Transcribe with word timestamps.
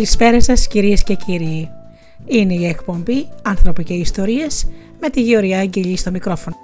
Καλησπέρα 0.00 0.40
σας 0.40 0.66
κυρίες 0.66 1.02
και 1.02 1.14
κύριοι. 1.14 1.70
Είναι 2.26 2.54
η 2.54 2.66
εκπομπή 2.66 3.28
«Άνθρωποι 3.42 3.84
και 3.84 3.94
Ιστορίες» 3.94 4.66
με 5.00 5.10
τη 5.10 5.22
Γεωργία 5.22 5.58
Αγγελή 5.58 5.96
στο 5.96 6.10
μικρόφωνο. 6.10 6.56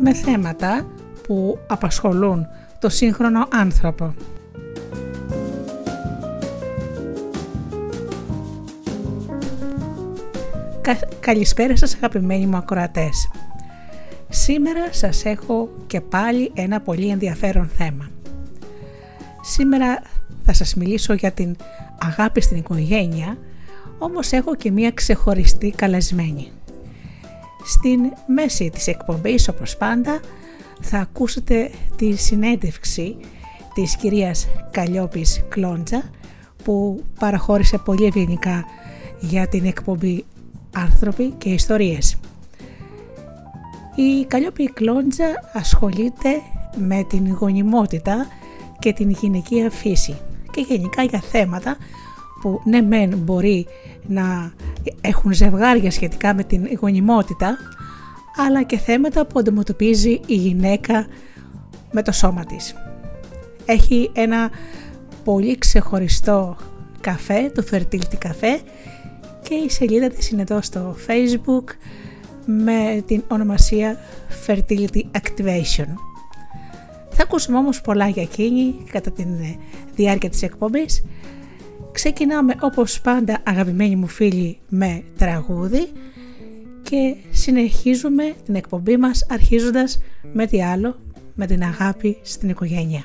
με 0.00 0.14
θέματα 0.14 0.86
που 1.26 1.58
απασχολούν 1.66 2.46
το 2.78 2.88
σύγχρονο 2.88 3.48
άνθρωπο. 3.52 4.14
Καλησπέρα 11.26 11.76
σας 11.76 11.94
αγαπημένοι 11.94 12.46
μου 12.46 12.56
ακροατές. 12.56 13.28
Σήμερα 14.28 14.92
σας 14.92 15.24
έχω 15.24 15.68
και 15.86 16.00
πάλι 16.00 16.50
ένα 16.54 16.80
πολύ 16.80 17.08
ενδιαφέρον 17.08 17.68
θέμα. 17.68 18.10
Σήμερα 19.42 20.02
θα 20.44 20.52
σας 20.52 20.74
μιλήσω 20.74 21.12
για 21.14 21.32
την 21.32 21.56
αγάπη 21.98 22.40
στην 22.40 22.56
οικογένεια, 22.56 23.38
όμως 23.98 24.32
έχω 24.32 24.54
και 24.54 24.70
μία 24.70 24.90
ξεχωριστή 24.90 25.70
καλεσμένη. 25.70 26.48
Στην 27.64 28.00
μέση 28.26 28.70
της 28.70 28.86
εκπομπής 28.86 29.48
όπως 29.48 29.76
πάντα 29.76 30.20
θα 30.80 30.98
ακούσετε 30.98 31.70
τη 31.96 32.16
συνέντευξη 32.16 33.16
της 33.74 33.96
κυρίας 33.96 34.48
Καλλιόπης 34.70 35.44
Κλόντζα 35.48 36.02
που 36.64 37.04
παραχώρησε 37.18 37.78
πολύ 37.78 38.04
ευγενικά 38.04 38.64
για 39.20 39.48
την 39.48 39.64
εκπομπή 39.64 40.24
άνθρωποι 40.76 41.34
και 41.38 41.48
ιστορίες. 41.48 42.16
Η 43.94 44.24
Καλλιόπη 44.24 44.70
Κλόντζα 44.72 45.50
ασχολείται 45.52 46.40
με 46.76 47.04
την 47.08 47.32
γονιμότητα 47.32 48.26
και 48.78 48.92
την 48.92 49.10
γυναικεία 49.10 49.70
φύση 49.70 50.16
και 50.50 50.60
γενικά 50.68 51.02
για 51.02 51.20
θέματα 51.20 51.76
που 52.40 52.60
ναι 52.64 52.82
μεν 52.82 53.18
μπορεί 53.18 53.66
να 54.06 54.52
έχουν 55.00 55.32
ζευγάρια 55.32 55.90
σχετικά 55.90 56.34
με 56.34 56.44
την 56.44 56.68
γονιμότητα 56.80 57.58
αλλά 58.46 58.62
και 58.62 58.78
θέματα 58.78 59.26
που 59.26 59.38
αντιμετωπίζει 59.38 60.20
η 60.26 60.34
γυναίκα 60.34 61.06
με 61.92 62.02
το 62.02 62.12
σώμα 62.12 62.44
της. 62.44 62.74
Έχει 63.64 64.10
ένα 64.12 64.50
πολύ 65.24 65.58
ξεχωριστό 65.58 66.56
καφέ, 67.00 67.50
το 67.54 67.64
Fertility 67.70 68.26
Café 68.26 68.60
και 69.48 69.54
η 69.54 69.70
σελίδα 69.70 70.08
της 70.08 70.30
είναι 70.30 70.42
εδώ 70.42 70.62
στο 70.62 70.96
facebook 71.06 71.64
με 72.46 73.02
την 73.06 73.22
ονομασία 73.28 73.98
Fertility 74.46 75.02
Activation. 75.12 75.86
Θα 77.10 77.22
ακούσουμε 77.22 77.58
όμως 77.58 77.80
πολλά 77.80 78.08
για 78.08 78.22
εκείνη 78.22 78.74
κατά 78.90 79.10
τη 79.10 79.24
διάρκεια 79.94 80.30
της 80.30 80.42
εκπομπής. 80.42 81.04
Ξεκινάμε 81.92 82.54
όπως 82.60 83.00
πάντα 83.00 83.40
αγαπημένοι 83.44 83.96
μου 83.96 84.06
φίλοι 84.06 84.58
με 84.68 85.02
τραγούδι 85.18 85.88
και 86.82 87.14
συνεχίζουμε 87.30 88.34
την 88.44 88.54
εκπομπή 88.54 88.96
μας 88.96 89.26
αρχίζοντας 89.30 89.98
με 90.32 90.46
τι 90.46 90.62
άλλο, 90.62 90.98
με 91.34 91.46
την 91.46 91.62
αγάπη 91.62 92.18
στην 92.22 92.48
οικογένεια. 92.48 93.04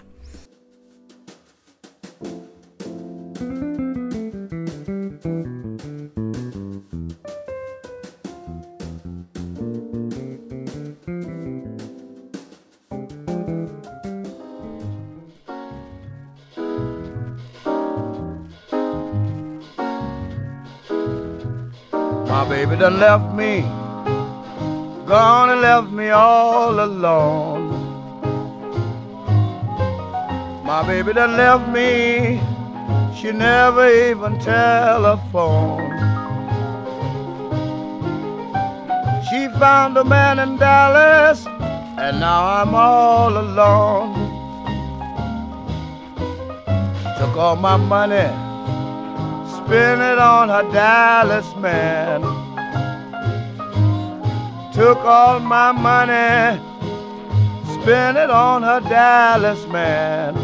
Baby 22.52 22.76
done 22.76 23.00
left 23.00 23.34
me, 23.34 23.62
gone 25.08 25.52
and 25.52 25.62
left 25.62 25.90
me 25.90 26.10
all 26.10 26.82
alone. 26.84 27.70
My 30.66 30.86
baby 30.86 31.14
done 31.14 31.38
left 31.38 31.70
me, 31.70 32.42
she 33.16 33.32
never 33.32 33.88
even 33.88 34.38
telephoned. 34.40 35.94
She 39.30 39.48
found 39.58 39.96
a 39.96 40.04
man 40.04 40.38
in 40.40 40.58
Dallas, 40.58 41.48
and 42.04 42.20
now 42.20 42.44
I'm 42.58 42.76
all 42.76 43.38
alone. 43.46 44.12
Took 47.18 47.38
all 47.38 47.56
my 47.56 47.78
money, 47.78 48.28
spent 49.56 50.02
it 50.02 50.20
on 50.20 50.50
her 50.50 50.70
Dallas 50.74 51.56
man 51.56 52.41
took 54.82 55.06
all 55.06 55.40
my 55.40 55.72
money, 55.72 56.60
spent 57.72 58.18
it 58.18 58.32
on 58.32 58.64
her 58.64 58.80
Dallas 58.80 59.68
man. 59.68 60.36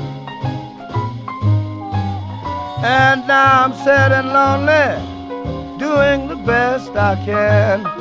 And 2.83 3.27
now 3.27 3.63
I'm 3.63 3.73
sad 3.73 4.11
and 4.11 4.29
lonely, 4.37 5.79
doing 5.79 6.27
the 6.27 6.35
best 6.35 6.91
I 6.91 7.15
can. 7.25 7.96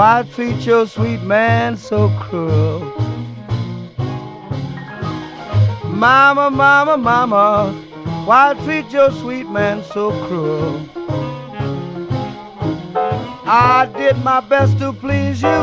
Why 0.00 0.22
treat 0.34 0.64
your 0.64 0.86
sweet 0.86 1.20
man 1.20 1.76
so 1.76 2.08
cruel? 2.20 2.80
Mama, 5.84 6.50
mama, 6.50 6.96
mama, 6.96 7.70
why 8.24 8.54
treat 8.64 8.90
your 8.90 9.10
sweet 9.10 9.46
man 9.50 9.84
so 9.84 10.10
cruel? 10.24 10.80
I 13.44 13.90
did 13.94 14.16
my 14.24 14.40
best 14.40 14.78
to 14.78 14.94
please 14.94 15.42
you, 15.42 15.62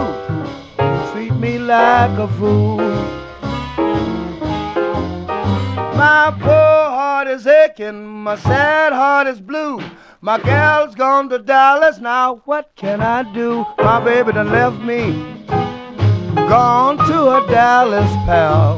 treat 1.12 1.34
me 1.34 1.58
like 1.58 2.16
a 2.20 2.28
fool. 2.38 2.78
My 5.98 6.32
poor 6.40 6.80
heart 6.98 7.28
is 7.28 7.48
aching, 7.48 8.06
my 8.06 8.36
sad 8.36 8.94
heart 8.94 9.26
is 9.26 9.42
blue. 9.42 9.82
My 10.28 10.38
gal's 10.40 10.94
gone 10.94 11.30
to 11.30 11.40
Dallas 11.40 12.00
now, 12.00 12.42
what 12.44 12.70
can 12.76 13.00
I 13.00 13.24
do? 13.34 13.66
My 13.78 14.04
baby 14.04 14.34
done 14.34 14.52
left 14.52 14.78
me, 14.82 15.14
gone 16.50 16.98
to 16.98 17.38
a 17.38 17.48
Dallas 17.48 18.12
pal. 18.26 18.78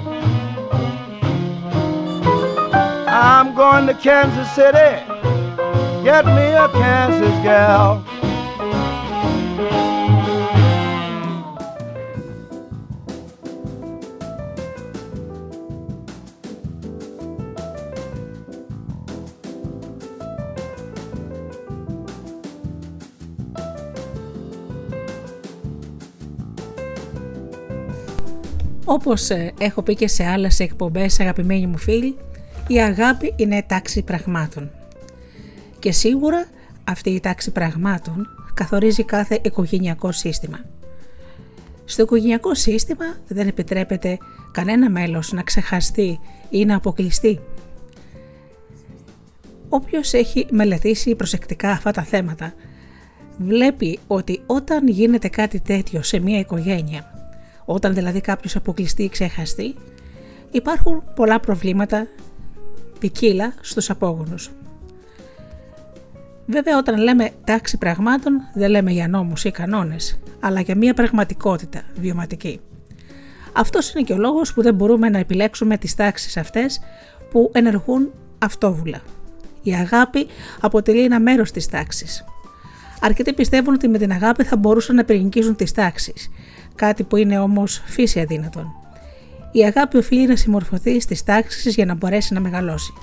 I'm 3.08 3.56
going 3.56 3.88
to 3.88 3.96
Kansas 3.96 4.48
City. 4.54 5.04
Get 6.04 6.24
me 6.28 6.52
a 6.54 6.70
Kansas 6.70 7.44
gal. 7.44 8.06
Όπως 28.92 29.30
ε, 29.30 29.54
έχω 29.60 29.82
πει 29.82 29.96
και 29.96 30.08
σε 30.08 30.26
άλλες 30.26 30.60
εκπομπές 30.60 31.20
αγαπημένοι 31.20 31.68
μου 31.68 31.78
φίλοι, 31.78 32.18
η 32.68 32.82
αγάπη 32.82 33.34
είναι 33.36 33.64
τάξη 33.68 34.02
πραγμάτων. 34.02 34.72
Και 35.80 35.92
σίγουρα 35.92 36.48
αυτή 36.84 37.10
η 37.10 37.20
τάξη 37.20 37.52
πραγμάτων 37.52 38.28
καθορίζει 38.54 39.04
κάθε 39.04 39.40
οικογενειακό 39.44 40.12
σύστημα. 40.12 40.66
Στο 41.86 42.04
οικογενειακό 42.04 42.56
σύστημα 42.56 43.06
δεν 43.28 43.48
επιτρέπεται 43.48 44.18
κανένα 44.52 44.90
μέλος 44.90 45.32
να 45.32 45.42
ξεχαστεί 45.42 46.20
ή 46.50 46.66
να 46.66 46.76
αποκλειστεί. 46.76 47.40
Όποιος 49.70 50.14
έχει 50.14 50.46
μελετήσει 50.52 51.16
προσεκτικά 51.16 51.70
αυτά 51.70 51.92
τα 51.92 52.04
θέματα, 52.04 52.54
βλέπει 53.38 54.00
ότι 54.08 54.42
όταν 54.46 54.88
γίνεται 54.88 55.28
κάτι 55.28 55.60
τέτοιο 55.60 56.04
σε 56.04 56.20
μια 56.20 56.40
οικογένεια, 56.40 57.19
όταν 57.72 57.94
δηλαδή 57.94 58.22
κάποιος 58.22 58.56
αποκλειστεί 58.56 59.04
ή 59.04 59.10
ξεχαστεί, 59.10 59.76
υπάρχουν 60.52 61.04
πολλά 61.16 61.40
προβλήματα 61.40 62.08
ποικίλα 63.00 63.54
στους 63.62 63.90
απόγονους. 63.90 64.52
Βέβαια 66.46 66.78
όταν 66.78 67.00
λέμε 67.00 67.30
τάξη 67.44 67.78
πραγμάτων 67.78 68.34
δεν 68.54 68.70
λέμε 68.70 68.92
για 68.92 69.08
νόμους 69.08 69.44
ή 69.44 69.52
κανόνες, 69.52 70.20
αλλά 70.40 70.60
για 70.60 70.76
μια 70.76 70.94
πραγματικότητα 70.94 71.82
βιωματική. 72.00 72.60
Αυτός 73.54 73.94
είναι 73.94 74.04
και 74.04 74.14
ο 74.14 74.18
λόγος 74.18 74.54
που 74.54 74.62
δεν 74.62 74.76
μπορούμε 74.76 75.10
να 75.10 75.18
επιλέξουμε 75.18 75.78
τις 75.78 75.96
τάξεις 75.96 76.38
αυτές 76.38 76.80
που 77.32 77.52
ενεργούν 77.54 78.12
αυτόβουλα. 78.38 79.02
Η 79.64 79.74
αγάπη 79.74 80.28
αποτελεί 80.60 81.04
ένα 81.04 81.20
μέρος 81.20 81.52
της 81.52 81.68
τάξης. 81.68 82.26
Αρκετοί 83.00 83.34
πιστεύουν 83.34 83.74
ότι 83.74 83.88
με 83.88 83.98
την 83.98 84.12
αγάπη 84.12 84.44
θα 84.44 84.58
μπορούσαν 84.58 84.96
να 84.96 85.04
περιγγίζουν 85.04 85.56
τις 85.56 85.72
τάξεις, 85.72 86.30
κάτι 86.76 87.04
που 87.04 87.16
είναι 87.16 87.40
όμως 87.40 87.82
φύση 87.86 88.20
αδύνατον. 88.20 88.72
Η 89.52 89.66
αγάπη 89.66 89.98
οφείλει 89.98 90.28
να 90.28 90.36
συμμορφωθεί 90.36 91.00
στις 91.00 91.24
τάξεις 91.24 91.76
για 91.76 91.86
να 91.86 91.94
μπορέσει 91.96 92.34
να 92.34 92.40
μεγαλώσει. 92.40 92.94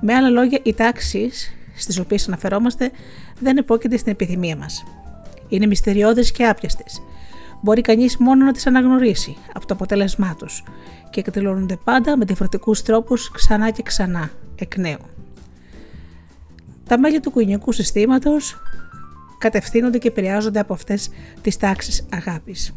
Με 0.00 0.14
άλλα 0.14 0.28
λόγια, 0.28 0.60
οι 0.62 0.74
τάξεις 0.74 1.52
στις 1.76 1.98
οποίες 1.98 2.26
αναφερόμαστε 2.26 2.90
δεν 3.40 3.56
υπόκειται 3.56 3.96
στην 3.96 4.12
επιθυμία 4.12 4.56
μας. 4.56 4.84
Είναι 5.48 5.66
μυστηριώδες 5.66 6.32
και 6.32 6.46
άπιαστες. 6.46 7.02
Μπορεί 7.60 7.80
κανείς 7.80 8.16
μόνο 8.16 8.44
να 8.44 8.52
τις 8.52 8.66
αναγνωρίσει 8.66 9.36
από 9.54 9.66
το 9.66 9.74
αποτέλεσμά 9.74 10.34
τους 10.38 10.62
και 11.10 11.20
εκδηλώνονται 11.20 11.78
πάντα 11.84 12.16
με 12.16 12.24
διαφορετικούς 12.24 12.82
τρόπους 12.82 13.30
ξανά 13.30 13.70
και 13.70 13.82
ξανά, 13.82 14.30
εκ 14.56 14.76
νέου. 14.76 14.98
Τα 16.88 16.98
μέλη 16.98 17.20
του 17.20 17.30
κουνιακού 17.30 17.72
συστήματος 17.72 18.60
κατευθύνονται 19.38 19.98
και 19.98 20.08
επηρεάζονται 20.08 20.60
από 20.60 20.72
αυτές 20.72 21.10
τις 21.42 21.56
τάξεις 21.56 22.06
αγάπης. 22.12 22.74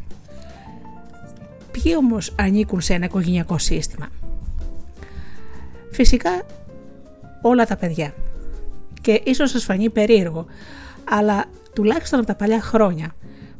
Ποιοι 1.70 1.94
όμως 1.96 2.34
ανήκουν 2.38 2.80
σε 2.80 2.94
ένα 2.94 3.04
οικογενειακό 3.04 3.58
σύστημα; 3.58 4.08
Φυσικά 5.90 6.42
όλα 7.42 7.66
τα 7.66 7.76
παιδιά. 7.76 8.14
Και 9.00 9.20
ίσως 9.24 9.50
σας 9.50 9.64
φανεί 9.64 9.90
περίεργο, 9.90 10.46
αλλά 11.10 11.44
τουλάχιστον 11.72 12.18
από 12.18 12.28
τα 12.28 12.34
παλιά 12.34 12.60
χρόνια, 12.60 13.14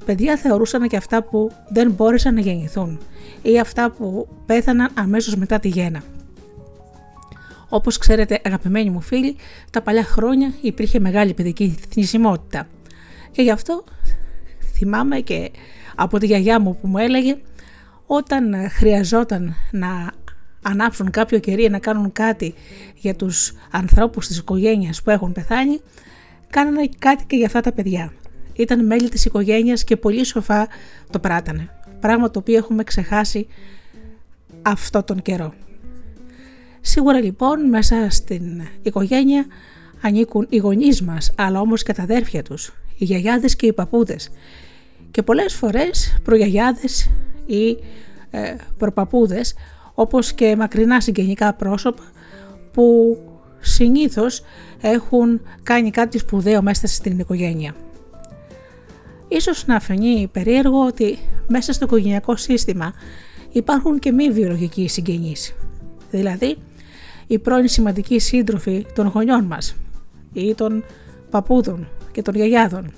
παιδιά 0.05 0.37
θεωρούσαν 0.37 0.89
και 0.89 0.97
αυτά 0.97 1.23
που 1.23 1.51
δεν 1.69 1.91
μπόρεσαν 1.91 2.35
να 2.35 2.41
γεννηθούν 2.41 2.99
ή 3.43 3.59
αυτά 3.59 3.91
που 3.91 4.29
πέθαναν 4.47 4.91
αμέσως 4.95 5.37
μετά 5.37 5.59
τη 5.59 5.69
γέννα. 5.69 6.03
Όπως 7.69 7.99
ξέρετε 7.99 8.41
αγαπημένοι 8.45 8.91
μου 8.91 9.01
φίλοι, 9.01 9.37
τα 9.71 9.83
παλιά 9.83 10.05
χρόνια 10.05 10.53
υπήρχε 10.61 11.01
μεγάλη 11.01 11.35
παιδική 11.35 11.77
θνησιμότητα 11.91 12.67
και 13.33 13.43
γι' 13.43 13.51
αυτό 13.51 13.85
θυμάμαι 14.75 15.21
και 15.21 15.51
από 15.95 16.19
τη 16.19 16.27
γιαγιά 16.27 16.61
μου 16.61 16.77
που 16.81 16.89
μου 16.89 16.99
έλεγε 16.99 17.37
όταν 18.07 18.71
χρειαζόταν 18.71 19.55
να 19.71 20.11
ανάψουν 20.63 21.11
κάποιο 21.11 21.39
κερί 21.39 21.71
να 21.71 21.79
κάνουν 21.79 22.13
κάτι 22.13 22.55
για 22.95 23.15
τους 23.17 23.53
ανθρώπους 23.71 24.27
της 24.27 24.39
οικογένειας 24.39 25.03
που 25.03 25.11
έχουν 25.11 25.33
πεθάνει, 25.33 25.81
κάνανε 26.51 26.89
κάτι 26.99 27.25
και 27.25 27.37
για 27.37 27.47
αυτά 27.47 27.61
τα 27.61 27.73
παιδιά. 27.73 28.13
Ήταν 28.55 28.87
μέλη 28.87 29.09
της 29.09 29.25
οικογένειας 29.25 29.85
και 29.85 29.97
πολύ 29.97 30.25
σοφά 30.25 30.69
το 31.11 31.19
πράτανε. 31.19 31.69
Πράγμα 32.01 32.31
το 32.31 32.39
οποίο 32.39 32.57
έχουμε 32.57 32.85
ξεχάσει 32.85 33.47
αυτό 34.63 35.03
τον 35.03 35.23
καιρό. 35.23 35.55
Σίγουρα 36.81 37.21
λοιπόν 37.21 37.69
μέσα 37.69 38.11
στην 38.11 38.63
οικογένεια 38.83 39.47
ανήκουν 40.03 40.47
οι 40.49 40.57
γονείς 40.57 41.03
μας, 41.03 41.33
αλλά 41.37 41.61
όμως 41.61 41.83
και 41.83 41.93
τα 41.93 42.03
αδέρφια 42.03 42.43
τους, 42.43 42.73
οι 43.03 43.05
γιαγιάδες 43.05 43.57
και 43.57 43.67
οι 43.67 43.73
παππούδες. 43.73 44.31
Και 45.11 45.23
πολλές 45.23 45.55
φορές 45.55 46.17
προγιαγιάδες 46.23 47.11
ή 47.47 47.79
ε, 48.31 48.57
προπαπούδες, 48.79 49.55
όπως 49.95 50.33
και 50.33 50.57
μακρινά 50.57 51.01
συγγενικά 51.01 51.55
πρόσωπα 51.55 52.03
που 52.73 53.19
συνήθως 53.61 54.43
έχουν 54.81 55.41
κάνει 55.63 55.91
κάτι 55.91 56.19
σπουδαίο 56.19 56.63
μέσα 56.63 56.87
στην 56.87 57.19
οικογένεια. 57.19 57.75
Ίσως 59.29 59.67
να 59.67 59.81
φανεί 59.81 60.29
περίεργο 60.33 60.87
ότι 60.87 61.19
μέσα 61.49 61.73
στο 61.73 61.85
οικογενειακό 61.85 62.37
σύστημα 62.37 62.93
υπάρχουν 63.53 63.99
και 63.99 64.13
μη 64.13 64.31
βιολογικοί 64.31 64.89
συγγενείς. 64.89 65.55
Δηλαδή, 66.11 66.57
οι 67.27 67.39
πρώην 67.39 67.69
σημαντικοί 67.69 68.19
σύντροφοι 68.19 68.87
των 68.95 69.07
γονιών 69.07 69.45
μας 69.45 69.77
ή 70.33 70.55
των 70.55 70.85
παππούδων 71.31 71.89
και 72.13 72.23
των 72.23 72.35
γιαγιάδων. 72.35 72.93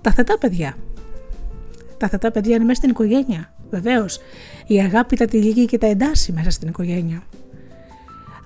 Τα 0.00 0.12
θετά 0.12 0.38
παιδιά 0.38 0.76
τα 1.98 2.08
θετά 2.08 2.30
παιδιά 2.30 2.54
είναι 2.54 2.64
μέσα 2.64 2.78
στην 2.78 2.90
οικογένεια. 2.90 3.52
Βεβαίως, 3.70 4.18
η 4.66 4.80
αγάπη 4.80 5.16
τα 5.16 5.24
τυλίγει 5.24 5.64
και 5.64 5.78
τα 5.78 5.86
εντάσσει 5.86 6.32
μέσα 6.32 6.50
στην 6.50 6.68
οικογένεια. 6.68 7.22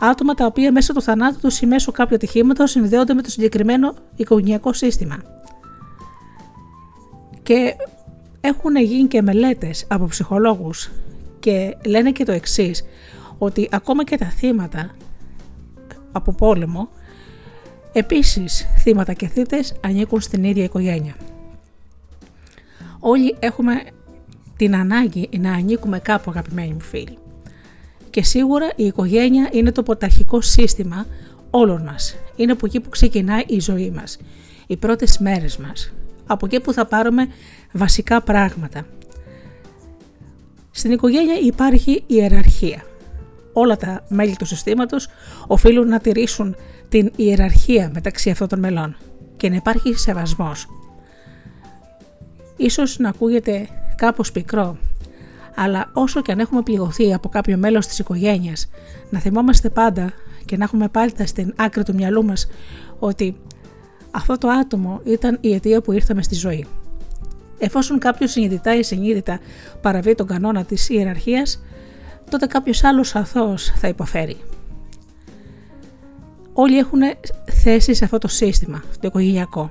Άτομα 0.01 0.35
τα 0.35 0.47
οποία 0.47 0.73
μέσω 0.73 0.93
του 0.93 1.03
θανάτου 1.03 1.39
τους 1.41 1.61
ή 1.61 1.67
μέσω 1.67 1.93
κάποιου 1.93 2.15
ατυχήματος 2.15 2.71
συνδέονται 2.71 3.15
με 3.15 3.23
το 3.23 3.31
συγκεκριμένο 3.31 3.95
οικογενειακό 4.17 4.73
σύστημα. 4.73 5.17
Και 7.43 7.77
έχουν 8.41 8.77
γίνει 8.77 9.09
και 9.09 9.23
μελέτες 9.23 9.87
από 9.89 10.07
ψυχολόγους 10.07 10.91
και 11.41 11.77
λένε 11.87 12.13
και 12.13 12.25
το 12.25 12.33
εξής, 12.33 12.85
ότι 13.39 13.69
ακόμα 13.73 14.05
και 14.05 14.17
τα 14.17 14.27
θύματα 14.27 14.91
από 16.13 16.33
πόλεμο, 16.33 16.89
επίσης 17.93 18.67
θύματα 18.79 19.13
και 19.13 19.27
θύτες 19.27 19.75
ανήκουν 19.81 20.21
στην 20.21 20.45
ίδια 20.45 20.65
οικογένεια 20.65 21.15
όλοι 23.05 23.37
έχουμε 23.39 23.83
την 24.57 24.77
ανάγκη 24.77 25.29
να 25.39 25.53
ανήκουμε 25.53 25.99
κάπου 25.99 26.31
αγαπημένοι 26.31 26.73
μου 26.73 26.81
φίλοι. 26.81 27.19
Και 28.11 28.23
σίγουρα 28.23 28.71
η 28.77 28.85
οικογένεια 28.85 29.49
είναι 29.53 29.73
το 29.73 29.83
πρωταρχικό 29.83 30.41
σύστημα 30.41 31.07
όλων 31.51 31.83
μας. 31.83 32.17
Είναι 32.37 32.53
από 32.53 32.67
εκεί 32.67 32.81
που 32.81 32.89
ξεκινάει 32.89 33.43
η 33.47 33.61
ζωή 33.61 33.91
μας, 33.91 34.19
οι 34.67 34.77
πρώτες 34.77 35.19
μέρες 35.19 35.57
μας. 35.57 35.93
Από 36.27 36.47
εκεί 36.47 36.61
που 36.61 36.73
θα 36.73 36.87
πάρουμε 36.87 37.29
βασικά 37.73 38.23
πράγματα. 38.23 38.87
Στην 40.71 40.93
οικογένεια 40.93 41.39
υπάρχει 41.39 42.03
ιεραρχία. 42.07 42.83
Όλα 43.53 43.77
τα 43.77 44.05
μέλη 44.09 44.37
του 44.37 44.47
συστήματος 44.47 45.09
οφείλουν 45.47 45.89
να 45.89 45.99
τηρήσουν 45.99 46.57
την 46.93 47.13
ιεραρχία 47.17 47.91
μεταξύ 47.95 48.31
αυτών 48.31 48.49
των 48.49 48.59
μελών 48.59 48.97
και 49.37 49.49
να 49.49 49.55
υπάρχει 49.55 49.95
σεβασμός. 49.95 50.67
Ίσως 52.57 52.99
να 52.99 53.09
ακούγεται 53.09 53.69
κάπως 53.97 54.33
πικρό, 54.33 54.77
αλλά 55.55 55.91
όσο 55.93 56.23
και 56.23 56.33
αν 56.33 56.39
έχουμε 56.39 56.63
πληγωθεί 56.63 57.15
από 57.15 57.29
κάποιο 57.29 57.57
μέλος 57.57 57.87
της 57.87 57.99
οικογένειας, 57.99 58.69
να 59.11 59.19
θυμόμαστε 59.19 59.69
πάντα 59.69 60.13
και 60.45 60.57
να 60.57 60.65
έχουμε 60.65 60.89
πάντα 60.89 61.27
στην 61.27 61.55
άκρη 61.57 61.83
του 61.83 61.95
μυαλού 61.95 62.25
μας 62.25 62.49
ότι 62.99 63.37
αυτό 64.11 64.39
το 64.39 64.49
άτομο 64.49 65.01
ήταν 65.05 65.39
η 65.41 65.55
αιτία 65.55 65.81
που 65.81 65.93
ήρθαμε 65.93 66.23
στη 66.23 66.35
ζωή. 66.35 66.67
Εφόσον 67.59 67.99
κάποιος 67.99 68.31
συνειδητά 68.31 68.77
ή 68.77 68.83
συνείδητα 68.83 69.41
παραβεί 69.81 70.15
τον 70.15 70.27
κανόνα 70.27 70.65
της 70.65 70.89
ιεραρχίας, 70.89 71.63
τότε 72.31 72.47
κάποιος 72.47 72.85
άλλος 72.85 73.15
αθώος 73.15 73.73
θα 73.77 73.89
υποφέρει. 73.89 74.37
Όλοι 76.53 76.79
έχουν 76.79 77.01
θέση 77.63 77.95
σε 77.95 78.05
αυτό 78.05 78.19
το 78.19 78.29
σύστημα, 78.29 78.83
το 79.01 79.07
οικογενειακό. 79.07 79.71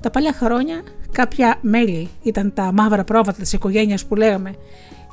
Τα 0.00 0.10
παλιά 0.10 0.32
χρόνια 0.32 0.82
κάποια 1.12 1.58
μέλη 1.60 2.08
ήταν 2.22 2.52
τα 2.54 2.72
μαύρα 2.72 3.04
πρόβατα 3.04 3.38
της 3.40 3.52
οικογένειας 3.52 4.06
που 4.06 4.14
λέγαμε 4.14 4.54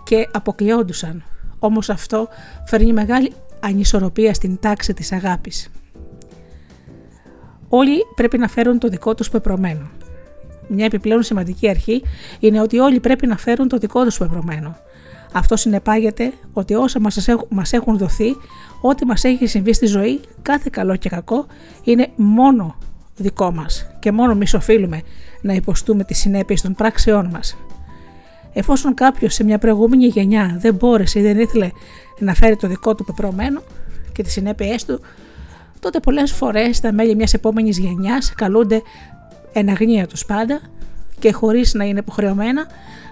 και 0.03 0.27
αποκλειόντουσαν. 0.31 1.23
Όμως 1.59 1.89
αυτό 1.89 2.27
φέρνει 2.65 2.93
μεγάλη 2.93 3.33
ανισορροπία 3.59 4.33
στην 4.33 4.59
τάξη 4.59 4.93
της 4.93 5.11
αγάπης. 5.11 5.69
Όλοι 7.69 8.03
πρέπει 8.15 8.37
να 8.37 8.47
φέρουν 8.47 8.79
το 8.79 8.87
δικό 8.87 9.15
τους 9.15 9.29
πεπρωμένο. 9.29 9.89
Μια 10.67 10.85
επιπλέον 10.85 11.23
σημαντική 11.23 11.69
αρχή 11.69 12.03
είναι 12.39 12.61
ότι 12.61 12.79
όλοι 12.79 12.99
πρέπει 12.99 13.27
να 13.27 13.37
φέρουν 13.37 13.67
το 13.67 13.77
δικό 13.77 14.03
τους 14.03 14.17
πεπρωμένο. 14.17 14.77
Αυτό 15.31 15.55
συνεπάγεται 15.55 16.33
ότι 16.53 16.73
όσα 16.73 16.99
μας 17.49 17.73
έχουν 17.73 17.97
δοθεί, 17.97 18.35
ό,τι 18.81 19.05
μας 19.05 19.23
έχει 19.23 19.47
συμβεί 19.47 19.73
στη 19.73 19.85
ζωή, 19.85 20.19
κάθε 20.41 20.69
καλό 20.71 20.95
και 20.95 21.09
κακό, 21.09 21.45
είναι 21.83 22.07
μόνο 22.15 22.75
δικό 23.15 23.51
μας 23.51 23.87
και 23.99 24.11
μόνο 24.11 24.31
εμείς 24.31 24.53
οφείλουμε 24.53 25.01
να 25.41 25.53
υποστούμε 25.53 26.03
τις 26.03 26.17
συνέπειες 26.17 26.61
των 26.61 26.73
πράξεών 26.73 27.29
μας. 27.29 27.57
Εφόσον 28.53 28.93
κάποιος 28.93 29.33
σε 29.33 29.43
μια 29.43 29.57
προηγούμενη 29.57 30.05
γενιά 30.05 30.57
δεν 30.59 30.75
μπόρεσε 30.75 31.19
ή 31.19 31.21
δεν 31.21 31.39
ήθελε 31.39 31.69
να 32.19 32.33
φέρει 32.33 32.55
το 32.55 32.67
δικό 32.67 32.95
του 32.95 33.03
πεπρωμένο 33.03 33.61
και 34.11 34.23
τις 34.23 34.31
συνέπειές 34.31 34.85
του, 34.85 35.01
τότε 35.79 35.99
πολλές 35.99 36.31
φορές 36.31 36.79
τα 36.79 36.91
μέλη 36.93 37.15
μιας 37.15 37.33
επόμενης 37.33 37.77
γενιάς 37.77 38.33
καλούνται 38.33 38.81
εν 39.53 39.69
αγνία 39.69 40.07
τους 40.07 40.25
πάντα 40.25 40.59
και 41.19 41.31
χωρίς 41.31 41.73
να 41.73 41.83
είναι 41.83 41.99
υποχρεωμένα 41.99 42.65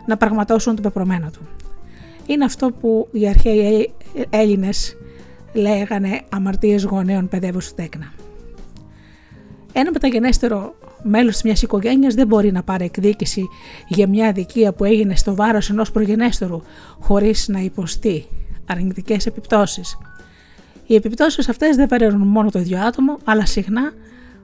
να 0.05 0.17
πραγματώσουν 0.17 0.75
το 0.75 0.81
πεπρωμένο 0.81 1.29
του. 1.29 1.47
Είναι 2.27 2.46
αυτό 2.46 2.72
που 2.72 3.07
οι 3.12 3.27
αρχαίοι 3.27 3.93
Έλληνες 4.29 4.98
λέγανε 5.53 6.22
αμαρτίες 6.29 6.84
γονέων 6.84 7.27
παιδεύους 7.27 7.74
τέκνα. 7.74 8.13
Ένα 9.74 9.91
μεταγενέστερο 9.91 10.75
μέλος 11.03 11.38
τη 11.38 11.46
μιας 11.46 11.62
οικογένειας 11.62 12.13
δεν 12.13 12.27
μπορεί 12.27 12.51
να 12.51 12.63
πάρει 12.63 12.86
εκδίκηση 12.86 13.48
για 13.88 14.07
μια 14.07 14.27
αδικία 14.27 14.74
που 14.74 14.84
έγινε 14.84 15.15
στο 15.15 15.36
βάρος 15.36 15.69
ενός 15.69 15.91
προγενέστερου, 15.91 16.62
χωρίς 17.00 17.48
να 17.48 17.60
υποστεί 17.60 18.25
αρνητικές 18.65 19.25
επιπτώσεις. 19.25 19.98
Οι 20.86 20.96
επιπτώσεις 20.96 21.50
αυτές 21.50 21.75
δεν 21.75 21.88
βαραίνουν 21.88 22.27
μόνο 22.27 22.50
το 22.50 22.60
ίδιο 22.60 22.79
άτομο, 22.79 23.17
αλλά 23.24 23.46
συχνά 23.46 23.93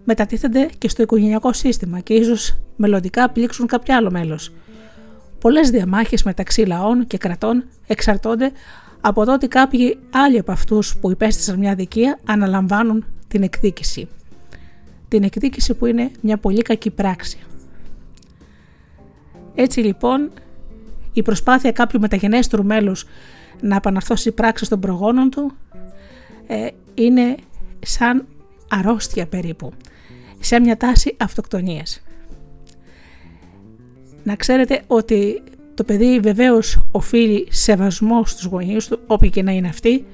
μετατίθενται 0.03 0.69
και 0.77 0.89
στο 0.89 1.01
οικογενειακό 1.01 1.53
σύστημα 1.53 1.99
και 1.99 2.13
ίσως 2.13 2.57
μελλοντικά 2.75 3.29
πλήξουν 3.29 3.67
κάποιο 3.67 3.95
άλλο 3.95 4.11
μέλος. 4.11 4.53
Πολλές 5.43 5.69
διαμάχες 5.69 6.23
μεταξύ 6.23 6.61
λαών 6.61 7.07
και 7.07 7.17
κρατών 7.17 7.63
εξαρτώνται 7.87 8.51
από 9.01 9.25
το 9.25 9.33
ότι 9.33 9.47
κάποιοι 9.47 9.97
άλλοι 10.11 10.39
από 10.39 10.51
αυτούς 10.51 10.97
που 10.97 11.11
υπέστησαν 11.11 11.59
μια 11.59 11.71
αδικία 11.71 12.19
αναλαμβάνουν 12.25 13.05
την 13.27 13.43
εκδίκηση 13.43 14.07
την 15.07 15.23
εκδίκηση 15.23 15.73
που 15.73 15.85
είναι 15.85 16.11
μια 16.21 16.37
πολύ 16.37 16.61
κακή 16.61 16.89
πράξη. 16.89 17.37
Έτσι 19.55 19.79
λοιπόν 19.79 20.31
η 21.13 21.21
προσπάθεια 21.21 21.71
κάποιου 21.71 21.99
μεταγενέστερου 21.99 22.65
μέλους 22.65 23.05
να 23.61 23.75
επαναρθώσει 23.75 24.31
πράξη 24.31 24.69
των 24.69 24.79
προγόνων 24.79 25.29
του 25.29 25.51
ε, 26.47 26.67
είναι 26.93 27.35
σαν 27.79 28.25
αρρώστια 28.69 29.27
περίπου, 29.27 29.71
σε 30.39 30.59
μια 30.59 30.77
τάση 30.77 31.15
αυτοκτονίας. 31.19 32.01
Να 34.23 34.35
ξέρετε 34.35 34.81
ότι 34.87 35.41
το 35.73 35.83
παιδί 35.83 36.19
βεβαίως 36.19 36.79
οφείλει 36.91 37.47
σεβασμό 37.49 38.25
στους 38.25 38.45
γονείς 38.45 38.87
του, 38.87 38.99
όποιοι 39.07 39.29
και 39.29 39.43
να 39.43 39.51
είναι 39.51 39.67
αυτοί, 39.67 40.05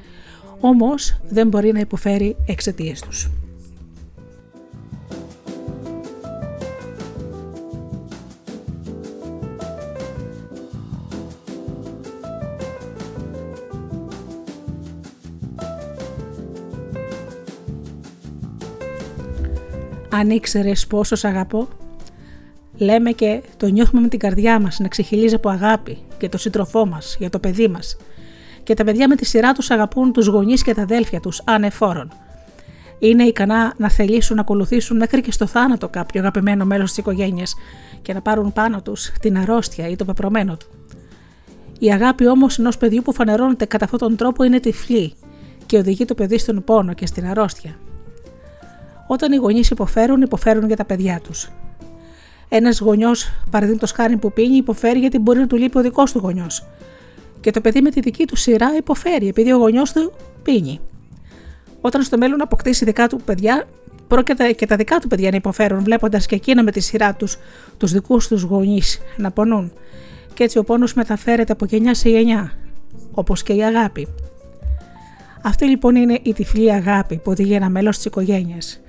όμως 0.60 1.20
δεν 1.30 1.48
μπορεί 1.48 1.72
να 1.72 1.80
υποφέρει 1.80 2.36
εξαιτίας 2.46 3.01
τους. 3.01 3.30
Αν 20.12 20.30
ήξερες 20.30 20.88
πόσο 20.88 21.16
σ' 21.16 21.25
αγαπώ, 21.25 21.68
λέμε 22.80 23.12
και 23.12 23.42
το 23.58 23.68
νιώθουμε 23.68 24.02
με 24.02 24.08
την 24.08 24.20
καρδιά 24.20 24.60
μας 24.60 24.80
να 24.80 24.88
ξεχυλίζει 24.88 25.36
από 25.36 25.50
αγάπη 25.50 25.98
και 26.18 26.30
το 26.30 26.38
σύντροφό 26.38 26.86
μας 26.86 27.16
για 27.20 27.30
το 27.30 27.40
παιδί 27.40 27.68
μας. 27.68 27.98
Και 28.64 28.74
τα 28.74 28.84
παιδιά 28.84 29.08
με 29.08 29.16
τη 29.16 29.26
σειρά 29.26 29.54
τους 29.54 29.72
αγαπούν 29.72 30.14
τους 30.14 30.28
γονείς 30.28 30.64
και 30.64 30.74
τα 30.74 30.82
αδέλφια 30.82 31.20
τους 31.20 31.42
ανεφόρων. 31.46 32.12
Είναι 33.00 33.24
ικανά 33.24 33.74
να 33.78 33.90
θελήσουν 33.90 34.36
να 34.36 34.42
ακολουθήσουν 34.42 34.98
μέχρι 34.98 35.22
και 35.22 35.32
στο 35.32 35.48
θάνατο 35.48 35.90
κάποιο 35.90 36.22
αγαπημένο 36.22 36.66
μέλο 36.66 36.84
της 36.84 36.98
οικογένειας 36.98 37.56
και 38.02 38.14
να 38.14 38.22
πάρουν 38.22 38.54
πάνω 38.54 38.82
τους 38.82 39.12
την 39.22 39.38
αρρώστια 39.38 39.88
ή 39.88 39.96
το 39.96 40.06
πεπρωμένο 40.06 40.58
του. 40.58 40.68
Η 41.80 41.92
αγάπη 41.92 42.28
όμως 42.28 42.60
ενός 42.60 42.78
παιδιού 42.78 43.02
που 43.02 43.14
φανερώνεται 43.14 43.66
κατά 43.66 43.86
αυτόν 43.86 44.00
τον 44.00 44.16
τρόπο 44.16 44.44
είναι 44.44 44.60
τυφλή 44.60 45.14
και 45.66 45.78
οδηγεί 45.78 46.06
το 46.06 46.16
παιδί 46.16 46.38
στον 46.38 46.64
πόνο 46.64 46.94
και 46.94 47.06
στην 47.06 47.26
αρρώστια. 47.26 47.76
Όταν 49.08 49.32
οι 49.32 49.36
γονείς 49.36 49.70
υποφέρουν, 49.70 50.22
υποφέρουν 50.22 50.68
για 50.68 50.76
τα 50.76 50.86
παιδιά 50.86 51.20
τους. 51.24 51.50
Ένας 52.50 52.79
γονιός, 52.79 53.32
παραδείγματος 53.50 53.91
χάρη 53.91 54.18
που 54.18 54.34
πίνει, 54.34 54.56
υποφέρει 54.56 55.00
γιατί 55.00 55.18
μπορεί 55.20 55.39
να 55.39 55.48
του 55.48 55.56
λείπει 55.56 55.77
ο 55.77 55.82
δικός 55.82 56.12
του 56.12 56.20
γονιός. 56.20 56.68
Και 57.39 57.51
το 57.51 57.62
παιδί 57.62 57.82
με 57.82 57.89
τη 57.89 58.00
δική 58.00 58.25
του 58.25 58.36
σειρά 58.36 58.75
υποφέρει 58.77 59.27
επειδή 59.27 59.51
ο 59.51 59.58
γονιός 59.58 59.91
του 59.91 60.13
πίνει. 60.44 60.79
Όταν 61.82 62.01
στο 62.01 62.18
μέλλον 62.18 62.41
αποκτήσει 62.41 62.86
δικά 62.86 63.08
του 63.08 63.22
παιδιά, 63.25 63.65
πρόκειται 64.08 64.51
και 64.51 64.65
τα 64.65 64.75
δικά 64.75 65.00
του 65.00 65.08
παιδιά 65.08 65.29
να 65.29 65.36
υποφέρουν, 65.36 65.84
βλέποντας 65.84 66.25
και 66.25 66.36
εκείνα 66.36 66.63
με 66.63 66.72
τη 66.72 66.79
σειρά 66.79 67.13
τους 67.13 67.38
τους 67.77 67.91
δικούς 67.91 68.27
τους 68.27 68.41
γονείς 68.41 69.01
να 69.18 69.32
πονούν. 69.32 69.72
Και 70.34 70.44
έτσι 70.44 70.58
ο 70.58 70.63
πόνος 70.63 70.94
μεταφέρεται 70.94 71.51
από 71.51 71.65
γενιά 71.65 71.94
σε 71.94 72.10
γενιά, 72.10 72.51
όπως 73.12 73.44
και 73.44 73.53
η 73.53 73.63
αγάπη. 73.63 74.08
Αυτή 75.44 75.65
λοιπόν 75.65 75.96
είναι 75.96 76.20
η 76.24 76.34
τυφλή 76.34 76.74
αγάπη 76.74 77.18
που 77.18 77.32
οδηγεί 77.32 77.53
ένα 77.53 77.70
μέλος 77.70 77.96
της 77.96 78.06
οικογένειας. 78.06 78.82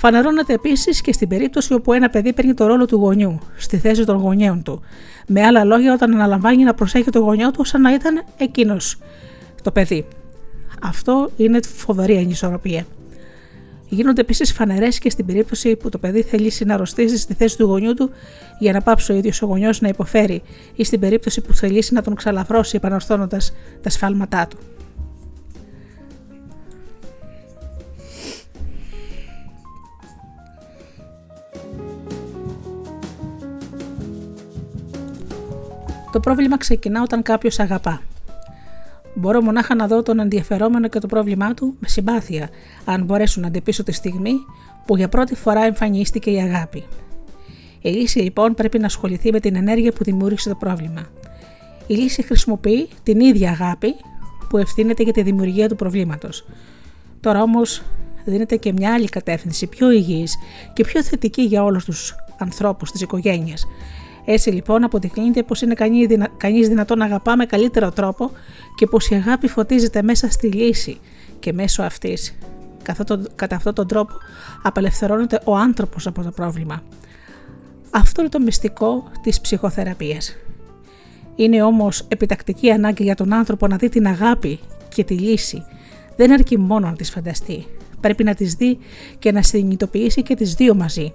Φανερώνεται 0.00 0.52
επίσης 0.52 1.00
και 1.00 1.12
στην 1.12 1.28
περίπτωση 1.28 1.72
όπου 1.72 1.92
ένα 1.92 2.10
παιδί 2.10 2.32
παίρνει 2.32 2.54
το 2.54 2.66
ρόλο 2.66 2.86
του 2.86 2.96
γονιού, 2.96 3.38
στη 3.56 3.76
θέση 3.76 4.04
των 4.04 4.16
γονέων 4.16 4.62
του. 4.62 4.82
Με 5.26 5.42
άλλα 5.42 5.64
λόγια, 5.64 5.92
όταν 5.92 6.14
αναλαμβάνει 6.14 6.62
να 6.62 6.74
προσέχει 6.74 7.10
το 7.10 7.18
γονιό 7.18 7.50
του 7.50 7.64
σαν 7.64 7.80
να 7.80 7.94
ήταν 7.94 8.24
εκείνος 8.36 8.98
το 9.62 9.70
παιδί. 9.70 10.06
Αυτό 10.82 11.30
είναι 11.36 11.60
φοβερή 11.76 12.16
ανισορροπία. 12.16 12.86
Γίνονται 13.88 14.20
επίσης 14.20 14.52
φανερές 14.52 14.98
και 14.98 15.10
στην 15.10 15.26
περίπτωση 15.26 15.76
που 15.76 15.88
το 15.88 15.98
παιδί 15.98 16.22
θελήσει 16.22 16.64
να 16.64 16.74
αρρωστήσει 16.74 17.16
στη 17.16 17.34
θέση 17.34 17.56
του 17.56 17.64
γονιού 17.64 17.94
του 17.94 18.10
για 18.58 18.72
να 18.72 18.80
πάψει 18.80 19.12
ο 19.12 19.14
ίδιος 19.14 19.42
ο 19.42 19.46
γονιός 19.46 19.80
να 19.80 19.88
υποφέρει, 19.88 20.42
ή 20.74 20.84
στην 20.84 21.00
περίπτωση 21.00 21.40
που 21.40 21.52
θελήσει 21.52 21.94
να 21.94 22.02
τον 22.02 22.14
ξαλαφρώσει 22.14 22.76
επανορθώνοντας 22.76 23.52
τα 23.82 23.90
σφάλματά 23.90 24.46
του. 24.46 24.58
Το 36.12 36.20
πρόβλημα 36.20 36.58
ξεκινά 36.58 37.02
όταν 37.02 37.22
κάποιος 37.22 37.58
αγαπά. 37.58 38.02
Μπορώ 39.14 39.42
μονάχα 39.42 39.74
να 39.74 39.86
δω 39.86 40.02
τον 40.02 40.18
ενδιαφερόμενο 40.18 40.88
και 40.88 40.98
το 40.98 41.06
πρόβλημά 41.06 41.54
του 41.54 41.76
με 41.80 41.88
συμπάθεια, 41.88 42.48
αν 42.84 43.04
μπορέσω 43.04 43.40
να 43.40 43.46
αντιπίσω 43.46 43.82
τη 43.82 43.92
στιγμή 43.92 44.32
που 44.86 44.96
για 44.96 45.08
πρώτη 45.08 45.34
φορά 45.34 45.64
εμφανίστηκε 45.64 46.30
η 46.30 46.40
αγάπη. 46.40 46.84
Η 47.80 47.90
λύση 47.90 48.18
λοιπόν 48.18 48.54
πρέπει 48.54 48.78
να 48.78 48.86
ασχοληθεί 48.86 49.32
με 49.32 49.40
την 49.40 49.56
ενέργεια 49.56 49.92
που 49.92 50.04
δημιούργησε 50.04 50.48
το 50.48 50.54
πρόβλημα. 50.54 51.06
Η 51.86 51.94
λύση 51.94 52.22
χρησιμοποιεί 52.22 52.88
την 53.02 53.20
ίδια 53.20 53.50
αγάπη 53.50 53.94
που 54.48 54.58
ευθύνεται 54.58 55.02
για 55.02 55.12
τη 55.12 55.22
δημιουργία 55.22 55.68
του 55.68 55.76
προβλήματος. 55.76 56.44
Τώρα 57.20 57.42
όμως 57.42 57.82
δίνεται 58.24 58.56
και 58.56 58.72
μια 58.72 58.94
άλλη 58.94 59.08
κατεύθυνση, 59.08 59.66
πιο 59.66 59.90
υγιής 59.90 60.36
και 60.72 60.84
πιο 60.84 61.02
θετική 61.02 61.42
για 61.42 61.62
όλους 61.64 61.84
τους 61.84 62.14
ανθρώπους 62.38 62.90
της 62.90 63.00
οικογένειας, 63.00 63.66
έτσι 64.24 64.50
λοιπόν 64.50 64.84
αποδεικνύεται 64.84 65.42
πως 65.42 65.62
είναι 65.62 65.74
κανείς 66.36 66.68
δυνατόν 66.68 66.98
να 66.98 67.04
αγαπά 67.04 67.36
με 67.36 67.46
καλύτερο 67.46 67.90
τρόπο 67.90 68.30
και 68.74 68.86
πως 68.86 69.08
η 69.10 69.14
αγάπη 69.14 69.48
φωτίζεται 69.48 70.02
μέσα 70.02 70.30
στη 70.30 70.46
λύση 70.46 70.98
και 71.40 71.52
μέσω 71.52 71.82
αυτής. 71.82 72.38
Κατά 73.34 73.56
αυτόν 73.56 73.74
τον 73.74 73.86
τρόπο 73.86 74.12
απελευθερώνεται 74.62 75.40
ο 75.44 75.56
άνθρωπος 75.56 76.06
από 76.06 76.22
το 76.22 76.30
πρόβλημα. 76.30 76.82
Αυτό 77.90 78.20
είναι 78.20 78.30
το 78.30 78.40
μυστικό 78.40 79.10
της 79.22 79.40
ψυχοθεραπείας. 79.40 80.36
Είναι 81.36 81.62
όμως 81.62 82.04
επιτακτική 82.08 82.70
ανάγκη 82.70 83.02
για 83.02 83.14
τον 83.14 83.32
άνθρωπο 83.32 83.66
να 83.66 83.76
δει 83.76 83.88
την 83.88 84.06
αγάπη 84.06 84.60
και 84.88 85.04
τη 85.04 85.14
λύση. 85.14 85.64
Δεν 86.16 86.32
αρκεί 86.32 86.58
μόνο 86.58 86.86
να 86.86 86.96
τις 86.96 87.10
φανταστεί. 87.10 87.66
Πρέπει 88.00 88.24
να 88.24 88.34
τις 88.34 88.54
δει 88.54 88.78
και 89.18 89.32
να 89.32 89.42
συνειδητοποιήσει 89.42 90.22
και 90.22 90.34
τις 90.34 90.54
δύο 90.54 90.74
μαζί 90.74 91.12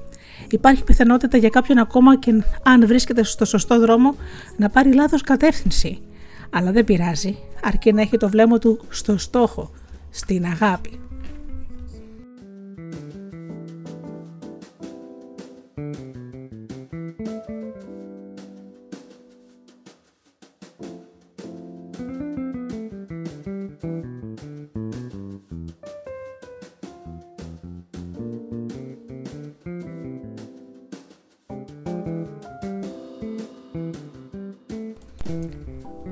υπάρχει 0.49 0.83
πιθανότητα 0.83 1.37
για 1.37 1.49
κάποιον 1.49 1.77
ακόμα 1.77 2.17
και 2.17 2.43
αν 2.63 2.87
βρίσκεται 2.87 3.23
στο 3.23 3.45
σωστό 3.45 3.79
δρόμο 3.79 4.15
να 4.57 4.69
πάρει 4.69 4.93
λάθος 4.93 5.21
κατεύθυνση. 5.21 6.01
Αλλά 6.49 6.71
δεν 6.71 6.83
πειράζει, 6.83 7.37
αρκεί 7.63 7.93
να 7.93 8.01
έχει 8.01 8.17
το 8.17 8.29
βλέμμα 8.29 8.59
του 8.59 8.79
στο 8.89 9.17
στόχο, 9.17 9.71
στην 10.09 10.45
αγάπη. 10.45 10.99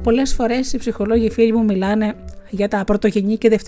Πολλές 0.04 0.34
φορές 0.34 0.74
οι 0.74 0.78
ψυχολόγοι 0.78 1.30
φίλοι 1.30 1.54
μου 1.54 1.64
μιλάνε 1.64 2.16
για 2.50 2.68
τα 2.68 2.84
πρωτογενή 2.84 3.38
και 3.38 3.60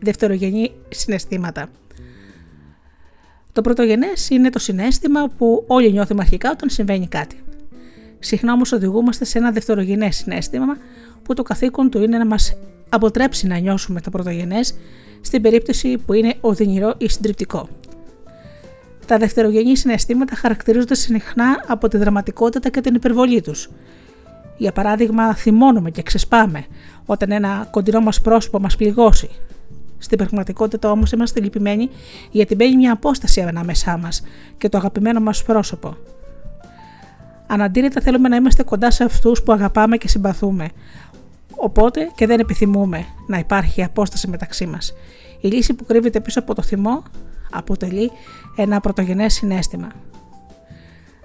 δευτερογενή 0.00 0.72
συναισθήματα. 0.88 1.68
Το 3.52 3.60
πρωτογενές 3.60 4.30
είναι 4.30 4.50
το 4.50 4.58
συνέστημα 4.58 5.28
που 5.36 5.64
όλοι 5.66 5.92
νιώθουμε 5.92 6.20
αρχικά 6.22 6.50
όταν 6.50 6.70
συμβαίνει 6.70 7.06
κάτι. 7.08 7.36
Συχνά 8.18 8.52
όμως 8.52 8.72
οδηγούμαστε 8.72 9.24
σε 9.24 9.38
ένα 9.38 9.50
δευτερογενές 9.50 10.16
συνέστημα 10.16 10.76
που 11.22 11.34
το 11.34 11.42
καθήκον 11.42 11.90
του 11.90 12.02
είναι 12.02 12.18
να 12.18 12.26
μας 12.26 12.56
αποτρέψει 12.88 13.46
να 13.46 13.58
νιώσουμε 13.58 14.00
το 14.00 14.10
πρωτογενές 14.10 14.74
στην 15.20 15.42
περίπτωση 15.42 15.98
που 15.98 16.12
είναι 16.12 16.34
οδυνηρό 16.40 16.94
ή 16.98 17.08
συντριπτικό. 17.08 17.68
Τα 19.06 19.18
δευτερογενή 19.18 19.76
συναισθήματα 19.76 20.36
χαρακτηρίζονται 20.36 20.94
συχνά 20.94 21.64
από 21.66 21.88
τη 21.88 21.96
δραματικότητα 21.96 22.68
και 22.68 22.80
την 22.80 22.94
υπερβολή 22.94 23.40
τους. 23.40 23.70
Για 24.62 24.72
παράδειγμα, 24.72 25.34
θυμώνουμε 25.34 25.90
και 25.90 26.02
ξεσπάμε 26.02 26.64
όταν 27.06 27.30
ένα 27.30 27.68
κοντινό 27.70 28.00
μας 28.00 28.20
πρόσωπο 28.20 28.58
μας 28.60 28.76
πληγώσει. 28.76 29.30
Στην 29.98 30.18
πραγματικότητα 30.18 30.90
όμως 30.90 31.12
είμαστε 31.12 31.40
λυπημένοι 31.40 31.90
γιατί 32.30 32.54
μπαίνει 32.54 32.76
μια 32.76 32.92
απόσταση 32.92 33.40
ανάμεσά 33.40 33.96
μας 33.96 34.22
και 34.58 34.68
το 34.68 34.78
αγαπημένο 34.78 35.20
μας 35.20 35.42
πρόσωπο. 35.42 35.96
Αναντήρητα 37.46 38.00
θέλουμε 38.00 38.28
να 38.28 38.36
είμαστε 38.36 38.62
κοντά 38.62 38.90
σε 38.90 39.04
αυτούς 39.04 39.42
που 39.42 39.52
αγαπάμε 39.52 39.96
και 39.96 40.08
συμπαθούμε. 40.08 40.68
Οπότε 41.56 42.10
και 42.14 42.26
δεν 42.26 42.40
επιθυμούμε 42.40 43.04
να 43.26 43.38
υπάρχει 43.38 43.82
απόσταση 43.82 44.28
μεταξύ 44.28 44.66
μας. 44.66 44.94
Η 45.40 45.48
λύση 45.48 45.74
που 45.74 45.84
κρύβεται 45.84 46.20
πίσω 46.20 46.38
από 46.38 46.54
το 46.54 46.62
θυμό 46.62 47.02
αποτελεί 47.50 48.10
ένα 48.56 48.80
πρωτογενές 48.80 49.34
συνέστημα. 49.34 49.88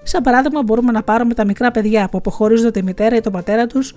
Σαν 0.07 0.21
παράδειγμα, 0.23 0.63
μπορούμε 0.63 0.91
να 0.91 1.03
πάρουμε 1.03 1.33
τα 1.33 1.45
μικρά 1.45 1.71
παιδιά 1.71 2.09
που 2.09 2.17
αποχωρίζονται 2.17 2.71
τη 2.71 2.83
μητέρα 2.83 3.15
ή 3.15 3.21
τον 3.21 3.31
πατέρα 3.31 3.67
τους 3.67 3.95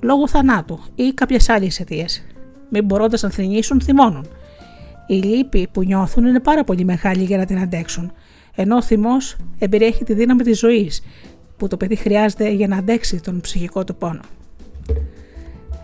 λόγω 0.00 0.28
θανάτου 0.28 0.80
ή 0.94 1.12
κάποιες 1.12 1.48
άλλες 1.48 1.80
αιτίες. 1.80 2.24
Μην 2.68 2.84
μπορώντας 2.84 3.22
να 3.22 3.30
θρυνήσουν, 3.30 3.80
θυμώνουν. 3.80 4.26
Η 5.06 5.14
λύπη 5.14 5.68
που 5.72 5.82
νιώθουν 5.82 6.26
είναι 6.26 6.40
πάρα 6.40 6.64
πολύ 6.64 6.84
μεγάλη 6.84 7.22
για 7.22 7.36
να 7.36 7.44
την 7.44 7.58
αντέξουν, 7.58 8.12
ενώ 8.54 8.76
ο 8.76 8.82
θυμός 8.82 9.36
εμπεριέχει 9.58 10.04
τη 10.04 10.14
δύναμη 10.14 10.42
της 10.42 10.58
ζωής 10.58 11.02
που 11.56 11.68
το 11.68 11.76
παιδί 11.76 11.96
χρειάζεται 11.96 12.48
για 12.48 12.68
να 12.68 12.76
αντέξει 12.76 13.20
τον 13.20 13.40
ψυχικό 13.40 13.84
του 13.84 13.94
πόνο. 13.94 14.20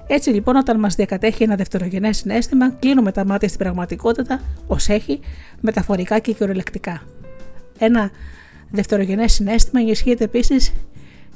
Έτσι 0.06 0.30
λοιπόν, 0.30 0.56
όταν 0.56 0.78
μας 0.78 0.94
διακατέχει 0.94 1.42
ένα 1.42 1.56
δευτερογενές 1.56 2.16
συνέστημα, 2.16 2.70
κλείνουμε 2.70 3.12
τα 3.12 3.24
μάτια 3.24 3.48
στην 3.48 3.60
πραγματικότητα 3.60 4.40
ως 4.66 4.88
έχει, 4.88 5.20
μεταφορικά 5.60 6.18
και 6.18 6.32
κυριολεκτικά. 6.32 7.02
Ένα 7.78 8.10
δευτερογενές 8.74 9.32
συνέστημα 9.32 9.80
ενισχύεται 9.80 10.24
επίσης 10.24 10.72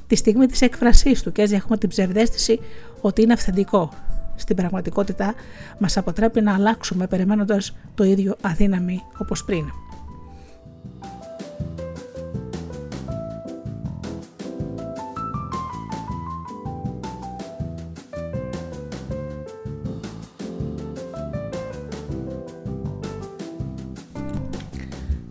τη 0.06 0.16
στιγμή 0.16 0.46
της 0.46 0.60
έκφρασής 0.60 1.22
του 1.22 1.32
και 1.32 1.42
έτσι 1.42 1.54
έχουμε 1.54 1.76
την 1.76 1.88
ψευδέστηση 1.88 2.60
ότι 3.00 3.22
είναι 3.22 3.32
αυθεντικό. 3.32 3.90
Στην 4.36 4.56
πραγματικότητα, 4.56 5.34
μας 5.78 5.96
αποτρέπει 5.96 6.40
να 6.40 6.54
αλλάξουμε 6.54 7.06
περιμένοντας 7.06 7.76
το 7.94 8.04
ίδιο 8.04 8.36
αδύναμοι 8.40 9.02
όπως 9.18 9.44
πριν. 9.44 9.64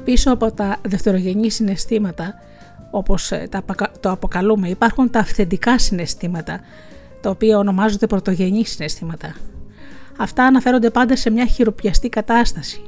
Πίσω 0.08 0.32
από 0.32 0.52
τα 0.52 0.78
δευτερογενή 0.82 1.50
συναισθήματα, 1.50 2.34
όπως 2.92 3.32
ε, 3.32 3.50
το 4.00 4.12
αποκαλούμε, 4.12 4.70
υπάρχουν 4.70 5.10
τα 5.10 5.20
αυθεντικά 5.20 5.80
συναισθήματα, 5.80 6.60
τα 7.22 7.30
οποία 7.30 7.58
ονομάζονται 7.58 8.08
πρωτογενή 8.08 8.66
συναισθήματα. 8.66 9.36
Αυτά 10.18 10.44
αναφέρονται 10.44 10.90
πάντα 10.90 11.16
σε 11.16 11.30
μια 11.30 11.46
χειροπιαστή 11.46 12.10
κατάσταση, 12.10 12.82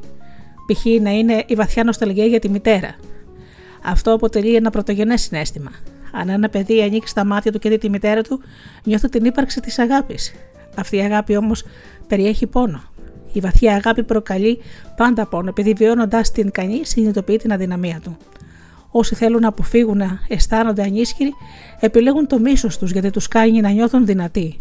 π.χ. 0.68 0.86
να 1.02 1.10
είναι 1.10 1.44
η 1.48 1.56
βαθιά 1.56 1.84
νοσταλγία 1.84 2.26
για 2.26 2.40
τη 2.40 2.50
μητέρα. 2.50 2.96
Αυτό 3.84 4.14
αποτελεί 4.14 4.56
ένα 4.56 4.70
πρωτογενές 4.70 5.22
συνέστημα. 5.22 5.72
Αν 6.12 6.30
ένα 6.30 6.50
παιδί 6.50 6.82
ανοίξει 6.82 7.16
τα 7.16 7.26
μάτια 7.26 7.52
του 7.52 7.60
και 7.60 7.70
δει 7.70 7.78
τη 7.78 7.90
μητέρα 7.90 8.22
του, 8.22 8.42
νιώθει 8.84 9.10
την 9.10 9.26
ύπαρξη 9.26 9.60
της 9.60 9.80
αγάπης. 9.80 10.34
Αυτή 10.78 10.98
η 10.98 11.02
αγάπη 11.02 11.36
όμως 11.36 11.64
περιέχει 12.08 12.48
πόνο. 12.48 12.82
Η 13.32 13.40
βαθιά 13.40 13.76
αγάπη 13.76 14.04
προκαλεί 14.04 14.60
πάντα 14.96 15.26
πόνο, 15.26 15.50
επειδή 15.50 15.74
βιώνοντα 15.74 16.22
την 16.34 16.52
κανεί 16.52 16.82
συνειδητοποιεί 16.84 17.38
την 17.38 17.52
αδυναμία 17.52 18.00
του. 18.04 18.18
Όσοι 18.92 19.16
θέλουν 19.16 19.42
να 19.42 19.48
αποφύγουν 19.48 19.98
να 19.98 20.20
αισθάνονται 20.28 20.84
ανίσχυροι, 20.84 21.34
επιλέγουν 21.80 22.28
το 22.28 22.40
μίσος 22.40 22.78
τους 22.78 22.92
γιατί 22.92 23.10
τους 23.10 23.28
κάνει 23.28 23.62
να 23.62 23.70
νιώθουν 23.70 24.06
δυνατοί. 24.06 24.60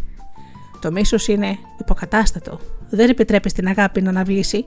Το 0.81 0.91
μίσος 0.91 1.27
είναι 1.27 1.57
υποκατάστατο. 1.79 2.59
Δεν 2.89 3.09
επιτρέπει 3.09 3.49
στην 3.49 3.67
αγάπη 3.67 4.01
να 4.01 4.09
αναβλήσει. 4.09 4.65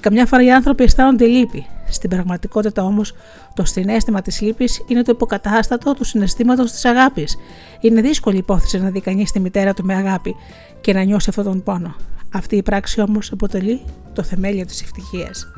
Καμιά 0.00 0.26
φορά 0.26 0.42
οι 0.42 0.52
άνθρωποι 0.52 0.82
αισθάνονται 0.82 1.26
λύπη. 1.26 1.66
Στην 1.88 2.10
πραγματικότητα 2.10 2.82
όμως, 2.84 3.14
το 3.54 3.64
συνέστημα 3.64 4.22
της 4.22 4.40
λύπης 4.40 4.84
είναι 4.86 5.02
το 5.02 5.12
υποκατάστατο 5.14 5.94
του 5.94 6.04
συναισθήματος 6.04 6.72
της 6.72 6.84
αγάπης. 6.84 7.36
Είναι 7.80 8.00
δύσκολη 8.00 8.36
υπόθεση 8.36 8.78
να 8.78 8.90
δει 8.90 9.00
κανείς 9.00 9.30
τη 9.30 9.40
μητέρα 9.40 9.74
του 9.74 9.84
με 9.84 9.94
αγάπη 9.94 10.34
και 10.80 10.92
να 10.92 11.02
νιώσει 11.02 11.26
αυτόν 11.28 11.44
τον 11.44 11.62
πόνο. 11.62 11.94
Αυτή 12.36 12.56
η 12.56 12.62
πράξη 12.62 13.00
όμως 13.00 13.32
αποτελεί 13.32 13.80
το 14.12 14.22
θεμέλιο 14.22 14.64
της 14.64 14.82
ευτυχίας. 14.82 15.53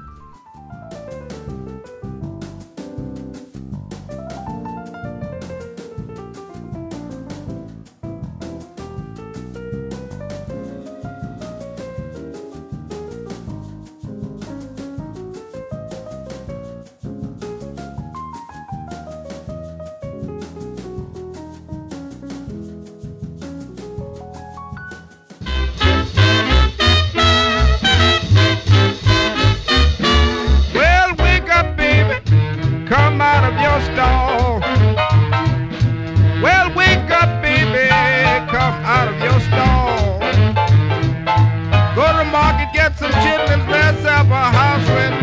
Up 44.17 44.29
a 44.29 44.51
house 44.51 44.89
with 44.89 45.16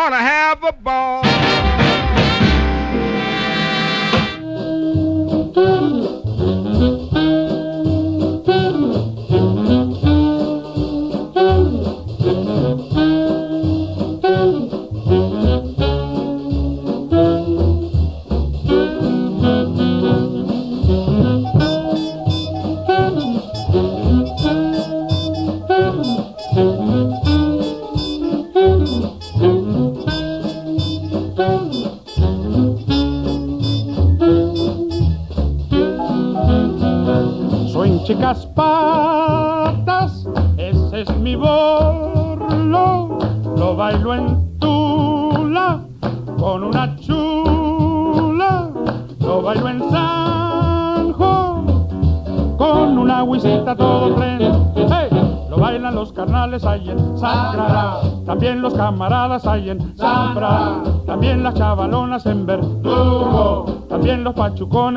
gonna 0.00 0.16
have 0.16 0.64
a 0.64 0.72
ball. 0.72 1.29
Pachucón. 64.40 64.89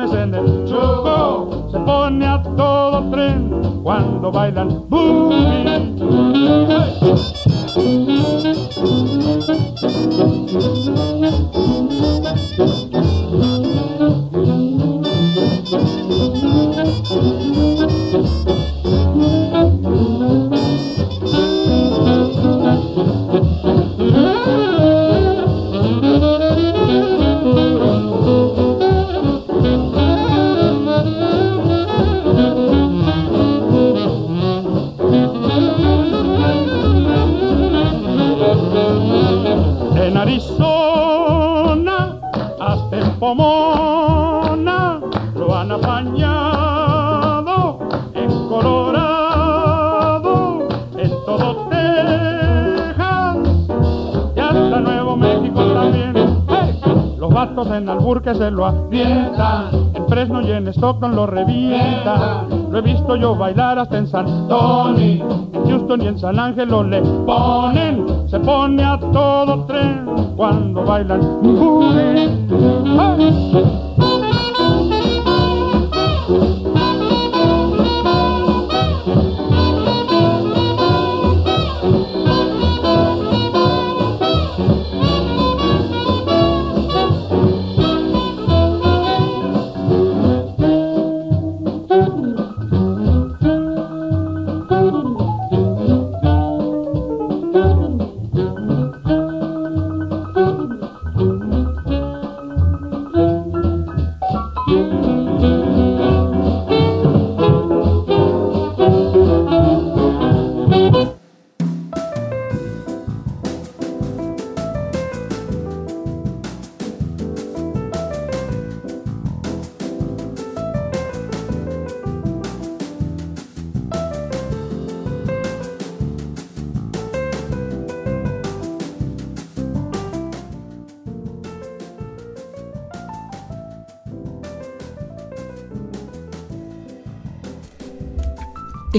Stockton 60.84 61.16
lo 61.16 61.26
revientan. 61.26 62.70
Lo 62.70 62.78
he 62.78 62.82
visto 62.82 63.16
yo 63.16 63.34
bailar 63.34 63.78
hasta 63.78 63.96
en 63.96 64.06
San 64.06 64.26
Tony, 64.48 65.22
en 65.54 65.66
Houston 65.66 66.02
y 66.02 66.08
en 66.08 66.18
San 66.18 66.38
Ángelo 66.38 66.84
le 66.84 67.00
ponen, 67.00 68.28
se 68.28 68.38
pone 68.40 68.84
a 68.84 68.98
todo 68.98 69.64
tren 69.64 70.04
cuando 70.36 70.84
bailan. 70.84 71.20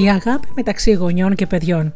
Η 0.06 0.10
αγάπη 0.10 0.48
μεταξύ 0.56 0.92
γονιών 0.92 1.36
και 1.36 1.46
παιδιών. 1.46 1.94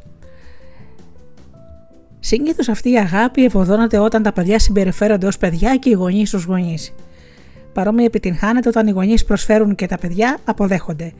Συνήθως 2.20 2.70
αυτή 2.70 2.92
η 2.92 2.98
αγάπη 2.98 3.44
ευωδώνεται 3.46 3.98
όταν 3.98 4.24
τα 4.24 4.34
παιδιά 4.34 4.60
συμπεριφέρονται 4.60 5.28
ως 5.28 5.38
παιδιά 5.38 5.76
και 5.76 5.90
οι 5.90 5.94
γονείς 5.94 6.34
ως 6.34 6.44
γονείς. 6.44 6.94
Παρόμοια 7.74 8.06
επιτυγχάνεται 8.06 8.70
όταν 8.70 8.88
οι 8.88 8.92
γονείς 8.92 9.26
προσφέρουν 9.26 9.76
και 9.76 9.86
τα 9.88 9.98
παιδιά 9.98 10.38
αποδέχονται. 10.44 11.14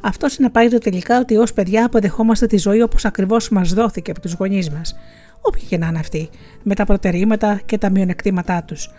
Αυτό 0.00 0.28
συνεπάγεται 0.28 0.78
τελικά 0.78 1.18
ότι 1.18 1.36
ως 1.36 1.52
παιδιά 1.52 1.84
αποδεχόμαστε 1.84 2.46
τη 2.46 2.56
ζωή 2.58 2.82
όπως 2.82 3.04
ακριβώς 3.04 3.48
μας 3.48 3.72
δόθηκε 3.72 4.10
από 4.10 4.20
τους 4.20 4.32
γονείς 4.32 4.70
μας, 4.70 4.94
όποιοι 5.40 5.62
και 5.62 5.78
να 5.78 5.86
είναι 5.86 5.98
αυτοί, 5.98 6.28
με 6.62 6.74
τα 6.74 6.84
προτερήματα 6.84 7.60
και 7.66 7.78
τα 7.78 7.90
μειονεκτήματά 7.90 8.62
τους. 8.62 8.90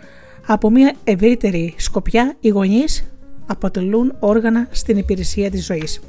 Από 0.46 0.70
μια 0.70 0.94
ευρύτερη 1.04 1.74
σκοπιά, 1.76 2.34
οι 2.40 2.48
γονείς 2.48 3.10
αποτελούν 3.46 4.16
όργανα 4.18 4.68
στην 4.70 4.96
υπηρεσία 4.98 5.50
της 5.50 5.64
ζωής. 5.64 6.00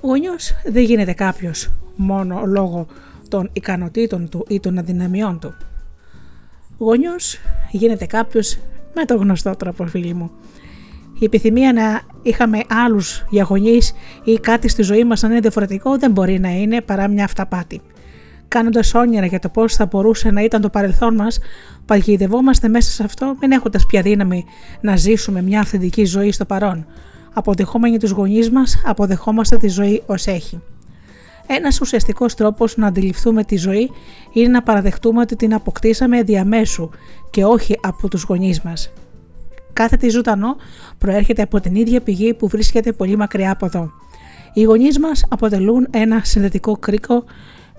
Γονιό 0.00 0.34
δεν 0.64 0.82
γίνεται 0.82 1.12
κάποιος 1.12 1.70
μόνο 1.96 2.42
λόγω 2.46 2.86
των 3.28 3.50
ικανοτήτων 3.52 4.28
του 4.28 4.44
ή 4.48 4.60
των 4.60 4.78
αδυναμιών 4.78 5.38
του. 5.38 5.54
Γονιός 6.78 7.38
γίνεται 7.70 8.06
κάποιος 8.06 8.58
με 8.94 9.04
το 9.04 9.16
γνωστό 9.16 9.50
τρόπο 9.56 9.86
φίλοι 9.86 10.14
μου. 10.14 10.30
Η 11.18 11.24
επιθυμία 11.24 11.72
να 11.72 12.00
είχαμε 12.22 12.60
άλλους 12.68 13.24
για 13.30 13.42
γονείς 13.42 13.92
ή 14.24 14.34
κάτι 14.38 14.68
στη 14.68 14.82
ζωή 14.82 15.04
μας 15.04 15.22
να 15.22 15.28
είναι 15.28 15.40
διαφορετικό 15.40 15.98
δεν 15.98 16.10
μπορεί 16.10 16.38
να 16.38 16.48
είναι 16.48 16.80
παρά 16.80 17.08
μια 17.08 17.24
αυταπάτη. 17.24 17.80
Κάνοντας 18.48 18.94
όνειρα 18.94 19.26
για 19.26 19.38
το 19.38 19.48
πώς 19.48 19.74
θα 19.74 19.86
μπορούσε 19.86 20.30
να 20.30 20.42
ήταν 20.42 20.60
το 20.60 20.70
παρελθόν 20.70 21.14
μας, 21.14 21.38
παγιδευόμαστε 21.86 22.68
μέσα 22.68 22.90
σε 22.90 23.04
αυτό, 23.04 23.36
μην 23.40 23.52
έχοντας 23.52 23.86
πια 23.86 24.02
δύναμη 24.02 24.44
να 24.80 24.96
ζήσουμε 24.96 25.42
μια 25.42 25.60
αυθεντική 25.60 26.04
ζωή 26.04 26.32
στο 26.32 26.44
παρόν. 26.44 26.86
Αποδεχόμενοι 27.32 27.98
τους 27.98 28.10
γονείς 28.10 28.50
μας, 28.50 28.82
αποδεχόμαστε 28.84 29.56
τη 29.56 29.68
ζωή 29.68 30.02
ως 30.06 30.26
έχει. 30.26 30.60
Ένας 31.46 31.80
ουσιαστικός 31.80 32.34
τρόπος 32.34 32.76
να 32.76 32.86
αντιληφθούμε 32.86 33.44
τη 33.44 33.56
ζωή 33.56 33.90
είναι 34.32 34.48
να 34.48 34.62
παραδεχτούμε 34.62 35.20
ότι 35.20 35.36
την 35.36 35.54
αποκτήσαμε 35.54 36.22
διαμέσου 36.22 36.90
και 37.30 37.44
όχι 37.44 37.78
από 37.82 38.08
τους 38.08 38.22
γονείς 38.22 38.62
μας. 38.62 38.92
Κάθε 39.72 39.96
τι 39.96 40.08
ζωντανό 40.08 40.56
προέρχεται 40.98 41.42
από 41.42 41.60
την 41.60 41.74
ίδια 41.74 42.00
πηγή 42.00 42.34
που 42.34 42.48
βρίσκεται 42.48 42.92
πολύ 42.92 43.16
μακριά 43.16 43.50
από 43.50 43.66
εδώ. 43.66 43.90
Οι 44.52 44.62
γονείς 44.62 44.98
μας 44.98 45.24
αποτελούν 45.28 45.86
ένα 45.90 46.20
συνδετικό 46.24 46.76
κρίκο, 46.76 47.24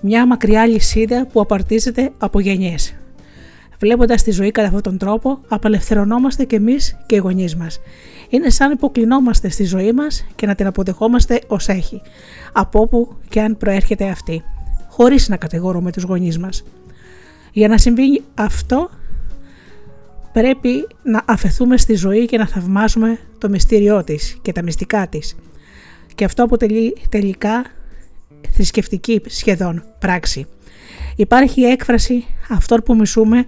μια 0.00 0.26
μακριά 0.26 0.66
λυσίδα 0.66 1.26
που 1.26 1.40
απαρτίζεται 1.40 2.12
από 2.18 2.40
γενιές. 2.40 2.94
Βλέποντας 3.78 4.22
τη 4.22 4.30
ζωή 4.30 4.50
κατά 4.50 4.66
αυτόν 4.66 4.82
τον 4.82 4.98
τρόπο, 4.98 5.40
απελευθερωνόμαστε 5.48 6.44
κι 6.44 6.54
εμείς 6.54 6.96
και 7.06 7.14
οι 7.14 7.18
γονείς 7.18 7.56
μας. 7.56 7.80
Είναι 8.30 8.50
σαν 8.50 8.70
υποκλεινόμαστε 8.70 9.48
στη 9.48 9.64
ζωή 9.64 9.92
μας 9.92 10.26
και 10.34 10.46
να 10.46 10.54
την 10.54 10.66
αποδεχόμαστε 10.66 11.40
ως 11.46 11.68
έχει, 11.68 12.02
από 12.52 12.80
όπου 12.80 13.16
και 13.28 13.40
αν 13.40 13.56
προέρχεται 13.56 14.08
αυτή, 14.08 14.42
χωρίς 14.88 15.28
να 15.28 15.36
κατηγορούμε 15.36 15.92
τους 15.92 16.02
γονείς 16.02 16.38
μας. 16.38 16.64
Για 17.52 17.68
να 17.68 17.78
συμβεί 17.78 18.22
αυτό, 18.34 18.90
πρέπει 20.32 20.86
να 21.02 21.22
αφαιθούμε 21.26 21.76
στη 21.76 21.94
ζωή 21.94 22.26
και 22.26 22.38
να 22.38 22.46
θαυμάζουμε 22.46 23.18
το 23.38 23.48
μυστήριό 23.48 24.04
της 24.04 24.38
και 24.42 24.52
τα 24.52 24.62
μυστικά 24.62 25.06
της. 25.08 25.36
Και 26.14 26.24
αυτό 26.24 26.44
αποτελεί 26.44 26.96
τελικά 27.08 27.64
θρησκευτική 28.50 29.20
σχεδόν 29.26 29.84
πράξη. 29.98 30.46
Υπάρχει 31.16 31.62
έκφραση 31.62 32.24
αυτόν 32.48 32.82
που 32.84 32.96
μισούμε, 32.96 33.44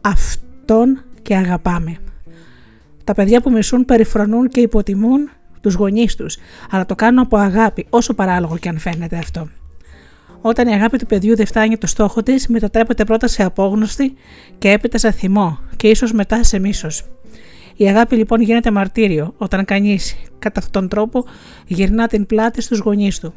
αυτόν 0.00 1.04
και 1.22 1.36
αγαπάμε. 1.36 1.98
Τα 3.04 3.14
παιδιά 3.14 3.40
που 3.40 3.50
μισούν 3.50 3.84
περιφρονούν 3.84 4.48
και 4.48 4.60
υποτιμούν 4.60 5.30
τους 5.60 5.74
γονείς 5.74 6.16
τους, 6.16 6.36
αλλά 6.70 6.86
το 6.86 6.94
κάνουν 6.94 7.18
από 7.18 7.36
αγάπη, 7.36 7.86
όσο 7.90 8.14
παράλογο 8.14 8.58
και 8.58 8.68
αν 8.68 8.78
φαίνεται 8.78 9.16
αυτό. 9.16 9.48
Όταν 10.40 10.68
η 10.68 10.72
αγάπη 10.72 10.98
του 10.98 11.06
παιδιού 11.06 11.36
δεν 11.36 11.46
φτάνει 11.46 11.78
το 11.78 11.86
στόχο 11.86 12.22
της, 12.22 12.48
μετατρέπεται 12.48 13.04
πρώτα 13.04 13.26
σε 13.26 13.42
απόγνωστη 13.42 14.14
και 14.58 14.70
έπειτα 14.70 14.98
σε 14.98 15.10
θυμό 15.10 15.58
και 15.76 15.88
ίσως 15.88 16.12
μετά 16.12 16.44
σε 16.44 16.58
μίσος. 16.58 17.04
Η 17.76 17.88
αγάπη 17.88 18.16
λοιπόν 18.16 18.40
γίνεται 18.40 18.70
μαρτύριο 18.70 19.34
όταν 19.36 19.64
κανείς 19.64 20.16
κατά 20.38 20.60
αυτόν 20.60 20.80
τον 20.80 20.88
τρόπο 20.88 21.24
γυρνά 21.66 22.06
την 22.06 22.26
πλάτη 22.26 22.62
στους 22.62 22.78
γονείς 22.78 23.18
του. 23.18 23.34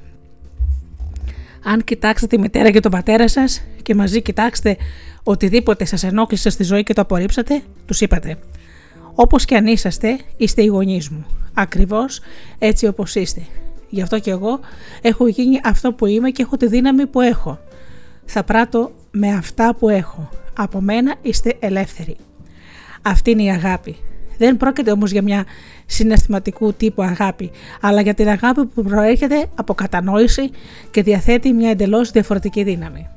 Αν 1.63 1.84
κοιτάξετε 1.84 2.36
τη 2.36 2.41
μητέρα 2.41 2.71
και 2.71 2.80
τον 2.80 2.91
πατέρα 2.91 3.28
σας 3.28 3.63
και 3.82 3.95
μαζί 3.95 4.21
κοιτάξτε 4.21 4.78
οτιδήποτε 5.23 5.86
σας 5.86 6.04
ενόχλησε 6.04 6.49
στη 6.49 6.63
ζωή 6.63 6.84
και 6.84 6.93
το 6.93 7.02
απορρίψατε, 7.02 7.62
τους 7.86 8.02
είπατε. 8.02 8.38
Όπως 9.15 9.45
και 9.45 9.56
αν 9.56 9.67
είσαστε, 9.67 10.19
είστε 10.38 10.62
οι 10.63 10.65
γονείς 10.65 11.10
μου. 11.10 11.26
Ακριβώς 11.54 12.19
έτσι 12.60 12.88
όπως 12.88 13.15
είστε. 13.15 13.41
Γι' 13.89 14.02
αυτό 14.02 14.19
και 14.19 14.32
εγώ 14.32 14.60
έχω 15.02 15.28
γίνει 15.28 15.60
αυτό 15.63 15.93
που 15.93 16.06
είμαι 16.06 16.30
και 16.30 16.41
έχω 16.41 16.58
τη 16.58 16.67
δύναμη 16.67 17.08
που 17.08 17.21
έχω. 17.21 17.60
Θα 18.26 18.43
πράττω 18.43 18.91
με 19.12 19.34
αυτά 19.34 19.76
που 19.76 19.89
έχω. 19.89 20.30
Από 20.56 20.82
μένα 20.82 21.15
είστε 21.21 21.56
ελεύθεροι. 21.60 22.15
Αυτή 23.02 23.32
είναι 23.32 23.43
η 23.43 23.49
αγάπη. 23.49 23.95
Δεν 24.38 24.58
πρόκειται 24.58 24.91
όμως 24.91 25.12
για 25.12 25.21
μια 25.21 25.45
συναισθηματικού 25.86 26.73
τύπου 26.73 27.02
αγάπη, 27.02 27.52
αλλά 27.82 28.02
για 28.02 28.13
την 28.13 28.28
αγάπη 28.28 28.65
που 28.65 28.84
προέρχεται 28.84 29.45
από 29.56 29.73
κατανόηση 29.73 30.49
και 30.91 31.04
διαθέτει 31.04 31.54
μια 31.54 31.69
εντελώς 31.69 32.12
διαφορετική 32.12 32.63
δύναμη. 32.63 33.08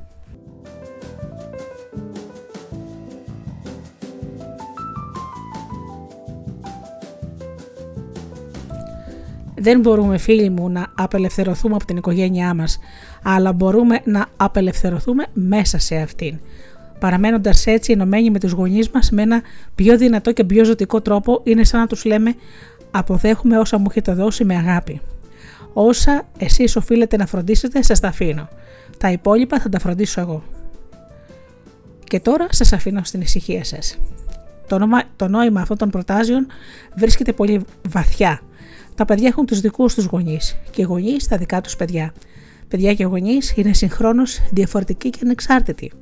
Δεν 9.58 9.80
μπορούμε 9.80 10.18
φίλοι 10.18 10.50
μου 10.50 10.70
να 10.70 10.86
απελευθερωθούμε 10.94 11.74
από 11.74 11.84
την 11.84 11.96
οικογένειά 11.96 12.54
μας, 12.54 12.78
αλλά 13.22 13.52
μπορούμε 13.52 14.00
να 14.04 14.26
απελευθερωθούμε 14.36 15.26
μέσα 15.32 15.78
σε 15.78 15.96
αυτήν. 15.96 16.38
Παραμένοντας 16.98 17.66
έτσι 17.66 17.92
ενωμένοι 17.92 18.30
με 18.30 18.38
τους 18.38 18.52
γονείς 18.52 18.90
μας 18.90 19.10
με 19.10 19.22
ένα 19.22 19.42
πιο 19.74 19.96
δυνατό 19.96 20.32
και 20.32 20.44
πιο 20.44 20.64
ζωτικό 20.64 21.00
τρόπο, 21.00 21.40
είναι 21.44 21.64
σαν 21.64 21.80
να 21.80 21.86
τους 21.86 22.04
λέμε: 22.04 22.34
Αποδέχομαι 22.90 23.58
όσα 23.58 23.78
μου 23.78 23.86
έχετε 23.90 24.12
δώσει 24.12 24.44
με 24.44 24.56
αγάπη. 24.56 25.00
Όσα 25.72 26.22
εσείς 26.38 26.76
οφείλετε 26.76 27.16
να 27.16 27.26
φροντίσετε, 27.26 27.82
σας 27.82 28.00
τα 28.00 28.08
αφήνω. 28.08 28.48
Τα 28.98 29.10
υπόλοιπα 29.10 29.60
θα 29.60 29.68
τα 29.68 29.78
φροντίσω 29.78 30.20
εγώ. 30.20 30.42
Και 32.04 32.20
τώρα 32.20 32.46
σας 32.50 32.72
αφήνω 32.72 33.04
στην 33.04 33.20
ησυχία 33.20 33.64
σας. 33.64 33.98
Το, 34.66 34.88
το 35.16 35.28
νόημα 35.28 35.60
αυτών 35.60 35.76
των 35.76 35.90
προτάσεων 35.90 36.46
βρίσκεται 36.96 37.32
πολύ 37.32 37.64
βαθιά 37.88 38.40
τα 38.96 39.04
παιδιά 39.04 39.28
έχουν 39.28 39.46
τους 39.46 39.60
δικούς 39.60 39.94
τους 39.94 40.04
γονείς 40.04 40.56
και 40.70 40.82
οι 40.82 40.84
γονείς 40.84 41.28
τα 41.28 41.36
δικά 41.36 41.60
τους 41.60 41.76
παιδιά. 41.76 42.12
Παιδιά 42.68 42.94
και 42.94 43.04
γονείς 43.04 43.52
είναι 43.56 43.72
συγχρόνως 43.72 44.40
διαφορετικοί 44.50 45.10
και 45.10 45.18
ανεξάρτητοι. 45.22 45.92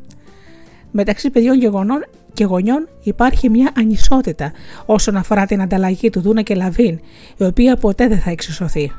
Μεταξύ 0.91 1.31
παιδιών 1.31 1.59
και 1.59 1.67
γονών 1.67 2.05
και 2.33 2.45
γονιών 2.45 2.89
υπάρχει 3.03 3.51
μια 3.51 3.73
ανισότητα 3.77 4.53
όσον 4.87 5.17
αφορά 5.17 5.47
την 5.47 5.63
ανταλλαγή 5.63 6.11
του 6.11 6.21
Δούνα 6.21 6.43
και 6.43 6.55
Λαβίν, 6.55 6.99
η 7.37 7.45
οποία 7.45 7.77
ποτέ 7.77 8.09
δεν 8.09 8.19
θα 8.19 8.31
εξισωθεί. 8.31 8.93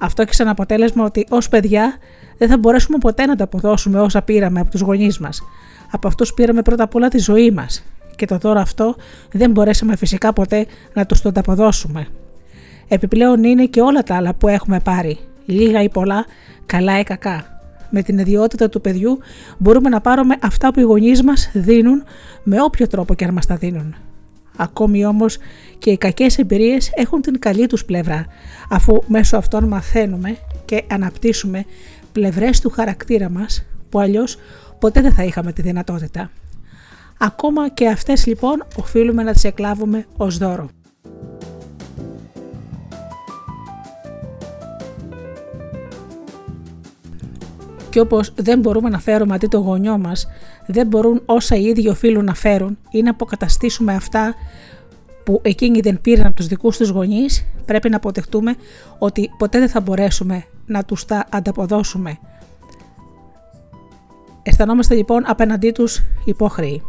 Αυτό 0.00 0.22
έχει 0.22 0.34
σαν 0.34 0.48
αποτέλεσμα 0.48 1.04
ότι 1.04 1.26
ως 1.28 1.48
παιδιά 1.48 1.96
δεν 2.38 2.48
θα 2.48 2.58
μπορέσουμε 2.58 2.98
ποτέ 2.98 3.26
να 3.26 3.36
τα 3.36 3.44
αποδώσουμε 3.44 4.00
όσα 4.00 4.22
πήραμε 4.22 4.60
από 4.60 4.70
τους 4.70 4.80
γονείς 4.80 5.18
μας. 5.18 5.42
Από 5.90 6.08
αυτούς 6.08 6.34
πήραμε 6.34 6.62
πρώτα 6.62 6.84
απ' 6.84 6.94
όλα 6.94 7.08
τη 7.08 7.18
ζωή 7.18 7.50
μας 7.50 7.82
και 8.16 8.26
το 8.26 8.38
δώρο 8.38 8.60
αυτό 8.60 8.96
δεν 9.32 9.50
μπορέσαμε 9.50 9.96
φυσικά 9.96 10.32
ποτέ 10.32 10.66
να 10.94 11.06
τους 11.06 11.20
το 11.20 11.30
αποδώσουμε. 11.34 12.06
Επιπλέον 12.88 13.44
είναι 13.44 13.66
και 13.66 13.80
όλα 13.80 14.02
τα 14.02 14.16
άλλα 14.16 14.34
που 14.34 14.48
έχουμε 14.48 14.80
πάρει, 14.80 15.18
λίγα 15.46 15.82
ή 15.82 15.88
πολλά, 15.88 16.26
καλά 16.66 16.98
ή 16.98 17.02
κακά. 17.02 17.60
Με 17.90 18.02
την 18.02 18.18
ιδιότητα 18.18 18.68
του 18.68 18.80
παιδιού 18.80 19.18
μπορούμε 19.58 19.88
να 19.88 20.00
πάρουμε 20.00 20.36
αυτά 20.40 20.72
που 20.72 20.80
οι 20.80 20.82
γονείς 20.82 21.22
μας 21.22 21.50
δίνουν 21.52 22.02
με 22.42 22.62
όποιο 22.62 22.86
τρόπο 22.86 23.14
και 23.14 23.24
αν 23.24 23.32
μας 23.32 23.46
τα 23.46 23.56
δίνουν. 23.56 23.94
Ακόμη 24.56 25.06
όμως 25.06 25.38
και 25.78 25.90
οι 25.90 25.98
κακές 25.98 26.38
εμπειρίες 26.38 26.90
έχουν 26.94 27.20
την 27.20 27.38
καλή 27.38 27.66
τους 27.66 27.84
πλευρά, 27.84 28.26
αφού 28.70 29.02
μέσω 29.06 29.36
αυτών 29.36 29.64
μαθαίνουμε 29.64 30.36
και 30.64 30.84
αναπτύσσουμε 30.90 31.64
πλευρές 32.12 32.60
του 32.60 32.70
χαρακτήρα 32.70 33.28
μας 33.30 33.64
που 33.88 34.00
αλλιώς 34.00 34.36
ποτέ 34.78 35.00
δεν 35.00 35.12
θα 35.12 35.24
είχαμε 35.24 35.52
τη 35.52 35.62
δυνατότητα. 35.62 36.30
Ακόμα 37.18 37.68
και 37.68 37.88
αυτές 37.88 38.26
λοιπόν 38.26 38.64
οφείλουμε 38.76 39.22
να 39.22 39.32
τις 39.32 39.44
εκλάβουμε 39.44 40.06
ως 40.16 40.38
δώρο. 40.38 40.68
Και 47.98 48.04
όπως 48.04 48.32
δεν 48.36 48.58
μπορούμε 48.58 48.88
να 48.88 48.98
φέρουμε 48.98 49.34
αντί 49.34 49.46
το 49.46 49.58
γονιό 49.58 49.98
μας, 49.98 50.28
δεν 50.66 50.86
μπορούν 50.86 51.22
όσα 51.26 51.56
οι 51.56 51.64
ίδιοι 51.64 51.88
οφείλουν 51.88 52.24
να 52.24 52.34
φέρουν 52.34 52.78
ή 52.90 53.02
να 53.02 53.10
αποκαταστήσουμε 53.10 53.94
αυτά 53.94 54.34
που 55.24 55.40
εκείνοι 55.42 55.80
δεν 55.80 56.00
πήραν 56.00 56.26
από 56.26 56.34
τους 56.34 56.46
δικούς 56.46 56.76
τους 56.76 56.88
γονείς, 56.88 57.44
πρέπει 57.64 57.88
να 57.88 57.96
αποδεχτούμε 57.96 58.54
ότι 58.98 59.30
ποτέ 59.38 59.58
δεν 59.58 59.68
θα 59.68 59.80
μπορέσουμε 59.80 60.44
να 60.66 60.84
τους 60.84 61.04
τα 61.04 61.26
ανταποδώσουμε. 61.30 62.18
Αισθανόμαστε 64.42 64.94
λοιπόν 64.94 65.22
απέναντί 65.26 65.70
τους 65.70 66.02
υπόχρεοι. 66.24 66.82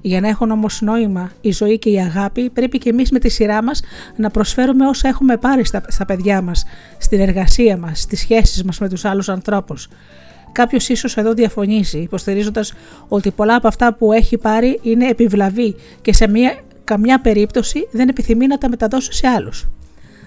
Για 0.00 0.20
να 0.20 0.28
έχουν 0.28 0.50
όμως 0.50 0.80
νόημα 0.80 1.30
η 1.40 1.50
ζωή 1.50 1.78
και 1.78 1.90
η 1.90 2.00
αγάπη, 2.00 2.50
πρέπει 2.50 2.78
και 2.78 2.88
εμείς 2.88 3.10
με 3.10 3.18
τη 3.18 3.28
σειρά 3.28 3.62
μας 3.62 3.80
να 4.16 4.30
προσφέρουμε 4.30 4.86
όσα 4.86 5.08
έχουμε 5.08 5.36
πάρει 5.36 5.64
στα, 5.64 5.82
στα 5.88 6.04
παιδιά 6.04 6.42
μας, 6.42 6.64
στην 6.98 7.20
εργασία 7.20 7.76
μας, 7.76 8.00
στις 8.00 8.20
σχέσεις 8.20 8.64
μας 8.64 8.78
με 8.78 8.88
τους 8.88 9.04
άλλους 9.04 9.28
ανθρώπους. 9.28 9.88
Κάποιος 10.52 10.88
ίσως 10.88 11.16
εδώ 11.16 11.32
διαφωνήσει, 11.32 11.98
υποστηρίζοντας 11.98 12.72
ότι 13.08 13.30
πολλά 13.30 13.54
από 13.54 13.68
αυτά 13.68 13.94
που 13.94 14.12
έχει 14.12 14.38
πάρει 14.38 14.80
είναι 14.82 15.08
επιβλαβή 15.08 15.74
και 16.02 16.12
σε 16.12 16.28
μια, 16.28 16.58
καμιά 16.84 17.20
περίπτωση 17.20 17.88
δεν 17.90 18.08
επιθυμεί 18.08 18.46
να 18.46 18.58
τα 18.58 18.68
μεταδώσει 18.68 19.12
σε 19.12 19.26
άλλους. 19.26 19.68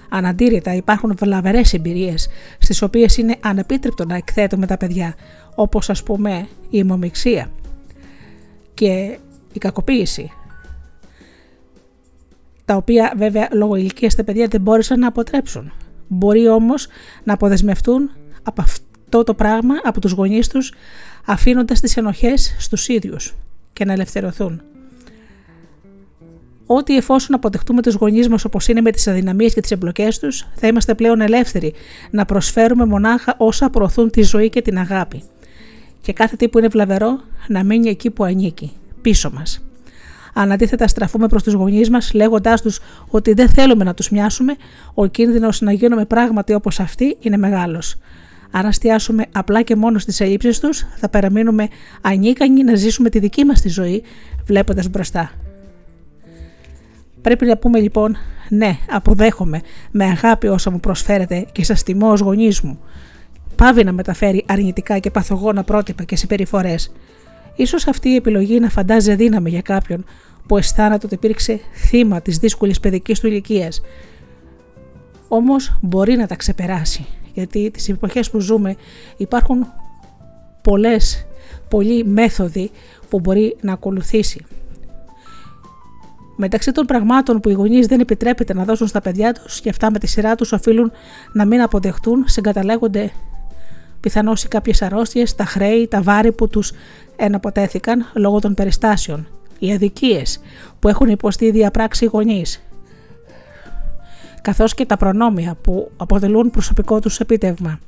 Αναντήρητα 0.10 0.74
υπάρχουν 0.74 1.16
βλαβερές 1.20 1.74
εμπειρίες, 1.74 2.30
στις 2.60 2.82
οποίες 2.82 3.18
είναι 3.18 3.36
ανεπίτρεπτο 3.40 4.06
να 4.06 4.16
εκθέτουμε 4.16 4.66
τα 4.66 4.78
παιδιά, 4.78 5.16
όπως 5.56 5.90
ας 5.90 6.04
πούμε 6.04 6.48
η 6.70 6.80
αιμομηξία 6.80 7.52
και 8.74 9.18
η 9.54 9.60
κακοποίηση. 9.60 10.32
Τα 12.66 12.76
οποία 12.76 13.14
βέβαια 13.18 13.48
λόγω 13.52 13.76
ηλικίας 13.76 14.16
τα 14.16 14.24
παιδιά 14.24 14.48
δεν 14.48 14.62
μπόρεσαν 14.62 15.00
να 15.00 15.08
αποτρέψουν. 15.08 15.72
Μπορεί 16.08 16.48
όμως 16.48 16.88
να 17.24 17.34
αποδεσμευτούν 17.34 18.12
από 18.44 18.62
αυτό 18.62 18.91
αυτό 19.14 19.24
το 19.24 19.34
πράγμα 19.34 19.76
από 19.84 20.02
τους 20.02 20.12
γονείς 20.12 20.48
τους 20.48 20.74
αφήνοντας 21.26 21.80
τις 21.80 21.98
ενοχές 21.98 22.56
στους 22.60 22.88
ίδιους 22.88 23.36
και 23.74 23.86
να 23.86 23.94
ελευθερωθούν. 23.94 24.62
Ότι 26.66 26.96
εφόσον 26.96 27.36
αποδεχτούμε 27.36 27.82
τους 27.82 27.94
γονείς 27.94 28.30
μας 28.30 28.46
όπως 28.46 28.68
είναι 28.68 28.82
με 28.82 28.92
τις 28.92 29.08
αδυναμίες 29.08 29.54
και 29.54 29.62
τις 29.62 29.72
εμπλοκές 29.72 30.20
τους, 30.20 30.48
θα 30.56 30.68
είμαστε 30.68 30.96
πλέον 30.96 31.22
ελεύθεροι 31.22 31.74
να 32.12 32.26
προσφέρουμε 32.26 32.86
μονάχα 32.86 33.36
όσα 33.38 33.70
προωθούν 33.70 34.10
τη 34.10 34.22
ζωή 34.22 34.50
και 34.50 34.62
την 34.62 34.78
αγάπη. 34.78 35.24
Και 36.02 36.14
κάθε 36.14 36.36
τι 36.36 36.48
που 36.50 36.58
είναι 36.58 36.68
βλαβερό 36.68 37.20
να 37.48 37.64
μείνει 37.64 37.90
εκεί 37.90 38.10
που 38.10 38.24
ανήκει, 38.24 38.72
πίσω 39.02 39.32
μας. 39.34 39.64
Αν 40.34 40.52
αντίθετα 40.52 40.88
στραφούμε 40.88 41.28
προς 41.28 41.44
τους 41.44 41.54
γονείς 41.54 41.90
μας, 41.90 42.14
λέγοντάς 42.14 42.62
τους 42.62 42.80
ότι 43.08 43.34
δεν 43.34 43.50
θέλουμε 43.50 43.84
να 43.84 43.94
τους 43.94 44.10
μοιάσουμε, 44.10 44.56
ο 44.94 45.06
κίνδυνος 45.06 45.62
να 45.62 45.72
γίνουμε 45.72 46.06
πράγματι 46.06 46.54
όπως 46.54 46.80
αυτοί 46.80 47.18
είναι 47.20 47.38
μεγάλος. 47.38 47.98
Αν 48.52 48.66
αστιάσουμε 48.66 49.26
απλά 49.32 49.62
και 49.62 49.76
μόνο 49.76 50.00
στις 50.00 50.20
ελλείψεις 50.20 50.60
τους, 50.60 50.86
θα 50.96 51.10
παραμείνουμε 51.10 51.68
ανίκανοι 52.02 52.64
να 52.64 52.76
ζήσουμε 52.76 53.10
τη 53.10 53.20
δική 53.20 53.46
μας 53.46 53.62
τη 53.62 53.70
ζωή, 53.70 54.04
βλέποντας 54.46 54.90
μπροστά. 54.90 55.32
Πρέπει 57.22 57.46
να 57.46 57.58
πούμε 57.58 57.80
λοιπόν, 57.80 58.18
ναι, 58.50 58.78
αποδέχομαι 58.90 59.62
με 59.92 60.06
αγάπη 60.06 60.48
όσα 60.48 60.72
μου 60.72 60.80
προσφέρετε 60.80 61.46
και 61.52 61.64
σας 61.64 61.84
τιμώ 61.84 62.12
ως 62.12 62.20
γονείς 62.20 62.62
μου. 62.62 62.80
Πάβει 63.56 63.84
να 63.84 63.92
μεταφέρει 63.92 64.46
αρνητικά 64.48 65.00
και 65.00 65.12
παθογόνα 65.12 65.64
πρότυπα 65.64 66.04
και 66.04 66.16
συμπεριφορές. 66.16 66.92
Ίσως 67.56 67.88
αυτή 67.88 68.10
η 68.10 68.16
επιλογή 68.16 68.60
να 68.60 68.70
φαντάζει 68.70 69.16
δύναμη 69.16 69.50
για 69.50 69.62
κάποιον 69.62 70.06
που 70.48 70.58
αισθάνεται 70.58 71.06
ότι 71.06 71.16
υπήρξε 71.16 71.60
θύμα 71.74 72.22
της 72.22 72.38
δύσκολης 72.38 72.80
παιδικής 72.80 73.20
του 73.20 73.28
ηλικίας. 73.28 73.82
Όμως 75.28 75.78
μπορεί 75.82 76.16
να 76.16 76.28
τα 76.28 76.36
ξεπεράσει, 76.36 77.06
γιατί 77.34 77.72
τις 77.72 77.90
εποχές 77.90 78.30
που 78.30 78.40
ζούμε 78.40 78.76
υπάρχουν 79.18 79.68
πολλές, 80.64 81.26
πολλοί 81.70 82.06
μέθοδοι 82.06 82.72
που 83.10 83.20
μπορεί 83.20 83.58
να 83.62 83.74
ακολουθήσει. 83.74 84.46
Μεταξύ 86.36 86.72
των 86.72 86.86
πραγμάτων 86.86 87.40
που 87.40 87.50
οι 87.50 87.54
γονείς 87.54 87.88
δεν 87.88 88.00
επιτρέπεται 88.00 88.54
να 88.54 88.64
δώσουν 88.64 88.88
στα 88.88 89.02
παιδιά 89.02 89.34
τους 89.34 89.62
και 89.62 89.70
αυτά 89.70 89.92
με 89.92 90.00
τη 90.00 90.08
σειρά 90.08 90.36
τους 90.36 90.52
οφείλουν 90.52 90.92
να 91.34 91.46
μην 91.46 91.62
αποδεχτούν, 91.62 92.24
συγκαταλέγονται 92.28 93.12
πιθανώς 94.00 94.44
οι 94.44 94.48
κάποιες 94.48 94.82
αρρώστιες, 94.82 95.36
τα 95.36 95.46
χρέη, 95.46 95.88
τα 95.88 96.02
βάρη 96.02 96.32
που 96.32 96.48
τους 96.48 96.72
εναποτέθηκαν 97.16 98.06
λόγω 98.14 98.40
των 98.40 98.54
περιστάσεων, 98.54 99.28
οι 99.60 99.74
αδικίες 99.74 100.40
που 100.80 100.88
έχουν 100.88 101.08
υποστεί 101.08 101.46
η 101.46 101.52
διαπράξη 101.52 102.06
οι 102.06 102.08
γονείς, 102.08 102.62
καθώς 104.42 104.74
και 104.74 104.86
τα 104.86 104.98
προνόμια 104.98 105.56
που 105.62 105.92
αποτελούν 105.98 106.50
προσωπικό 106.50 107.00
τους 107.00 107.20
επίτευγμα. 107.20 107.80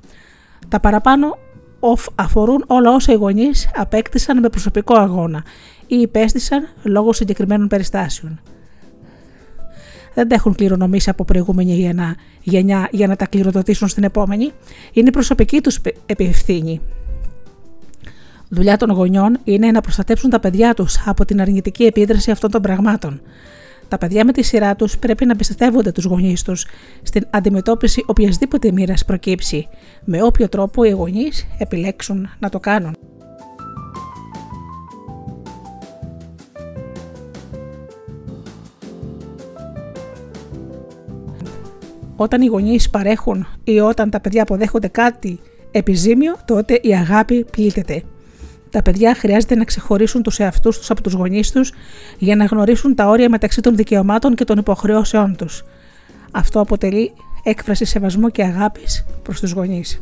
Τα 0.67 0.79
παραπάνω 0.79 1.37
αφορούν 2.15 2.63
όλα 2.67 2.91
όσα 2.91 3.11
οι 3.11 3.15
γονείς 3.15 3.69
απέκτησαν 3.75 4.39
με 4.39 4.49
προσωπικό 4.49 4.95
αγώνα 4.95 5.43
ή 5.87 5.95
υπέστησαν 5.95 6.67
λόγω 6.83 7.13
συγκεκριμένων 7.13 7.67
περιστάσεων. 7.67 8.39
Δεν 10.13 10.27
τα 10.27 10.35
έχουν 10.35 10.55
κληρονομήσεις 10.55 11.07
από 11.07 11.25
προηγούμενη 11.25 11.73
γενιά, 11.73 12.15
γενιά 12.41 12.87
για 12.91 13.07
να 13.07 13.15
τα 13.15 13.25
κληροδοτήσουν 13.25 13.87
στην 13.87 14.03
επόμενη. 14.03 14.51
Είναι 14.93 15.07
η 15.07 15.11
προσωπική 15.11 15.61
τους 15.61 15.79
επιευθύνη. 16.05 16.81
Δουλειά 18.49 18.77
των 18.77 18.91
γονιών 18.91 19.39
είναι 19.43 19.71
να 19.71 19.81
προστατέψουν 19.81 20.29
τα 20.29 20.39
παιδιά 20.39 20.73
τους 20.73 20.97
από 21.05 21.25
την 21.25 21.41
αρνητική 21.41 21.83
επίδραση 21.83 22.31
αυτών 22.31 22.51
των 22.51 22.61
πραγμάτων. 22.61 23.21
Τα 23.87 23.97
παιδιά 23.97 24.25
με 24.25 24.31
τη 24.31 24.43
σειρά 24.43 24.75
τους 24.75 24.97
πρέπει 24.97 25.25
να 25.25 25.35
πιστεύονται 25.35 25.91
τους 25.91 26.05
γονείς 26.05 26.41
τους 26.41 26.65
στην 27.01 27.27
αντιμετώπιση 27.29 28.03
οποιασδήποτε 28.07 28.71
μοίρας 28.71 29.05
προκύψει, 29.05 29.67
με 30.03 30.23
όποιο 30.23 30.49
τρόπο 30.49 30.83
οι 30.83 30.89
γονείς 30.89 31.47
επιλέξουν 31.57 32.29
να 32.39 32.49
το 32.49 32.59
κάνουν. 32.59 32.95
Όταν 42.15 42.41
οι 42.41 42.45
γονείς 42.45 42.89
παρέχουν 42.89 43.47
ή 43.63 43.79
όταν 43.79 44.09
τα 44.09 44.21
παιδιά 44.21 44.41
αποδέχονται 44.41 44.87
κάτι 44.87 45.39
επιζήμιο, 45.71 46.35
τότε 46.45 46.79
η 46.81 46.95
αγάπη 46.95 47.45
πλήττεται. 47.51 48.03
Τα 48.73 48.81
παιδιά 48.81 49.15
χρειάζεται 49.15 49.55
να 49.55 49.63
ξεχωρίσουν 49.63 50.23
τους 50.23 50.39
εαυτούς 50.39 50.77
τους 50.77 50.89
από 50.89 51.01
τους 51.01 51.13
γονείς 51.13 51.51
τους 51.51 51.71
για 52.17 52.35
να 52.35 52.45
γνωρίσουν 52.45 52.95
τα 52.95 53.07
όρια 53.07 53.29
μεταξύ 53.29 53.61
των 53.61 53.75
δικαιωμάτων 53.75 54.35
και 54.35 54.43
των 54.43 54.57
υποχρεώσεών 54.57 55.35
τους. 55.35 55.63
Αυτό 56.31 56.59
αποτελεί 56.59 57.13
έκφραση 57.43 57.85
σεβασμού 57.85 58.29
και 58.29 58.43
αγάπης 58.43 59.05
προς 59.23 59.39
τους 59.39 59.51
γονείς. 59.51 60.01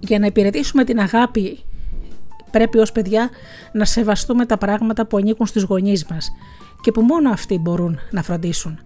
Για 0.00 0.18
να 0.18 0.26
υπηρετήσουμε 0.26 0.84
την 0.84 1.00
αγάπη 1.00 1.62
πρέπει 2.50 2.78
ως 2.78 2.92
παιδιά 2.92 3.30
να 3.72 3.84
σεβαστούμε 3.84 4.46
τα 4.46 4.58
πράγματα 4.58 5.06
που 5.06 5.16
ανήκουν 5.16 5.46
στους 5.46 5.62
γονείς 5.62 6.04
μας 6.06 6.30
και 6.80 6.92
που 6.92 7.00
μόνο 7.00 7.30
αυτοί 7.30 7.58
μπορούν 7.58 7.98
να 8.10 8.22
φροντίσουν. 8.22 8.78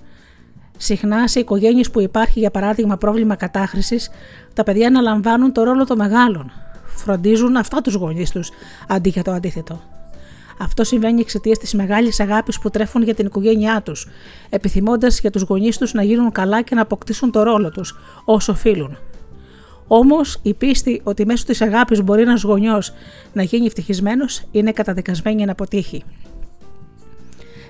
Συχνά 0.76 1.28
σε 1.28 1.40
οικογένειες 1.40 1.90
που 1.90 2.00
υπάρχει 2.00 2.38
για 2.38 2.50
παράδειγμα 2.50 2.96
πρόβλημα 2.96 3.34
κατάχρησης, 3.34 4.10
τα 4.54 4.62
παιδιά 4.62 4.86
αναλαμβάνουν 4.86 5.52
το 5.52 5.62
ρόλο 5.62 5.84
των 5.86 5.96
μεγάλων. 5.96 6.52
Φροντίζουν 6.84 7.56
αυτά 7.56 7.80
τους 7.80 7.94
γονείς 7.94 8.30
τους, 8.30 8.50
αντί 8.88 9.08
για 9.08 9.22
το 9.22 9.30
αντίθετο. 9.30 9.80
Αυτό 10.58 10.84
συμβαίνει 10.84 11.20
εξαιτίας 11.20 11.58
της 11.58 11.74
μεγάλης 11.74 12.20
αγάπης 12.20 12.58
που 12.58 12.70
τρέφουν 12.70 13.02
για 13.02 13.14
την 13.14 13.26
οικογένειά 13.26 13.82
τους, 13.82 14.08
επιθυμώντας 14.50 15.20
για 15.20 15.30
τους 15.30 15.42
γονείς 15.42 15.78
τους 15.78 15.92
να 15.92 16.02
γίνουν 16.02 16.32
καλά 16.32 16.62
και 16.62 16.74
να 16.74 16.82
αποκτήσουν 16.82 17.30
το 17.30 17.42
ρόλο 17.42 17.70
τους 17.70 17.98
όσο 18.24 18.52
οφείλουν. 18.52 18.98
Όμως 19.94 20.38
η 20.42 20.54
πίστη 20.54 21.00
ότι 21.04 21.26
μέσω 21.26 21.44
της 21.44 21.60
αγάπης 21.60 22.02
μπορεί 22.02 22.22
ένας 22.22 22.42
γονιός 22.42 22.92
να 23.32 23.42
γίνει 23.42 23.66
ευτυχισμένος 23.66 24.42
είναι 24.50 24.72
καταδικασμένη 24.72 25.44
να 25.44 25.52
αποτύχει. 25.52 26.02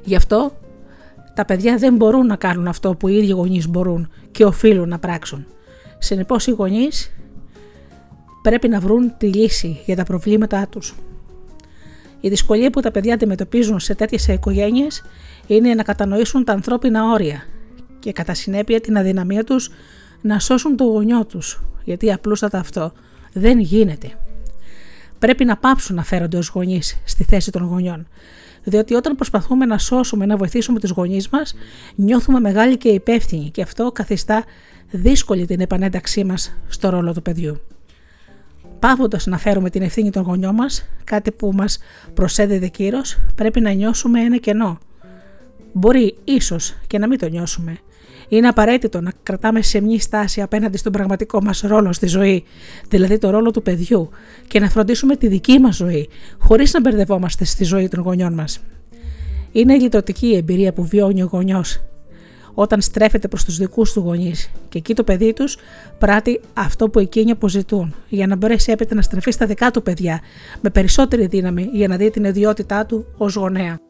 Γι' 0.05 0.17
αυτό 0.17 0.53
τα 1.35 1.45
παιδιά 1.45 1.77
δεν 1.77 1.95
μπορούν 1.95 2.27
να 2.27 2.37
κάνουν 2.37 2.69
αυτό 2.69 2.95
που 2.95 3.09
οι 3.09 3.17
ίδιοι 3.17 3.31
γονείς 3.31 3.69
μπορούν 3.69 4.11
και 4.31 4.45
οφείλουν 4.45 4.89
να 4.89 4.99
πράξουν. 4.99 5.47
Συνεπώς 5.99 6.47
οι 6.47 6.51
γονείς 6.51 7.13
πρέπει 8.43 8.69
να 8.69 8.81
βρουν 8.81 9.15
τη 9.17 9.27
λύση 9.27 9.81
για 9.85 9.97
τα 9.97 10.03
προβλήματά 10.05 10.67
τους. 10.69 10.95
Η 12.21 12.29
δυσκολία 12.29 12.71
που 12.71 12.81
τα 12.81 12.91
παιδιά 12.91 13.15
αντιμετωπίζουν 13.15 13.81
σε 13.81 13.95
τέτοιες 13.95 14.29
οικογένειες 14.29 15.03
είναι 15.47 15.75
να 15.75 15.83
κατανοήσουν 15.83 16.45
τα 16.45 16.53
ανθρώπινα 16.53 17.11
όρια 17.11 17.43
και 17.99 18.13
κατά 18.13 18.35
συνέπεια 18.35 18.81
την 18.81 18.97
αδυναμία 18.97 19.45
τους 19.45 19.71
να 20.21 20.39
σώσουν 20.39 20.77
το 20.77 20.85
γονιό 20.85 21.25
τους 21.25 21.63
γιατί 21.85 22.13
απλούστατα 22.13 22.59
αυτό 22.59 22.93
δεν 23.33 23.59
γίνεται. 23.59 24.11
Πρέπει 25.19 25.45
να 25.45 25.57
πάψουν 25.57 25.97
να 25.97 26.05
φέρονται 26.05 26.37
ως 26.37 26.49
γονείς 26.49 27.03
στη 27.05 27.25
θέση 27.25 27.51
των 27.51 27.63
γονιών. 27.63 28.07
Διότι 28.65 28.95
όταν 28.95 29.15
προσπαθούμε 29.15 29.67
να 29.67 29.79
σώσουμε, 29.79 30.27
να 30.27 30.37
βοηθήσουμε 30.37 30.81
τους 30.81 30.91
γονείς 30.91 31.29
μας, 31.29 31.55
νιώθουμε 31.95 32.41
μεγάλη 32.41 32.77
και 32.77 32.89
υπεύθυνοι 32.89 33.51
και 33.51 33.63
αυτό 33.63 33.93
καθιστά 33.93 34.45
δύσκολη 34.91 35.47
την 35.47 35.61
επανένταξή 35.61 36.25
μας 36.25 36.57
στο 36.69 36.89
ρόλο 36.89 37.13
του 37.13 37.23
παιδιού. 37.23 37.61
Πάβοντας 38.79 39.27
να 39.27 39.39
φέρουμε 39.39 39.71
την 39.71 39.83
ευθύνη 39.83 40.11
των 40.11 40.23
γονιών 40.23 40.55
μας, 40.55 40.85
κάτι 41.05 41.31
που 41.31 41.53
μας 41.55 41.79
προσέδεται 42.15 42.69
κύρος, 42.69 43.19
πρέπει 43.35 43.61
να 43.61 43.73
νιώσουμε 43.73 44.21
ένα 44.21 44.37
κενό. 44.37 44.79
Μπορεί 45.73 46.17
ίσως 46.25 46.75
και 46.87 46.99
να 46.99 47.09
μην 47.09 47.19
το 47.19 47.29
νιώσουμε, 47.29 47.79
είναι 48.37 48.49
απαραίτητο 48.49 49.01
να 49.01 49.13
κρατάμε 49.23 49.63
σε 49.63 49.81
μια 49.81 50.01
στάση 50.01 50.41
απέναντι 50.41 50.77
στον 50.77 50.93
πραγματικό 50.93 51.43
μας 51.43 51.61
ρόλο 51.61 51.93
στη 51.93 52.07
ζωή, 52.07 52.45
δηλαδή 52.89 53.19
το 53.19 53.31
ρόλο 53.31 53.51
του 53.51 53.63
παιδιού, 53.63 54.11
και 54.47 54.61
να 54.61 54.69
φροντίσουμε 54.69 55.17
τη 55.17 55.29
δική 55.29 55.59
μας 55.59 55.77
ζωή, 55.77 56.09
χωρίς 56.39 56.73
να 56.73 56.81
μπερδευόμαστε 56.81 57.45
στη 57.45 57.65
ζωή 57.65 57.89
των 57.89 58.03
γονιών 58.03 58.33
μας. 58.33 58.61
Είναι 59.53 59.75
η 59.75 59.79
λυτρωτική 59.81 60.27
η 60.27 60.37
εμπειρία 60.37 60.73
που 60.73 60.85
βιώνει 60.85 61.23
ο 61.23 61.29
γονιός 61.33 61.81
όταν 62.55 62.81
στρέφεται 62.81 63.29
προς 63.29 63.45
τους 63.45 63.57
δικούς 63.57 63.93
του 63.93 64.01
γονείς 64.01 64.51
και 64.69 64.79
εκεί 64.79 64.95
το 64.95 65.05
παιδί 65.05 65.33
τους 65.33 65.57
πράττει 65.99 66.41
αυτό 66.55 66.89
που 66.89 66.99
εκείνοι 66.99 67.31
αποζητούν, 67.31 67.95
για 68.09 68.27
να 68.27 68.37
μπορέσει 68.37 68.73
έπειτα 68.73 68.95
να 68.95 69.03
στρεφεί 69.03 69.31
στα 69.31 69.47
δικά 69.47 69.71
του 69.71 69.83
παιδιά 69.83 70.21
με 70.61 70.71
περισσότερη 70.71 71.27
δύναμη 71.27 71.69
για 71.73 71.89
να 71.89 71.97
δει 71.97 72.11
την 72.11 72.25
ιδιότητά 72.25 72.87
του 72.87 73.07
ως 73.17 73.35
γονέα. 73.35 73.81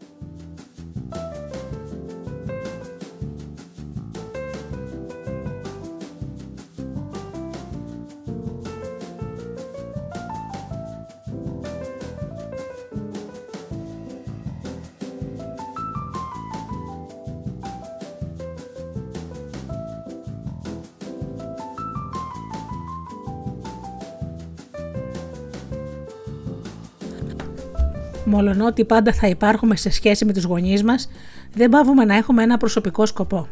Μολονότι 28.34 28.84
πάντα 28.84 29.12
θα 29.12 29.26
υπάρχουμε 29.26 29.76
σε 29.76 29.90
σχέση 29.90 30.24
με 30.24 30.32
τους 30.32 30.44
γονείς 30.44 30.82
μας, 30.82 31.08
δεν 31.54 31.68
πάβουμε 31.68 32.04
να 32.04 32.16
έχουμε 32.16 32.42
ένα 32.42 32.56
προσωπικό 32.56 33.06
σκοπό. 33.06 33.48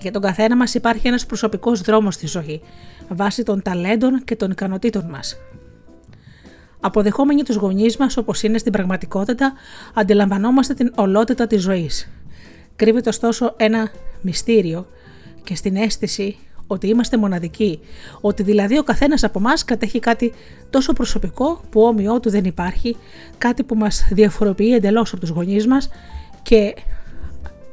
Για 0.00 0.12
τον 0.12 0.22
καθένα 0.22 0.56
μας 0.56 0.74
υπάρχει 0.74 1.08
ένας 1.08 1.26
προσωπικός 1.26 1.80
δρόμος 1.80 2.14
στη 2.14 2.26
ζωή, 2.26 2.60
βάσει 3.08 3.42
των 3.42 3.62
ταλέντων 3.62 4.24
και 4.24 4.36
των 4.36 4.50
ικανοτήτων 4.50 5.04
μας. 5.10 5.36
Αποδεχόμενοι 6.80 7.42
τους 7.42 7.56
γονείς 7.56 7.96
μας 7.96 8.16
όπως 8.16 8.42
είναι 8.42 8.58
στην 8.58 8.72
πραγματικότητα, 8.72 9.52
αντιλαμβανόμαστε 9.94 10.74
την 10.74 10.92
ολότητα 10.96 11.46
της 11.46 11.62
ζωής. 11.62 12.10
Κρύβεται 12.76 13.08
ωστόσο 13.08 13.54
ένα 13.56 13.90
μυστήριο 14.20 14.86
και 15.44 15.54
στην 15.54 15.76
αίσθηση 15.76 16.36
ότι 16.68 16.88
είμαστε 16.88 17.16
μοναδικοί, 17.16 17.80
ότι 18.20 18.42
δηλαδή 18.42 18.78
ο 18.78 18.82
καθένας 18.82 19.24
από 19.24 19.38
εμά 19.38 19.52
κατέχει 19.64 19.98
κάτι 19.98 20.32
τόσο 20.70 20.92
προσωπικό 20.92 21.60
που 21.70 21.82
όμοιό 21.82 22.20
του 22.20 22.30
δεν 22.30 22.44
υπάρχει, 22.44 22.96
κάτι 23.38 23.62
που 23.62 23.74
μας 23.74 24.08
διαφοροποιεί 24.10 24.72
εντελώς 24.74 25.12
από 25.12 25.20
τους 25.20 25.30
γονείς 25.30 25.66
μας 25.66 25.88
και 26.42 26.74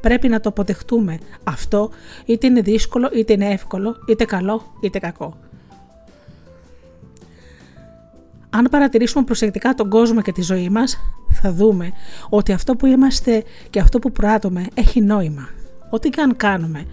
πρέπει 0.01 0.27
να 0.27 0.39
το 0.39 0.49
αποδεχτούμε 0.49 1.19
αυτό, 1.43 1.89
είτε 2.25 2.47
είναι 2.47 2.61
δύσκολο, 2.61 3.09
είτε 3.13 3.33
είναι 3.33 3.49
εύκολο, 3.49 3.95
είτε 4.07 4.25
καλό, 4.25 4.73
είτε 4.81 4.99
κακό. 4.99 5.37
Αν 8.49 8.67
παρατηρήσουμε 8.71 9.23
προσεκτικά 9.23 9.73
τον 9.73 9.89
κόσμο 9.89 10.21
και 10.21 10.31
τη 10.31 10.41
ζωή 10.41 10.69
μας, 10.69 10.97
θα 11.31 11.53
δούμε 11.53 11.91
ότι 12.29 12.51
αυτό 12.51 12.75
που 12.75 12.85
είμαστε 12.85 13.43
και 13.69 13.79
αυτό 13.79 13.99
που 13.99 14.11
πράττουμε 14.11 14.65
έχει 14.73 15.01
νόημα. 15.01 15.49
Ό,τι 15.89 16.09
και 16.09 16.21
αν 16.21 16.35
κάνουμε 16.35 16.85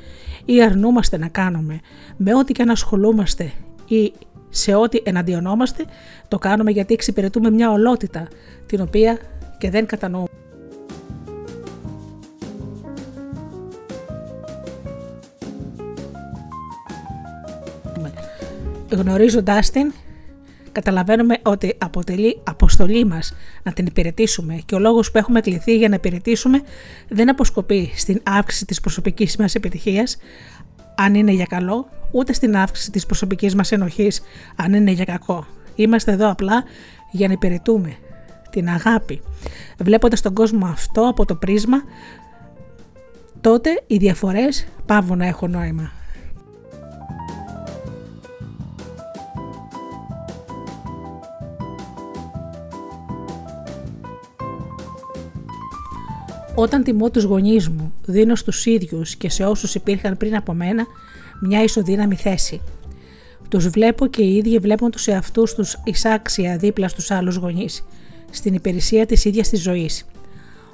ή 0.44 0.62
αρνούμαστε 0.62 1.18
να 1.18 1.28
κάνουμε, 1.28 1.80
με 2.16 2.34
ό,τι 2.34 2.52
και 2.52 2.62
αν 2.62 2.70
ασχολούμαστε 2.70 3.52
ή 3.86 4.12
σε 4.50 4.74
ό,τι 4.74 5.00
εναντιονόμαστε, 5.04 5.84
το 6.28 6.38
κάνουμε 6.38 6.70
γιατί 6.70 6.94
εξυπηρετούμε 6.94 7.50
μια 7.50 7.70
ολότητα, 7.70 8.28
την 8.66 8.80
οποία 8.80 9.18
και 9.58 9.70
δεν 9.70 9.86
κατανοούμε. 9.86 10.28
Γνωρίζοντάς 18.90 19.70
την, 19.70 19.92
καταλαβαίνουμε 20.72 21.38
ότι 21.42 21.74
αποτελεί 21.78 22.40
αποστολή 22.44 23.04
μας 23.04 23.34
να 23.62 23.72
την 23.72 23.86
υπηρετήσουμε 23.86 24.60
και 24.66 24.74
ο 24.74 24.78
λόγος 24.78 25.10
που 25.10 25.18
έχουμε 25.18 25.40
κληθεί 25.40 25.76
για 25.76 25.88
να 25.88 25.94
υπηρετήσουμε 25.94 26.60
δεν 27.08 27.30
αποσκοπεί 27.30 27.92
στην 27.96 28.20
αύξηση 28.22 28.66
της 28.66 28.80
προσωπικής 28.80 29.36
μας 29.36 29.54
επιτυχίας, 29.54 30.16
αν 30.94 31.14
είναι 31.14 31.32
για 31.32 31.46
καλό, 31.48 31.88
ούτε 32.10 32.32
στην 32.32 32.56
αύξηση 32.56 32.90
της 32.90 33.06
προσωπικής 33.06 33.54
μας 33.54 33.72
ενοχής, 33.72 34.22
αν 34.56 34.74
είναι 34.74 34.90
για 34.90 35.04
κακό. 35.04 35.46
Είμαστε 35.74 36.12
εδώ 36.12 36.30
απλά 36.30 36.64
για 37.10 37.26
να 37.26 37.32
υπηρετούμε 37.32 37.96
την 38.50 38.68
αγάπη. 38.68 39.22
Βλέποντας 39.78 40.20
τον 40.20 40.34
κόσμο 40.34 40.66
αυτό 40.66 41.08
από 41.08 41.24
το 41.24 41.34
πρίσμα, 41.34 41.82
τότε 43.40 43.82
οι 43.86 43.96
διαφορές 43.96 44.66
πάβουν 44.86 45.18
να 45.18 45.26
έχουν 45.26 45.50
νόημα. 45.50 46.01
Όταν 56.54 56.82
τιμώ 56.82 57.10
τους 57.10 57.24
γονείς 57.24 57.68
μου, 57.68 57.92
δίνω 58.04 58.34
στους 58.34 58.66
ίδιους 58.66 59.16
και 59.16 59.30
σε 59.30 59.44
όσους 59.44 59.74
υπήρχαν 59.74 60.16
πριν 60.16 60.36
από 60.36 60.52
μένα 60.52 60.86
μια 61.40 61.62
ισοδύναμη 61.62 62.14
θέση. 62.14 62.60
Τους 63.48 63.68
βλέπω 63.68 64.06
και 64.06 64.22
οι 64.22 64.36
ίδιοι 64.36 64.58
βλέπουν 64.58 64.90
τους 64.90 65.06
εαυτούς 65.06 65.54
τους 65.54 65.76
εισάξια 65.84 66.56
δίπλα 66.56 66.88
στους 66.88 67.10
άλλους 67.10 67.36
γονείς, 67.36 67.84
στην 68.30 68.54
υπηρεσία 68.54 69.06
της 69.06 69.24
ίδιας 69.24 69.48
της 69.48 69.62
ζωής. 69.62 70.06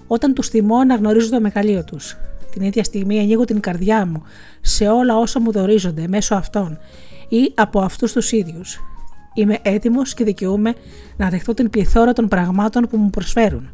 Όταν 0.06 0.34
τους 0.34 0.50
τιμώ 0.50 0.84
να 0.84 0.94
γνωρίζω 0.94 1.30
το 1.30 1.40
μεγαλείο 1.40 1.84
τους. 1.84 2.16
Την 2.50 2.62
ίδια 2.62 2.84
στιγμή 2.84 3.18
ανοίγω 3.18 3.44
την 3.44 3.60
καρδιά 3.60 4.06
μου 4.06 4.22
σε 4.60 4.88
όλα 4.88 5.16
όσα 5.16 5.40
μου 5.40 5.52
δορίζονται 5.52 6.08
μέσω 6.08 6.34
αυτών 6.34 6.78
ή 7.28 7.52
από 7.54 7.80
αυτούς 7.80 8.12
τους 8.12 8.32
ίδιους. 8.32 8.80
Είμαι 9.34 9.58
έτοιμος 9.62 10.14
και 10.14 10.24
δικαιούμαι 10.24 10.74
να 11.16 11.28
δεχτώ 11.28 11.54
την 11.54 11.70
πληθώρα 11.70 12.12
των 12.12 12.28
πραγμάτων 12.28 12.88
που 12.90 12.96
μου 12.96 13.10
προσφέρουν 13.10 13.70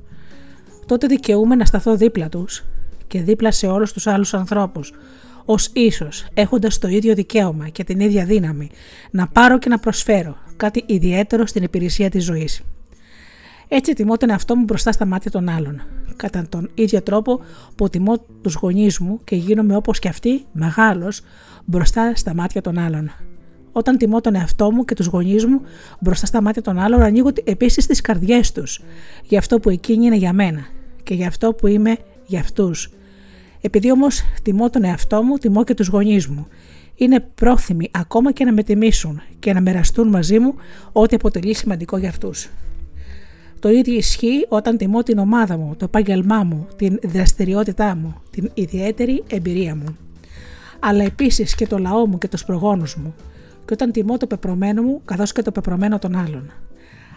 τότε 0.87 1.07
δικαιούμαι 1.07 1.55
να 1.55 1.65
σταθώ 1.65 1.97
δίπλα 1.97 2.29
τους 2.29 2.65
και 3.07 3.21
δίπλα 3.21 3.51
σε 3.51 3.67
όλους 3.67 3.93
τους 3.93 4.07
άλλους 4.07 4.35
ανθρώπους, 4.35 4.93
ως 5.45 5.71
ίσως 5.73 6.27
έχοντας 6.35 6.79
το 6.79 6.89
ίδιο 6.89 7.15
δικαίωμα 7.15 7.69
και 7.69 7.85
την 7.85 8.01
ίδια 8.01 8.25
δύναμη 8.25 8.71
να 9.11 9.27
πάρω 9.27 9.59
και 9.59 9.69
να 9.69 9.79
προσφέρω 9.79 10.37
κάτι 10.57 10.85
ιδιαίτερο 10.87 11.47
στην 11.47 11.63
υπηρεσία 11.63 12.11
της 12.11 12.25
ζωής. 12.25 12.63
Έτσι 13.69 13.93
τιμώ 13.93 14.17
τον 14.17 14.31
εαυτό 14.31 14.57
μου 14.57 14.65
μπροστά 14.65 14.93
στα 14.93 15.07
μάτια 15.07 15.31
των 15.31 15.49
άλλων, 15.49 15.83
κατά 16.17 16.47
τον 16.49 16.71
ίδιο 16.75 17.03
τρόπο 17.03 17.41
που 17.77 17.89
τιμώ 17.89 18.15
τους 18.43 18.55
γονείς 18.55 18.99
μου 18.99 19.21
και 19.25 19.37
γίνομαι 19.37 19.77
όπως 19.77 19.99
και 19.99 20.09
αυτοί, 20.09 20.45
μεγάλος, 20.53 21.21
μπροστά 21.65 22.13
στα 22.15 22.35
μάτια 22.35 22.61
των 22.61 22.79
άλλων. 22.79 23.11
Όταν 23.77 23.97
τιμώ 23.97 24.21
τον 24.21 24.35
εαυτό 24.35 24.71
μου 24.71 24.85
και 24.85 24.95
τους 24.95 25.07
γονείς 25.07 25.47
μου 25.47 25.61
μπροστά 26.01 26.27
στα 26.27 26.43
μάτια 26.43 26.63
των 26.63 26.79
άλλων, 26.79 27.03
ανοίγω 27.03 27.31
επίσης 27.45 27.87
τις 27.87 28.01
καρδιές 28.01 28.53
τους 28.53 28.81
για 29.25 29.39
αυτό 29.39 29.59
που 29.59 29.71
εκείνη 29.71 30.07
είναι 30.07 30.17
για 30.17 30.33
μένα 30.33 30.67
και 31.03 31.15
για 31.15 31.27
αυτό 31.27 31.53
που 31.53 31.67
είμαι 31.67 31.97
για 32.27 32.41
αυτούς. 32.41 32.91
Επειδή 33.61 33.91
όμως 33.91 34.23
τιμώ 34.43 34.71
τον 34.71 34.85
εαυτό 34.85 35.23
μου, 35.23 35.37
τιμώ 35.37 35.65
και 35.65 35.75
τους 35.75 35.89
γονείς 35.89 36.27
μου. 36.27 36.47
Είναι 36.95 37.21
πρόθυμοι 37.35 37.89
ακόμα 37.93 38.33
και 38.33 38.45
να 38.45 38.53
με 38.53 38.63
τιμήσουν 38.63 39.23
και 39.39 39.53
να 39.53 39.61
μοιραστούν 39.61 40.09
μαζί 40.09 40.39
μου 40.39 40.55
ό,τι 40.93 41.15
αποτελεί 41.15 41.55
σημαντικό 41.55 41.97
για 41.97 42.09
αυτούς. 42.09 42.49
Το 43.61 43.71
ίδιο 43.71 43.95
ισχύει 43.95 44.47
όταν 44.49 44.77
τιμώ 44.77 45.03
την 45.03 45.19
ομάδα 45.19 45.57
μου, 45.57 45.75
το 45.77 45.85
επάγγελμά 45.85 46.45
μου, 46.45 46.67
την 46.77 46.99
δραστηριότητά 47.03 47.95
μου, 47.95 48.15
την 48.31 48.51
ιδιαίτερη 48.55 49.25
εμπειρία 49.27 49.77
μου. 49.77 49.97
Αλλά 50.81 51.05
επίσης 51.05 51.55
και 51.55 51.67
το 51.67 51.79
λαό 51.79 52.07
μου 52.07 52.19
και 52.19 52.29
τους 52.29 52.45
προγόνους 52.45 52.97
μου, 52.97 53.15
και 53.67 53.73
όταν 53.73 53.93
τιμώ 53.93 54.17
το 54.17 54.27
πεπρωμένο 54.27 54.83
μου 54.83 55.03
καθώς 55.05 55.33
και 55.33 55.43
το 55.43 55.53
πεπρωμένο 55.53 55.99
των 55.99 56.17
άλλων. 56.17 56.53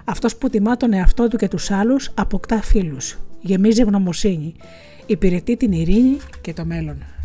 Αυτός 0.06 0.36
που 0.36 0.50
τιμά 0.50 0.78
τον 0.78 0.93
εαυτό 0.93 1.28
του 1.28 1.38
και 1.38 1.48
τους 1.48 1.72
άλλους 1.72 2.12
αποκτά 2.14 2.62
φίλους, 2.62 3.18
γεμίζει 3.41 3.82
ευγνωμοσύνη, 3.82 4.56
υπηρετεί 5.06 5.58
την 5.58 5.72
ειρήνη 5.72 6.18
και 6.41 6.54
το 6.54 6.66
μέλλον. 6.66 7.16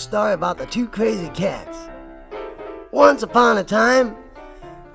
Story 0.00 0.32
about 0.32 0.58
the 0.58 0.66
two 0.66 0.88
crazy 0.88 1.28
cats. 1.30 1.76
Once 2.90 3.22
upon 3.22 3.58
a 3.58 3.64
time, 3.64 4.16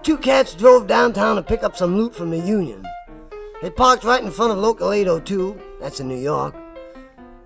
two 0.01 0.17
cats 0.17 0.53
drove 0.53 0.87
downtown 0.87 1.35
to 1.35 1.43
pick 1.43 1.63
up 1.63 1.77
some 1.77 1.95
loot 1.95 2.15
from 2.15 2.31
the 2.31 2.39
Union. 2.39 2.83
They 3.61 3.69
parked 3.69 4.03
right 4.03 4.21
in 4.21 4.31
front 4.31 4.51
of 4.51 4.57
Local 4.57 4.91
802, 4.91 5.59
that's 5.79 5.99
in 5.99 6.07
New 6.07 6.17
York. 6.17 6.55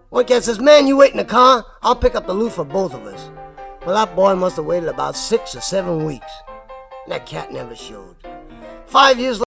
One 0.09 0.25
cat 0.25 0.43
says, 0.43 0.59
Man, 0.59 0.87
you 0.87 0.97
wait 0.97 1.11
in 1.11 1.17
the 1.17 1.25
car, 1.25 1.65
I'll 1.83 1.95
pick 1.95 2.15
up 2.15 2.25
the 2.25 2.33
loot 2.33 2.53
for 2.53 2.65
both 2.65 2.93
of 2.93 3.05
us. 3.05 3.29
Well, 3.85 3.95
that 3.95 4.15
boy 4.15 4.35
must 4.35 4.55
have 4.55 4.65
waited 4.65 4.89
about 4.89 5.15
six 5.15 5.55
or 5.55 5.61
seven 5.61 6.03
weeks. 6.05 6.31
And 7.05 7.13
That 7.13 7.25
cat 7.25 7.51
never 7.51 7.75
showed. 7.75 8.15
Five 8.85 9.19
years 9.19 9.39
later, 9.39 9.48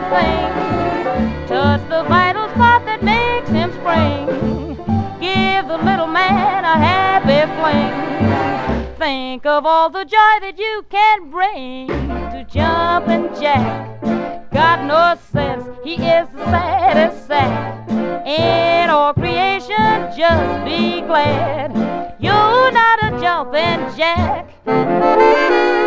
one 0.00 0.10
thing 0.10 1.46
touch 1.46 1.80
the 1.88 2.02
vital 2.04 2.48
spot 2.50 2.84
that 2.84 3.02
makes 3.02 3.48
him 3.48 3.72
spring. 3.72 4.26
Give 5.20 5.66
the 5.68 5.78
little 5.78 6.06
man 6.06 6.64
a 6.64 6.76
happy 6.76 7.40
fling. 7.56 8.96
Think 8.98 9.46
of 9.46 9.64
all 9.64 9.88
the 9.88 10.04
joy 10.04 10.34
that 10.42 10.58
you 10.58 10.84
can 10.90 11.30
bring 11.30 11.88
to 11.88 12.46
jumping 12.50 13.28
jack. 13.40 14.02
Got 14.50 14.84
no 14.84 15.18
sense, 15.32 15.64
he 15.82 15.94
is 15.94 16.28
the 16.28 16.44
saddest 16.46 17.26
sack. 17.26 17.88
In 18.26 18.90
all 18.90 19.14
creation, 19.14 20.10
just 20.16 20.64
be 20.64 21.00
glad 21.02 21.72
you're 22.20 22.72
not 22.72 22.98
a 23.02 23.20
jumping 23.20 23.96
jack. 23.96 25.85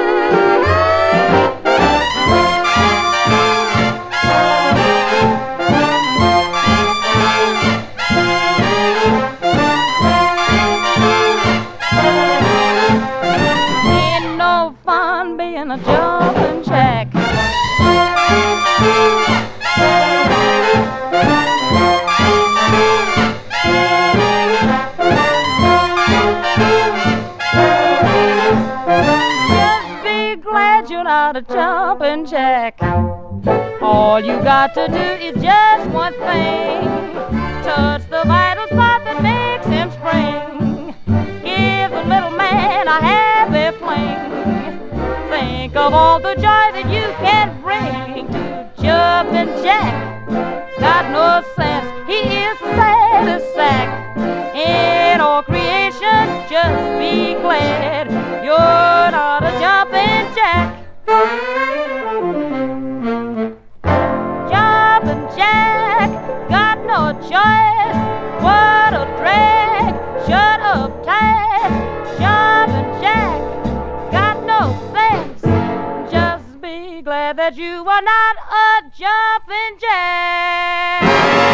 In 15.71 15.79
a 15.79 15.83
jumping 15.85 16.63
jack. 16.63 17.11
Just 29.49 30.03
be 30.03 30.41
glad 30.41 30.89
you're 30.89 31.03
not 31.03 31.35
a 31.35 31.41
jumping 31.41 32.25
jack. 32.25 32.81
All 33.81 34.19
you 34.19 34.41
got 34.41 34.73
to 34.73 34.87
do 34.87 34.95
is 34.97 35.35
just 35.41 35.89
one 35.91 36.13
thing 36.13 36.88
of 45.89 45.95
all 45.95 46.19
the 46.19 46.35
joy 46.35 46.65
that 46.77 46.85
you 46.93 47.01
can 47.17 47.49
bring 47.63 48.27
to 48.27 48.69
jumping 48.79 49.49
Jack. 49.63 49.91
Got 50.79 51.09
no 51.09 51.41
sense, 51.55 51.87
he 52.07 52.19
is 52.45 52.59
the 52.59 52.75
saddest 52.77 53.55
sack 53.55 53.89
in 54.55 55.19
all 55.19 55.41
creation. 55.41 56.27
Just 56.47 56.99
be 56.99 57.33
glad 57.41 58.05
you're 58.45 59.09
not 59.17 59.43
a 59.43 59.51
jumping 59.63 60.27
Jack. 60.37 60.77
Jumping 64.51 65.23
Jack, 65.35 66.49
got 66.49 66.85
no 66.85 67.13
choice. 67.27 67.68
That 77.33 77.57
you 77.57 77.87
are 77.87 78.01
not 78.01 78.35
a 78.49 78.89
jumping 78.97 79.79
jack. 79.79 81.48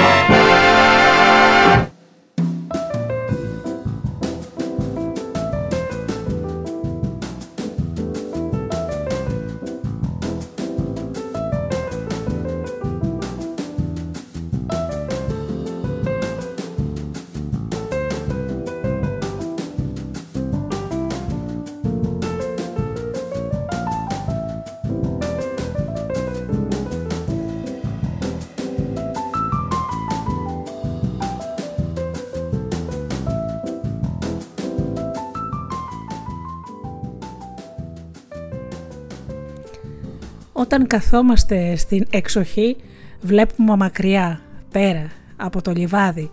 Όταν 40.66 40.88
καθόμαστε 40.88 41.76
στην 41.76 42.05
εξοχή 42.09 42.76
βλέπουμε 43.22 43.76
μακριά, 43.76 44.41
πέρα, 44.72 45.11
από 45.36 45.61
το 45.61 45.72
λιβάδι 45.72 46.30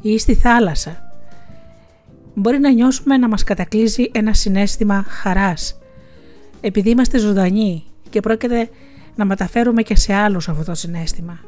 ή 0.00 0.18
στη 0.18 0.34
θάλασσα. 0.34 1.12
Μπορεί 2.34 2.58
να 2.58 2.70
νιώσουμε 2.70 3.16
να 3.16 3.28
μας 3.28 3.44
κατακλείζει 3.44 4.10
ένα 4.12 4.34
συνέστημα 4.34 5.04
χαράς, 5.08 5.78
επειδή 6.60 6.90
είμαστε 6.90 7.18
ζωντανοί 7.18 7.84
και 8.10 8.20
πρόκειται 8.20 8.68
να 9.14 9.24
μεταφέρουμε 9.24 9.82
και 9.82 9.96
σε 9.96 10.14
άλλους 10.14 10.48
αυτό 10.48 10.64
το 10.64 10.74
συνέστημα. 10.74 11.38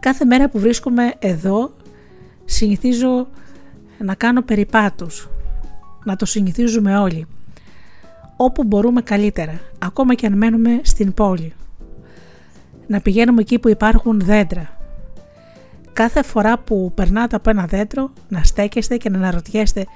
Κάθε 0.00 0.24
μέρα 0.24 0.48
που 0.48 0.58
βρίσκομαι 0.58 1.12
εδώ 1.18 1.74
συνηθίζω 2.44 3.28
να 3.98 4.14
κάνω 4.14 4.42
περιπάτους, 4.42 5.28
να 6.04 6.16
το 6.16 6.26
συνηθίζουμε 6.26 6.98
όλοι– 6.98 7.26
όπου 8.42 8.64
μπορούμε 8.64 9.02
καλύτερα, 9.02 9.60
ακόμα 9.78 10.14
και 10.14 10.26
αν 10.26 10.36
μένουμε 10.36 10.80
στην 10.82 11.14
πόλη. 11.14 11.52
Να 12.86 13.00
πηγαίνουμε 13.00 13.40
εκεί 13.40 13.58
που 13.58 13.68
υπάρχουν 13.68 14.20
δέντρα. 14.20 14.76
Κάθε 15.92 16.22
φορά 16.22 16.58
που 16.58 16.92
περνάτε 16.94 17.36
από 17.36 17.50
ένα 17.50 17.66
δέντρο, 17.66 18.10
να 18.28 18.42
στέκεστε 18.42 18.96
και 18.96 19.10
να 19.10 19.18
αναρωτιέστε 19.18 19.86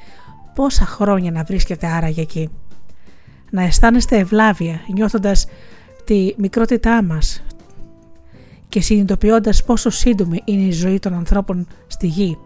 πόσα 0.55 0.85
χρόνια 0.85 1.31
να 1.31 1.43
βρίσκεται 1.43 1.87
άραγε 1.87 2.21
εκεί. 2.21 2.51
Να 3.51 3.63
αισθάνεστε 3.63 4.17
ευλάβεια, 4.17 4.81
νιώθοντας 4.95 5.47
τη 6.05 6.35
μικρότητά 6.37 7.03
μας 7.03 7.43
και 8.69 8.81
συνειδητοποιώντας 8.81 9.65
πόσο 9.65 9.91
σύντομη 9.91 10.43
είναι 10.45 10.63
η 10.63 10.73
ζωή 10.73 10.99
των 10.99 11.15
ανθρώπων 11.15 11.67
στη 11.87 12.07
γη, 12.07 12.39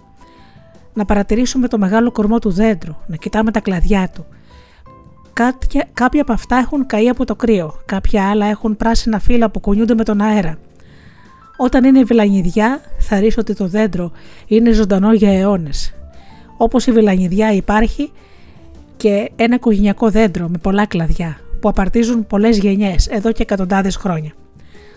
να 0.94 1.05
παρατηρήσουμε 1.05 1.68
το 1.68 1.78
μεγάλο 1.78 2.12
κορμό 2.12 2.38
του 2.38 2.51
δέντρου, 2.51 2.94
να 3.07 3.16
κοιτάμε 3.16 3.51
τα 3.51 3.61
κλαδιά 3.61 4.11
του. 4.14 4.26
Κάποια, 5.39 5.89
κάποια 5.93 6.22
από 6.22 6.32
αυτά 6.32 6.57
έχουν 6.57 6.86
καεί 6.86 7.09
από 7.09 7.24
το 7.24 7.36
κρύο, 7.36 7.74
κάποια 7.86 8.30
άλλα 8.30 8.47
έχουν 8.47 8.76
πράσινα 8.76 9.18
φύλλα 9.18 9.51
που 9.51 9.61
κουνιούνται 9.61 9.95
με 9.95 10.05
τον 10.05 10.20
αέρα. 10.20 10.59
Όταν 11.57 11.84
είναι 11.84 12.03
βιλανιδιά, 12.03 12.80
θα 12.99 13.20
ρίξω 13.20 13.41
ότι 13.41 13.55
το 13.55 13.66
δέντρο 13.66 14.12
είναι 14.47 14.72
ζωντανό 14.72 15.12
για 15.12 15.39
αιώνες. 15.39 15.95
Όπως 16.57 16.86
η 16.86 16.93
βιλανιδιά 16.93 17.53
υπάρχει 17.53 18.12
και 18.97 19.30
ένα 19.36 19.55
οικογενειακό 19.55 20.11
δέντρο 20.11 20.49
με 20.49 20.59
πολλά 20.59 20.86
κλαδιά 20.86 21.41
που 21.61 21.68
απαρτίζουν 21.68 22.26
πολλές 22.26 22.59
γενιές 22.59 23.07
εδώ 23.07 23.32
και 23.32 23.43
εκατοντάδες 23.43 23.97
χρόνια. 23.97 24.32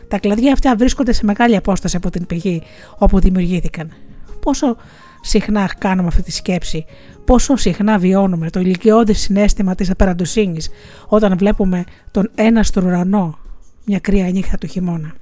Τα 0.07 0.19
κλαδιά 0.19 0.53
αυτά 0.53 0.75
βρίσκονται 0.75 1.11
σε 1.11 1.25
μεγάλη 1.25 1.55
απόσταση 1.55 1.95
από 1.95 2.09
την 2.09 2.25
πηγή 2.25 2.61
όπου 2.97 3.19
δημιουργήθηκαν. 3.19 3.91
Πόσο 4.39 4.77
συχνά 5.21 5.71
κάνουμε 5.77 6.07
αυτή 6.07 6.21
τη 6.21 6.31
σκέψη, 6.31 6.85
πόσο 7.25 7.55
συχνά 7.55 7.97
βιώνουμε 7.97 8.49
το 8.49 8.59
ηλικιώδη 8.59 9.13
συνέστημα 9.13 9.75
της 9.75 9.89
απεραντοσύνης 9.89 10.69
όταν 11.07 11.37
βλέπουμε 11.37 11.83
τον 12.11 12.31
ένα 12.35 12.63
στον 12.63 12.85
ουρανό 12.85 13.37
μια 13.85 13.99
κρύα 13.99 14.29
νύχτα 14.29 14.57
του 14.57 14.67
χειμώνα. 14.67 15.13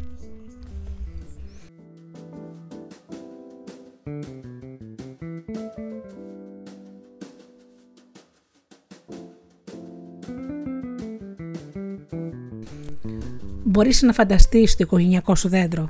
μπορείς 13.80 14.02
να 14.02 14.14
φανταστείς 14.14 14.72
το 14.76 14.84
οικογενειακό 14.84 15.36
σου 15.36 15.50
δέντρο. 15.50 15.90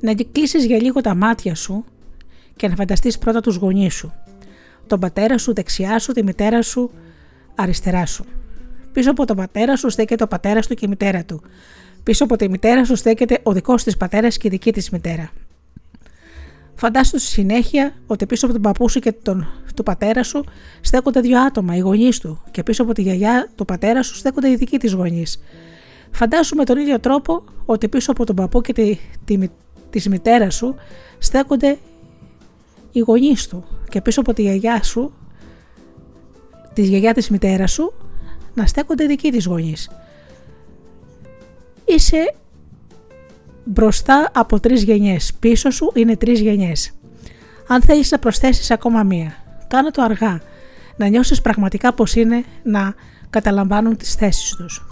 Να 0.00 0.14
κλείσεις 0.32 0.64
για 0.64 0.82
λίγο 0.82 1.00
τα 1.00 1.14
μάτια 1.14 1.54
σου 1.54 1.84
και 2.56 2.68
να 2.68 2.74
φανταστείς 2.74 3.18
πρώτα 3.18 3.40
τους 3.40 3.56
γονείς 3.56 3.94
σου. 3.94 4.12
Τον 4.86 5.00
πατέρα 5.00 5.38
σου 5.38 5.54
δεξιά 5.54 5.98
σου, 5.98 6.12
τη 6.12 6.22
μητέρα 6.22 6.62
σου 6.62 6.90
αριστερά 7.54 8.06
σου. 8.06 8.24
Πίσω 8.92 9.10
από 9.10 9.24
τον 9.24 9.36
πατέρα 9.36 9.76
σου 9.76 9.90
στέκεται 9.90 10.24
ο 10.24 10.26
πατέρας 10.28 10.66
του 10.66 10.74
και 10.74 10.84
η 10.84 10.88
μητέρα 10.88 11.24
του. 11.24 11.42
Πίσω 12.02 12.24
από 12.24 12.36
τη 12.36 12.48
μητέρα 12.48 12.84
σου 12.84 12.96
στέκεται 12.96 13.38
ο 13.42 13.52
δικός 13.52 13.82
της 13.82 13.96
πατέρας 13.96 14.36
και 14.36 14.46
η 14.46 14.50
δική 14.50 14.72
της 14.72 14.90
μητέρα. 14.90 15.30
Φαντάσου 16.74 17.18
στη 17.18 17.28
συνέχεια 17.28 17.94
ότι 18.06 18.26
πίσω 18.26 18.44
από 18.44 18.54
τον 18.54 18.62
παππού 18.62 18.88
σου 18.88 19.00
και 19.00 19.12
τον 19.12 19.46
του 19.74 19.82
πατέρα 19.82 20.22
σου 20.22 20.44
στέκονται 20.80 21.20
δύο 21.20 21.40
άτομα, 21.40 21.76
οι 21.76 21.78
γονείς 21.78 22.18
του, 22.18 22.42
και 22.50 22.62
πίσω 22.62 22.82
από 22.82 22.92
τη 22.92 23.02
γιαγιά 23.02 23.50
του 23.54 23.64
πατέρα 23.64 24.02
σου 24.02 24.14
στέκονται 24.14 24.50
οι 24.50 24.56
δικοί 24.56 24.78
της 24.78 24.92
γονείς. 24.92 25.42
Φαντάσου 26.10 26.56
με 26.56 26.64
τον 26.64 26.78
ίδιο 26.78 27.00
τρόπο 27.00 27.44
ότι 27.64 27.88
πίσω 27.88 28.10
από 28.10 28.26
τον 28.26 28.36
παππού 28.36 28.60
και 28.60 28.72
τη, 28.72 28.98
τη, 29.24 29.38
της 29.90 30.08
μητέρας 30.08 30.54
σου 30.54 30.74
στέκονται 31.18 31.78
οι 32.94 33.00
γονείς 33.00 33.46
του 33.46 33.64
και 33.88 34.00
πίσω 34.00 34.20
από 34.20 34.32
τη 34.32 34.42
γιαγιά 34.42 34.82
σου, 34.82 35.12
της 36.72 36.88
γιαγιάς 36.88 37.14
της 37.14 37.30
μητέρας 37.30 37.72
σου, 37.72 37.92
να 38.54 38.66
στέκονται 38.66 39.06
δικοί 39.06 39.30
της 39.30 39.46
γονείς. 39.46 39.90
Είσαι 41.84 42.34
μπροστά 43.64 44.30
από 44.34 44.60
τρεις 44.60 44.82
γενιές, 44.82 45.34
πίσω 45.40 45.70
σου 45.70 45.92
είναι 45.94 46.16
τρεις 46.16 46.40
γενιές. 46.40 46.92
Αν 47.66 47.82
θέλεις 47.82 48.10
να 48.10 48.18
προσθέσεις 48.18 48.70
ακόμα 48.70 49.02
μία, 49.02 49.32
κάνε 49.68 49.90
το 49.90 50.02
αργά, 50.02 50.40
να 50.96 51.06
νιώσεις 51.06 51.40
πραγματικά 51.40 51.94
πως 51.94 52.14
είναι 52.14 52.44
να 52.62 52.94
καταλαμβάνουν 53.30 53.96
τις 53.96 54.14
θέσεις 54.14 54.54
τους. 54.54 54.86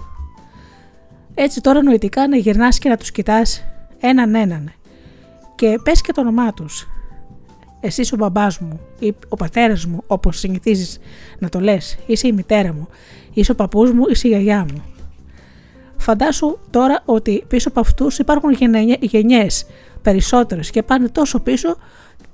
Έτσι 1.35 1.61
τώρα 1.61 1.83
νοητικά 1.83 2.29
να 2.29 2.37
γυρνάς 2.37 2.79
και 2.79 2.89
να 2.89 2.97
τους 2.97 3.11
κοιτάς 3.11 3.65
έναν 4.01 4.35
έναν 4.35 4.73
και 5.55 5.79
πες 5.83 6.01
και 6.01 6.13
το 6.13 6.21
όνομά 6.21 6.53
τους. 6.53 6.87
Εσύ 7.85 8.03
ο 8.15 8.17
μπαμπάς 8.17 8.59
μου 8.59 8.81
ή 8.99 9.15
ο 9.29 9.37
πατέρας 9.37 9.87
μου 9.87 10.03
όπως 10.07 10.39
συνηθίζεις 10.39 10.99
να 11.39 11.49
το 11.49 11.61
λες, 11.61 11.99
είσαι 12.07 12.27
η 12.27 12.33
μητέρα 12.33 12.73
μου, 12.73 12.89
είσαι 13.33 13.53
ο 13.53 13.55
παππούς 13.55 13.93
μου, 13.93 14.05
είσαι 14.09 14.29
η 14.29 14.31
γιαγιά 14.31 14.67
μου. 14.73 14.83
Φαντάσου 15.97 16.59
τώρα 16.71 17.03
ότι 17.05 17.45
πίσω 17.49 17.69
από 17.69 17.81
αυτούς 17.81 18.19
υπάρχουν 18.19 18.51
γενιές 19.01 19.67
περισσότερες 20.03 20.71
και 20.71 20.83
πάνε 20.83 21.09
τόσο 21.09 21.41
πίσω 21.41 21.77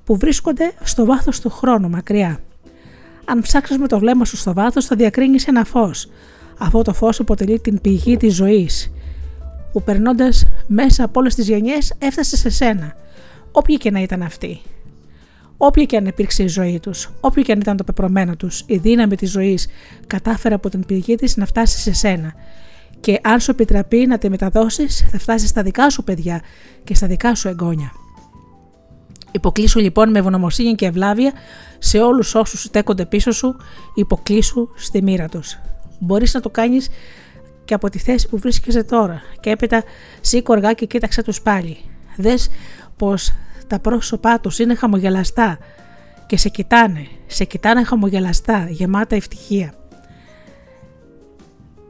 που 0.05 0.16
βρίσκονται 0.16 0.72
στο 0.82 1.05
βάθος 1.05 1.40
του 1.40 1.51
χρόνου 1.51 1.88
μακριά. 1.88 2.40
Αν 3.24 3.40
ψάξεις 3.40 3.78
με 3.78 3.88
το 3.88 3.99
βλέμμα 3.99 4.24
σου 4.24 4.36
στο 4.36 4.53
βάθος 4.53 4.86
θα 4.86 4.96
διακρίνεις 4.96 5.46
ένα 5.46 5.64
φως 5.64 6.09
αυτό 6.59 6.82
το 6.82 6.92
φως 6.92 7.20
αποτελεί 7.20 7.61
την 7.61 7.80
πηγή 7.80 8.16
της 8.16 8.34
ζωής 8.34 8.92
που 9.72 9.82
περνώντας 9.82 10.44
μέσα 10.66 11.05
από 11.05 11.20
όλες 11.20 11.34
τις 11.34 11.49
γενιές 11.49 11.94
έφτασε 11.99 12.36
σε 12.36 12.51
σένα, 12.51 12.94
όποια 13.53 13.76
και 13.76 13.90
να 13.90 14.01
ήταν 14.01 14.22
αυτή. 14.22 14.61
Όποια 15.59 15.84
και 15.84 15.96
αν 15.96 16.06
υπήρξε 16.06 16.42
η 16.42 16.46
ζωή 16.46 16.80
τους, 16.80 17.11
όποιο 17.20 17.42
και 17.42 17.52
αν 17.52 17.61
ήταν 17.61 17.76
το 17.76 17.84
πεπρωμένο 17.84 18.36
τους, 18.36 18.64
η 18.66 18.76
δύναμη 18.76 19.16
της 19.16 19.30
ζωής 19.30 19.68
κατάφερε 20.06 20.54
από 20.54 20.68
την 20.68 20.86
πηγή 20.86 21.14
της 21.14 21.36
να 21.36 21.46
φτάσει 21.46 21.78
σε 21.78 21.92
σένα. 21.92 22.34
Και 23.00 23.20
αν 23.22 23.40
σου 23.40 23.50
επιτραπεί 23.50 24.06
να 24.06 24.18
τη 24.18 24.30
μεταδώσεις, 24.30 25.06
θα 25.11 25.18
φτάσεις 25.18 25.48
στα 25.48 25.62
δικά 25.62 25.90
σου 25.90 26.04
παιδιά 26.04 26.42
και 26.84 26.94
στα 26.94 27.06
δικά 27.06 27.34
σου 27.34 27.48
εγγόνια. 27.48 27.92
Υποκλείσου 29.32 29.78
λοιπόν 29.78 30.11
με 30.11 30.18
ευγνωμοσύνη 30.18 30.74
και 30.74 30.86
ευλάβεια 30.86 31.32
σε 31.78 31.98
όλους 31.98 32.34
όσους 32.34 32.62
στέκονται 32.62 33.06
πίσω 33.06 33.30
σου, 33.30 33.56
υποκλείσου 33.94 34.68
στη 34.76 35.02
μοίρα 35.02 35.28
τους 35.28 35.59
μπορείς 35.98 36.34
να 36.34 36.40
το 36.40 36.50
κάνεις 36.50 36.88
και 37.64 37.74
από 37.74 37.90
τη 37.90 37.98
θέση 37.98 38.28
που 38.28 38.38
βρίσκεσαι 38.38 38.82
τώρα 38.82 39.22
και 39.40 39.50
έπειτα 39.50 39.82
σήκω 40.20 40.52
αργά 40.52 40.72
και 40.72 40.86
κοίταξε 40.86 41.22
τους 41.22 41.40
πάλι. 41.40 41.76
Δες 42.16 42.48
πως 42.96 43.32
τα 43.68 43.78
πρόσωπά 43.78 44.40
τους 44.40 44.58
είναι 44.58 44.74
χαμογελαστά 44.74 45.58
και 46.26 46.36
σε 46.36 46.48
κοιτάνε, 46.48 47.06
σε 47.26 47.44
κοιτάνε 47.44 47.84
χαμογελαστά, 47.84 48.68
γεμάτα 48.70 49.16
ευτυχία. 49.16 49.74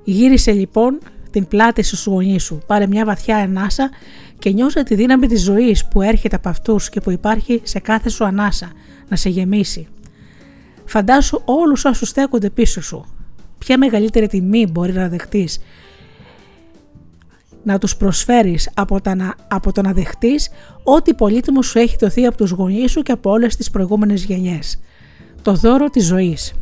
Γύρισε 0.04 0.52
λοιπόν 0.52 0.98
την 1.30 1.46
πλάτη 1.46 1.82
στους 1.82 2.06
γονείς 2.06 2.42
σου, 2.42 2.60
πάρε 2.66 2.86
μια 2.86 3.04
βαθιά 3.04 3.36
ανάσα 3.36 3.90
και 4.38 4.50
νιώσε 4.50 4.82
τη 4.82 4.94
δύναμη 4.94 5.26
της 5.26 5.42
ζωής 5.42 5.88
που 5.88 6.02
έρχεται 6.02 6.36
από 6.36 6.48
αυτούς 6.48 6.88
και 6.88 7.00
που 7.00 7.10
υπάρχει 7.10 7.60
σε 7.64 7.78
κάθε 7.78 8.08
σου 8.08 8.24
ανάσα, 8.24 8.72
να 9.08 9.16
σε 9.16 9.28
γεμίσει. 9.28 9.88
Φαντάσου 10.84 11.40
όλους 11.44 11.84
όσους 11.84 12.08
στέκονται 12.08 12.50
πίσω 12.50 12.82
σου, 12.82 13.04
ποια 13.58 13.78
μεγαλύτερη 13.78 14.26
τιμή 14.26 14.66
μπορεί 14.66 14.92
να 14.92 15.08
δεχτείς 15.08 15.58
να 17.68 17.78
τους 17.78 17.96
προσφέρεις 17.96 18.70
από, 18.74 19.00
τα, 19.00 19.34
από 19.48 19.72
το 19.72 19.82
να 19.82 19.92
δεχτείς 19.92 20.48
ό,τι 20.82 21.14
πολύτιμο 21.14 21.62
σου 21.62 21.78
έχει 21.78 21.96
δοθεί 22.00 22.26
από 22.26 22.36
τους 22.36 22.50
γονείς 22.50 22.90
σου 22.90 23.02
και 23.02 23.12
από 23.12 23.30
όλες 23.30 23.56
τις 23.56 23.70
προηγούμενες 23.70 24.24
γενιές. 24.24 24.80
Το 25.42 25.52
δώρο 25.52 25.90
της 25.90 26.06
ζωής. 26.06 26.52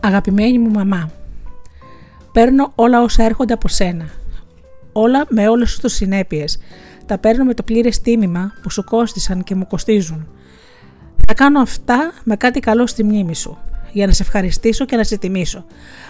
Αγαπημένη 0.00 0.58
μου 0.58 0.70
μαμά, 0.70 1.10
Παίρνω 2.32 2.72
όλα 2.74 3.02
όσα 3.02 3.24
έρχονται 3.24 3.52
από 3.52 3.68
σένα. 3.68 4.19
Όλα 4.92 5.26
με 5.28 5.48
όλες 5.48 5.78
τους 5.78 5.92
συνέπειες. 5.92 6.58
Τα 7.06 7.18
παίρνω 7.18 7.44
με 7.44 7.54
το 7.54 7.62
πλήρες 7.62 8.00
τίμημα 8.00 8.52
που 8.62 8.70
σου 8.70 8.84
κόστησαν 8.84 9.44
και 9.44 9.54
μου 9.54 9.66
κοστίζουν. 9.66 10.28
Θα 11.26 11.34
κάνω 11.34 11.60
αυτά 11.60 12.12
με 12.24 12.36
κάτι 12.36 12.60
καλό 12.60 12.86
στη 12.86 13.04
μνήμη 13.04 13.34
σου, 13.34 13.58
για 13.92 14.06
να 14.06 14.12
σε 14.12 14.22
ευχαριστήσω 14.22 14.84
και 14.84 14.96
να 14.96 15.04
σε 15.04 15.18
τιμήσω. 15.18 15.64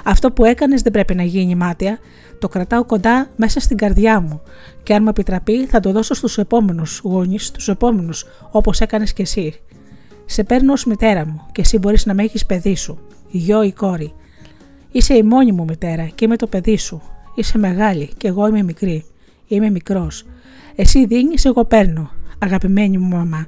Αυτό 0.05 0.31
που 0.33 0.45
έκανες 0.45 0.83
δεν 0.83 0.93
πρέπει 0.93 1.15
να 1.15 1.23
γίνει 1.23 1.55
μάτια. 1.55 1.99
Το 2.39 2.49
κρατάω 2.49 2.85
κοντά 2.85 3.31
μέσα 3.37 3.61
στην 3.61 3.77
καρδιά 3.77 4.21
μου 4.21 4.41
και 4.83 4.95
αν 4.95 5.03
μου 5.03 5.09
επιτραπεί 5.09 5.67
θα 5.67 5.81
το 5.81 5.93
δώσω 5.93 6.15
στους 6.15 6.39
επόμενους 6.39 7.01
γονείς, 7.05 7.47
στους 7.47 7.69
επόμενους 7.69 8.25
όπως 8.51 8.81
έκανες 8.81 9.13
και 9.13 9.23
εσύ. 9.23 9.61
Σε 10.25 10.45
παίρνω 10.45 10.73
ως 10.73 10.85
μητέρα 10.85 11.27
μου 11.27 11.47
και 11.53 11.61
εσύ 11.61 11.79
μπορείς 11.79 12.07
να 12.07 12.15
με 12.15 12.23
έχεις 12.23 12.47
παιδί 12.47 12.77
σου, 12.77 12.99
γιο 13.29 13.63
ή 13.63 13.73
κόρη. 13.73 14.15
Είσαι 14.93 15.15
η 15.15 15.23
μόνη 15.23 15.53
μου 15.53 15.65
μητέρα 15.65 16.05
και 16.15 16.25
είμαι 16.25 16.37
το 16.37 16.47
παιδί 16.47 16.77
σου. 16.79 17.03
Είσαι 17.41 17.59
μεγάλη 17.59 18.11
και 18.17 18.29
εγώ 18.29 18.47
είμαι 18.47 18.63
μικρή. 18.63 19.05
Είμαι 19.47 19.71
μικρός. 19.71 20.27
Εσύ 20.77 21.07
δίνεις, 21.07 21.45
εγώ 21.45 21.65
παίρνω. 21.65 22.11
Αγαπημένη 22.39 22.99
μου 22.99 23.17
μαμά, 23.17 23.47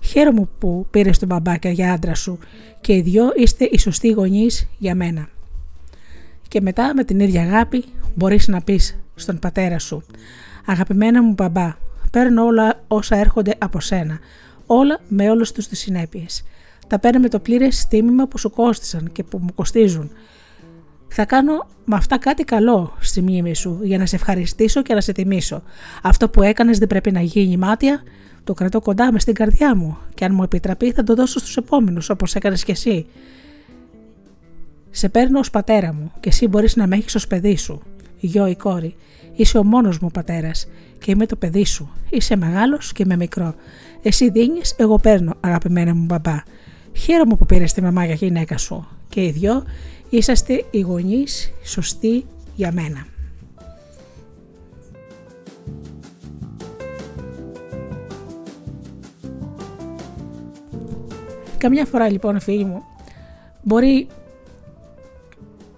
χαίρομαι 0.00 0.48
που 0.58 0.86
πήρες 0.90 1.18
τον 1.18 1.28
μπαμπάκια 1.28 1.70
για 1.70 1.92
άντρα 1.92 2.14
σου 2.14 2.38
και 2.80 2.94
οι 2.94 3.00
δυο 3.00 3.32
είστε 3.36 3.64
οι 3.64 3.78
σωστοί 3.78 4.10
γονείς 4.10 4.68
για 4.78 4.94
μένα. 4.94 5.28
Και 6.48 6.60
μετά 6.60 6.94
με 6.94 7.04
την 7.04 7.20
ίδια 7.20 7.42
αγάπη 7.42 7.84
μπορείς 8.14 8.48
να 8.48 8.60
πεις 8.60 8.98
στον 9.14 9.38
πατέρα 9.38 9.78
σου 9.78 10.02
«Αγαπημένα 10.66 11.22
μου 11.22 11.32
μπαμπά, 11.32 11.76
παίρνω 12.10 12.44
όλα 12.44 12.84
όσα 12.88 13.16
έρχονται 13.16 13.54
από 13.58 13.80
σένα, 13.80 14.18
όλα 14.66 15.00
με 15.08 15.30
όλες 15.30 15.52
τους 15.52 15.68
τις 15.68 15.78
συνέπειες. 15.78 16.44
Τα 16.86 16.98
παίρνω 16.98 17.20
με 17.20 17.28
το 17.28 17.38
πλήρες 17.38 17.86
τίμημα 17.86 18.26
που 18.26 18.38
σου 18.38 18.50
κόστησαν 18.50 19.12
και 19.12 19.22
που 19.22 19.38
μου 19.38 19.54
κοστίζουν 19.54 20.10
Θα 21.12 21.24
κάνω 21.24 21.66
με 21.84 21.96
αυτά 21.96 22.18
κάτι 22.18 22.44
καλό 22.44 22.96
στη 23.00 23.20
μνήμη 23.20 23.54
σου 23.54 23.78
για 23.82 23.98
να 23.98 24.06
σε 24.06 24.16
ευχαριστήσω 24.16 24.82
και 24.82 24.94
να 24.94 25.00
σε 25.00 25.12
τιμήσω. 25.12 25.62
Αυτό 26.02 26.28
που 26.28 26.42
έκανες 26.42 26.78
δεν 26.78 26.88
πρέπει 26.88 27.10
να 27.10 27.20
γίνει 27.20 27.56
μάτια, 27.56 28.02
το 28.44 28.54
κρατώ 28.54 28.80
κοντά 28.80 29.12
μες 29.12 29.22
στην 29.22 29.34
καρδιά 29.34 29.76
μου 29.76 29.96
και 30.14 30.24
αν 30.24 30.34
μου 30.34 30.42
επιτραπεί 30.42 30.92
θα 30.92 31.02
το 31.02 31.14
δώσω 31.14 31.38
στους 31.38 31.56
επόμενους 31.56 32.10
όπως 32.10 32.34
έκανες 32.34 32.64
κι 32.64 32.70
εσύ. 32.70 33.06
Σε 34.90 35.08
παίρνω 35.08 35.38
ως 35.38 35.50
πατέρα 35.50 35.92
μου 35.92 36.12
και 36.20 36.28
εσύ 36.28 36.48
μπορείς 36.48 36.76
να 36.76 36.86
με 36.86 36.96
έχεις 36.96 37.14
ως 37.14 37.26
παιδί 37.26 37.56
σου. 37.56 37.82
Γιο 38.18 38.46
ή 38.46 38.56
κόρη, 38.56 38.94
είσαι 39.34 39.58
ο 39.58 39.64
μόνος 39.64 39.98
μου 39.98 40.10
πατέρας 40.10 40.68
και 40.98 41.10
είμαι 41.10 41.26
το 41.26 41.36
παιδί 41.36 41.64
σου. 41.64 41.90
Είσαι 42.10 42.36
μεγάλος 42.36 42.92
και 42.92 43.02
είμαι 43.02 43.16
μικρό. 43.16 43.54
Εσύ 44.02 44.30
δίνεις, 44.30 44.74
εγώ 44.76 44.98
παίρνω 44.98 45.34
αγαπημένα 45.40 45.94
μου 45.94 46.04
μπαμπά. 46.04 46.42
Χαίρομαι 46.92 47.36
που 47.36 47.46
πήρες 47.46 47.72
τη 47.72 47.82
μαμά 47.82 48.04
για 48.04 48.14
γυναίκα 48.14 48.58
σου 48.58 48.88
και 49.08 49.24
οι 49.24 49.30
δυο 49.30 49.64
είσαστε 50.10 50.64
οι 50.70 50.80
γονείς 50.80 51.52
σωστοί 51.62 52.26
για 52.54 52.72
μένα. 52.72 53.06
Καμιά 61.58 61.84
φορά 61.86 62.10
λοιπόν 62.10 62.40
φίλοι 62.40 62.64
μου 62.64 62.82
μπορεί 63.62 64.06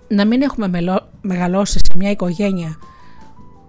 να 0.09 0.24
μην 0.24 0.43
έχουμε 0.43 0.99
μεγαλώσει 1.20 1.78
σε 1.78 1.97
μια 1.97 2.11
οικογένεια 2.11 2.76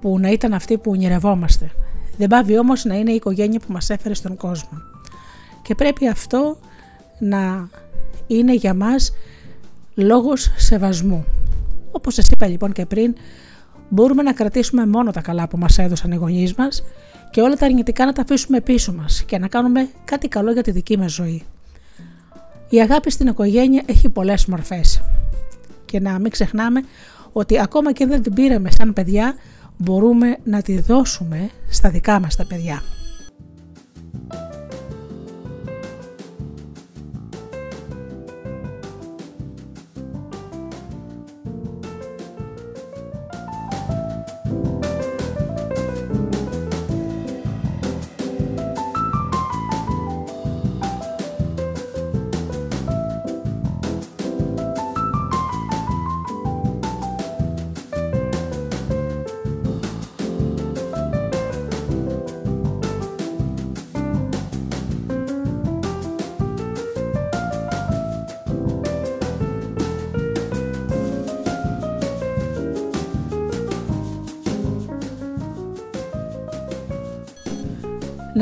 που 0.02 0.20
να 0.20 0.30
ήταν 0.30 0.54
αυτή 0.54 0.78
που 0.78 0.92
ονειρευόμαστε. 0.92 1.72
Δεν 2.18 2.28
πάβει 2.28 2.58
όμως 2.58 2.86
να 2.86 2.96
είναι 2.96 3.12
η 3.12 3.16
οικογένεια 3.16 3.60
που 3.60 3.72
μας 3.72 3.90
έφερε 3.90 4.14
στον 4.14 4.36
κόσμο. 4.36 4.82
Και 5.62 5.76
πρέπει 5.76 6.08
αυτό 6.08 6.58
να 7.20 7.70
είναι 8.28 8.54
για 8.54 8.74
μας 8.74 9.14
λόγος 9.96 10.52
σεβασμού. 10.58 11.26
Όπως 11.92 12.14
σας 12.14 12.28
είπα 12.28 12.48
λοιπόν 12.48 12.72
και 12.72 12.86
πριν, 12.86 13.16
μπορούμε 13.90 14.24
να 14.24 14.34
κρατήσουμε 14.34 14.86
μόνο 14.86 15.12
τα 15.12 15.22
καλά 15.22 15.48
που 15.48 15.58
μας 15.58 15.78
έδωσαν 15.78 16.12
οι 16.12 16.16
γονείς 16.16 16.54
μας 16.54 16.84
και 17.32 17.42
όλα 17.42 17.56
τα 17.56 17.66
αρνητικά 17.66 18.06
να 18.06 18.14
τα 18.14 18.22
αφήσουμε 18.22 18.62
πίσω 18.62 18.94
μας 18.94 19.24
και 19.24 19.38
να 19.38 19.48
κάνουμε 19.48 19.90
κάτι 20.06 20.28
καλό 20.28 20.52
για 20.52 20.64
τη 20.64 20.72
δική 20.72 20.98
μας 20.98 21.14
ζωή. 21.14 21.44
Η 22.70 22.82
αγάπη 22.82 23.12
στην 23.12 23.28
οικογένεια 23.28 23.84
έχει 23.86 24.10
πολλές 24.10 24.46
μορφές 24.46 25.02
και 25.86 26.00
να 26.00 26.20
μην 26.20 26.32
ξεχνάμε 26.32 26.84
ότι 27.32 27.60
ακόμα 27.60 27.92
και 27.92 28.06
δεν 28.06 28.22
την 28.22 28.34
πήραμε 28.34 28.72
σαν 28.72 28.94
παιδιά 28.94 29.36
μπορούμε 29.78 30.38
να 30.44 30.62
τη 30.62 30.80
δώσουμε 30.80 31.50
στα 31.70 31.90
δικά 31.90 32.20
μας 32.20 32.36
τα 32.36 32.46
παιδιά. 32.46 32.82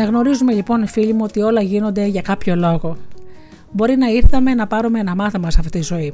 Να 0.01 0.07
γνωρίζουμε 0.07 0.53
λοιπόν 0.53 0.87
φίλοι 0.87 1.13
μου 1.13 1.23
ότι 1.23 1.41
όλα 1.41 1.61
γίνονται 1.61 2.05
για 2.05 2.21
κάποιο 2.21 2.55
λόγο. 2.55 2.97
Μπορεί 3.71 3.95
να 3.95 4.07
ήρθαμε 4.07 4.53
να 4.53 4.67
πάρουμε 4.67 4.99
ένα 4.99 5.15
μάθημα 5.15 5.51
σε 5.51 5.59
αυτή 5.59 5.71
τη 5.71 5.81
ζωή. 5.81 6.13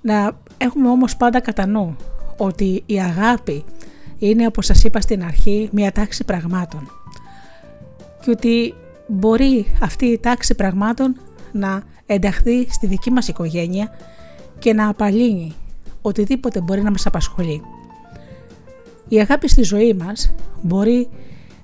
Να 0.00 0.32
έχουμε 0.58 0.88
όμως 0.88 1.16
πάντα 1.16 1.40
κατά 1.40 1.66
νου 1.66 1.96
ότι 2.36 2.82
η 2.86 3.00
αγάπη 3.00 3.64
είναι 4.18 4.46
όπως 4.46 4.66
σας 4.66 4.84
είπα 4.84 5.00
στην 5.00 5.24
αρχή 5.24 5.68
μια 5.72 5.92
τάξη 5.92 6.24
πραγμάτων 6.24 6.90
και 8.20 8.30
ότι 8.30 8.74
μπορεί 9.06 9.66
αυτή 9.82 10.06
η 10.06 10.18
τάξη 10.18 10.54
πραγμάτων 10.54 11.16
να 11.52 11.82
ενταχθεί 12.06 12.66
στη 12.70 12.86
δική 12.86 13.10
μας 13.10 13.28
οικογένεια 13.28 13.90
και 14.58 14.72
να 14.72 14.88
απαλύνει 14.88 15.54
οτιδήποτε 16.02 16.60
μπορεί 16.60 16.82
να 16.82 16.90
μας 16.90 17.06
απασχολεί. 17.06 17.62
Η 19.08 19.20
αγάπη 19.20 19.48
στη 19.48 19.62
ζωή 19.62 19.94
μας 19.94 20.34
μπορεί 20.62 21.08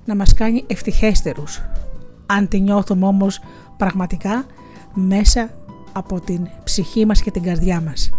να 0.07 0.15
μας 0.15 0.33
κάνει 0.33 0.63
ευτυχέστερους. 0.67 1.61
Αν 2.25 2.47
τη 2.47 2.59
νιώθουμε 2.59 3.05
όμως 3.05 3.39
πραγματικά 3.77 4.45
μέσα 4.93 5.49
από 5.93 6.19
την 6.19 6.47
ψυχή 6.63 7.05
μας 7.05 7.21
και 7.21 7.31
την 7.31 7.43
καρδιά 7.43 7.81
μας. 7.81 8.09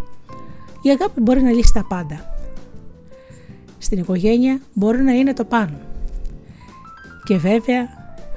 Η 0.83 0.89
αγάπη 0.89 1.21
μπορεί 1.21 1.43
να 1.43 1.51
λύσει 1.51 1.73
τα 1.73 1.85
πάντα. 1.89 2.37
Στην 3.79 3.99
οικογένεια 3.99 4.61
μπορεί 4.73 5.03
να 5.03 5.13
είναι 5.13 5.33
το 5.33 5.45
πάνω. 5.45 5.77
Και 7.25 7.37
βέβαια 7.37 7.89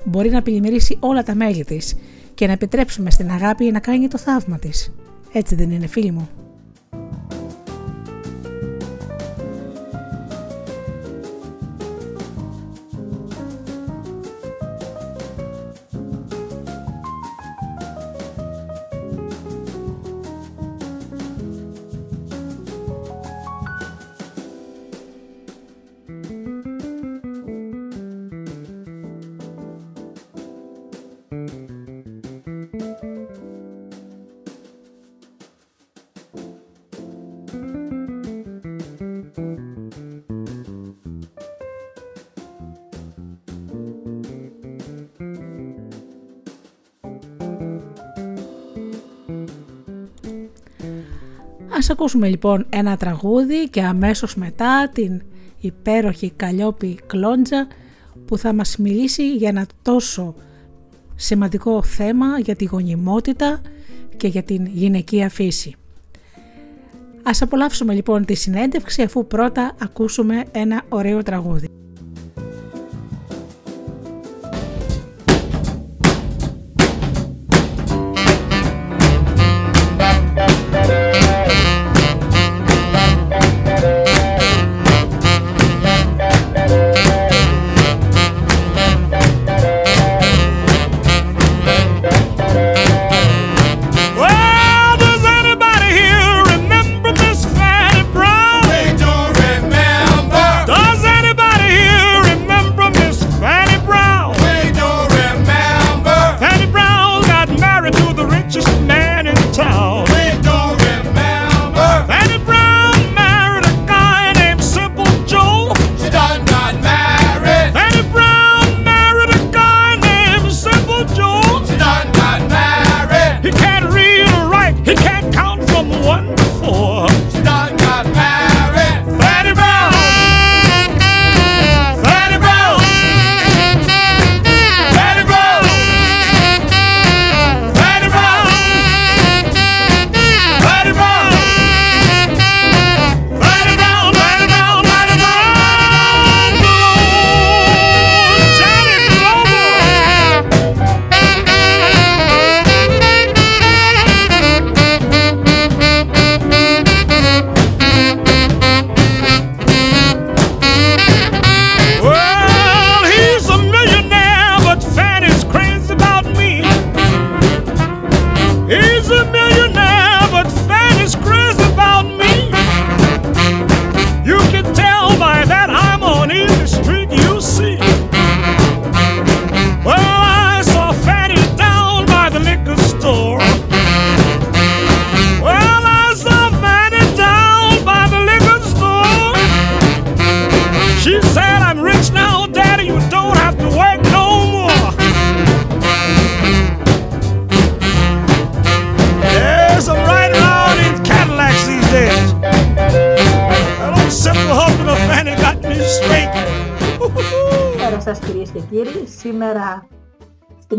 μπορεί 0.04 0.30
να 0.30 0.42
πλημμυρίσει 0.42 0.98
όλα 1.00 1.24
τα 1.24 1.36
μέλη 1.36 1.64
της 1.64 1.96
και 2.34 2.46
να 2.46 2.52
επιτρέψουμε 2.52 3.12
στην 3.12 3.32
αγάπη 3.32 3.72
να 3.72 3.80
κάνει 3.80 4.08
το 4.08 4.18
θαύμα 4.18 4.60
της. 4.60 4.94
Έτσι 5.32 5.56
δεν 5.56 5.72
είναι 5.72 5.88
φίλοι 5.88 6.12
μου. 6.12 6.30
Ακούσουμε 51.92 52.28
λοιπόν 52.28 52.66
ένα 52.70 52.98
τραγούδι 52.98 53.70
και 53.70 53.82
αμέσως 53.82 54.36
μετά 54.36 54.90
την 54.94 55.22
υπέροχη 55.60 56.32
Καλλιόπη 56.36 57.00
Κλόντζα 57.08 57.68
που 58.26 58.38
θα 58.38 58.54
μας 58.54 58.78
μιλήσει 58.78 59.36
για 59.36 59.50
ένα 59.50 59.66
τόσο 59.82 60.36
σημαντικό 61.16 61.84
θέμα 61.84 62.40
για 62.40 62.56
τη 62.56 62.66
γονιμότητα 62.66 63.62
και 64.18 64.28
για 64.28 64.44
την 64.44 64.66
γυναικεία 64.66 65.30
φύση. 65.30 65.76
Ας 67.24 67.42
απολαύσουμε 67.42 67.94
λοιπόν 67.94 68.26
τη 68.26 68.34
συνέντευξη 68.34 69.02
αφού 69.02 69.28
πρώτα 69.28 69.76
ακούσουμε 69.82 70.44
ένα 70.52 70.82
ωραίο 70.90 71.24
τραγούδι. 71.24 71.68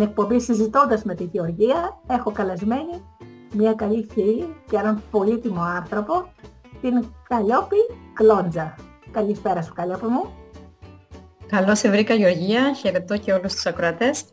Εκπομπή 0.02 0.40
συζητώντας 0.40 1.02
με 1.02 1.14
τη 1.14 1.24
Γεωργία 1.24 2.00
έχω 2.06 2.32
καλεσμένη 2.32 3.04
μια 3.52 3.72
καλή 3.72 4.06
φίλη 4.12 4.56
και 4.70 4.76
έναν 4.76 5.02
πολύτιμο 5.10 5.62
άνθρωπο, 5.62 6.32
την 6.80 7.04
Καλλιόπη 7.28 7.76
Κλόντζα. 8.14 8.74
Καλησπέρα 9.10 9.62
σου 9.62 9.72
Καλλιόπη 9.72 10.06
μου. 10.06 10.24
Καλώς 11.46 11.78
σε 11.78 11.90
βρήκα 11.90 12.14
Γεωργία, 12.14 12.72
χαιρετώ 12.72 13.16
και 13.16 13.32
όλους 13.32 13.52
τους 13.52 13.66
ακροατές. 13.66 14.24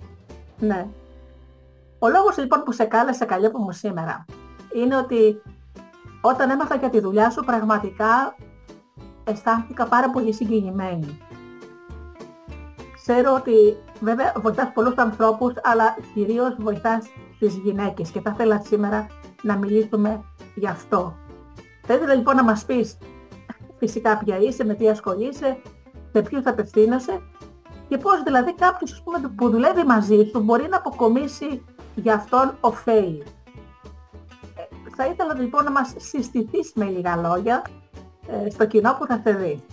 Ναι. 0.59 0.87
Ο 1.99 2.09
λόγος 2.09 2.37
λοιπόν 2.37 2.63
που 2.63 2.71
σε 2.71 2.83
κάλεσα 2.83 3.25
Καλλιόπη 3.25 3.57
μου 3.57 3.71
σήμερα 3.71 4.25
είναι 4.75 4.97
ότι 4.97 5.41
όταν 6.21 6.49
έμαθα 6.49 6.75
για 6.75 6.89
τη 6.89 6.99
δουλειά 6.99 7.29
σου 7.29 7.43
πραγματικά 7.43 8.35
αισθάνθηκα 9.23 9.85
πάρα 9.85 10.09
πολύ 10.09 10.33
συγκινημένη. 10.33 11.17
Ξέρω 12.95 13.33
ότι 13.33 13.77
βέβαια 13.99 14.33
βοηθάς 14.35 14.71
πολλούς 14.73 14.95
ανθρώπους, 14.95 15.53
αλλά 15.63 15.97
κυρίως 16.13 16.55
βοηθάς 16.57 17.05
τις 17.39 17.55
γυναίκες 17.55 18.09
και 18.09 18.21
θα 18.21 18.31
ήθελα 18.33 18.61
σήμερα 18.65 19.07
να 19.41 19.57
μιλήσουμε 19.57 20.23
γι' 20.55 20.67
αυτό. 20.67 21.15
Θα 21.81 21.93
ήθελα 21.93 22.13
λοιπόν 22.13 22.35
να 22.35 22.43
μας 22.43 22.65
πεις 22.65 22.97
φυσικά 23.79 24.17
ποια 24.17 24.37
είσαι, 24.37 24.65
με 24.65 24.73
τι 24.73 24.89
ασχολείσαι, 24.89 25.57
σε 26.11 26.21
ποιους 26.21 26.45
απευθύνεσαι 26.45 27.21
και 27.87 27.97
πώς 27.97 28.23
δηλαδή 28.23 28.55
κάποιος 28.55 29.01
πούμε, 29.03 29.31
που 29.35 29.49
δουλεύει 29.49 29.83
μαζί 29.83 30.29
σου 30.31 30.39
μπορεί 30.39 30.67
να 30.69 30.77
αποκομίσει 30.77 31.63
για 31.95 32.13
αυτόν 32.13 32.57
ωφέλη. 32.59 33.23
Ε, 34.55 34.61
θα 34.95 35.05
ήθελα 35.05 35.33
λοιπόν 35.35 35.63
να 35.63 35.71
μας 35.71 35.93
συστηθείς 35.97 36.71
με 36.75 36.85
λίγα 36.85 37.15
λόγια 37.15 37.61
ε, 38.27 38.49
στο 38.49 38.65
κοινό 38.65 38.95
που 38.99 39.05
θα 39.05 39.21
σε 39.23 39.31
δει. 39.31 39.63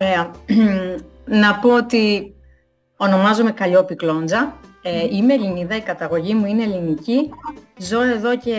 Ωραία. 0.00 0.30
να 1.42 1.58
πω 1.58 1.74
ότι 1.74 2.34
ονομάζομαι 2.98 3.50
Καλλιόπη 3.50 3.94
Κλόντζα. 3.94 4.56
Ε, 4.82 5.06
είμαι 5.10 5.34
Ελληνίδα, 5.34 5.76
η 5.76 5.80
καταγωγή 5.80 6.34
μου 6.34 6.46
είναι 6.46 6.62
ελληνική. 6.62 7.30
Ζω 7.78 8.02
εδώ 8.02 8.36
και 8.36 8.56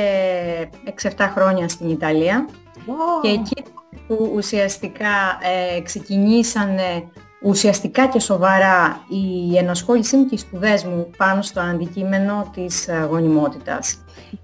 6-7 1.02 1.10
χρόνια 1.34 1.68
στην 1.68 1.90
Ιταλία. 1.90 2.48
Και 3.22 3.30
εκεί 3.30 3.64
που 4.08 4.32
ουσιαστικά 4.36 5.40
ε, 5.76 5.82
ξεκινήσανε 5.82 7.10
ουσιαστικά 7.42 8.08
και 8.08 8.20
σοβαρά 8.20 9.02
η 9.08 9.58
ενασχόλησή 9.58 10.18
μου 10.18 10.26
και 10.26 10.36
οι 10.36 10.38
σπουδές 10.38 10.84
μου 10.84 11.10
πάνω 11.18 11.42
στο 11.42 11.60
αντικείμενο 11.60 12.50
της 12.54 12.88
ε, 12.88 13.08
γονιμότητας 13.10 14.04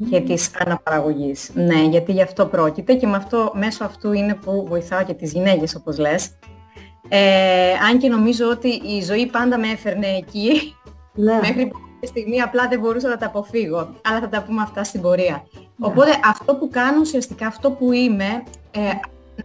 και 0.10 0.22
της 0.22 0.52
αναπαραγωγής. 0.66 1.52
Ναι, 1.54 1.84
γιατί 1.84 2.12
γι' 2.12 2.22
αυτό 2.22 2.46
πρόκειται 2.46 2.94
και 2.94 3.08
με 3.08 3.16
αυτό, 3.16 3.52
μέσω 3.56 3.84
αυτού 3.84 4.12
είναι 4.12 4.34
που 4.34 4.66
βοηθάω 4.68 5.04
και 5.04 5.14
τις 5.14 5.32
γυναίκες 5.32 5.76
όπως 5.76 5.98
λες. 5.98 6.30
Ε, 7.10 7.72
αν 7.90 7.98
και 7.98 8.10
νομίζω 8.10 8.50
ότι 8.50 8.68
η 8.68 9.02
ζωή 9.02 9.26
πάντα 9.26 9.58
με 9.58 9.68
έφερνε 9.68 10.08
εκεί, 10.08 10.76
ναι. 11.14 11.34
μέχρι 11.46 11.72
τη 12.00 12.08
στιγμή 12.08 12.42
απλά 12.42 12.68
δεν 12.68 12.80
μπορούσα 12.80 13.08
να 13.08 13.18
τα 13.18 13.26
αποφύγω, 13.26 13.90
αλλά 14.04 14.20
θα 14.20 14.30
τα 14.30 14.44
πούμε 14.44 14.62
αυτά 14.62 14.84
στην 14.84 15.02
πορεία. 15.02 15.44
Ναι. 15.52 15.88
Οπότε 15.88 16.12
αυτό 16.26 16.56
που 16.56 16.70
κάνω 16.70 17.00
ουσιαστικά, 17.00 17.48
αυτό 17.48 17.72
που 17.72 17.92
είμαι, 17.92 18.44
ε, 18.72 18.80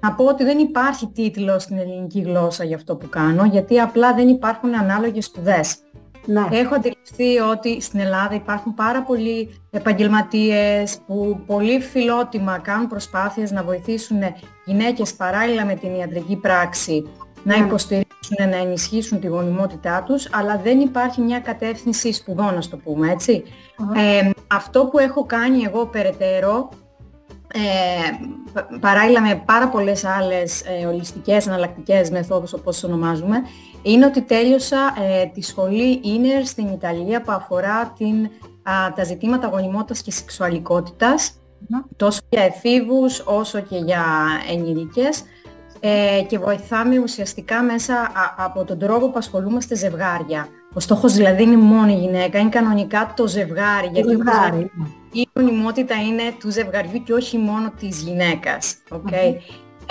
να 0.01 0.13
πω 0.13 0.25
ότι 0.25 0.45
δεν 0.45 0.59
υπάρχει 0.59 1.07
τίτλο 1.15 1.59
στην 1.59 1.79
ελληνική 1.79 2.21
γλώσσα 2.21 2.65
για 2.65 2.77
αυτό 2.77 2.97
που 2.97 3.09
κάνω, 3.09 3.45
γιατί 3.45 3.81
απλά 3.81 4.15
δεν 4.15 4.29
υπάρχουν 4.29 4.75
ανάλογες 4.75 5.25
σπουδές. 5.25 5.77
Ναι. 6.27 6.47
Έχω 6.51 6.75
αντιληφθεί 6.75 7.39
ότι 7.51 7.81
στην 7.81 8.01
Ελλάδα 8.01 8.35
υπάρχουν 8.35 8.75
πάρα 8.75 9.03
πολλοί 9.03 9.61
επαγγελματίες 9.71 10.99
που 11.07 11.41
πολύ 11.47 11.81
φιλότιμα 11.81 12.59
κάνουν 12.59 12.87
προσπάθειες 12.87 13.51
να 13.51 13.63
βοηθήσουν 13.63 14.19
γυναίκες 14.65 15.15
παράλληλα 15.15 15.65
με 15.65 15.75
την 15.75 15.95
ιατρική 15.95 16.37
πράξη 16.37 17.09
να 17.43 17.59
ναι. 17.59 17.65
υποστηρίξουν, 17.65 18.49
να 18.51 18.57
ενισχύσουν 18.57 19.21
τη 19.21 19.27
γονιμότητά 19.27 20.03
τους, 20.03 20.29
αλλά 20.33 20.59
δεν 20.59 20.81
υπάρχει 20.81 21.21
μια 21.21 21.41
κατεύθυνση 21.41 22.13
σπουδών, 22.13 22.55
να 22.55 22.61
το 22.61 22.77
πούμε, 22.77 23.11
έτσι. 23.11 23.43
Ε, 23.97 24.31
αυτό 24.47 24.85
που 24.85 24.99
έχω 24.99 25.25
κάνει 25.25 25.63
εγώ 25.63 25.87
περαιτέρω 25.87 26.69
ε, 27.53 27.61
παράλληλα 28.81 29.21
με 29.21 29.43
πάρα 29.45 29.69
πολλές 29.69 30.05
άλλες 30.05 30.63
ε, 30.63 30.87
ολιστικές 30.87 31.47
αναλλακτικές 31.47 32.11
μεθόδους 32.11 32.53
όπως 32.53 32.85
ονομάζουμε 32.85 33.43
είναι 33.83 34.07
ότι 34.07 34.23
τέλειωσα 34.23 34.95
ε, 35.01 35.27
τη 35.27 35.43
σχολή 35.43 36.01
Ίνερ 36.05 36.47
στην 36.47 36.69
Ιταλία 36.69 37.23
που 37.23 37.33
αφορά 37.33 37.93
την, 37.99 38.25
α, 38.63 38.93
τα 38.95 39.05
ζητήματα 39.05 39.49
γονιμότητας 39.49 40.03
και 40.03 40.11
σεξουαλικότητας 40.11 41.35
τόσο 41.97 42.21
για 42.29 42.43
εφήβους 42.43 43.23
όσο 43.27 43.61
και 43.61 43.77
για 43.77 44.05
ενηλίκες 44.51 45.23
ε, 45.81 46.23
και 46.27 46.39
βοηθάμε 46.39 46.99
ουσιαστικά 46.99 47.63
μέσα 47.63 48.13
από 48.37 48.65
τον 48.65 48.79
τρόπο 48.79 49.11
που 49.11 49.19
ασχολούμαστε 49.19 49.75
ζευγάρια. 49.75 50.49
Ο 50.73 50.81
στόχος 50.81 51.13
δηλαδή 51.13 51.43
είναι 51.43 51.57
μόνο 51.57 51.91
η 51.91 51.95
γυναίκα, 51.95 52.39
είναι 52.39 52.49
κανονικά 52.49 53.13
το 53.17 53.27
ζευγάρι. 53.27 53.91
γιατί 53.93 54.09
ζευγάρι 54.09 54.71
η 55.13 55.29
γονιμότητα 55.35 55.95
είναι 55.95 56.23
του 56.39 56.51
ζευγαριού 56.51 57.03
και 57.03 57.13
όχι 57.13 57.39
μόνο 57.39 57.73
της 57.79 58.03
γυναίκας. 58.03 58.77
Okay? 58.91 59.35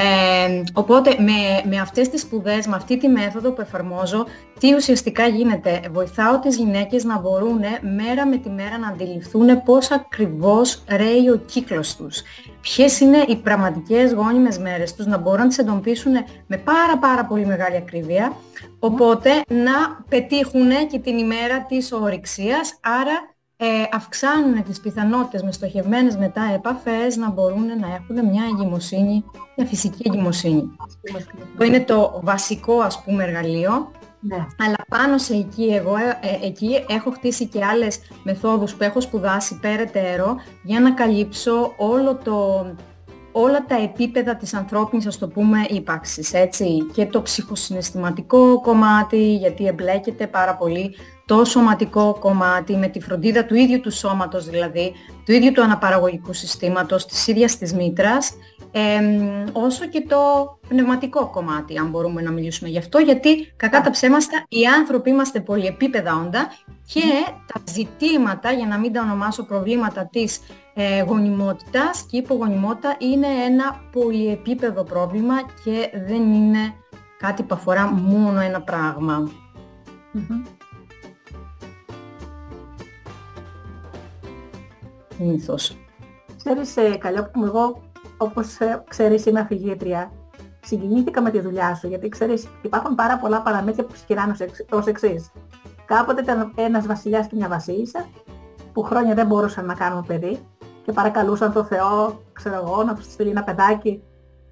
Ε, 0.01 0.61
οπότε 0.73 1.15
με, 1.19 1.69
με 1.69 1.79
αυτές 1.79 2.09
τις 2.09 2.21
σπουδές, 2.21 2.67
με 2.67 2.75
αυτή 2.75 2.97
τη 2.97 3.07
μέθοδο 3.07 3.51
που 3.51 3.61
εφαρμόζω, 3.61 4.25
τι 4.59 4.73
ουσιαστικά 4.73 5.27
γίνεται. 5.27 5.81
Βοηθάω 5.91 6.39
τις 6.39 6.55
γυναίκες 6.55 7.03
να 7.03 7.19
μπορούν 7.19 7.59
μέρα 7.95 8.27
με 8.27 8.37
τη 8.37 8.49
μέρα 8.49 8.77
να 8.77 8.87
αντιληφθούν 8.87 9.63
πώς 9.63 9.91
ακριβώς 9.91 10.83
ρέει 10.89 11.29
ο 11.29 11.35
κύκλος 11.45 11.95
τους. 11.95 12.21
Ποιες 12.61 12.99
είναι 12.99 13.25
οι 13.27 13.35
πραγματικές 13.35 14.13
γόνιμες 14.13 14.57
μέρες 14.57 14.95
τους, 14.95 15.05
να 15.05 15.17
μπορούν 15.17 15.41
να 15.41 15.47
τις 15.47 15.57
εντοπίσουν 15.57 16.13
με 16.47 16.57
πάρα 16.57 16.97
πάρα 16.99 17.25
πολύ 17.25 17.45
μεγάλη 17.45 17.75
ακρίβεια, 17.75 18.35
οπότε 18.79 19.29
να 19.47 20.03
πετύχουν 20.09 20.69
και 20.91 20.99
την 20.99 21.17
ημέρα 21.17 21.65
της 21.65 21.91
ορυξίας, 21.91 22.79
άρα 22.81 23.37
ε, 23.61 23.65
αυξάνουν 23.91 24.63
τις 24.63 24.79
πιθανότητες 24.79 25.43
με 25.43 25.51
στοχευμένες 25.51 26.17
μετά 26.17 26.51
επαφές 26.53 27.15
να 27.15 27.29
μπορούν 27.29 27.65
να 27.65 27.87
έχουν 27.87 28.29
μια 28.29 28.43
εγκυμοσύνη, 28.51 29.23
μια 29.55 29.67
φυσική 29.67 30.03
εγκυμοσύνη. 30.05 30.69
Αυτό 31.51 31.63
είναι 31.63 31.79
το 31.79 32.19
βασικό 32.23 32.79
ας 32.79 33.03
πούμε 33.03 33.23
εργαλείο. 33.23 33.91
Ναι. 34.21 34.35
Αλλά 34.35 34.75
πάνω 34.87 35.17
σε 35.17 35.33
εκεί 35.33 35.63
εγώ 35.63 35.95
ε, 35.95 36.19
ε, 36.21 36.47
εκεί 36.47 36.85
έχω 36.87 37.11
χτίσει 37.11 37.47
και 37.47 37.65
άλλες 37.65 37.99
μεθόδους 38.23 38.75
που 38.75 38.83
έχω 38.83 39.01
σπουδάσει 39.01 39.59
περαιτέρω 39.59 40.35
για 40.63 40.79
να 40.79 40.91
καλύψω 40.91 41.73
όλο 41.77 42.15
το, 42.15 42.65
όλα 43.31 43.65
τα 43.65 43.75
επίπεδα 43.75 44.35
της 44.35 44.53
ανθρώπινης, 44.53 45.07
ας 45.07 45.17
το 45.17 45.27
πούμε, 45.27 45.65
ύπαρξης, 45.69 46.33
έτσι. 46.33 46.85
Και 46.93 47.05
το 47.05 47.21
ψυχοσυναισθηματικό 47.21 48.61
κομμάτι, 48.61 49.35
γιατί 49.35 49.67
εμπλέκεται 49.67 50.27
πάρα 50.27 50.55
πολύ 50.55 50.95
το 51.25 51.45
σωματικό 51.45 52.17
κομμάτι 52.19 52.75
με 52.75 52.87
τη 52.87 52.99
φροντίδα 52.99 53.45
του 53.45 53.55
ίδιου 53.55 53.79
του 53.79 53.91
σώματος 53.91 54.45
δηλαδή, 54.45 54.93
του 55.25 55.31
ίδιου 55.31 55.51
του 55.51 55.63
αναπαραγωγικού 55.63 56.33
συστήματος, 56.33 57.05
της 57.05 57.27
ίδιας 57.27 57.57
της 57.57 57.73
μήτρας, 57.73 58.33
όσο 59.51 59.85
και 59.85 60.05
το 60.07 60.17
πνευματικό 60.67 61.29
κομμάτι, 61.29 61.77
αν 61.77 61.89
μπορούμε 61.89 62.21
να 62.21 62.31
μιλήσουμε 62.31 62.69
γι' 62.69 62.77
αυτό, 62.77 62.99
γιατί 62.99 63.53
κατά 63.55 63.81
τα 63.81 63.89
ψέμαστα 63.89 64.45
οι 64.49 64.65
άνθρωποι 64.65 65.09
είμαστε 65.09 65.39
πολυεπίπεδα 65.39 66.15
όντα 66.15 66.47
και 66.93 67.01
τα 67.53 67.61
ζητήματα, 67.71 68.51
για 68.51 68.67
να 68.67 68.77
μην 68.77 68.93
τα 68.93 69.01
ονομάσω 69.01 69.45
προβλήματα 69.45 70.09
της 70.11 70.39
ε, 70.81 71.01
γονιμότητας 71.01 72.01
και 72.01 72.17
υπογονιμότητα, 72.17 72.95
είναι 72.99 73.27
ένα 73.27 73.81
πολυεπίπεδο 73.91 74.83
πρόβλημα 74.83 75.35
και 75.63 75.89
δεν 76.07 76.33
είναι 76.33 76.73
κάτι 77.17 77.43
που 77.43 77.55
αφορά 77.55 77.91
μόνο 77.91 78.39
ένα 78.39 78.61
πράγμα. 78.61 79.29
μύθος. 85.17 85.77
Ξέρεις, 86.37 86.77
ε, 86.77 86.99
που 87.33 87.45
εγώ, 87.45 87.81
όπως 88.17 88.59
ε, 88.59 88.83
ξέρεις, 88.89 89.25
είμαι 89.25 89.39
αφηγήτρια. 89.39 90.11
Συγκινήθηκα 90.61 91.21
με 91.21 91.29
τη 91.29 91.39
δουλειά 91.39 91.75
σου, 91.75 91.87
γιατί 91.87 92.09
ξέρεις, 92.09 92.47
υπάρχουν 92.61 92.95
πάρα 92.95 93.17
πολλά 93.17 93.41
παραμύθια 93.41 93.83
που 93.83 93.95
σκυράνε 93.95 94.35
ως 94.71 94.85
εξής. 94.85 95.31
Κάποτε 95.85 96.21
ήταν 96.21 96.53
ένας 96.55 96.87
βασιλιάς 96.87 97.27
και 97.27 97.35
μια 97.35 97.47
βασίλισσα, 97.47 98.09
που 98.73 98.81
χρόνια 98.81 99.13
δεν 99.13 99.25
μπορούσαν 99.25 99.65
να 99.65 99.73
κάνουν 99.73 100.05
παιδί 100.05 100.39
και 100.89 100.95
παρακαλούσαν 100.95 101.53
τον 101.53 101.65
Θεό, 101.65 102.21
ξέρω 102.33 102.55
εγώ, 102.55 102.83
να 102.83 102.93
τους 102.93 103.05
στείλει 103.05 103.29
ένα 103.29 103.43
παιδάκι 103.43 104.03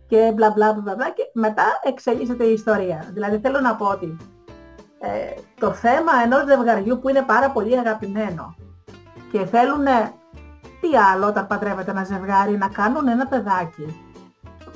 και 0.07 0.31
μπλα 0.35 0.51
μπλα 0.51 0.73
μπλα 0.73 0.95
μπλα 0.95 1.09
και 1.09 1.29
μετά 1.33 1.63
εξελίσσεται 1.83 2.43
η 2.43 2.53
ιστορία. 2.53 3.05
Δηλαδή 3.13 3.37
θέλω 3.37 3.59
να 3.59 3.75
πω 3.75 3.85
ότι 3.85 4.17
ε, 4.99 5.07
το 5.59 5.71
θέμα 5.71 6.11
ενός 6.23 6.45
ζευγαριού 6.45 6.99
που 6.99 7.09
είναι 7.09 7.21
πάρα 7.21 7.49
πολύ 7.51 7.79
αγαπημένο 7.79 8.55
και 9.31 9.45
θέλουν 9.45 9.85
τι 10.81 10.97
άλλο 11.13 11.27
όταν 11.27 11.47
παντρεύεται 11.47 11.91
ένα 11.91 12.03
ζευγάρι 12.03 12.57
να 12.57 12.67
κάνουν 12.67 13.07
ένα 13.07 13.27
παιδάκι 13.27 14.01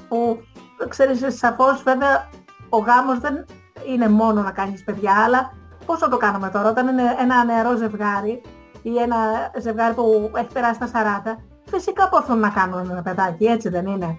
που 0.09 0.39
ξέρεις 0.87 1.37
σαφώς 1.37 1.83
βέβαια 1.83 2.29
ο 2.69 2.77
γάμος 2.77 3.19
δεν 3.19 3.45
είναι 3.87 4.09
μόνο 4.09 4.41
να 4.41 4.51
κάνεις 4.51 4.83
παιδιά 4.83 5.23
αλλά 5.25 5.53
πώς 5.85 5.99
θα 5.99 6.09
το 6.09 6.17
κάνουμε 6.17 6.49
τώρα 6.49 6.69
όταν 6.69 6.87
είναι 6.87 7.15
ένα 7.19 7.43
νεαρό 7.43 7.75
ζευγάρι 7.75 8.41
ή 8.81 8.97
ένα 8.97 9.17
ζευγάρι 9.59 9.93
που 9.93 10.31
έχει 10.35 10.51
περάσει 10.53 10.79
τα 10.79 10.89
40 11.25 11.50
φυσικά 11.71 12.09
πώς 12.09 12.27
να 12.27 12.49
κάνουν 12.49 12.89
ένα 12.89 13.01
παιδάκι 13.01 13.45
έτσι 13.45 13.69
δεν 13.69 13.85
είναι 13.85 14.17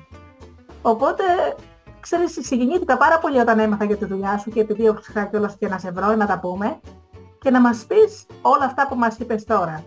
οπότε 0.82 1.22
ξέρεις, 2.00 2.38
συγκινήθηκα 2.40 2.96
πάρα 2.96 3.18
πολύ 3.18 3.38
όταν 3.38 3.58
έμαθα 3.58 3.84
για 3.84 3.96
τη 3.96 4.04
δουλειά 4.04 4.38
σου 4.38 4.50
και 4.50 4.60
επειδή 4.60 4.84
έχω 4.84 5.00
ξεχάσει 5.00 5.28
κιόλας 5.30 5.56
και 5.58 5.68
να 5.68 5.78
σε 5.78 5.90
βρω 5.90 6.14
να 6.14 6.26
τα 6.26 6.38
πούμε 6.38 6.80
και 7.40 7.50
να 7.50 7.60
μας 7.60 7.84
πεις 7.88 8.26
όλα 8.42 8.64
αυτά 8.64 8.86
που 8.88 8.94
μας 8.94 9.16
είπες 9.18 9.44
τώρα. 9.44 9.84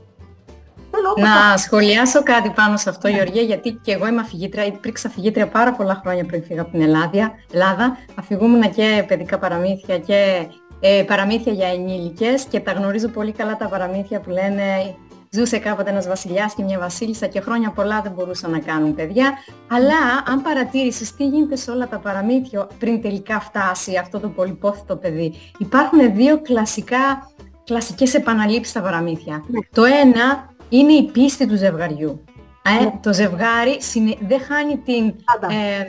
Να 1.18 1.57
σχολιάσω 1.57 2.24
κάτι 2.24 2.49
πάνω 2.49 2.78
σε 2.78 2.89
αυτό, 2.89 3.07
Γεωργία, 3.07 3.41
γιατί 3.41 3.72
και 3.72 3.91
εγώ 3.91 4.07
είμαι 4.07 4.22
αφηγήτρια, 4.22 4.66
υπήρξα 4.66 5.07
αφηγήτρια 5.07 5.47
πάρα 5.47 5.72
πολλά 5.72 5.99
χρόνια 6.03 6.26
πριν 6.26 6.43
φύγω 6.43 6.61
από 6.61 6.72
την 6.72 6.82
Ελλάδα. 6.82 7.32
Ελλάδα. 7.51 7.97
Αφηγούμουν 8.20 8.72
και 8.72 9.05
παιδικά 9.07 9.38
παραμύθια 9.38 9.99
και 9.99 10.47
ε, 10.80 11.03
παραμύθια 11.07 11.53
για 11.53 11.68
ενήλικες 11.68 12.43
και 12.43 12.59
τα 12.59 12.72
γνωρίζω 12.72 13.07
πολύ 13.07 13.32
καλά 13.32 13.57
τα 13.57 13.68
παραμύθια 13.68 14.20
που 14.20 14.30
λένε 14.30 14.95
Ζούσε 15.36 15.57
κάποτε 15.59 15.89
ένας 15.89 16.07
βασιλιάς 16.07 16.53
και 16.53 16.63
μια 16.63 16.79
βασίλισσα 16.79 17.27
και 17.27 17.39
χρόνια 17.39 17.69
πολλά 17.69 18.01
δεν 18.01 18.11
μπορούσαν 18.11 18.51
να 18.51 18.59
κάνουν 18.59 18.95
παιδιά. 18.95 19.33
Αλλά 19.67 20.23
αν 20.27 20.41
παρατήρησες 20.41 21.15
τι 21.15 21.27
γίνεται 21.27 21.55
σε 21.55 21.71
όλα 21.71 21.88
τα 21.88 21.99
παραμύθια 21.99 22.67
πριν 22.79 23.01
τελικά 23.01 23.39
φτάσει 23.39 23.97
αυτό 23.97 24.19
το 24.19 24.29
πολυπόθητο 24.29 24.95
παιδί, 24.95 25.33
υπάρχουν 25.57 26.13
δύο 26.15 26.41
κλασικά, 26.41 27.31
κλασικές 27.63 28.13
επαναλήψεις 28.13 28.69
στα 28.69 28.81
παραμύθια. 28.81 29.43
Ναι. 29.47 29.59
Το 29.71 29.83
ένα 29.83 30.53
είναι 30.69 30.93
η 30.93 31.09
πίστη 31.11 31.47
του 31.47 31.55
ζευγαριού. 31.55 32.23
Ε, 32.63 32.83
ναι. 32.83 32.91
Το 33.01 33.13
ζευγάρι 33.13 33.77
δεν 34.27 34.39
χάνει 34.41 34.77
την, 34.77 35.05
ε, 35.49 35.86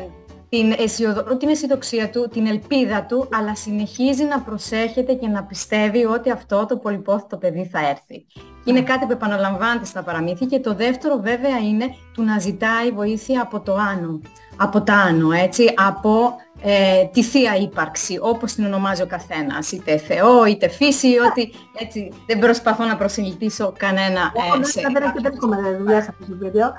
την, 0.48 0.74
αισιοδο... 0.78 1.36
την 1.36 1.48
αισιοδοξία 1.48 2.10
του, 2.10 2.28
την 2.28 2.46
ελπίδα 2.46 3.02
του, 3.02 3.28
αλλά 3.32 3.54
συνεχίζει 3.54 4.24
να 4.24 4.40
προσέχεται 4.40 5.12
και 5.12 5.28
να 5.28 5.42
πιστεύει 5.42 6.04
ότι 6.04 6.30
αυτό 6.30 6.66
το 6.66 6.76
πολυπόθητο 6.76 7.36
παιδί 7.36 7.68
θα 7.72 7.78
έρθει. 7.78 8.26
Είναι 8.64 8.82
κάτι 8.82 9.06
που 9.06 9.12
επαναλαμβάνεται 9.12 9.84
στα 9.84 10.02
παραμύθια 10.02 10.46
και 10.46 10.60
το 10.60 10.74
δεύτερο 10.74 11.16
βέβαια 11.16 11.58
είναι 11.58 11.94
του 12.14 12.22
να 12.22 12.38
ζητάει 12.38 12.90
βοήθεια 12.90 13.42
από 13.42 13.60
το 13.60 13.74
άνω. 13.74 14.20
Από 14.56 14.82
τα 14.82 14.94
άνω, 14.94 15.32
έτσι, 15.32 15.74
από 15.76 16.34
ε, 16.62 17.04
τη 17.12 17.22
θεία 17.22 17.56
ύπαρξη, 17.56 18.18
όπως 18.20 18.52
την 18.52 18.64
ονομάζει 18.64 19.02
ο 19.02 19.06
καθένας, 19.06 19.72
είτε 19.72 19.96
Θεό, 19.96 20.46
είτε 20.46 20.68
φύση, 20.68 21.08
ότι 21.30 21.52
έτσι 21.78 22.12
δεν 22.26 22.38
προσπαθώ 22.38 22.84
να 22.84 22.96
προσελκύσω 22.96 23.72
κανένα 23.78 24.32
ε, 24.60 24.64
σε... 24.64 24.80
Δεν 24.92 25.24
έχουμε 25.24 25.56
δουλειά 25.78 26.02
σε 26.02 26.08
αυτό 26.10 26.32
το 26.32 26.38
βίντεο. 26.38 26.76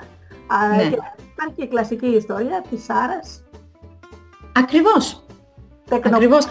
Ναι. 0.76 0.82
Υπάρχει 0.82 1.54
και 1.56 1.62
η 1.62 1.68
κλασική 1.68 2.06
ιστορία 2.06 2.64
της 2.70 2.84
Σάρας 2.84 3.42
Ακριβώς. 4.58 5.24
Ακριβώς. 5.90 6.46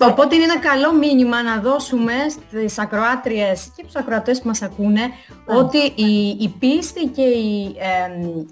Οπότε 0.00 0.34
είναι 0.34 0.44
ένα 0.44 0.58
καλό 0.58 0.94
μήνυμα 0.94 1.42
να 1.42 1.60
δώσουμε 1.60 2.12
στις 2.28 2.78
ακροάτριες 2.78 3.72
και 3.76 3.84
τους 3.84 3.96
ακροατές 3.96 4.40
που 4.40 4.46
μας 4.46 4.62
ακούνε 4.62 5.00
ναι. 5.00 5.56
ότι 5.56 5.78
η, 5.78 6.36
η 6.40 6.48
πίστη 6.58 7.06
και 7.06 7.22
η 7.22 7.76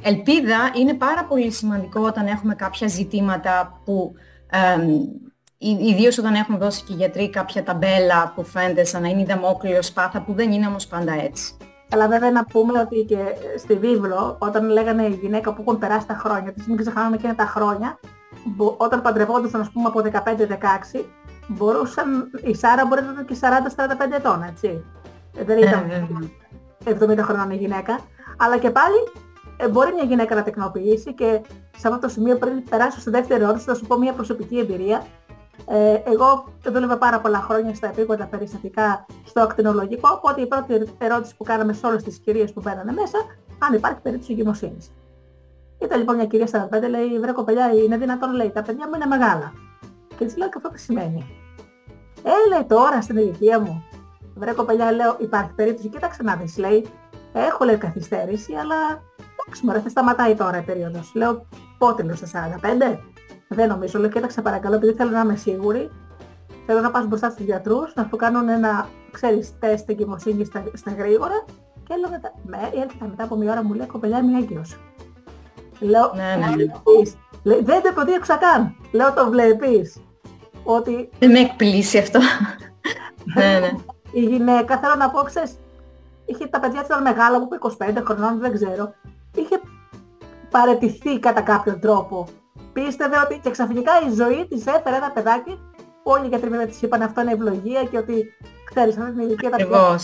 ελπίδα 0.02 0.70
είναι 0.74 0.94
πάρα 0.94 1.24
πολύ 1.24 1.50
σημαντικό 1.50 2.00
όταν 2.00 2.26
έχουμε 2.26 2.54
κάποια 2.54 2.88
ζητήματα 2.88 3.80
που 3.84 4.14
ε, 4.50 4.76
Ιδίως 5.58 6.18
όταν 6.18 6.34
έχουν 6.34 6.58
δώσει 6.58 6.82
και 6.84 6.92
οι 6.92 6.96
γιατροί 6.96 7.30
κάποια 7.30 7.62
ταμπέλα 7.62 8.32
που 8.34 8.44
φαίνεται 8.44 8.84
σαν 8.84 9.02
να 9.02 9.08
είναι 9.08 9.20
η 9.20 9.24
δαμόκλειο 9.24 9.82
σπάθα 9.82 10.20
που 10.20 10.32
δεν 10.32 10.52
είναι 10.52 10.66
όμως 10.66 10.86
πάντα 10.86 11.12
έτσι. 11.12 11.56
Αλλά 11.90 12.08
βέβαια 12.08 12.30
να 12.30 12.44
πούμε 12.44 12.80
ότι 12.80 13.04
και 13.08 13.16
στη 13.58 13.74
βίβλο 13.74 14.36
όταν 14.38 14.68
λέγανε 14.68 15.06
η 15.06 15.18
γυναίκα 15.22 15.54
που 15.54 15.60
έχουν 15.60 15.78
περάσει 15.78 16.06
τα 16.06 16.14
χρόνια, 16.14 16.52
τις 16.52 16.66
μην 16.66 16.76
ξεχνάμε 16.76 17.16
και 17.16 17.26
είναι 17.26 17.34
τα 17.34 17.46
χρόνια, 17.46 17.98
όταν 18.76 19.02
παντρευόντουσαν 19.02 19.60
ας 19.60 19.70
πούμε 19.70 19.88
από 19.88 20.00
15-16, 20.94 21.04
μπορούσαν, 21.46 22.30
η 22.42 22.54
Σάρα 22.54 22.86
μπορεί 22.86 23.02
να 23.02 23.12
ήταν 23.12 23.24
και 23.24 23.36
40-45 23.40 24.16
ετών, 24.16 24.42
έτσι. 24.42 24.84
Ε, 25.36 25.44
δεν 25.44 25.58
ήταν 25.58 26.10
70 26.84 27.06
ναι, 27.06 27.22
χρονών 27.22 27.50
η 27.50 27.56
γυναίκα. 27.56 27.98
Αλλά 28.36 28.58
και 28.58 28.70
πάλι 28.70 28.96
ε, 29.56 29.68
μπορεί 29.68 29.92
μια 29.92 30.04
γυναίκα 30.04 30.34
να 30.34 30.42
τεκνοποιήσει 30.42 31.14
και 31.14 31.40
σε 31.76 31.88
αυτό 31.88 31.98
το 31.98 32.08
σημείο 32.08 32.36
πριν 32.38 32.64
περάσω 32.64 33.00
στη 33.00 33.10
δεύτερη 33.10 33.42
ερώτηση 33.42 33.64
θα 33.64 33.74
σου 33.74 33.86
πω 33.86 33.98
μια 33.98 34.12
προσωπική 34.12 34.58
εμπειρία. 34.58 35.06
Ε, 35.68 35.94
εγώ 36.04 36.52
δούλευα 36.64 36.98
πάρα 36.98 37.20
πολλά 37.20 37.38
χρόνια 37.40 37.74
στα 37.74 37.86
επίγοντα 37.86 38.26
περιστατικά 38.26 39.06
στο 39.24 39.40
ακτινολογικό, 39.40 40.08
οπότε 40.12 40.40
η 40.40 40.46
πρώτη 40.46 40.94
ερώτηση 40.98 41.36
που 41.36 41.44
κάναμε 41.44 41.72
σε 41.72 41.86
όλες 41.86 42.02
τις 42.02 42.18
κυρίες 42.18 42.52
που 42.52 42.60
μπαίνανε 42.64 42.92
μέσα, 42.92 43.18
αν 43.58 43.74
υπάρχει 43.74 44.00
περίπτωση 44.00 44.32
εγκυμοσύνης. 44.32 44.90
Ήταν 45.78 45.98
λοιπόν 45.98 46.16
μια 46.16 46.26
κυρία 46.26 46.68
45, 46.70 46.88
λέει, 46.88 47.18
βρε 47.20 47.32
κοπελιά, 47.32 47.72
είναι 47.72 47.96
δυνατόν, 47.96 48.32
λέει, 48.34 48.50
τα 48.50 48.62
παιδιά 48.62 48.86
μου 48.88 48.94
είναι 48.94 49.06
μεγάλα. 49.06 49.52
Και 50.16 50.24
της 50.24 50.36
λέω 50.36 50.48
και 50.48 50.54
αυτό 50.56 50.68
τι 50.68 50.80
σημαίνει. 50.80 51.26
Ε, 52.22 52.48
λέει, 52.48 52.64
τώρα 52.64 53.02
στην 53.02 53.16
ηλικία 53.16 53.60
μου. 53.60 53.84
Βρε 54.34 54.52
κοπελιά, 54.52 54.92
λέω, 54.92 55.16
υπάρχει 55.20 55.52
περίπτωση, 55.52 55.88
κοίταξε 55.88 56.22
να 56.22 56.36
δεις, 56.36 56.58
λέει, 56.58 56.86
έχω 57.32 57.64
λέει 57.64 57.76
καθυστέρηση, 57.76 58.54
αλλά 58.54 58.76
εντάξει 59.46 59.64
μωρέ, 59.64 59.80
θα 59.80 59.88
σταματάει 59.88 60.34
τώρα 60.34 60.58
η 60.58 60.62
περίοδος. 60.62 61.12
Λέω, 61.14 61.46
πότε 61.78 62.02
λέω 62.02 62.14
στα 62.14 62.58
45. 62.92 62.98
Δεν 63.48 63.68
νομίζω, 63.68 63.98
λέω, 63.98 64.10
κοίταξε 64.10 64.42
παρακαλώ, 64.42 64.74
επειδή 64.74 64.92
θέλω 64.92 65.10
να 65.10 65.20
είμαι 65.20 65.36
σίγουρη, 65.36 65.90
θέλω 66.66 66.80
να 66.80 66.90
πας 66.90 67.06
μπροστά 67.06 67.30
στους 67.30 67.44
γιατρούς, 67.44 67.94
να 67.94 68.06
σου 68.10 68.16
κάνουν 68.16 68.48
ένα, 68.48 68.88
ξέρεις, 69.10 69.58
τεστ 69.58 69.90
εγκυμοσύνης 69.90 70.46
στα, 70.46 70.64
στα 70.72 70.92
γρήγορα 70.92 71.44
και 71.82 71.94
λέω 72.00 72.10
μετά, 72.10 72.32
με, 72.42 72.58
έρχεται 72.82 73.06
μετά 73.08 73.24
από 73.24 73.36
μια 73.36 73.52
ώρα 73.52 73.64
μου 73.64 73.74
λέει, 73.74 73.86
κοπελιά, 73.86 74.18
είμαι 74.18 74.38
έγκυος. 74.38 74.76
Λέω, 75.80 76.12
ναι, 76.14 76.36
ναι, 76.46 76.64
ναι. 77.42 77.60
δεν 77.62 77.82
το 77.82 77.92
προδίωξα 77.94 78.36
καν. 78.36 78.76
Λέω, 78.92 79.12
το 79.12 79.30
βλέπεις. 79.30 80.00
Ότι... 80.64 81.10
Δεν 81.18 81.30
με 81.30 81.38
εκπλήσει 81.38 81.98
αυτό. 81.98 82.18
ναι, 83.36 83.58
ναι. 83.58 83.70
Η 84.12 84.20
γυναίκα, 84.20 84.78
θέλω 84.78 84.94
να 84.94 85.10
πω, 85.10 85.22
ξέρεις, 85.22 85.58
είχε 86.24 86.46
τα 86.46 86.60
παιδιά 86.60 86.78
της 86.78 86.88
ήταν 86.88 87.02
μεγάλα, 87.02 87.38
μου 87.40 87.48
25 87.78 88.02
χρονών, 88.04 88.40
δεν 88.40 88.52
ξέρω. 88.52 88.94
Είχε 89.34 89.60
παρετηθεί 90.50 91.18
κατά 91.18 91.40
κάποιο 91.40 91.78
τρόπο. 91.78 92.26
Πίστευε 92.72 93.16
ότι 93.24 93.40
και 93.42 93.50
ξαφνικά 93.50 93.92
η 94.08 94.14
ζωή 94.14 94.46
της 94.48 94.66
έφερε 94.66 94.96
ένα 94.96 95.10
παιδάκι 95.10 95.58
όλοι 96.08 96.24
οι 96.24 96.28
γιατροί 96.28 96.48
βέβαια 96.48 96.66
της 96.66 96.82
είπαν 96.82 97.02
αυτό 97.02 97.20
είναι 97.20 97.32
ευλογία 97.32 97.84
και 97.84 97.98
ότι 97.98 98.24
ξέρεις 98.64 98.96
αυτή 98.96 99.10
την 99.10 99.20
ηλικία 99.20 99.50
τα 99.50 99.56
παιδιά 99.56 99.98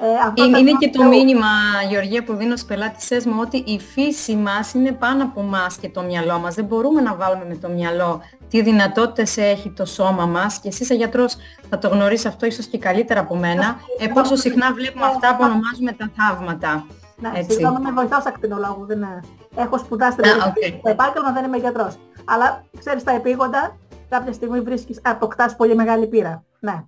ε, 0.00 0.42
είναι, 0.44 0.58
είναι 0.58 0.72
και 0.78 0.90
το 0.90 1.04
μήνυμα, 1.04 1.46
Γεωργία, 1.90 2.24
που 2.24 2.34
δίνω 2.34 2.56
στους 2.56 2.68
πελάτησές 2.68 3.24
μου 3.26 3.38
ότι 3.40 3.56
η 3.56 3.80
φύση 3.80 4.36
μας 4.36 4.74
είναι 4.74 4.92
πάνω 4.92 5.22
από 5.22 5.42
μας 5.42 5.76
και 5.76 5.88
το 5.88 6.02
μυαλό 6.02 6.38
μας. 6.38 6.54
Δεν 6.54 6.64
μπορούμε 6.64 7.00
να 7.00 7.14
βάλουμε 7.14 7.44
με 7.48 7.56
το 7.56 7.68
μυαλό 7.68 8.22
τι 8.48 8.62
δυνατότητες 8.62 9.36
έχει 9.36 9.70
το 9.70 9.84
σώμα 9.84 10.26
μας 10.26 10.58
και 10.58 10.68
εσύ 10.68 10.82
είσαι 10.82 10.94
γιατρός 10.94 11.36
θα 11.70 11.78
το 11.78 11.88
γνωρίσεις 11.88 12.26
αυτό 12.26 12.46
ίσως 12.46 12.66
και 12.66 12.78
καλύτερα 12.78 13.20
από 13.20 13.36
μένα. 13.36 13.76
Ε, 13.98 14.06
πόσο 14.06 14.36
συχνά 14.36 14.72
βλέπουμε 14.72 15.04
αυτά 15.06 15.36
που 15.36 15.42
ονομάζουμε 15.44 15.92
τα 15.92 16.10
θαύματα. 16.16 16.86
Ναι, 17.16 17.30
συγγνώμη, 17.48 17.76
είμαι 17.80 17.90
βοηθός 17.90 18.24
ακτινολόγου, 18.26 18.86
δεν 18.86 18.96
είναι. 18.96 19.20
Έχω 19.56 19.78
σπουδάσει 19.78 20.16
okay. 20.20 20.78
το 20.82 20.90
επάγγελμα, 20.90 21.32
δεν 21.32 21.44
είμαι 21.44 21.56
γιατρός. 21.56 21.98
Αλλά 22.24 22.64
ξέρεις 22.78 23.02
τα 23.02 23.12
επίγοντα, 23.12 23.76
κάποια 24.08 24.32
στιγμή 24.32 24.60
βρίσκεις, 24.60 25.00
αποκτάς 25.02 25.56
πολύ 25.56 25.74
μεγάλη 25.74 26.06
πείρα. 26.06 26.44
Ναι. 26.60 26.84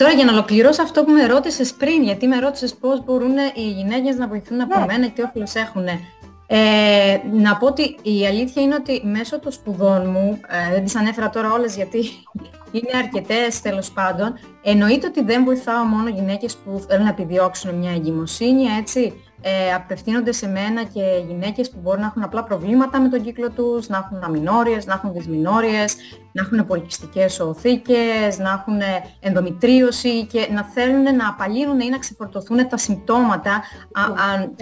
Τώρα 0.00 0.12
για 0.12 0.24
να 0.24 0.32
ολοκληρώσω 0.32 0.82
αυτό 0.82 1.04
που 1.04 1.10
με 1.10 1.26
ρώτησες 1.26 1.72
πριν, 1.72 2.02
γιατί 2.02 2.26
με 2.26 2.38
ρώτησες 2.38 2.74
πώς 2.74 3.04
μπορούν 3.04 3.36
οι 3.54 3.70
γυναίκες 3.70 4.16
να 4.16 4.28
βοηθούν 4.28 4.60
από 4.60 4.78
ναι. 4.78 4.84
μένα 4.86 5.06
και 5.06 5.12
τι 5.14 5.22
όφελος 5.22 5.54
έχουν. 5.54 5.86
Ε, 6.46 7.20
να 7.32 7.56
πω 7.56 7.66
ότι 7.66 7.96
η 8.02 8.26
αλήθεια 8.26 8.62
είναι 8.62 8.74
ότι 8.74 9.02
μέσω 9.04 9.38
των 9.38 9.52
σπουδών 9.52 10.10
μου, 10.10 10.40
ε, 10.48 10.72
δεν 10.72 10.84
τις 10.84 10.96
ανέφερα 10.96 11.30
τώρα 11.30 11.52
όλες 11.52 11.76
γιατί 11.76 11.98
είναι 12.76 12.90
αρκετές 12.96 13.60
τέλος 13.60 13.90
πάντων, 13.90 14.38
εννοείται 14.62 15.06
ότι 15.06 15.22
δεν 15.22 15.44
βοηθάω 15.44 15.84
μόνο 15.84 16.08
γυναίκες 16.08 16.56
που 16.56 16.84
θέλουν 16.88 17.04
να 17.04 17.10
επιδιώξουν 17.10 17.74
μια 17.74 17.90
εγκυμοσύνη, 17.90 18.64
έτσι, 18.80 19.12
ε, 19.40 19.72
απευθύνονται 19.74 20.32
σε 20.32 20.48
μένα 20.48 20.84
και 20.84 21.02
γυναίκες 21.28 21.70
που 21.70 21.78
μπορεί 21.82 22.00
να 22.00 22.06
έχουν 22.06 22.22
απλά 22.22 22.44
προβλήματα 22.44 23.00
με 23.00 23.08
τον 23.08 23.22
κύκλο 23.22 23.50
τους, 23.50 23.88
να 23.88 23.96
έχουν 23.96 24.22
αμινόριες, 24.22 24.86
να 24.86 24.94
έχουν 24.94 25.12
δυσμινόριες, 25.12 25.96
να 26.32 26.42
έχουν 26.42 26.66
πολυκυστικές 26.66 27.40
οθήκες, 27.40 28.38
να 28.38 28.50
έχουν 28.50 28.80
ενδομητρίωση 29.20 30.26
και 30.26 30.48
να 30.52 30.64
θέλουν 30.64 31.02
να 31.02 31.28
απαλύνουν 31.28 31.80
ή 31.80 31.88
να 31.88 31.98
ξεφορτωθούν 31.98 32.68
τα 32.68 32.76
συμπτώματα, 32.76 33.62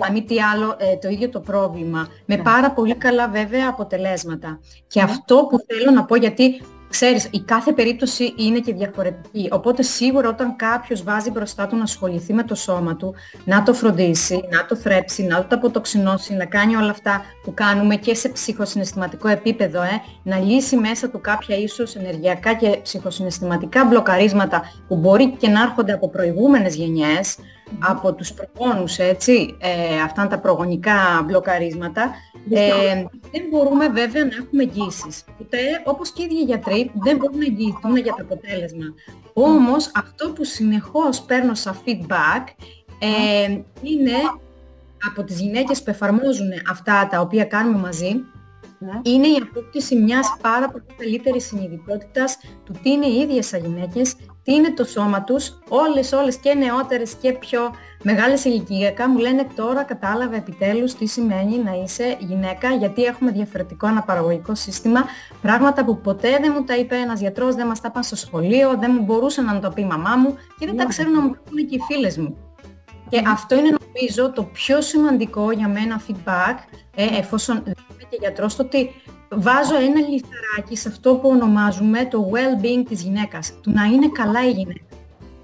αν 0.01 0.13
μη 0.13 0.25
τι 0.25 0.41
άλλο, 0.41 0.77
ε, 0.79 0.97
το 0.97 1.09
ίδιο 1.09 1.29
το 1.29 1.41
πρόβλημα. 1.41 2.09
Με 2.25 2.37
ναι. 2.37 2.43
πάρα 2.43 2.71
πολύ 2.71 2.95
καλά 2.95 3.29
βέβαια 3.29 3.69
αποτελέσματα. 3.69 4.61
Και 4.87 5.03
ναι. 5.03 5.11
αυτό 5.11 5.47
που 5.51 5.59
θέλω 5.67 5.91
να 5.91 6.05
πω, 6.05 6.17
γιατί 6.17 6.61
Ξέρεις, 6.89 7.29
η 7.31 7.41
κάθε 7.41 7.73
περίπτωση 7.73 8.35
είναι 8.37 8.59
και 8.59 8.73
διαφορετική. 8.73 9.49
Οπότε 9.53 9.83
σίγουρα 9.83 10.29
όταν 10.29 10.57
κάποιος 10.57 11.03
βάζει 11.03 11.31
μπροστά 11.31 11.67
του 11.67 11.77
να 11.77 11.83
ασχοληθεί 11.83 12.33
με 12.33 12.43
το 12.43 12.55
σώμα 12.55 12.97
του, 12.97 13.15
να 13.45 13.63
το 13.63 13.75
φροντίσει, 13.75 14.45
να 14.51 14.67
το 14.67 14.77
θρέψει, 14.77 15.23
να 15.23 15.47
το 15.47 15.57
αποτοξινώσει, 15.57 16.35
να 16.35 16.45
κάνει 16.45 16.77
όλα 16.77 16.91
αυτά 16.91 17.23
που 17.43 17.55
κάνουμε 17.55 17.97
και 17.97 18.15
σε 18.15 18.29
ψυχοσυναισθηματικό 18.29 19.29
επίπεδο, 19.29 19.83
ε, 19.83 20.03
να 20.23 20.39
λύσει 20.39 20.77
μέσα 20.77 21.11
του 21.11 21.21
κάποια 21.21 21.57
ίσως 21.57 21.95
ενεργειακά 21.95 22.55
και 22.55 22.79
ψυχοσυναισθηματικά 22.83 23.85
μπλοκαρίσματα 23.85 24.63
που 24.89 24.97
μπορεί 24.97 25.31
και 25.31 25.49
να 25.49 25.63
έρχονται 25.63 25.93
από 25.93 26.09
προηγούμενες 26.09 26.75
γενιές, 26.75 27.37
από 27.79 28.15
τους 28.15 28.33
προγόνους, 28.33 28.99
έτσι, 28.99 29.57
ε, 29.59 30.01
αυτά 30.01 30.27
τα 30.27 30.39
προγονικά 30.39 31.23
μπλοκαρίσματα, 31.27 32.15
ε, 32.51 33.05
δεν 33.33 33.43
μπορούμε 33.51 33.89
βέβαια 33.89 34.25
να 34.25 34.37
έχουμε 34.37 34.63
εγγύησεις. 34.63 35.25
Ούτε, 35.41 35.59
όπως 35.85 36.11
και 36.11 36.23
οι 36.23 36.25
ίδιοι 36.25 36.43
γιατροί, 36.43 36.91
δεν 36.95 37.17
μπορούν 37.17 37.39
να 37.39 37.45
εγγυηθούν 37.45 37.97
για 37.97 38.13
το 38.13 38.23
αποτέλεσμα. 38.23 38.85
Όμως, 39.33 39.91
αυτό 39.95 40.31
που 40.31 40.45
συνεχώς 40.45 41.21
παίρνω 41.21 41.55
σαν 41.55 41.77
feedback 41.85 42.45
είναι 43.83 44.17
από 45.07 45.25
τις 45.25 45.41
γυναίκες 45.41 45.83
που 45.83 45.91
εφαρμόζουν 45.91 46.49
αυτά 46.71 47.09
τα 47.11 47.21
οποία 47.21 47.45
κάνουμε 47.45 47.79
μαζί, 47.79 48.25
Ναι. 48.79 49.01
είναι 49.03 49.27
η 49.27 49.41
απόκτηση 49.43 49.97
μιας 49.97 50.37
πάρα 50.41 50.69
πολύ 50.69 50.85
καλύτερης 50.99 51.47
συνειδητότητας 51.47 52.39
του 52.65 52.73
τι 52.83 52.91
είναι 52.91 53.07
οι 53.07 53.19
ίδιες 53.19 53.47
σαν 53.47 53.61
γυναίκες, 53.61 54.15
τι 54.43 54.55
είναι 54.55 54.73
το 54.73 54.85
σώμα 54.85 55.23
τους, 55.23 55.59
όλες, 55.69 56.13
όλες 56.13 56.37
και 56.37 56.55
νεότερες 56.55 57.15
και 57.15 57.33
πιο 57.33 57.61
μεγάλες 58.03 58.45
ηλικιακά 58.45 59.09
μου 59.09 59.19
λένε 59.19 59.47
τώρα 59.55 59.83
κατάλαβε 59.83 60.37
επιτέλους 60.37 60.95
τι 60.95 61.07
σημαίνει 61.07 61.59
να 61.59 61.73
είσαι 61.83 62.17
γυναίκα 62.21 62.71
γιατί 62.71 63.05
έχουμε 63.05 63.31
διαφορετικό 63.31 63.87
αναπαραγωγικό 63.87 64.55
σύστημα, 64.55 65.05
πράγματα 65.43 65.85
που 65.85 66.01
ποτέ 66.01 66.39
δεν 66.41 66.53
μου 66.57 66.65
τα 66.65 66.77
είπε 66.77 66.97
ένας 66.97 67.21
γιατρός, 67.21 67.55
δεν 67.55 67.67
μας 67.67 67.81
τα 67.81 67.89
είπαν 67.91 68.03
στο 68.03 68.17
σχολείο, 68.17 68.77
δεν 68.79 68.91
μου 68.95 69.05
μπορούσε 69.05 69.43
να 69.43 69.55
μου 69.55 69.61
το 69.61 69.71
πει 69.71 69.81
η 69.81 69.87
μαμά 69.87 70.17
μου 70.17 70.35
και 70.59 70.67
δεν 70.67 70.77
τα 70.77 70.85
ξέρουν 70.85 71.13
να 71.13 71.21
μου 71.21 71.31
το 71.31 71.39
πούνε 71.45 71.63
και 71.63 71.75
οι 71.75 71.81
φίλες 71.89 72.19
μου. 72.19 72.48
Και 73.09 73.23
αυτό 73.27 73.59
είναι 73.59 73.77
νομίζω 73.87 74.33
το 74.33 74.43
πιο 74.43 74.81
σημαντικό 74.81 75.51
για 75.51 75.69
μένα 75.69 76.01
feedback, 76.09 76.57
ε, 76.95 77.19
εφόσον 77.19 77.63
δεν 77.65 77.75
είμαι 77.91 78.03
και 78.11 78.17
γιατρός, 78.21 78.57
το 78.57 78.63
ότι 78.63 78.91
βάζω 79.31 79.75
ένα 79.75 80.01
λιθαράκι 80.01 80.77
σε 80.77 80.89
αυτό 80.89 81.15
που 81.15 81.29
ονομάζουμε 81.29 82.05
το 82.05 82.31
well-being 82.33 82.83
της 82.89 83.03
γυναίκας, 83.03 83.53
του 83.61 83.71
να 83.71 83.85
είναι 83.85 84.09
καλά 84.09 84.47
η 84.47 84.51
γυναίκα. 84.51 84.85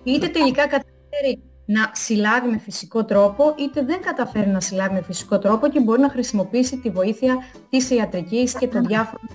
Είτε 0.02 0.26
τελικά 0.28 0.62
καταφέρει 0.62 1.42
να 1.66 1.90
συλλάβει 1.92 2.48
με 2.48 2.58
φυσικό 2.58 3.04
τρόπο, 3.04 3.54
είτε 3.58 3.82
δεν 3.82 4.02
καταφέρει 4.02 4.48
να 4.48 4.60
συλλάβει 4.60 4.94
με 4.94 5.02
φυσικό 5.02 5.38
τρόπο 5.38 5.68
και 5.68 5.80
μπορεί 5.80 6.00
να 6.00 6.10
χρησιμοποιήσει 6.10 6.76
τη 6.76 6.90
βοήθεια 6.90 7.36
της 7.70 7.90
ιατρικής 7.90 8.54
και 8.58 8.68
των 8.68 8.86
διάφορων 8.86 9.28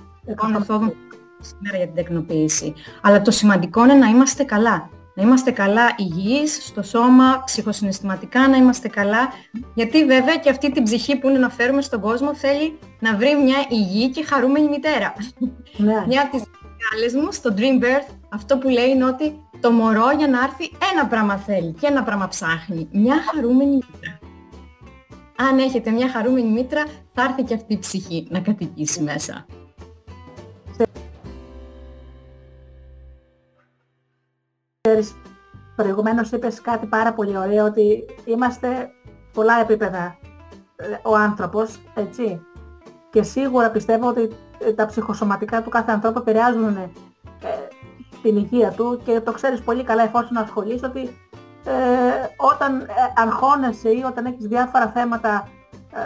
μεθόδων 0.51 0.93
σήμερα 1.39 1.77
για 1.77 1.85
την 1.85 1.95
τεκνοποίηση. 1.95 2.73
Αλλά 3.01 3.21
το 3.21 3.31
σημαντικό 3.31 3.83
είναι 3.83 3.93
να 3.93 4.07
είμαστε 4.07 4.43
καλά 4.43 4.89
να 5.19 5.25
είμαστε 5.25 5.51
καλά 5.51 5.95
υγιείς 5.97 6.65
στο 6.65 6.81
σώμα, 6.81 7.43
ψυχοσυναισθηματικά 7.45 8.47
να 8.47 8.57
είμαστε 8.57 8.87
καλά, 8.87 9.29
γιατί 9.73 10.05
βέβαια 10.05 10.35
και 10.35 10.49
αυτή 10.49 10.71
την 10.71 10.83
ψυχή 10.83 11.15
που 11.15 11.29
είναι 11.29 11.37
να 11.37 11.49
φέρουμε 11.49 11.81
στον 11.81 12.01
κόσμο 12.01 12.35
θέλει 12.35 12.79
να 12.99 13.15
βρει 13.15 13.35
μια 13.43 13.57
υγιή 13.69 14.09
και 14.09 14.23
χαρούμενη 14.23 14.67
μητέρα. 14.69 15.13
Ναι. 15.77 16.03
μια 16.07 16.21
από 16.21 16.37
τις 16.37 16.45
μεγάλες 16.77 17.23
μου 17.23 17.31
στο 17.31 17.53
Dream 17.57 17.83
Birth 17.83 18.13
αυτό 18.29 18.57
που 18.57 18.69
λέει 18.69 18.89
είναι 18.89 19.05
ότι 19.05 19.43
το 19.59 19.71
μωρό 19.71 20.11
για 20.17 20.27
να 20.27 20.43
έρθει 20.43 20.71
ένα 20.93 21.05
πράγμα 21.07 21.37
θέλει 21.37 21.71
και 21.71 21.87
ένα 21.87 22.03
πράγμα 22.03 22.27
ψάχνει, 22.27 22.87
μια 22.91 23.15
χαρούμενη 23.31 23.71
μήτρα. 23.75 24.19
Αν 25.35 25.59
έχετε 25.59 25.91
μια 25.91 26.09
χαρούμενη 26.09 26.49
μήτρα 26.49 26.83
θα 27.13 27.23
έρθει 27.23 27.43
και 27.43 27.53
αυτή 27.53 27.73
η 27.73 27.79
ψυχή 27.79 28.27
να 28.29 28.39
κατοικήσει 28.39 29.01
μέσα. 29.01 29.45
Ξέρεις, 34.89 35.15
προηγουμένως 35.75 36.31
είπες 36.31 36.61
κάτι 36.61 36.85
πάρα 36.85 37.13
πολύ 37.13 37.37
ωραίο, 37.37 37.65
ότι 37.65 38.05
είμαστε 38.25 38.89
πολλά 39.33 39.59
επίπεδα 39.59 40.17
ε, 40.75 40.85
ο 41.03 41.15
άνθρωπος, 41.15 41.79
έτσι. 41.93 42.41
Και 43.09 43.23
σίγουρα 43.23 43.69
πιστεύω 43.69 44.07
ότι 44.07 44.29
ε, 44.59 44.73
τα 44.73 44.85
ψυχοσωματικά 44.85 45.61
του 45.61 45.69
κάθε 45.69 45.91
ανθρώπου 45.91 46.19
επηρεάζουν 46.19 46.77
ε, 46.77 46.91
την 48.21 48.37
υγεία 48.37 48.71
του 48.71 49.01
και 49.03 49.19
το 49.19 49.31
ξέρεις 49.31 49.61
πολύ 49.61 49.83
καλά 49.83 50.03
εφόσον 50.03 50.37
ασχολείς 50.37 50.83
ότι 50.83 50.99
ε, 51.65 51.71
όταν 52.37 52.79
ε, 52.81 52.85
αγχώνεσαι 53.15 53.89
ή 53.89 54.03
όταν 54.05 54.25
έχεις 54.25 54.45
διάφορα 54.45 54.87
θέματα 54.87 55.47
ε, 55.93 55.99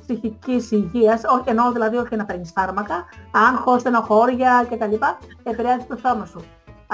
ψυχικής 0.00 0.70
υγείας, 0.70 1.22
όχι 1.24 1.48
εννοώ 1.48 1.72
δηλαδή 1.72 1.96
όχι 1.96 2.16
να 2.16 2.24
παίρνεις 2.24 2.52
φάρμακα, 2.54 3.04
άγχος, 3.32 3.80
στενοχώρια 3.80 4.66
κτλ. 4.70 4.94
επηρεάζει 5.42 5.86
το 5.88 5.96
σώμα 5.96 6.24
σου. 6.24 6.44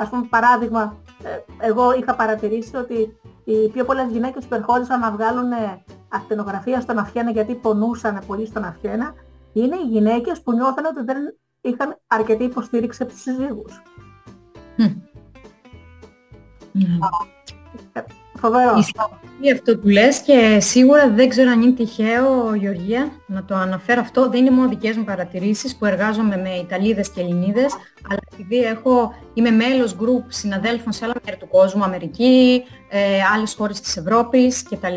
Ας 0.01 0.09
πούμε 0.09 0.27
παράδειγμα, 0.31 0.97
ε, 1.23 1.67
εγώ 1.67 1.95
είχα 1.95 2.15
παρατηρήσει 2.15 2.77
ότι 2.77 3.19
οι 3.45 3.69
πιο 3.69 3.85
πολλές 3.85 4.11
γυναίκες 4.11 4.47
που 4.47 4.55
ερχόντουσαν 4.55 5.01
να 5.01 5.11
βγάλουν 5.11 5.53
ε, 5.53 5.83
ακτινογραφία 6.09 6.81
στον 6.81 6.99
αυχένα 6.99 7.31
γιατί 7.31 7.55
πονούσαν 7.55 8.23
πολύ 8.27 8.47
στον 8.47 8.65
αυχένα, 8.65 9.15
είναι 9.53 9.77
οι 9.77 9.87
γυναίκες 9.87 10.43
που 10.43 10.53
νιώθαν 10.53 10.85
ότι 10.85 11.05
δεν 11.05 11.17
είχαν 11.61 11.99
αρκετή 12.07 12.45
υποστήριξη 12.45 13.03
από 13.03 13.13
τους 13.13 13.21
συζύγους. 13.21 13.83
Ε, 17.93 18.01
Φοβερό. 18.41 18.77
Ισχύει 18.79 19.53
αυτό 19.53 19.79
που 19.79 19.89
λες 19.89 20.21
και 20.21 20.59
σίγουρα 20.61 21.11
δεν 21.11 21.29
ξέρω 21.29 21.51
αν 21.51 21.63
είναι 21.63 21.73
τυχαίο, 21.73 22.55
Γεωργία, 22.55 23.13
να 23.27 23.45
το 23.45 23.55
αναφέρω 23.55 24.01
αυτό. 24.01 24.29
Δεν 24.31 24.41
είναι 24.41 24.51
μόνο 24.51 24.69
δικές 24.69 24.97
μου 24.97 25.05
παρατηρήσεις 25.05 25.77
που 25.77 25.85
εργάζομαι 25.85 26.37
με 26.37 26.51
Ιταλίδες 26.51 27.11
και 27.11 27.21
Ελληνίδες, 27.21 27.73
αλλά 28.11 28.21
επειδή 28.33 28.57
έχω, 28.57 29.15
είμαι 29.35 29.51
μέλος 29.51 29.97
group 30.01 30.25
συναδέλφων 30.29 30.93
σε 30.93 31.05
άλλα 31.05 31.15
μέρη 31.25 31.37
του 31.37 31.49
κόσμου, 31.49 31.85
Αμερική, 31.85 32.65
ε, 32.89 32.99
άλλες 33.35 33.55
χώρες 33.55 33.81
της 33.81 33.97
Ευρώπης 33.97 34.63
κτλ. 34.63 34.95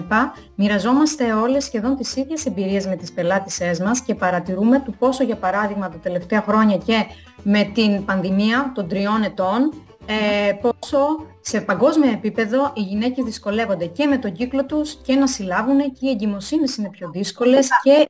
Μοιραζόμαστε 0.56 1.34
όλες 1.34 1.64
σχεδόν 1.64 1.96
τις 1.96 2.16
ίδιες 2.16 2.46
εμπειρίες 2.46 2.88
με 2.88 2.96
τις 2.96 3.12
πελάτησές 3.12 3.80
μας 3.80 4.02
και 4.02 4.16
παρατηρούμε 4.16 4.80
του 4.80 4.96
πόσο 5.00 5.24
για 5.24 5.36
παράδειγμα 5.36 5.90
τα 5.90 5.98
τελευταία 5.98 6.42
χρόνια 6.42 6.78
και 6.78 7.06
με 7.44 7.72
την 7.74 8.06
πανδημία 8.06 8.72
των 8.76 8.88
τριών 8.88 9.24
ετών 9.24 9.74
ε, 10.06 10.52
πόσο 10.54 10.98
σε 11.46 11.62
παγκόσμιο 11.62 12.12
επίπεδο 12.12 12.72
οι 12.76 12.82
γυναίκες 12.82 13.24
δυσκολεύονται 13.24 13.86
και 13.86 14.06
με 14.06 14.18
τον 14.18 14.32
κύκλο 14.32 14.66
τους 14.66 14.96
και 14.96 15.16
να 15.16 15.28
συλλάβουν 15.28 15.78
και 15.78 16.08
οι 16.08 16.10
εγκυμοσύνες 16.10 16.76
είναι 16.78 16.90
πιο 16.90 17.10
δύσκολες 17.10 17.70
και 17.84 18.08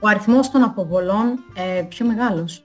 ο 0.00 0.08
αριθμός 0.08 0.50
των 0.50 0.62
αποβολών 0.62 1.38
ε, 1.54 1.82
πιο 1.82 2.06
μεγάλος. 2.06 2.64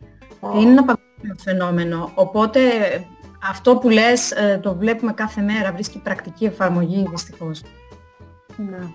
Είναι 0.56 0.72
ένα 0.72 0.84
παγκόσμιο 0.84 1.36
φαινόμενο. 1.38 2.12
Οπότε 2.16 2.60
αυτό 3.50 3.78
που 3.78 3.90
λες 3.90 4.32
ε, 4.32 4.60
το 4.64 4.76
βλέπουμε 4.76 5.14
κάθε 5.14 5.42
μέρα, 5.42 5.72
βρίσκει 5.72 6.00
πρακτική 6.00 6.46
εφαρμογή 6.46 7.06
δυστυχώς. 7.10 7.62
Ναι. 8.56 8.92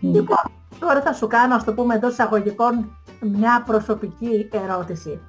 Λοιπόν, 0.00 0.52
τώρα 0.78 1.02
θα 1.02 1.12
σου 1.12 1.26
κάνω, 1.26 1.54
ας 1.54 1.64
το 1.64 1.72
πούμε 1.72 1.94
εντός 1.94 2.12
εισαγωγικών, 2.12 2.96
μια 3.20 3.62
προσωπική 3.66 4.48
ερώτηση. 4.52 5.20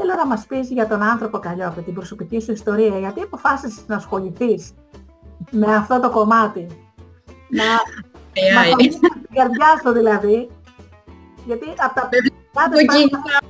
Θέλω 0.00 0.14
να 0.14 0.26
μας 0.26 0.46
πεις 0.46 0.70
για 0.70 0.88
τον 0.88 1.02
άνθρωπο 1.02 1.38
Καλλιόπη, 1.38 1.82
την 1.82 1.94
προσωπική 1.94 2.40
σου 2.40 2.52
ιστορία, 2.52 2.98
γιατί 2.98 3.20
αποφάσισες 3.20 3.86
να 3.86 3.96
ασχοληθείς 3.96 4.74
με 5.50 5.74
αυτό 5.74 6.00
το 6.00 6.10
κομμάτι; 6.10 6.66
Να, 7.48 7.64
να 8.54 8.60
ασχοληθείς 8.60 8.98
με 9.00 9.08
την 9.08 9.34
καρδιά 9.34 9.80
σου 9.82 9.92
δηλαδή, 9.92 10.50
γιατί 11.46 11.64
από 11.76 11.94
τα 11.94 12.08
χιλιάδες 12.12 12.32
πράγματα, 12.52 13.40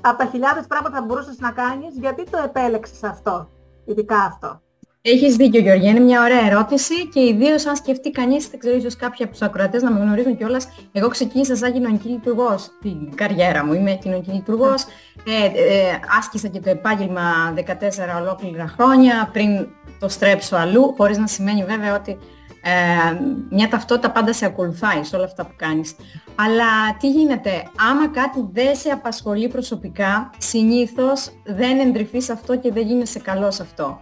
από 0.08 0.18
τα 0.18 0.26
χιλιάδες 0.30 0.66
πράγματα 0.66 0.98
που 0.98 1.04
μπορούσες 1.04 1.38
να 1.38 1.50
κάνεις, 1.50 1.98
γιατί 1.98 2.24
το 2.30 2.38
επέλεξες 2.44 3.02
αυτό, 3.02 3.48
ειδικά 3.84 4.18
αυτό; 4.18 4.60
Έχεις 5.06 5.36
δίκιο 5.36 5.60
Γεωργία, 5.60 5.90
είναι 5.90 6.00
μια 6.00 6.22
ωραία 6.22 6.46
ερώτηση 6.46 7.08
και 7.08 7.20
ιδίως 7.20 7.66
αν 7.66 7.76
σκεφτεί 7.76 8.10
κανείς, 8.10 8.48
δεν 8.48 8.58
ξέρω 8.58 8.76
ίσως 8.76 8.96
κάποιοι 8.96 9.24
από 9.24 9.32
τους 9.32 9.42
ακροατές 9.42 9.82
να 9.82 9.90
με 9.90 10.00
γνωρίζουν 10.00 10.36
κιόλας, 10.36 10.68
εγώ 10.92 11.08
ξεκίνησα 11.08 11.56
σαν 11.56 11.72
κοινωνική 11.72 12.08
λειτουργός 12.08 12.70
την 12.80 13.14
καριέρα 13.14 13.64
μου, 13.64 13.72
είμαι 13.72 13.98
κοινωνική 14.02 14.30
λειτουργός, 14.30 14.82
ε, 15.26 15.44
ε, 15.44 15.98
άσκησα 16.18 16.48
και 16.48 16.60
το 16.60 16.70
επάγγελμα 16.70 17.54
14 17.54 18.20
ολόκληρα 18.20 18.66
χρόνια 18.66 19.30
πριν 19.32 19.66
το 19.98 20.08
στρέψω 20.08 20.56
αλλού, 20.56 20.94
χωρίς 20.96 21.18
να 21.18 21.26
σημαίνει 21.26 21.64
βέβαια 21.64 21.94
ότι 21.94 22.18
ε, 22.62 23.18
μια 23.50 23.68
ταυτότητα 23.68 24.10
πάντα 24.10 24.32
σε 24.32 24.44
ακολουθάει 24.44 25.04
σε 25.04 25.16
όλα 25.16 25.24
αυτά 25.24 25.44
που 25.46 25.54
κάνεις. 25.56 25.94
Αλλά 26.34 26.96
τι 27.00 27.10
γίνεται, 27.10 27.62
άμα 27.90 28.08
κάτι 28.08 28.48
δεν 28.52 28.76
σε 28.76 28.88
απασχολεί 28.88 29.48
προσωπικά, 29.48 30.30
συνήθως 30.38 31.30
δεν 31.44 31.78
εντρυφείς 31.78 32.30
αυτό 32.30 32.56
και 32.56 32.72
δεν 32.72 32.86
γίνεσαι 32.86 33.18
καλός 33.18 33.60
αυτό. 33.60 34.00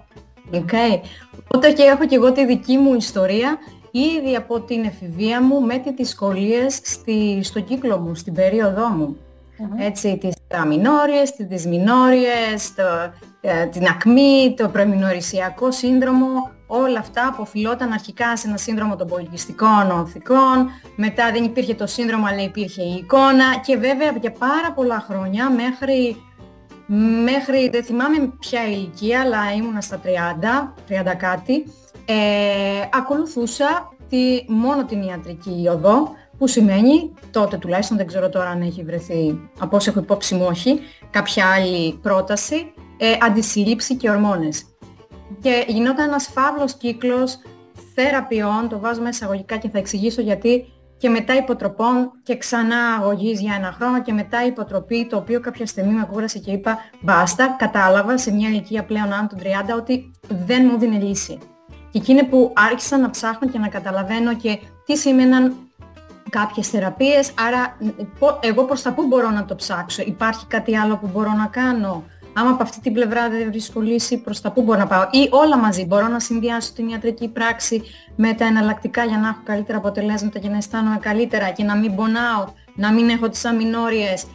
Okay. 0.50 1.00
Οπότε 1.44 1.72
και 1.72 1.82
έχω 1.82 2.06
και 2.06 2.14
εγώ 2.14 2.32
τη 2.32 2.46
δική 2.46 2.76
μου 2.76 2.94
ιστορία 2.94 3.58
ήδη 3.90 4.36
από 4.36 4.60
την 4.60 4.84
εφηβεία 4.84 5.42
μου 5.42 5.60
με 5.60 5.78
τις 5.78 5.92
δυσκολίες 5.96 6.80
στη, 6.82 7.40
στο 7.42 7.60
κύκλο 7.60 7.98
μου, 7.98 8.14
στην 8.14 8.34
περίοδό 8.34 8.88
μου. 8.88 9.16
Έτσι, 9.78 10.18
τις 10.18 10.34
αμινόριες, 10.52 11.32
τις 11.32 11.46
δυσμινόριες, 11.46 12.74
το, 12.74 12.82
ε, 13.40 13.66
την 13.66 13.86
ακμή, 13.86 14.54
το 14.56 14.68
προεμινορησιακό 14.68 15.70
σύνδρομο, 15.70 16.26
όλα 16.66 16.98
αυτά 16.98 17.26
αποφυλόταν 17.26 17.92
αρχικά 17.92 18.36
σε 18.36 18.48
ένα 18.48 18.56
σύνδρομο 18.56 18.96
των 18.96 19.06
πολιτιστικών 19.06 19.90
ονθικών, 19.90 20.70
μετά 20.96 21.30
δεν 21.32 21.44
υπήρχε 21.44 21.74
το 21.74 21.86
σύνδρομο 21.86 22.26
αλλά 22.26 22.42
υπήρχε 22.42 22.82
η 22.82 22.94
εικόνα 22.94 23.44
και 23.64 23.76
βέβαια 23.76 24.12
για 24.20 24.32
πάρα 24.32 24.72
πολλά 24.74 25.04
χρόνια 25.08 25.50
μέχρι 25.50 26.16
μέχρι, 27.24 27.68
δεν 27.68 27.84
θυμάμαι 27.84 28.32
ποια 28.40 28.68
ηλικία, 28.68 29.20
αλλά 29.20 29.52
ήμουνα 29.56 29.80
στα 29.80 30.00
30, 30.04 30.74
30 30.88 31.14
κάτι, 31.16 31.64
ε, 32.04 32.14
ακολουθούσα 32.92 33.94
τη, 34.08 34.44
μόνο 34.48 34.84
την 34.84 35.02
ιατρική 35.02 35.68
οδό, 35.70 36.10
που 36.38 36.46
σημαίνει, 36.46 37.14
τότε 37.30 37.56
τουλάχιστον 37.56 37.96
δεν 37.96 38.06
ξέρω 38.06 38.28
τώρα 38.28 38.48
αν 38.48 38.60
έχει 38.60 38.82
βρεθεί, 38.82 39.50
από 39.58 39.76
όσο 39.76 39.90
έχω 39.90 40.00
υπόψη 40.00 40.34
μου 40.34 40.46
όχι, 40.48 40.80
κάποια 41.10 41.46
άλλη 41.46 41.98
πρόταση, 42.02 42.72
ε, 42.96 43.12
αντισυλλήψη 43.20 43.96
και 43.96 44.10
ορμόνες. 44.10 44.64
Και 45.40 45.64
γινόταν 45.68 46.08
ένας 46.08 46.26
φαύλος 46.26 46.74
κύκλος 46.74 47.38
θεραπείων, 47.94 48.68
το 48.68 48.78
βάζω 48.78 49.00
μέσα 49.00 49.10
εισαγωγικά 49.10 49.56
και 49.56 49.68
θα 49.68 49.78
εξηγήσω 49.78 50.20
γιατί, 50.20 50.64
και 51.02 51.08
μετά 51.08 51.36
υποτροπών 51.36 52.12
και 52.22 52.36
ξανά 52.36 52.76
αγωγής 53.00 53.40
για 53.40 53.54
ένα 53.54 53.72
χρόνο 53.72 54.02
και 54.02 54.12
μετά 54.12 54.46
υποτροπή, 54.46 55.06
το 55.06 55.16
οποίο 55.16 55.40
κάποια 55.40 55.66
στιγμή 55.66 55.92
με 55.92 56.08
κούρασε 56.12 56.38
και 56.38 56.50
είπα 56.50 56.78
μπάστα, 57.00 57.56
κατάλαβα 57.58 58.18
σε 58.18 58.32
μια 58.32 58.48
ηλικία 58.48 58.84
πλέον 58.84 59.12
άνω 59.12 59.26
των 59.26 59.38
30 59.38 59.44
ότι 59.76 60.10
δεν 60.28 60.68
μου 60.70 60.78
δίνει 60.78 60.96
λύση. 60.96 61.38
Και 61.90 61.98
εκείνη 61.98 62.24
που 62.24 62.52
άρχισα 62.56 62.98
να 62.98 63.10
ψάχνω 63.10 63.48
και 63.48 63.58
να 63.58 63.68
καταλαβαίνω 63.68 64.34
και 64.34 64.58
τι 64.86 64.96
σήμαιναν 64.96 65.54
κάποιες 66.30 66.68
θεραπείες, 66.68 67.32
άρα 67.48 67.76
πο- 68.18 68.38
εγώ 68.42 68.64
προς 68.64 68.82
τα 68.82 68.92
πού 68.92 69.06
μπορώ 69.06 69.30
να 69.30 69.44
το 69.44 69.54
ψάξω, 69.54 70.02
υπάρχει 70.06 70.46
κάτι 70.46 70.76
άλλο 70.76 70.96
που 70.96 71.08
μπορώ 71.12 71.32
να 71.32 71.46
κάνω, 71.46 72.04
άμα 72.34 72.50
από 72.50 72.62
αυτή 72.62 72.80
την 72.80 72.92
πλευρά 72.92 73.28
δεν 73.28 73.48
βρίσκω 73.50 73.80
λύση 73.80 74.18
προς 74.18 74.40
τα 74.40 74.52
πού 74.52 74.62
μπορώ 74.62 74.78
να 74.78 74.86
πάω; 74.86 75.08
Ή 75.10 75.28
όλα 75.30 75.58
μαζί, 75.58 75.84
μπορώ 75.86 76.08
να 76.08 76.20
συνδυάσω 76.20 76.72
την 76.72 76.88
ιατρική 76.88 77.28
πράξη 77.28 77.82
με 78.16 78.32
τα 78.32 78.44
εναλλακτικά 78.44 79.04
για 79.04 79.18
να 79.18 79.28
έχω 79.28 79.40
καλύτερα 79.44 79.78
αποτελέσματα 79.78 80.38
και 80.38 80.48
να 80.48 80.56
αισθάνομαι 80.56 80.98
καλύτερα 81.00 81.50
και 81.50 81.64
να 81.64 81.76
μην 81.76 81.94
πονάω, 81.94 82.44
να 82.74 82.92
μην 82.92 83.08
έχω 83.08 83.28
τις 83.28 83.44
αμινόριες, 83.44 84.26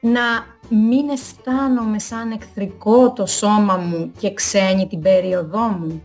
να 0.00 0.20
μην 0.68 1.08
αισθάνομαι 1.08 1.98
σαν 1.98 2.30
εχθρικό 2.30 3.12
το 3.12 3.26
σώμα 3.26 3.76
μου 3.76 4.12
και 4.18 4.32
ξένη 4.34 4.86
την 4.86 5.00
περίοδό 5.00 5.60
μου; 5.60 6.02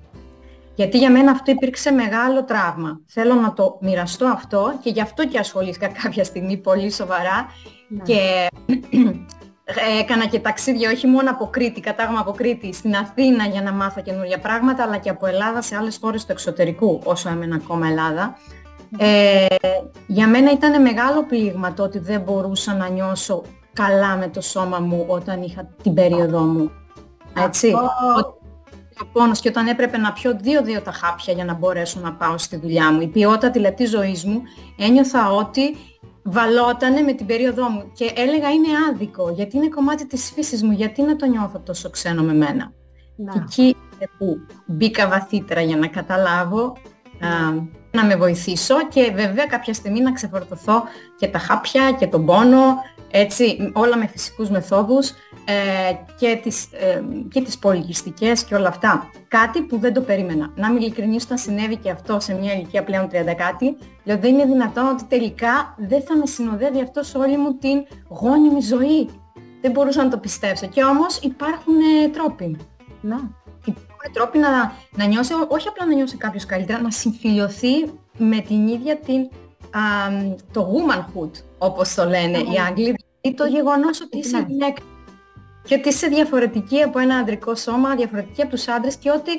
Γιατί 0.76 0.98
για 0.98 1.12
μένα 1.12 1.32
αυτό 1.32 1.52
υπήρξε 1.52 1.92
μεγάλο 1.92 2.44
τραύμα. 2.44 3.02
Θέλω 3.08 3.34
να 3.34 3.54
το 3.54 3.78
μοιραστώ 3.82 4.26
αυτό 4.26 4.74
και 4.84 4.90
γι' 4.90 5.02
αυτό 5.02 5.28
και 5.28 5.40
ασχολήθηκα 5.40 5.88
κάποια 6.04 6.24
στιγμή 6.24 6.58
πολύ 6.58 6.92
σοβαρά 6.92 7.46
Ναι. 7.88 8.04
και 8.04 8.48
έκανα 10.00 10.26
και 10.28 10.40
ταξίδια 10.40 10.92
όχι 10.92 11.08
μόνο 11.08 11.30
από 11.30 11.46
Κρήτη, 11.46 11.80
κατάγομαι 11.82 12.20
από 12.20 12.32
Κρήτη, 12.32 12.74
στην 12.74 12.96
Αθήνα 12.96 13.46
για 13.46 13.62
να 13.62 13.72
μάθω 13.72 14.02
καινούργια 14.02 14.40
πράγματα, 14.40 14.84
αλλά 14.84 14.98
και 14.98 15.10
από 15.10 15.26
Ελλάδα 15.26 15.62
σε 15.62 15.76
άλλες 15.76 15.98
χώρες 16.02 16.26
του 16.26 16.32
εξωτερικού, 16.32 17.02
όσο 17.04 17.30
έμενα 17.30 17.56
ακόμα 17.56 17.88
Ελλάδα. 17.88 18.38
Ε, 18.98 19.46
για 20.08 20.28
μένα 20.28 20.52
ήταν 20.52 20.82
μεγάλο 20.82 21.24
πλήγμα 21.26 21.74
το 21.74 21.84
ότι 21.84 22.00
δεν 22.00 22.22
μπορούσα 22.22 22.74
να 22.74 22.88
νιώσω 22.90 23.42
καλά 23.74 24.16
με 24.16 24.28
το 24.28 24.42
σώμα 24.42 24.80
μου 24.80 25.06
όταν 25.08 25.42
είχα 25.42 25.68
την 25.84 25.94
περίοδο 25.94 26.40
μου. 26.40 26.72
Έτσι. 27.46 27.72
Αυτό- 27.72 28.36
Ο 29.02 29.06
πόνος 29.14 29.40
και 29.40 29.50
όταν 29.50 29.68
έπρεπε 29.68 29.98
να 29.98 30.12
πιω 30.14 30.38
δύο-δύο 30.42 30.82
τα 30.82 30.92
χάπια 30.92 31.34
για 31.34 31.46
να 31.46 31.54
μπορέσω 31.54 32.00
να 32.00 32.14
πάω 32.14 32.38
στη 32.38 32.58
δουλειά 32.58 32.92
μου. 32.92 33.02
Η 33.02 33.08
ποιότητα 33.08 33.50
τη 33.52 33.60
λεπτή 33.60 33.86
ζωής 33.86 34.26
μου 34.26 34.42
ένιωθα 34.78 35.32
ότι 35.32 35.78
βαλότανε 36.24 37.02
με 37.02 37.14
την 37.14 37.26
περίοδό 37.26 37.70
μου 37.70 37.92
και 37.94 38.12
έλεγα 38.16 38.50
είναι 38.50 38.68
άδικο 38.90 39.30
γιατί 39.30 39.58
είναι 39.58 39.68
κομμάτι 39.68 40.08
της 40.08 40.32
φύσης 40.32 40.64
μου, 40.64 40.72
γιατί 40.72 41.02
να 41.02 41.16
το 41.16 41.26
νιώθω 41.26 41.60
τόσο 41.60 41.90
ξένο 41.90 42.24
με 42.24 42.34
μένα. 42.34 42.74
Ναι. 43.16 43.32
Και 43.32 43.40
εκεί 43.42 43.62
είναι 43.64 44.10
που 44.18 44.38
μπήκα 44.66 45.08
βαθύτερα 45.08 45.62
για 45.62 45.78
να 45.78 45.88
καταλάβω, 45.88 46.78
α, 47.20 47.52
να 47.92 48.06
με 48.06 48.16
βοηθήσω 48.16 48.88
και 48.88 49.12
βέβαια 49.16 49.46
κάποια 49.46 49.74
στιγμή 49.74 50.00
να 50.00 50.12
ξεφορτωθώ 50.12 50.84
και 51.18 51.28
τα 51.28 51.40
χάπια 51.40 51.92
και 51.92 52.08
τον 52.08 52.26
πόνο, 52.26 52.76
έτσι, 53.12 53.72
όλα 53.74 53.98
με 53.98 54.08
φυσικούς 54.08 54.50
μεθόδους 54.50 55.10
ε, 55.46 55.94
και, 56.20 56.40
τις, 56.44 56.68
ε, 56.72 57.04
και 57.32 57.42
τις 57.42 57.58
πολυγιστικές 57.58 58.44
και 58.44 58.56
όλα 58.56 58.68
αυτά. 58.68 59.10
Κάτι 59.28 59.62
που 59.62 59.78
δεν 59.78 59.94
το 59.94 60.02
περίμενα. 60.02 60.52
Να 60.56 60.68
είμαι 60.68 60.80
ειλικρινής, 60.80 61.24
όταν 61.24 61.38
συνέβη 61.38 61.76
και 61.76 61.90
αυτό 61.90 62.20
σε 62.20 62.34
μια 62.34 62.54
ηλικία 62.54 62.84
πλέον 62.84 63.08
30 63.12 63.36
κάτι, 63.38 63.78
λέω 64.04 64.18
δεν 64.18 64.34
είναι 64.34 64.46
δυνατόν 64.46 64.86
ότι 64.86 65.04
τελικά 65.04 65.76
δεν 65.78 66.02
θα 66.02 66.18
με 66.18 66.26
συνοδεύει 66.26 66.82
αυτός 66.82 67.08
σε 67.08 67.18
όλη 67.18 67.38
μου 67.38 67.54
την 67.58 67.86
γόνιμη 68.08 68.62
ζωή. 68.62 69.10
Δεν 69.62 69.72
μπορούσα 69.72 70.04
να 70.04 70.10
το 70.10 70.18
πιστέψω. 70.18 70.68
Και 70.68 70.84
όμως 70.84 71.18
υπάρχουν 71.18 71.74
ε, 72.04 72.08
τρόποι. 72.08 72.58
Ναι. 73.02 73.16
Υπάρχουν 73.66 74.14
τρόποι 74.14 74.38
να, 74.38 74.50
να 74.92 75.06
νιώσει, 75.06 75.34
όχι 75.48 75.68
απλά 75.68 75.86
να 75.86 75.94
νιώσει 75.94 76.18
κάποιος 76.18 76.46
καλύτερα, 76.46 76.82
να 76.82 76.92
συμφιλειωθεί 76.92 77.74
με 78.18 78.40
την 78.40 78.68
ίδια 78.68 78.98
την, 78.98 79.20
α, 79.20 79.30
το 80.52 80.72
womanhood, 80.74 81.32
όπως 81.58 81.94
το 81.94 82.06
λένε 82.06 82.38
οι 82.38 82.58
Άγγλοι, 82.68 82.96
δηλαδή 83.22 83.38
το 83.38 83.46
γεγονός 83.46 84.02
ότι 84.02 84.18
είσαι 84.18 84.38
Ναι. 84.38 84.46
γυναίκα 84.48 84.82
και 85.64 85.76
ότι 85.76 85.90
είσαι 85.90 86.08
διαφορετική 86.08 86.82
από 86.82 87.00
ένα 87.00 87.16
ανδρικό 87.16 87.56
σώμα, 87.56 87.96
διαφορετική 87.96 88.42
από 88.42 88.50
τους 88.52 88.68
άντρες 88.68 88.96
και 88.96 89.12
ότι 89.12 89.32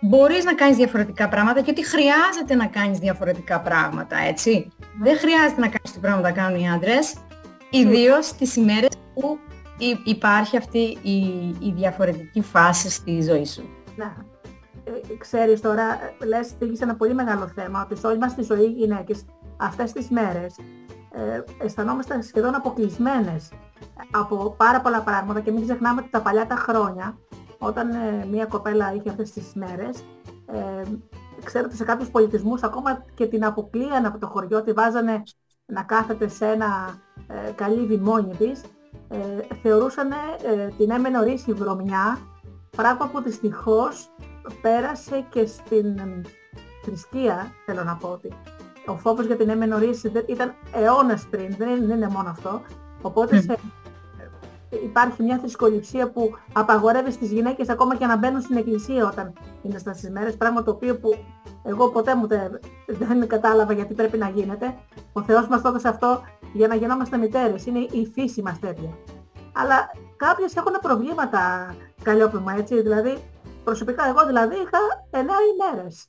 μπορείς 0.00 0.44
να 0.44 0.54
κάνεις 0.54 0.76
διαφορετικά 0.76 1.28
πράγματα 1.28 1.60
και 1.60 1.70
ότι 1.70 1.84
χρειάζεται 1.86 2.54
να 2.54 2.66
κάνεις 2.66 2.98
διαφορετικά 2.98 3.60
πράγματα, 3.60 4.16
έτσι. 4.28 4.68
Δεν 5.02 5.18
χρειάζεται 5.18 5.60
να 5.60 5.66
κάνεις 5.66 5.92
τι 5.92 5.98
πράγματα 5.98 6.28
που 6.28 6.34
κάνουν 6.34 6.60
οι 6.60 6.70
άντρες, 6.70 7.14
ιδίως 7.70 8.32
τις 8.32 8.56
ημέρες 8.56 8.88
που 9.14 9.38
υ- 9.78 10.06
υπάρχει 10.06 10.56
αυτή 10.56 10.98
η, 11.02 11.16
η 11.58 11.72
διαφορετική 11.76 12.40
φάση 12.40 12.90
στη 12.90 13.22
ζωή 13.22 13.46
σου. 13.46 13.68
Ναι. 13.96 14.12
Ε, 14.84 15.14
ξέρεις 15.18 15.60
τώρα, 15.60 15.82
ε, 16.20 16.24
λες, 16.26 16.48
θίγεις 16.58 16.80
ένα 16.80 16.94
πολύ 16.96 17.14
μεγάλο 17.14 17.48
θέμα, 17.54 17.82
ότι 17.90 18.00
σε 18.00 18.06
όλη 18.06 18.18
μας 18.18 18.34
τη 18.34 18.42
ζωή 18.42 18.62
οι 18.64 18.70
γυναίκες 18.76 19.24
αυτές 19.58 19.92
τις 19.92 20.08
μέρες 20.08 20.56
ε, 21.10 21.42
αισθανόμαστε 21.64 22.22
σχεδόν 22.22 22.54
αποκλεισμένες 22.54 23.52
από 24.10 24.54
πάρα 24.56 24.80
πολλά 24.80 25.00
πράγματα 25.00 25.40
και 25.40 25.50
μην 25.50 25.62
ξεχνάμε 25.62 26.00
ότι 26.00 26.10
τα 26.10 26.20
παλιά 26.20 26.46
τα 26.46 26.56
χρόνια, 26.56 27.18
όταν 27.58 27.90
ε, 27.90 28.26
μια 28.30 28.46
κοπέλα 28.46 28.94
είχε 28.94 29.08
αυτές 29.08 29.30
τις 29.30 29.54
μέρες, 29.54 30.04
ε, 30.46 30.82
ξέρω 31.44 31.64
ότι 31.64 31.76
σε 31.76 31.84
κάποιους 31.84 32.10
πολιτισμούς 32.10 32.62
ακόμα 32.62 33.04
και 33.14 33.26
την 33.26 33.44
αποκλείαν 33.44 34.06
από 34.06 34.18
το 34.18 34.26
χωριό, 34.26 34.62
τη 34.62 34.72
βάζανε 34.72 35.22
να 35.66 35.82
κάθεται 35.82 36.28
σε 36.28 36.46
ένα 36.46 36.98
ε, 37.26 37.50
καλύβι 37.50 37.96
μόνη 37.96 38.36
της, 38.36 38.62
ε, 39.08 39.54
θεωρούσαν 39.62 40.12
την 40.76 40.90
έμενε 40.90 41.18
ορίσει 41.18 41.52
βρωμιά, 41.52 42.18
πράγμα 42.76 43.08
που 43.08 43.22
δυστυχώς 43.22 44.10
πέρασε 44.62 45.26
και 45.30 45.46
στην 45.46 45.98
εμ, 45.98 46.20
θρησκεία, 46.84 47.52
θέλω 47.66 47.84
να 47.84 47.96
πω 47.96 48.08
ότι 48.08 48.32
ο 48.88 48.96
φόβος 48.96 49.26
για 49.26 49.36
την 49.36 49.48
έμενε 49.48 49.74
ορίσει 49.74 50.08
δεν- 50.08 50.24
ήταν 50.28 50.54
αιώνες 50.72 51.26
πριν, 51.30 51.54
δεν 51.58 51.68
είναι, 51.68 51.86
δεν 51.86 51.96
είναι 51.96 52.08
μόνο 52.08 52.28
αυτό. 52.30 52.62
Οπότε 53.02 53.36
Μμ. 53.36 53.40
σε, 53.40 53.52
ε, 54.70 54.76
υπάρχει 54.84 55.22
μια 55.22 55.38
θρησκοληψία 55.38 56.10
που 56.10 56.30
απαγορεύει 56.52 57.10
στις 57.12 57.30
γυναίκες 57.32 57.68
ακόμα 57.68 57.96
και 57.96 58.06
να 58.06 58.16
μπαίνουν 58.16 58.40
στην 58.40 58.56
εκκλησία 58.56 59.06
όταν 59.06 59.32
είναι 59.62 59.78
στα 59.78 59.92
στις 59.92 60.10
μέρες, 60.10 60.36
πράγμα 60.36 60.62
το 60.62 60.70
οποίο 60.70 60.98
που 60.98 61.14
εγώ 61.62 61.88
ποτέ 61.88 62.14
μου 62.14 62.26
δεν, 62.26 62.58
δεν 62.86 63.26
κατάλαβα 63.26 63.72
γιατί 63.72 63.94
πρέπει 63.94 64.18
να 64.18 64.28
γίνεται. 64.28 64.74
Ο 65.12 65.22
Θεός 65.22 65.48
μας 65.48 65.62
το 65.62 65.68
έδωσε 65.68 65.88
αυτό 65.88 66.22
για 66.52 66.68
να 66.68 66.74
γινόμαστε 66.74 67.16
μητέρες, 67.16 67.66
είναι 67.66 67.78
η 67.78 68.10
φύση 68.14 68.42
μας 68.42 68.58
τέτοια. 68.58 68.90
Αλλά 69.52 69.90
κάποιες 70.16 70.56
έχουν 70.56 70.72
προβλήματα 70.82 71.74
καλλιόπημα, 72.02 72.52
έτσι, 72.56 72.82
δηλαδή 72.82 73.18
προσωπικά 73.64 74.06
εγώ 74.08 74.26
δηλαδή 74.26 74.54
είχα 74.54 74.78
9 75.10 75.34
ημέρες 75.52 76.06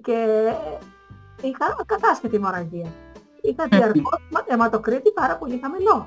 και 0.00 0.48
είχα 1.46 1.84
κατάσχετη 1.86 2.38
μοραγία. 2.38 2.92
Είχα 3.40 3.66
διαρκώς 3.70 4.26
μα- 4.30 4.44
αιματοκρίτη 4.46 5.12
πάρα 5.12 5.36
πολύ 5.36 5.58
χαμηλό. 5.62 6.06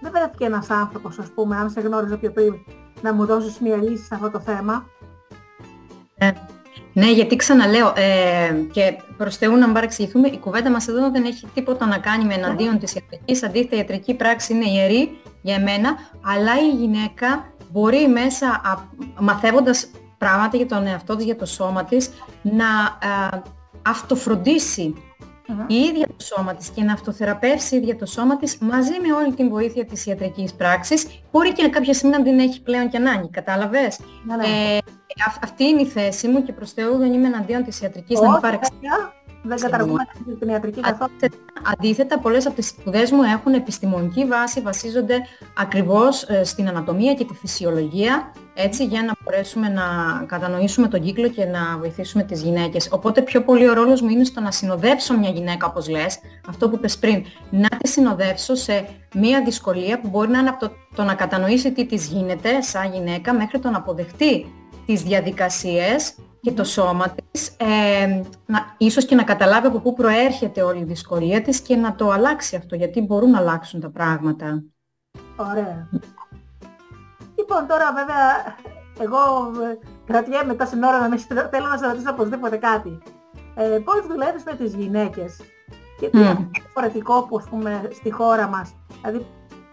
Δεν 0.00 0.12
βρέθηκε 0.12 0.44
ένας 0.44 0.70
άνθρωπος, 0.70 1.18
ας 1.18 1.28
πούμε, 1.34 1.56
αν 1.56 1.70
σε 1.70 1.80
γνώριζε 1.80 2.16
πιο 2.16 2.30
πριν, 2.32 2.54
να 3.00 3.12
μου 3.12 3.26
δώσεις 3.26 3.58
μια 3.58 3.76
λύση 3.76 4.04
σε 4.04 4.14
αυτό 4.14 4.30
το 4.30 4.40
θέμα. 4.40 4.86
Ναι, 6.92 7.12
γιατί 7.12 7.36
ξαναλέω, 7.36 7.92
ε, 7.96 8.52
και 8.72 8.96
προς 9.16 9.36
Θεού 9.36 9.56
να 9.56 9.64
μην 9.64 9.74
παρεξηγηθούμε, 9.74 10.28
η 10.28 10.38
κουβέντα 10.38 10.70
μας 10.70 10.88
εδώ 10.88 11.10
δεν 11.10 11.24
έχει 11.24 11.46
τίποτα 11.54 11.86
να 11.86 11.98
κάνει 11.98 12.24
με 12.24 12.34
εναντίον 12.34 12.78
της 12.78 12.94
ιατρικής. 12.94 13.42
Αντίθετα, 13.42 13.74
η 13.74 13.78
ιατρική 13.78 14.14
πράξη 14.14 14.52
είναι 14.52 14.68
ιερή 14.68 15.20
για 15.42 15.54
εμένα, 15.54 15.96
αλλά 16.24 16.52
η 16.60 16.70
γυναίκα 16.76 17.52
μπορεί 17.70 18.08
μέσα, 18.08 18.46
α, 18.48 18.76
μαθαίνοντας 19.18 19.90
πράγματα 20.18 20.56
για 20.56 20.66
τον 20.66 20.86
εαυτό 20.86 21.16
της, 21.16 21.24
για 21.24 21.36
το 21.36 21.46
σώμα 21.46 21.84
της, 21.84 22.10
να 22.42 22.64
ε, 23.32 23.42
αυτοφροντίσει 23.86 24.94
η 25.66 25.74
ίδια 25.74 26.06
το 26.06 26.24
σώμα 26.24 26.54
της 26.54 26.68
και 26.68 26.82
να 26.82 26.92
αυτοθεραπεύσει 26.92 27.74
η 27.74 27.78
ίδια 27.78 27.96
το 27.96 28.06
σώμα 28.06 28.36
της 28.36 28.58
μαζί 28.58 28.92
με 29.06 29.12
όλη 29.12 29.34
την 29.34 29.48
βοήθεια 29.48 29.84
της 29.84 30.06
ιατρικής 30.06 30.54
πράξης. 30.54 31.06
Μπορεί 31.32 31.52
και 31.52 31.68
κάποια 31.68 31.94
στιγμή 31.94 32.16
να 32.16 32.22
την 32.22 32.38
έχει 32.38 32.62
πλέον 32.62 32.88
και 32.88 32.96
ανάγκη, 32.96 33.28
κατάλαβες; 33.30 33.98
Ναι, 34.24 34.36
ναι. 34.36 34.44
Ε, 34.44 34.78
αυ- 35.26 35.44
αυτή 35.44 35.64
είναι 35.64 35.80
η 35.80 35.86
θέση 35.86 36.28
μου 36.28 36.42
και 36.42 36.52
προς 36.52 36.72
Θεού 36.72 36.96
δεν 36.96 37.12
είμαι 37.12 37.26
εναντίον 37.26 37.64
της 37.64 37.80
ιατρικής, 37.80 38.18
να 38.20 38.24
μην 38.24 38.32
Όχι, 38.32 38.40
παρεξηγηθούμε. 38.42 38.88
παιδιά, 38.90 39.12
δεν 39.42 39.58
καταργούμε 39.58 40.06
την 40.38 40.48
ιατρική 40.48 40.80
καθόλου. 40.80 41.10
Αντίθετα, 41.14 41.36
αντίθετα, 41.62 42.18
πολλές 42.18 42.46
από 42.46 42.54
τις 42.54 42.68
σπουδές 42.68 43.10
μου 43.10 43.22
έχουν 43.22 43.52
επιστημονική 43.52 44.24
βάση, 44.24 44.60
βασίζονται 44.60 45.16
ακριβώς 45.56 46.22
ε, 46.22 46.44
στην 46.44 46.68
ανατομία 46.68 47.14
και 47.14 47.24
τη 47.24 47.34
φυσιολογία, 47.34 48.32
έτσι, 48.54 48.84
για 48.84 49.02
να 49.02 49.12
μπορέσουμε 49.24 49.68
να 49.68 49.82
κατανοήσουμε 50.26 50.88
τον 50.88 51.02
κύκλο 51.02 51.28
και 51.28 51.44
να 51.44 51.78
βοηθήσουμε 51.78 52.22
τις 52.22 52.42
γυναίκες. 52.42 52.88
Οπότε 52.92 53.22
πιο 53.22 53.42
πολύ 53.42 53.68
ο 53.68 53.72
ρόλος 53.72 54.00
μου 54.00 54.08
είναι 54.08 54.24
στο 54.24 54.40
να 54.40 54.50
συνοδεύσω 54.50 55.18
μια 55.18 55.30
γυναίκα, 55.30 55.66
όπως 55.66 55.88
λες, 55.88 56.18
αυτό 56.48 56.68
που 56.68 56.74
είπες 56.74 56.98
πριν, 56.98 57.24
να 57.50 57.68
τη 57.68 57.88
συνοδεύσω 57.88 58.54
σε 58.54 58.88
μια 59.14 59.42
δυσκολία 59.44 60.00
που 60.00 60.08
μπορεί 60.08 60.30
να 60.30 60.38
είναι 60.38 60.48
από 60.48 60.66
το, 60.66 60.72
το 60.94 61.02
να 61.02 61.14
κατανοήσει 61.14 61.72
τι 61.72 61.86
της 61.86 62.06
γίνεται 62.06 62.60
σαν 62.60 62.92
γυναίκα 62.92 63.34
μέχρι 63.34 63.58
το 63.58 63.70
να 63.70 63.76
αποδεχτεί 63.76 64.61
τις 64.92 65.02
διαδικασίες 65.02 66.14
και 66.40 66.52
το 66.52 66.64
σώμα 66.64 67.14
της, 67.30 67.56
ε, 67.56 68.22
να, 68.46 68.74
ίσως 68.78 69.04
και 69.04 69.14
να 69.14 69.22
καταλάβει 69.22 69.66
από 69.66 69.78
πού 69.78 69.94
προέρχεται 69.94 70.62
όλη 70.62 70.80
η 70.80 70.84
δυσκολία 70.84 71.42
της 71.42 71.60
και 71.60 71.76
να 71.76 71.94
το 71.94 72.10
αλλάξει 72.10 72.56
αυτό, 72.56 72.76
γιατί 72.76 73.00
μπορούν 73.00 73.30
να 73.30 73.38
αλλάξουν 73.38 73.80
τα 73.80 73.90
πράγματα. 73.90 74.62
Ωραία. 75.36 75.88
Λοιπόν, 77.38 77.66
τώρα 77.68 77.92
βέβαια, 77.92 78.56
εγώ 79.00 79.18
ε, 79.62 79.78
κρατιέμαι 80.06 80.54
τόση 80.54 80.76
ώρα 80.84 80.98
να 81.00 81.08
με 81.08 81.16
συ- 81.16 81.48
θέλω 81.50 81.66
να 81.66 81.76
σε 81.78 81.86
ρωτήσω 81.86 82.10
οπωσδήποτε 82.10 82.56
κάτι. 82.56 82.98
Ε, 83.54 83.78
πώς 83.84 84.06
δουλεύεις 84.06 84.44
με 84.44 84.54
τις 84.54 84.74
γυναίκες 84.74 85.36
και 86.00 86.08
τι 86.08 86.16
Μμ. 86.16 86.20
είναι 86.20 86.48
διαφορετικό 86.52 87.22
που 87.22 87.36
ας 87.36 87.44
πούμε 87.44 87.88
στη 87.92 88.10
χώρα 88.10 88.46
μας; 88.48 88.74
Δηλαδή, 89.02 89.26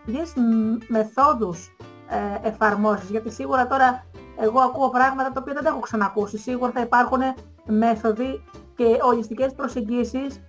ποιες 0.06 0.34
μ, 0.36 0.94
μεθόδους 0.94 1.68
ε, 2.10 2.48
εφαρμόζεις, 2.48 3.10
γιατί 3.10 3.32
σίγουρα 3.32 3.68
τώρα 3.68 4.04
εγώ 4.42 4.60
ακούω 4.60 4.90
πράγματα 4.90 5.32
τα 5.32 5.40
οποία 5.42 5.54
δεν 5.54 5.64
τα 5.64 5.70
έχω 5.70 5.80
ξανακούσει. 5.80 6.38
Σίγουρα 6.38 6.72
θα 6.72 6.82
υπάρχουν 6.82 7.22
μέθοδοι 7.66 8.44
και 8.76 8.98
ολιστικές 9.02 9.54
προσεγγίσεις 9.54 10.42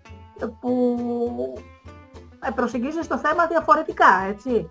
που 0.60 0.96
ε, 2.46 2.50
προσεγγίζεις 2.50 3.06
το 3.06 3.18
θέμα 3.18 3.46
διαφορετικά, 3.46 4.24
έτσι. 4.28 4.70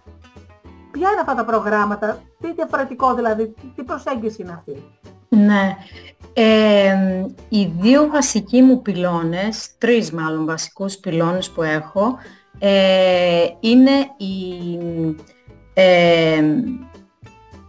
Ποια 0.91 1.10
είναι 1.12 1.20
αυτά 1.20 1.36
τα 1.36 1.46
προγράμματα, 1.46 2.22
τι 2.41 2.54
διαφορετικό 2.54 3.14
δηλαδή, 3.14 3.54
τι 3.76 3.84
προσέγγιση 3.84 4.41
είναι 4.41 4.52
αυτή; 4.52 4.84
Ναι. 5.30 5.76
Ε, 6.34 7.26
οι 7.50 7.66
δύο 7.80 8.08
βασικοί 8.08 8.62
μου 8.62 8.82
πυλώνες, 8.82 9.78
τρεις 9.78 10.12
μάλλον 10.12 10.46
βασικούς 10.46 10.98
πυλώνες 10.98 11.50
που 11.50 11.64
έχω, 11.64 12.18
ε, 12.60 13.46
είναι 13.60 13.91
η... 14.18 14.78
Ε, 15.74 16.44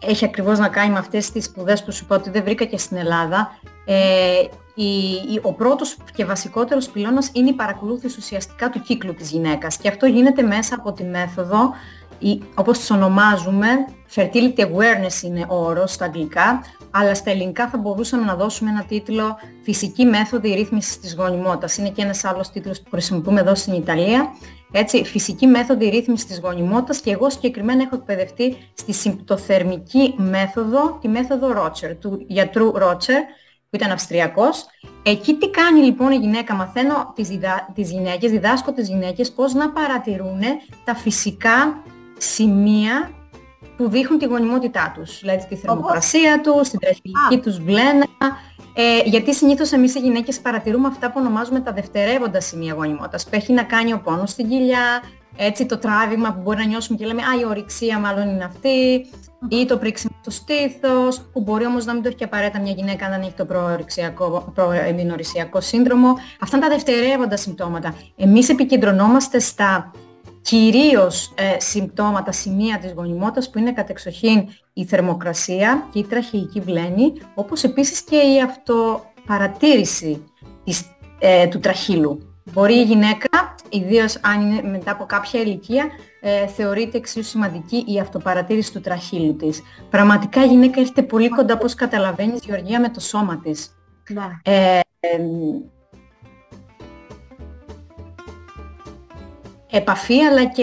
έχει 0.07 0.25
ακριβώς 0.25 0.59
να 0.59 0.69
κάνει 0.69 0.93
με 0.93 0.99
αυτές 0.99 1.31
τις 1.31 1.45
σπουδές 1.45 1.85
που 1.85 1.93
σου 1.93 2.05
είπα 2.05 2.17
ότι 2.17 2.31
δεν 2.31 2.45
βρήκα 2.45 2.65
και 2.65 2.79
στην 2.79 2.97
Ελλάδα. 2.97 3.59
Ε, 3.85 4.43
η, 4.75 5.39
ο 5.43 5.53
πρώτος 5.53 5.97
και 6.15 6.25
βασικότερος 6.25 6.89
πυλώνας 6.89 7.31
είναι 7.33 7.49
η 7.49 7.53
παρακολούθηση 7.53 8.17
ουσιαστικά 8.19 8.71
του 8.71 8.81
κύκλου 8.81 9.15
της 9.15 9.31
γυναίκας 9.31 9.77
και 9.77 9.89
αυτό 9.89 10.07
γίνεται 10.07 10.43
μέσα 10.43 10.75
από 10.75 10.93
τη 10.93 11.05
μέθοδο, 11.05 11.75
η, 12.19 12.43
όπως 12.55 12.79
τις 12.79 12.91
ονομάζουμε, 12.91 13.67
fertility 14.15 14.61
awareness 14.61 15.23
είναι 15.23 15.47
ο 15.49 15.65
όρος 15.65 15.93
στα 15.93 16.05
αγγλικά, 16.05 16.65
αλλά 16.91 17.15
στα 17.15 17.31
ελληνικά 17.31 17.69
θα 17.69 17.79
μπορούσαμε 17.79 18.25
να 18.25 18.35
δώσουμε 18.35 18.71
ένα 18.71 18.85
τίτλο 18.85 19.37
«Φυσική 19.63 20.05
μέθοδη 20.05 20.55
ρύθμισης 20.55 21.01
της 21.01 21.15
γονιμότητας». 21.15 21.77
Είναι 21.77 21.89
και 21.89 22.03
ένας 22.03 22.25
άλλος 22.25 22.51
τίτλος 22.51 22.81
που 22.81 22.91
χρησιμοποιούμε 22.91 23.41
εδώ 23.41 23.55
στην 23.55 23.73
Ιταλία. 23.73 24.29
Έτσι, 24.73 25.05
φυσική 25.05 25.47
μέθοδη 25.47 25.89
ρύθμισης 25.89 26.27
της 26.27 26.41
γονιμότητας 26.41 27.01
και 27.01 27.11
εγώ 27.11 27.31
συγκεκριμένα 27.31 27.83
έχω 27.83 27.97
εκπαιδευτεί 27.97 28.57
στη 28.75 28.93
συμπτωθερμική 28.93 30.15
μέθοδο, 30.17 30.99
τη 31.01 31.09
μέθοδο 31.09 31.53
Ρότσερ, 31.53 31.97
του 31.97 32.25
γιατρού 32.27 32.73
Ρότσερ, 32.79 33.23
που 33.71 33.77
ήταν 33.77 33.91
Αυστριακός. 33.91 34.67
Εκεί 35.03 35.35
τι 35.35 35.51
κάνει 35.51 35.81
λοιπόν 35.81 36.11
η 36.11 36.17
γυναίκα, 36.17 36.55
μαθαίνω 36.55 37.13
τις, 37.15 37.29
διδα... 37.29 37.69
τις 37.75 37.91
γυναίκες, 37.91 38.31
διδάσκω 38.31 38.73
τις 38.73 38.89
γυναίκες 38.89 39.33
πώς 39.33 39.55
να 39.55 39.71
παρατηρούν 39.71 40.41
τα 40.85 40.95
φυσικά 40.95 41.83
σημεία 42.19 43.11
που 43.77 43.89
δείχνουν 43.89 44.19
τη 44.19 44.25
γονιμότητά 44.25 44.93
τους. 44.95 45.21
Δηλαδή 45.21 45.47
τη 45.49 45.57
θερμοκρασία 45.57 46.41
τους, 46.41 46.69
την 46.69 46.79
τραχυλική 46.79 47.39
τους 47.43 47.59
βλένα. 47.65 48.07
Ε, 48.83 49.09
γιατί 49.09 49.35
συνήθως 49.35 49.73
εμείς 49.73 49.95
οι 49.95 49.99
γυναίκες 49.99 50.41
παρατηρούμε 50.41 50.89
αυτά 50.89 51.07
που 51.07 51.15
ονομάζουμε 51.17 51.61
τα 51.61 51.73
δευτερεύοντα 51.73 52.41
σημεία 52.41 52.75
γονιμότητας. 52.75 53.25
Που 53.25 53.31
έχει 53.33 53.53
να 53.53 53.63
κάνει 53.63 53.93
ο 53.93 54.01
πόνος 54.05 54.31
στην 54.31 54.49
κοιλιά, 54.49 55.03
έτσι 55.37 55.67
το 55.67 55.79
τράβημα 55.79 56.33
που 56.33 56.41
μπορεί 56.41 56.57
να 56.57 56.65
νιώσουμε 56.65 56.99
και 56.99 57.07
λέμε 57.07 57.23
«Α, 57.23 57.41
η 57.41 57.45
ορυξία 57.45 57.99
μάλλον 57.99 58.29
είναι 58.29 58.45
αυτή» 58.45 59.07
ή 59.49 59.67
το 59.67 59.77
πρίξιμο 59.77 60.17
στο 60.21 60.31
στήθος, 60.31 61.21
που 61.33 61.41
μπορεί 61.41 61.67
όμως 61.67 61.85
να 61.85 61.93
μην 61.93 62.03
το 62.03 62.09
έχει 62.09 62.17
και 62.17 62.25
απαραίτητα 62.25 62.61
μια 62.61 62.73
γυναίκα 62.73 63.05
αν 63.07 63.11
δεν 63.11 63.21
έχει 63.21 63.33
το 63.33 63.47
προεμινορυσιακό 64.55 65.61
σύνδρομο. 65.61 66.15
Αυτά 66.41 66.57
είναι 66.57 66.67
τα 66.67 66.73
δευτερεύοντα 66.73 67.37
συμπτώματα. 67.37 67.95
Εμείς 68.17 68.49
επικεντρωνόμαστε 68.49 69.39
στα 69.39 69.91
κυρίως 70.43 71.33
ε, 71.37 71.61
συμπτώματα, 71.61 72.33
σημεία 72.33 72.79
της 72.79 72.93
γονιμότητας 72.93 73.51
που 73.51 73.59
είναι 73.59 73.73
κατεξοχήν 73.73 74.49
η 74.73 74.85
θερμοκρασία 74.85 75.89
και 75.93 75.99
η 75.99 76.05
τραχυϊκή 76.05 76.61
βλένη, 76.61 77.13
όπως 77.35 77.63
επίσης 77.63 78.03
και 78.03 78.17
η 78.17 78.43
αυτοπαρατήρηση 78.43 80.25
της, 80.65 80.85
ε, 81.19 81.47
του 81.47 81.61
τραχύλου. 81.61 82.25
Μπορεί 82.53 82.75
η 82.75 82.83
γυναίκα, 82.83 83.55
ιδίως 83.69 84.19
αν 84.23 84.41
είναι 84.41 84.63
μετά 84.63 84.91
από 84.91 85.05
κάποια 85.05 85.41
ηλικία, 85.41 85.87
ε, 86.21 86.47
θεωρείται 86.47 86.97
εξίσου 86.97 87.29
σημαντική 87.29 87.85
η 87.87 88.01
αυτοπαρατήρηση 88.01 88.73
του 88.73 88.81
τραχύλου 88.81 89.37
της. 89.37 89.63
Πραγματικά 89.91 90.45
η 90.45 90.47
γυναίκα 90.47 90.81
έρχεται 90.81 91.03
πολύ 91.03 91.29
κοντά, 91.29 91.55
όπως 91.55 91.75
καταλαβαίνεις, 91.75 92.41
Γεωργία, 92.45 92.81
με 92.81 92.89
το 92.89 93.01
σώμα 93.01 93.39
της. 93.39 93.75
Ναι. 94.09 94.23
Ε, 94.43 94.81
επαφή, 99.71 100.21
αλλά 100.21 100.45
και 100.45 100.63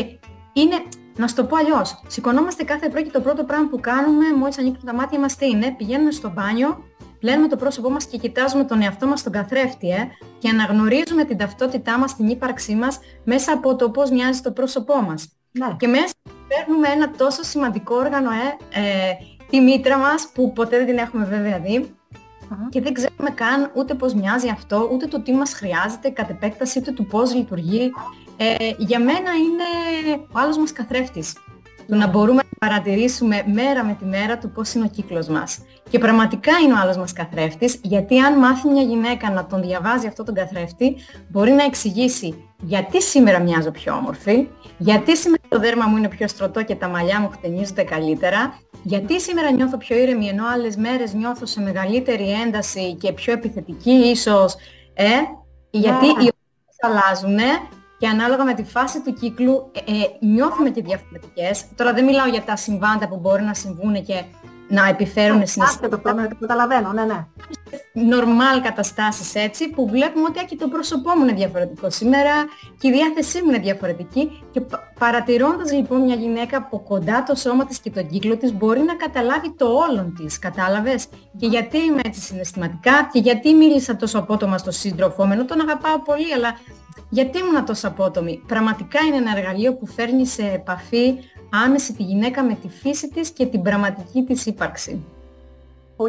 είναι, 0.54 0.76
να 1.18 1.28
σου 1.28 1.36
το 1.36 1.44
πω 1.44 1.56
αλλιώς, 1.56 2.02
σηκωνόμαστε 2.08 2.64
κάθε 2.64 2.90
πρωί 2.90 3.04
και 3.04 3.12
το 3.12 3.22
πρώτο 3.22 3.44
πράγμα 3.44 3.68
που 3.68 3.80
κάνουμε 3.80 4.26
μόλις 4.38 4.58
ανοίγουμε 4.58 4.82
τα 4.86 4.94
μάτια 4.94 5.20
μας 5.20 5.36
τι 5.36 5.46
είναι, 5.46 5.74
πηγαίνουμε 5.78 6.12
στο 6.12 6.30
μπάνιο, 6.30 6.84
πλένουμε 7.20 7.48
το 7.48 7.56
πρόσωπό 7.56 7.90
μας 7.90 8.06
και 8.06 8.18
κοιτάζουμε 8.18 8.64
τον 8.64 8.82
εαυτό 8.82 9.08
μας 9.08 9.20
στον 9.20 9.32
καθρέφτη 9.32 9.90
ε, 9.90 10.08
και 10.38 10.50
αναγνωρίζουμε 10.50 11.24
την 11.24 11.38
ταυτότητά 11.38 11.98
μας, 11.98 12.16
την 12.16 12.28
ύπαρξή 12.28 12.76
μας 12.76 13.00
μέσα 13.24 13.54
από 13.54 13.76
το 13.76 13.90
πώς 13.90 14.10
μοιάζει 14.10 14.42
το 14.42 14.52
πρόσωπό 14.52 15.02
μας. 15.02 15.32
Ναι. 15.52 15.76
Και 15.80 15.88
μέσα 15.88 16.14
παίρνουμε 16.48 16.88
ένα 16.88 17.12
τόσο 17.12 17.44
σημαντικό 17.44 17.96
όργανο, 17.96 18.30
ε, 18.32 18.80
ε, 18.80 19.14
τη 19.50 19.60
μήτρα 19.60 19.98
μας, 19.98 20.30
που 20.34 20.54
ποτέ 20.54 20.78
δεν 20.78 20.86
την 20.86 20.98
έχουμε 20.98 21.26
βέβαια 21.26 21.60
δει, 21.60 21.96
και 22.70 22.82
δεν 22.82 22.94
ξέρουμε 22.94 23.30
καν 23.30 23.72
ούτε 23.76 23.94
πώς 23.94 24.14
μοιάζει 24.14 24.50
αυτό, 24.50 24.90
ούτε 24.94 25.08
το 25.08 25.22
τι 25.22 25.34
μας 25.34 25.54
χρειάζεται 25.54 26.10
κατ' 26.10 26.30
επέκταση, 26.30 26.80
ούτε 26.80 26.92
του 26.92 27.06
πώς 27.06 27.36
λειτουργεί. 27.36 27.92
Ε, 28.38 28.56
για 28.78 29.00
μένα 29.00 29.32
είναι 29.32 30.22
ο 30.32 30.40
άλλος 30.40 30.58
μας 30.58 30.72
καθρέφτης. 30.72 31.34
Το 31.88 31.96
να 31.96 32.08
μπορούμε 32.08 32.42
να 32.52 32.68
παρατηρήσουμε 32.68 33.44
μέρα 33.54 33.84
με 33.84 33.96
τη 34.00 34.06
μέρα 34.06 34.38
του 34.38 34.52
πώς 34.52 34.74
είναι 34.74 34.86
ο 34.86 34.88
κύκλος 34.88 35.28
μας. 35.28 35.60
Και 35.90 36.00
πραγματικά 36.00 36.52
είναι 36.58 36.74
ο 36.74 36.78
άλλος 36.82 36.98
μας 36.98 37.14
καθρέφτης, 37.14 37.80
γιατί 37.84 38.20
αν 38.20 38.40
μάθει 38.40 38.68
μια 38.68 38.82
γυναίκα 38.82 39.32
να 39.32 39.46
τον 39.46 39.62
διαβάζει 39.62 40.08
αυτό 40.08 40.24
τον 40.24 40.34
καθρέφτη, 40.34 40.96
μπορεί 41.30 41.52
να 41.52 41.64
εξηγήσει 41.64 42.48
γιατί 42.62 43.02
σήμερα 43.02 43.40
μοιάζω 43.40 43.72
πιο 43.72 43.94
όμορφη, 43.94 44.48
γιατί 44.78 45.18
σήμερα 45.18 45.42
το 45.48 45.60
δέρμα 45.60 45.86
μου 45.86 45.98
είναι 45.98 46.08
πιο 46.08 46.28
στρωτό 46.28 46.64
και 46.64 46.76
τα 46.76 46.88
μαλλιά 46.88 47.20
μου 47.20 47.30
χτενίζονται 47.30 47.84
καλύτερα, 47.84 48.60
γιατί 48.84 49.22
σήμερα 49.22 49.52
νιώθω 49.52 49.78
πιο 49.78 49.98
ήρεμη 49.98 50.28
ενώ 50.28 50.44
άλλες 50.54 50.76
μέρες 50.76 51.14
νιώθω 51.14 51.46
σε 51.46 51.62
μεγαλύτερη 51.62 52.32
ένταση 52.32 52.96
και 52.96 53.12
πιο 53.12 53.34
επιθετική 53.34 53.92
ίσως, 53.92 54.56
ε, 54.94 55.08
γιατί 55.70 56.06
οι 56.06 56.12
ώρες 56.18 56.78
αλλάζουν 56.80 57.40
και 57.98 58.08
ανάλογα 58.08 58.44
με 58.44 58.54
τη 58.54 58.64
φάση 58.64 59.02
του 59.02 59.14
κύκλου 59.14 59.72
ε, 59.72 59.92
ε, 59.92 60.18
νιώθουμε 60.20 60.70
και 60.70 60.82
διαφορετικές. 60.82 61.66
Τώρα 61.76 61.94
δεν 61.94 62.06
μιλάω 62.06 62.28
για 62.28 62.42
τα 62.42 62.56
συμβάντα 62.56 63.08
που 63.08 63.18
μπορεί 63.18 63.44
να 63.44 63.54
συμβούν 63.54 64.06
και 64.06 64.24
να 64.70 64.88
επιφέρουν 64.88 65.48
συναισθήματα. 65.48 65.90
το 65.90 65.98
πράγμα, 65.98 66.28
καταλαβαίνω, 66.40 66.92
ναι, 66.92 67.04
ναι. 67.04 67.26
Νορμάλ 67.94 68.62
καταστάσεις 68.62 69.36
έτσι 69.36 69.70
που 69.70 69.90
βλέπουμε 69.90 70.26
ότι 70.30 70.46
και 70.46 70.56
το 70.56 70.68
πρόσωπό 70.68 71.16
μου 71.16 71.24
είναι 71.24 71.34
διαφορετικό 71.34 71.90
σήμερα 71.90 72.32
και 72.80 72.88
η 72.88 72.92
διάθεσή 72.92 73.42
μου 73.42 73.50
είναι 73.50 73.60
διαφορετική 73.60 74.44
και 74.52 74.62
παρατηρώντας 75.00 75.72
λοιπόν 75.72 76.02
μια 76.02 76.16
γυναίκα 76.16 76.58
από 76.58 76.80
κοντά 76.80 77.24
το 77.24 77.36
σώμα 77.36 77.66
της 77.66 77.80
και 77.80 77.90
τον 77.90 78.08
κύκλο 78.08 78.38
της 78.38 78.54
μπορεί 78.54 78.80
να 78.80 78.96
καταλάβει 78.96 79.54
το 79.58 79.66
όλον 79.66 80.14
της, 80.18 80.40
κατάλαβες; 80.40 81.08
Και 81.38 81.48
γιατί 81.48 81.78
είμαι 81.78 82.02
έτσι 82.06 82.22
συναισθηματικά 82.22 83.10
και 83.12 83.20
γιατί 83.20 83.54
μίλησα 83.54 83.96
τόσο 83.96 84.20
απότομα 84.20 84.58
στο 84.58 84.72
σύντροφό 84.72 85.26
μου, 85.26 85.32
ενώ 85.32 85.46
τον 85.46 85.62
αγαπάω 85.62 86.00
πολύ, 86.00 86.34
αλλά 86.34 86.58
γιατί 87.10 87.40
ήμουν 87.40 87.66
τόσο 87.66 87.88
απότομη; 87.88 88.44
Πραγματικά 88.48 89.00
είναι 89.00 89.16
ένα 89.16 89.38
εργαλείο 89.38 89.74
που 89.74 89.88
φέρνει 89.88 90.26
σε 90.26 90.44
επαφή 90.44 91.18
άμεση 91.66 91.94
τη 91.94 92.04
γυναίκα 92.04 92.44
με 92.44 92.54
τη 92.62 92.70
φύση 92.70 93.10
της 93.10 93.30
και 93.30 93.46
την 93.46 93.62
πραγματική 93.62 94.24
της 94.24 94.46
ύπαρξη. 94.46 95.06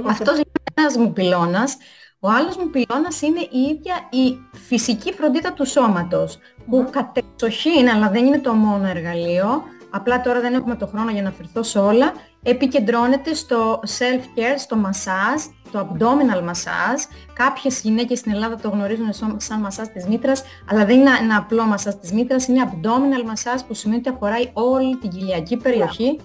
Αυτός 0.07 0.35
είναι 0.35 0.51
ένας 0.75 0.97
μου 0.97 1.13
πυλώνας. 1.13 1.77
Ο 2.21 2.29
άλλος 2.29 2.57
μου 2.57 2.71
πυλώνας 2.71 3.23
είναι 3.23 3.41
η 3.41 3.59
ίδια 3.59 3.95
η 4.11 4.39
φυσική 4.67 5.13
φροντίδα 5.13 5.53
του 5.53 5.67
σώματος, 5.67 6.39
που 6.71 6.89
κατεξοχήν, 6.91 7.89
αλλά 7.89 8.11
δεν 8.11 8.27
είναι 8.27 8.39
το 8.39 8.53
μόνο 8.53 8.87
εργαλείο, 8.87 9.63
απλά 9.91 10.21
τώρα 10.21 10.41
δεν 10.41 10.55
έχουμε 10.55 10.77
το 10.77 10.87
χρόνο 10.87 11.11
για 11.11 11.23
να 11.23 11.29
αφαιρθώ 11.29 11.63
σε 11.63 11.79
όλα, 11.79 12.13
επικεντρώνεται 12.43 13.35
στο 13.35 13.81
self-care, 13.99 14.57
στο 14.59 14.77
massage, 14.85 15.53
το 15.73 15.89
abdominal 15.89 16.49
massage. 16.49 17.03
Κάποιες 17.33 17.81
γυναίκες 17.81 18.19
στην 18.19 18.33
Ελλάδα 18.33 18.57
το 18.57 18.69
γνωρίζουν 18.69 19.13
σαν 19.37 19.67
massage 19.69 19.89
της 19.93 20.07
μήτρας, 20.07 20.43
αλλά 20.71 20.85
δεν 20.85 21.01
είναι 21.01 21.11
ένα 21.23 21.37
απλό 21.37 21.63
massage 21.75 22.01
της 22.01 22.13
μήτρας, 22.13 22.49
είναι 22.49 22.71
abdominal 22.71 23.31
massage 23.31 23.61
που 23.67 23.75
σημαίνει 23.75 24.01
ότι 24.01 24.09
αφοράει 24.09 24.51
όλη 24.53 24.97
την 24.97 25.11
κοιλιακή 25.11 25.57
περιοχή. 25.57 26.19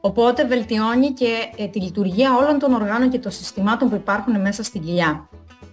Οπότε 0.00 0.46
βελτιώνει 0.46 1.12
και 1.12 1.34
ε, 1.56 1.66
τη 1.66 1.80
λειτουργία 1.80 2.36
όλων 2.36 2.58
των 2.58 2.72
οργάνων 2.74 3.10
και 3.10 3.18
των 3.18 3.32
συστημάτων 3.32 3.88
που 3.88 3.94
υπάρχουν 3.94 4.40
μέσα 4.40 4.62
στην 4.62 4.82
κοιλιά. 4.82 5.28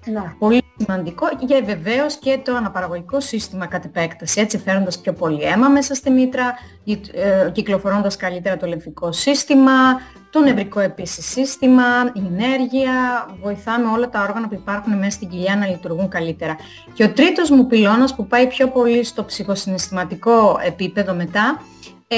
Ναι. 0.06 0.34
Πολύ 0.40 0.64
σημαντικό 0.78 1.28
και 1.48 1.62
βεβαίως 1.66 2.16
και 2.16 2.40
το 2.44 2.56
αναπαραγωγικό 2.56 3.20
σύστημα 3.20 3.66
κατ' 3.66 3.86
επέκταση, 3.86 4.42
έτσι 4.42 4.58
φέρνοντας 4.58 5.00
πιο 5.00 5.14
πολύ 5.14 5.44
αίμα 5.44 5.68
μέσα 5.70 5.94
στη 5.94 6.10
μήτρα, 6.10 6.54
ε, 7.14 7.50
κυκλοφορώντας 7.52 8.16
καλύτερα 8.16 8.58
το 8.58 8.68
λεμφικό 8.68 9.12
σύστημα, 9.12 9.72
το 10.30 10.40
νευρικό 10.40 10.80
επίσης 10.80 11.26
σύστημα, 11.26 11.84
η 12.14 12.22
ενέργεια, 12.28 13.26
βοηθάμε 13.42 13.88
όλα 13.88 14.10
τα 14.10 14.22
όργανα 14.22 14.48
που 14.48 14.54
υπάρχουν 14.54 14.98
μέσα 14.98 15.12
στην 15.12 15.30
κοιλιά 15.30 15.56
να 15.56 15.68
λειτουργούν 15.68 16.10
καλύτερα. 16.10 16.56
Και 16.94 17.04
ο 17.04 17.10
τρίτος 17.10 17.50
μου 17.50 17.68
πυλώνας 17.68 18.16
που 18.16 18.28
πάει 18.28 18.48
πιο 18.48 18.68
πολύ 18.68 19.04
στο 19.04 19.26
ψυχοσυναισθηματικό 19.26 20.60
επίπεδο 20.66 21.14
μετά, 21.14 21.62
ε, 22.08 22.18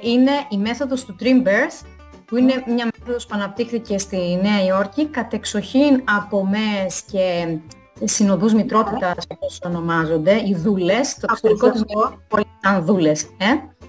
είναι 0.00 0.30
η 0.48 0.56
μέθοδος 0.56 1.04
του 1.04 1.16
Dream 1.20 1.46
Birth, 1.46 1.86
που 2.28 2.36
είναι 2.36 2.62
μια 2.66 2.88
μέθοδος 2.98 3.26
που 3.26 3.34
αναπτύχθηκε 3.34 3.98
στη 3.98 4.38
Νέα 4.42 4.64
Υόρκη, 4.64 5.06
κατεξοχήν 5.06 6.02
από 6.16 6.46
ΜΕΣ 6.46 7.02
και 7.10 7.56
συνοδούς 8.04 8.54
μητρότητας, 8.54 9.26
όπως 9.28 9.58
ονομάζονται, 9.62 10.34
οι 10.34 10.54
δούλες, 10.54 11.14
το 11.14 11.26
εξωτερικό 11.30 11.70
της 11.70 11.84
πόλης 12.28 12.46
ήταν 12.58 12.84
δούλες. 12.84 13.22
Ε; 13.22 13.46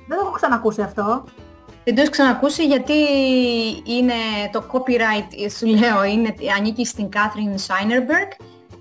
Δεν 0.08 0.18
το 0.18 0.24
έχω 0.24 0.32
ξανακούσει 0.32 0.82
αυτό. 0.82 1.24
Δεν 1.84 1.96
το 1.96 2.02
έχω 2.02 2.10
ξανακούσει 2.10 2.66
γιατί 2.66 2.94
είναι 3.84 4.14
το 4.52 4.64
copyright, 4.72 5.50
σου 5.58 5.66
λέω, 5.66 6.04
είναι, 6.04 6.34
ανήκει 6.58 6.86
στην 6.86 7.10
Catherine 7.14 7.56
Σάινερμπεργκ 7.56 8.30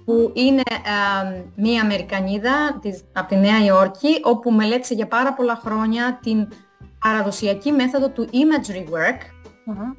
που 0.04 0.30
είναι 0.34 0.62
ε, 0.66 1.42
μία 1.54 1.82
Αμερικανίδα 1.82 2.78
της, 2.80 3.04
από 3.12 3.28
τη 3.28 3.36
Νέα 3.36 3.64
Υόρκη, 3.64 4.20
όπου 4.22 4.52
μελέτησε 4.52 4.94
για 4.94 5.06
πάρα 5.06 5.34
πολλά 5.34 5.60
χρόνια 5.64 6.18
την 6.22 6.48
παραδοσιακή 6.98 7.72
μέθοδο 7.72 8.08
του 8.08 8.28
imagery 8.32 8.84
work, 8.84 9.20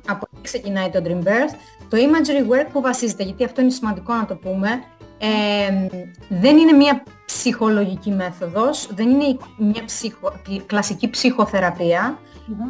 από 0.07 0.27
εκεί 0.31 0.41
ξεκινάει 0.41 0.89
το 0.89 1.01
Dream 1.03 1.27
Birth, 1.27 1.53
το 1.89 1.97
imagery 1.97 2.51
work 2.51 2.67
που 2.71 2.81
βασίζεται, 2.81 3.23
γιατί 3.23 3.43
αυτό 3.43 3.61
είναι 3.61 3.69
σημαντικό 3.69 4.13
να 4.13 4.25
το 4.25 4.35
πούμε, 4.35 4.69
ε, 5.17 5.87
δεν 6.29 6.57
είναι 6.57 6.71
μια 6.71 7.03
ψυχολογική 7.25 8.11
μέθοδος, 8.11 8.89
δεν 8.93 9.09
είναι 9.09 9.37
μια 9.57 9.83
ψυχο, 9.85 10.33
κλασική 10.65 11.09
ψυχοθεραπεία, 11.09 12.19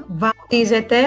βασίζεται, 0.07 0.97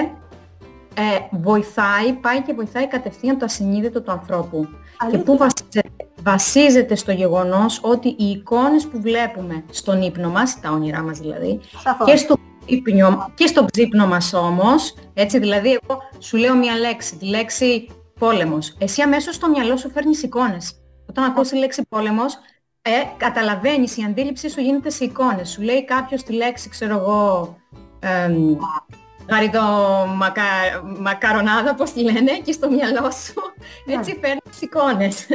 ε, 0.95 1.19
βοηθάει, 1.31 2.13
πάει 2.13 2.41
και 2.41 2.53
βοηθάει 2.53 2.87
κατευθείαν 2.87 3.37
το 3.37 3.45
ασυνείδητο 3.45 4.01
του 4.01 4.11
ανθρώπου. 4.11 4.67
Και 5.11 5.17
πού 5.17 5.37
βασίζεται, 5.37 5.89
βασίζεται 6.23 6.95
στο 6.95 7.11
γεγονός 7.11 7.79
ότι 7.83 8.07
οι 8.07 8.25
εικόνες 8.29 8.87
που 8.87 9.01
βλέπουμε 9.01 9.63
στον 9.69 10.01
ύπνο 10.01 10.29
μας, 10.29 10.59
τα 10.59 10.71
όνειρά 10.71 11.01
μας 11.01 11.19
δηλαδή, 11.19 11.59
και 12.05 12.15
στο, 12.15 12.35
ύπνο, 12.65 13.31
και 13.35 13.47
στο 13.47 13.65
ξύπνο 13.71 14.07
μας 14.07 14.33
όμως, 14.33 14.95
έτσι 15.13 15.39
δηλαδή 15.39 15.79
εγώ 15.81 16.01
σου 16.19 16.37
λέω 16.37 16.55
μια 16.55 16.77
λέξη, 16.77 17.17
τη 17.17 17.25
λέξη 17.25 17.87
πόλεμος, 18.19 18.75
εσύ 18.77 19.01
αμέσως 19.01 19.35
στο 19.35 19.49
μυαλό 19.49 19.77
σου 19.77 19.91
φέρνεις 19.91 20.23
εικόνες. 20.23 20.73
Όταν 21.09 21.23
ακούς 21.23 21.47
τη 21.47 21.57
λέξη 21.57 21.85
πόλεμος, 21.89 22.33
ε, 22.81 22.91
καταλαβαίνεις, 23.17 23.97
η 23.97 24.03
αντίληψή 24.03 24.49
σου 24.49 24.61
γίνεται 24.61 24.89
σε 24.89 25.03
εικόνες. 25.03 25.49
Σου 25.49 25.61
λέει 25.61 25.85
κάποιος 25.85 26.23
τη 26.23 26.33
λέξη, 26.33 26.69
ξέρω 26.69 26.95
εγώ, 26.97 27.55
ε, 27.99 28.31
γαριδό 29.29 29.61
μακα, 30.15 30.43
μακαρονάδα, 30.99 31.75
πώς 31.75 31.91
τη 31.91 32.03
λένε, 32.03 32.31
και 32.31 32.51
στο 32.51 32.69
μυαλό 32.69 33.11
σου, 33.11 33.41
ναι. 33.85 33.93
έτσι 33.93 34.15
παίρνεις 34.19 34.61
εικόνες. 34.61 35.29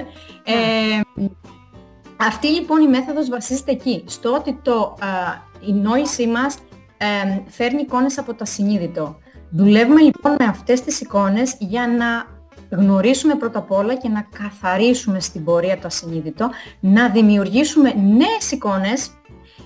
Ε, 0.45 1.01
αυτή 2.17 2.49
λοιπόν 2.49 2.81
η 2.83 2.89
μέθοδος 2.89 3.29
βασίζεται 3.29 3.71
εκεί, 3.71 4.05
στο 4.07 4.33
ότι 4.33 4.59
το, 4.63 4.95
η 5.61 5.73
νόησή 5.73 6.27
μας 6.27 6.57
ε, 6.99 7.41
φέρνει 7.47 7.81
εικόνες 7.81 8.19
από 8.19 8.33
το 8.33 8.39
ασυνείδητο. 8.41 9.19
Δουλεύουμε 9.51 10.01
λοιπόν 10.01 10.37
με 10.39 10.45
αυτές 10.45 10.81
τις 10.81 11.01
εικόνες 11.01 11.57
για 11.59 11.87
να 11.87 12.37
γνωρίσουμε 12.77 13.35
πρώτα 13.35 13.59
απ' 13.59 13.73
όλα 13.73 13.95
και 13.95 14.09
να 14.09 14.27
καθαρίσουμε 14.39 15.21
στην 15.21 15.45
πορεία 15.45 15.79
το 15.79 15.87
ασυνείδητο, 15.87 16.51
να 16.81 17.09
δημιουργήσουμε 17.09 17.93
νέες 17.93 18.51
εικόνες, 18.51 19.11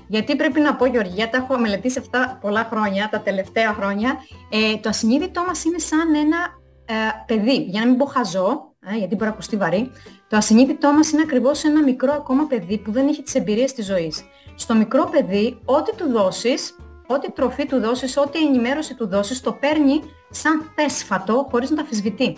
γιατί 0.07 0.37
πρέπει 0.37 0.61
να 0.61 0.75
πω 0.75 0.87
Γεωργία, 0.87 1.29
τα 1.29 1.37
έχω 1.37 1.59
μελετήσει 1.59 1.99
αυτά 1.99 2.39
πολλά 2.41 2.69
χρόνια, 2.71 3.09
τα 3.11 3.21
τελευταία 3.21 3.73
χρόνια, 3.73 4.17
ε, 4.51 4.77
το 4.77 4.89
ασυνείδητό 4.89 5.45
μας 5.47 5.65
είναι 5.65 5.79
σαν 5.79 6.15
ένα 6.15 6.39
ε, 6.85 6.95
παιδί, 7.27 7.57
για 7.57 7.81
να 7.81 7.87
μην 7.87 7.97
πω 7.97 8.05
χαζό, 8.05 8.75
ε, 8.87 8.97
γιατί 8.97 9.15
μπορεί 9.15 9.25
να 9.25 9.33
ακουστεί 9.33 9.57
βαρύ, 9.57 9.91
το 10.29 10.37
ασυνείδητό 10.37 10.93
μας 10.93 11.11
είναι 11.11 11.23
ακριβώς 11.23 11.65
ένα 11.65 11.83
μικρό 11.83 12.13
ακόμα 12.13 12.47
παιδί 12.47 12.79
που 12.79 12.93
δεν 12.93 13.09
έχει 13.09 13.23
τις 13.23 13.35
εμπειρίες 13.35 13.73
της 13.73 13.87
ζωής. 13.87 14.25
Στο 14.55 14.75
μικρό 14.75 15.09
παιδί, 15.11 15.59
ό,τι 15.65 15.95
του 15.97 16.11
δώσεις, 16.11 16.77
ό,τι 17.13 17.31
τροφή 17.31 17.67
του 17.67 17.81
δώσεις, 17.81 18.17
ό,τι 18.17 18.39
ενημέρωση 18.47 18.95
του 18.95 19.09
δώσεις, 19.09 19.41
το 19.41 19.53
παίρνει 19.53 20.01
σαν 20.31 20.71
θέσφατο 20.75 21.49
χωρίς 21.51 21.71
να 21.71 21.77
τα 21.77 21.83
αφισβητεί. 21.83 22.37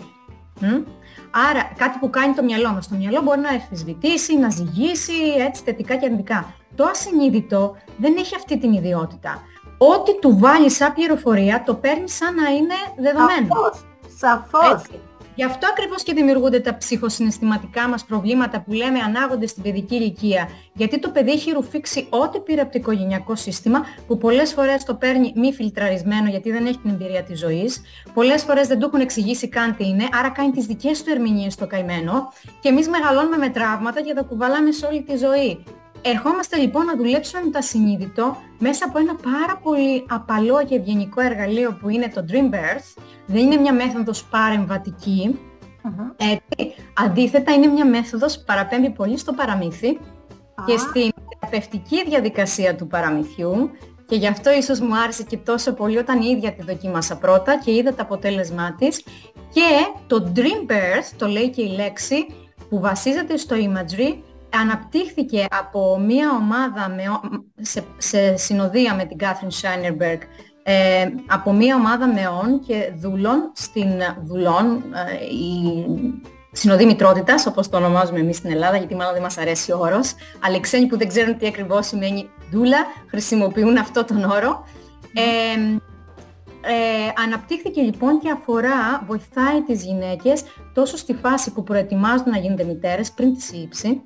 Άρα 1.49 1.71
κάτι 1.77 1.97
που 1.99 2.09
κάνει 2.09 2.33
το 2.33 2.43
μυαλό 2.43 2.69
μας. 2.69 2.87
Το 2.87 2.95
μυαλό 2.95 3.21
μπορεί 3.21 3.39
να 3.39 3.53
εφησβητήσει, 3.53 4.37
να 4.37 4.49
ζυγίσει 4.49 5.13
έτσι 5.47 5.63
θετικά 5.63 5.95
και 5.95 6.05
αρνητικά. 6.05 6.53
Το 6.75 6.83
ασυνείδητο 6.83 7.75
δεν 7.97 8.15
έχει 8.17 8.35
αυτή 8.35 8.57
την 8.57 8.73
ιδιότητα. 8.73 9.41
Ό,τι 9.77 10.19
του 10.19 10.37
βάλει 10.37 10.69
σαν 10.69 10.93
πληροφορία 10.93 11.63
το 11.63 11.75
παίρνει 11.75 12.09
σαν 12.09 12.35
να 12.35 12.49
είναι 12.49 12.73
δεδομένο. 12.97 13.47
Σαφώς. 13.47 13.85
Σαφώς. 14.17 14.71
Έτσι. 14.71 14.99
Γι' 15.35 15.43
αυτό 15.43 15.67
ακριβώς 15.71 16.03
και 16.03 16.13
δημιουργούνται 16.13 16.59
τα 16.59 16.77
ψυχοσυναισθηματικά 16.77 17.87
μας 17.87 18.05
προβλήματα 18.05 18.61
που 18.61 18.71
λέμε 18.73 18.99
ανάγονται 18.99 19.47
στην 19.47 19.63
παιδική 19.63 19.95
ηλικία. 19.95 20.49
Γιατί 20.73 20.99
το 20.99 21.09
παιδί 21.09 21.31
έχει 21.31 21.51
ρουφήξει 21.51 22.07
ό,τι 22.09 22.39
πήρε 22.39 22.61
από 22.61 22.71
το 22.71 22.79
οικογενειακό 22.79 23.35
σύστημα, 23.35 23.85
που 24.07 24.17
πολλές 24.17 24.53
φορές 24.53 24.83
το 24.83 24.95
παίρνει 24.95 25.33
μη 25.35 25.53
φιλτραρισμένο 25.53 26.29
γιατί 26.29 26.51
δεν 26.51 26.65
έχει 26.65 26.77
την 26.77 26.89
εμπειρία 26.89 27.23
της 27.23 27.39
ζωής. 27.39 27.81
Πολλές 28.13 28.43
φορές 28.43 28.67
δεν 28.67 28.79
του 28.79 28.85
έχουν 28.85 28.99
εξηγήσει 28.99 29.47
καν 29.49 29.75
τι 29.75 29.87
είναι, 29.87 30.07
άρα 30.11 30.29
κάνει 30.29 30.51
τις 30.51 30.65
δικές 30.65 31.03
του 31.03 31.11
ερμηνείες 31.11 31.53
στο 31.53 31.67
καημένο. 31.67 32.33
Και 32.59 32.69
εμείς 32.69 32.87
μεγαλώνουμε 32.87 33.37
με 33.37 33.49
τραύματα 33.49 34.01
και 34.01 34.13
τα 34.13 34.21
κουβαλάμε 34.21 34.71
σε 34.71 34.85
όλη 34.85 35.03
τη 35.03 35.17
ζωή. 35.17 35.63
Ερχόμαστε 36.07 36.57
λοιπόν 36.57 36.85
να 36.85 36.95
δουλέψουμε 36.95 37.41
με 37.43 37.49
το 37.49 37.57
ασυνείδητο 37.57 38.37
μέσα 38.59 38.85
από 38.85 38.97
ένα 38.97 39.15
πάρα 39.15 39.59
πολύ 39.63 40.05
απαλό 40.07 40.65
και 40.65 40.75
ευγενικό 40.75 41.21
εργαλείο 41.21 41.77
που 41.81 41.89
είναι 41.89 42.11
το 42.13 42.25
Dream 42.29 42.53
Birth. 42.53 43.01
Δεν 43.25 43.41
είναι 43.41 43.55
μια 43.55 43.73
μέθοδος 43.73 44.23
παρεμβατική. 44.23 45.39
Έτσι. 46.17 46.75
Αντίθετα 46.93 47.53
είναι 47.53 47.67
μια 47.67 47.85
μέθοδος 47.85 48.37
που 48.37 48.43
παραπέμπει 48.45 48.89
πολύ 48.89 49.17
στο 49.17 49.33
παραμύθι 49.33 49.97
και 50.65 50.77
στην 50.77 51.11
θεραπευτική 51.39 52.03
διαδικασία 52.09 52.75
του 52.75 52.87
παραμυθιού 52.87 53.71
και 54.05 54.15
γι' 54.15 54.27
αυτό 54.27 54.51
ίσως 54.51 54.79
μου 54.79 54.97
άρεσε 54.97 55.23
και 55.23 55.37
τόσο 55.37 55.73
πολύ 55.73 55.97
όταν 55.97 56.21
η 56.21 56.27
ίδια 56.37 56.53
τη 56.53 56.63
δοκίμασα 56.63 57.17
πρώτα 57.17 57.59
και 57.63 57.71
είδα 57.71 57.89
το 57.89 58.01
αποτέλεσμά 58.01 58.75
της 58.77 59.03
και 59.53 60.01
το 60.07 60.31
Dream 60.35 60.71
Birth, 60.71 61.13
το 61.17 61.27
λέει 61.27 61.49
και 61.49 61.61
η 61.61 61.69
λέξη, 61.69 62.25
που 62.69 62.79
βασίζεται 62.79 63.37
στο 63.37 63.55
imagery 63.55 64.15
αναπτύχθηκε 64.61 65.45
από 65.59 65.99
μια 65.99 66.31
ομάδα 66.31 66.89
με, 66.89 67.03
σε, 67.61 67.83
σε 67.97 68.37
συνοδεία 68.37 68.95
με 68.95 69.05
την 69.05 69.17
Κάθριν 69.17 69.51
Σάινερμπεργκ 69.51 70.19
ε, 70.67 71.07
από 71.27 71.53
μια 71.53 71.75
ομάδα 71.75 72.07
μεών 72.07 72.59
και 72.67 72.91
δούλων 72.95 73.51
στην 73.55 73.87
δουλών, 74.23 74.83
ε, 74.93 75.25
η 75.25 75.85
συνοδή 76.51 76.85
μητρότητας, 76.85 77.45
όπως 77.45 77.69
το 77.69 77.77
ονομάζουμε 77.77 78.19
εμείς 78.19 78.37
στην 78.37 78.51
Ελλάδα, 78.51 78.77
γιατί 78.77 78.95
μάλλον 78.95 79.13
δεν 79.13 79.21
μας 79.21 79.37
αρέσει 79.37 79.71
ο 79.71 79.77
όρος, 79.79 80.13
αλλά 80.41 80.55
οι 80.55 80.59
ξένοι 80.59 80.87
που 80.87 80.97
δεν 80.97 81.07
ξέρουν 81.07 81.37
τι 81.37 81.47
ακριβώς 81.47 81.87
σημαίνει 81.87 82.29
δούλα, 82.51 82.77
χρησιμοποιούν 83.07 83.77
αυτό 83.77 84.05
τον 84.05 84.23
όρο. 84.23 84.65
Ε, 85.13 85.59
ε, 86.67 87.23
αναπτύχθηκε 87.23 87.81
λοιπόν 87.81 88.19
και 88.19 88.31
αφορά, 88.31 89.03
βοηθάει 89.07 89.61
τις 89.61 89.83
γυναίκες 89.83 90.43
τόσο 90.73 90.97
στη 90.97 91.13
φάση 91.13 91.51
που 91.51 91.63
προετοιμάζονται 91.63 92.29
να 92.29 92.37
γίνονται 92.37 92.63
μητέρες 92.63 93.11
πριν 93.11 93.33
της 93.33 93.45
σύλληψης, 93.45 94.01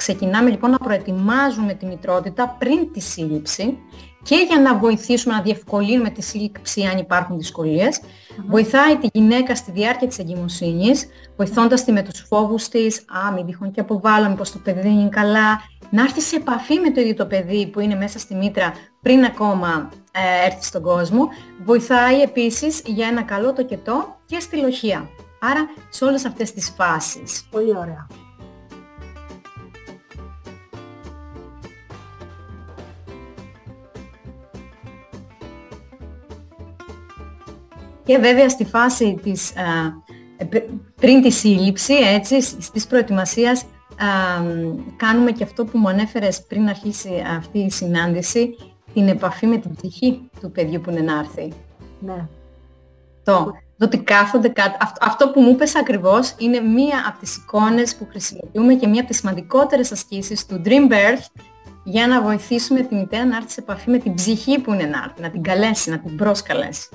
Ξεκινάμε 0.00 0.50
λοιπόν 0.50 0.70
να 0.70 0.78
προετοιμάζουμε 0.78 1.74
τη 1.74 1.86
μητρότητα 1.86 2.56
πριν 2.58 2.92
τη 2.92 3.00
σύλληψη 3.00 3.78
και 4.22 4.36
για 4.48 4.60
να 4.60 4.78
βοηθήσουμε 4.78 5.34
να 5.34 5.42
διευκολύνουμε 5.42 6.10
τη 6.10 6.22
σύλληψη 6.22 6.82
αν 6.82 6.98
υπάρχουν 6.98 7.38
δυσκολίες. 7.38 8.00
Βοηθάει 8.48 8.96
τη 8.96 9.08
γυναίκα 9.12 9.54
στη 9.54 9.70
διάρκεια 9.70 10.08
της 10.08 10.18
εγκυμοσύνης, 10.18 11.08
βοηθώντας 11.36 11.84
τη 11.84 11.92
με 11.92 12.02
τους 12.02 12.24
φόβους 12.28 12.68
της, 12.68 13.04
α, 13.26 13.32
μην 13.32 13.46
τυχόν 13.46 13.70
και 13.70 13.80
αποβάλλω, 13.80 14.34
πως 14.34 14.52
το 14.52 14.58
παιδί 14.58 14.80
δεν 14.80 14.98
είναι 14.98 15.08
καλά, 15.08 15.60
να 15.90 16.02
έρθει 16.02 16.20
σε 16.20 16.36
επαφή 16.36 16.78
με 16.78 16.90
το 16.90 17.00
ίδιο 17.00 17.14
το 17.14 17.26
παιδί 17.26 17.66
που 17.66 17.80
είναι 17.80 17.94
μέσα 17.94 18.18
στη 18.18 18.34
μήτρα 18.34 18.72
πριν 19.02 19.24
ακόμα 19.24 19.88
ε, 20.12 20.46
έρθει 20.46 20.64
στον 20.64 20.82
κόσμο. 20.82 21.28
Βοηθάει 21.64 22.20
επίσης 22.20 22.82
για 22.86 23.06
ένα 23.06 23.22
καλό 23.22 23.52
τοκετό 23.52 24.16
και 24.26 24.40
στη 24.40 24.56
λοχεία. 24.56 25.08
Άρα 25.40 25.60
σε 25.88 26.04
όλες 26.04 26.24
αυτές 26.24 26.52
τις 26.52 26.74
φάσεις. 26.76 27.44
Πολύ 27.50 27.76
ωραία. 27.76 28.29
Και 38.10 38.18
βέβαια 38.18 38.48
στη 38.48 38.64
φάση 38.64 39.18
της, 39.22 39.52
πριν 40.94 41.22
τη 41.22 41.30
σύλληψη, 41.30 41.94
έτσι, 41.94 42.40
στις 42.40 42.86
προετοιμασίας, 42.86 43.64
κάνουμε 44.96 45.30
και 45.30 45.44
αυτό 45.44 45.64
που 45.64 45.78
μου 45.78 45.88
ανέφερες 45.88 46.42
πριν 46.42 46.68
αρχίσει 46.68 47.22
αυτή 47.36 47.58
η 47.58 47.70
συνάντηση, 47.70 48.56
την 48.94 49.08
επαφή 49.08 49.46
με 49.46 49.56
την 49.56 49.74
ψυχή 49.74 50.30
του 50.40 50.50
παιδιού 50.50 50.80
που 50.80 50.90
είναι 50.90 51.00
να 51.00 51.18
έρθει. 51.18 51.52
Ναι. 52.00 52.26
Το, 53.24 53.52
το 53.76 53.84
ότι 53.84 53.98
κάθονται 53.98 54.48
κάτω. 54.48 54.76
Αυτό, 54.80 55.06
αυτό 55.06 55.30
που 55.30 55.40
μου 55.40 55.50
είπες 55.50 55.76
ακριβώς 55.76 56.34
είναι 56.38 56.60
μία 56.60 57.04
από 57.08 57.18
τις 57.18 57.36
εικόνες 57.36 57.96
που 57.96 58.06
χρησιμοποιούμε 58.10 58.74
και 58.74 58.86
μία 58.86 59.00
από 59.00 59.08
τις 59.08 59.18
σημαντικότερες 59.18 59.92
ασκήσεις 59.92 60.46
του 60.46 60.62
Dream 60.64 60.92
Birth 60.92 61.42
για 61.84 62.06
να 62.06 62.22
βοηθήσουμε 62.22 62.80
τη 62.80 62.94
μητέρα 62.94 63.24
να 63.24 63.36
έρθει 63.36 63.50
σε 63.50 63.60
επαφή 63.60 63.90
με 63.90 63.98
την 63.98 64.14
ψυχή 64.14 64.60
που 64.60 64.72
είναι 64.72 64.84
να 64.84 65.02
έρθει, 65.04 65.22
να 65.22 65.30
την 65.30 65.42
καλέσει, 65.42 65.90
να 65.90 65.98
την 65.98 66.16
προσκαλέσει. 66.16 66.88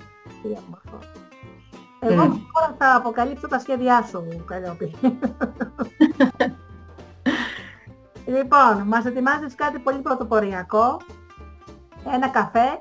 Εγώ 2.00 2.24
mm. 2.24 2.40
τώρα 2.54 2.76
θα 2.78 2.96
αποκαλύψω 2.96 3.48
τα 3.48 3.60
σχέδιά 3.60 4.02
σου, 4.02 4.44
Καλλιόπη. 4.46 4.96
λοιπόν, 8.36 8.82
μας 8.86 9.06
ετοιμάζεις 9.06 9.56
κάτι 9.56 9.80
πολύ 9.80 9.98
πρωτοποριακό, 9.98 11.02
ένα 12.14 12.30
καφέ, 12.30 12.80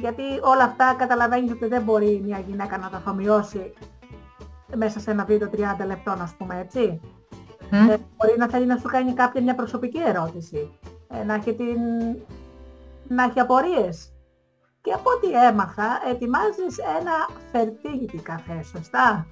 γιατί 0.00 0.22
όλα 0.42 0.64
αυτά 0.64 0.94
καταλαβαίνεις 0.98 1.52
ότι 1.52 1.66
δεν 1.66 1.82
μπορεί 1.82 2.22
μια 2.24 2.38
γυναίκα 2.38 2.78
να 2.78 2.90
τα 2.90 2.96
αφομοιώσει 2.96 3.72
μέσα 4.76 5.00
σε 5.00 5.10
ένα 5.10 5.24
βίντεο 5.24 5.50
30 5.52 5.58
λεπτών, 5.86 6.20
ας 6.20 6.34
πούμε, 6.38 6.60
έτσι. 6.60 7.00
Ε, 7.70 7.96
μπορεί 8.16 8.38
να 8.38 8.48
θέλει 8.48 8.66
να 8.66 8.76
σου 8.76 8.88
κάνει 8.88 9.12
κάποια 9.12 9.42
μια 9.42 9.54
προσωπική 9.54 10.00
ερώτηση, 10.06 10.78
ε, 11.08 11.24
να 11.24 11.34
έχει, 11.34 11.54
την... 11.54 11.78
να 13.08 13.24
έχει 13.24 13.40
απορίες 13.40 14.13
και 14.84 14.92
από 14.92 15.10
ό,τι 15.10 15.46
έμαθα, 15.48 16.00
ετοιμάζεις 16.10 16.78
ένα 16.98 17.28
φερτίγητη 17.52 18.16
καφέ, 18.18 18.62
σωστά; 18.76 19.26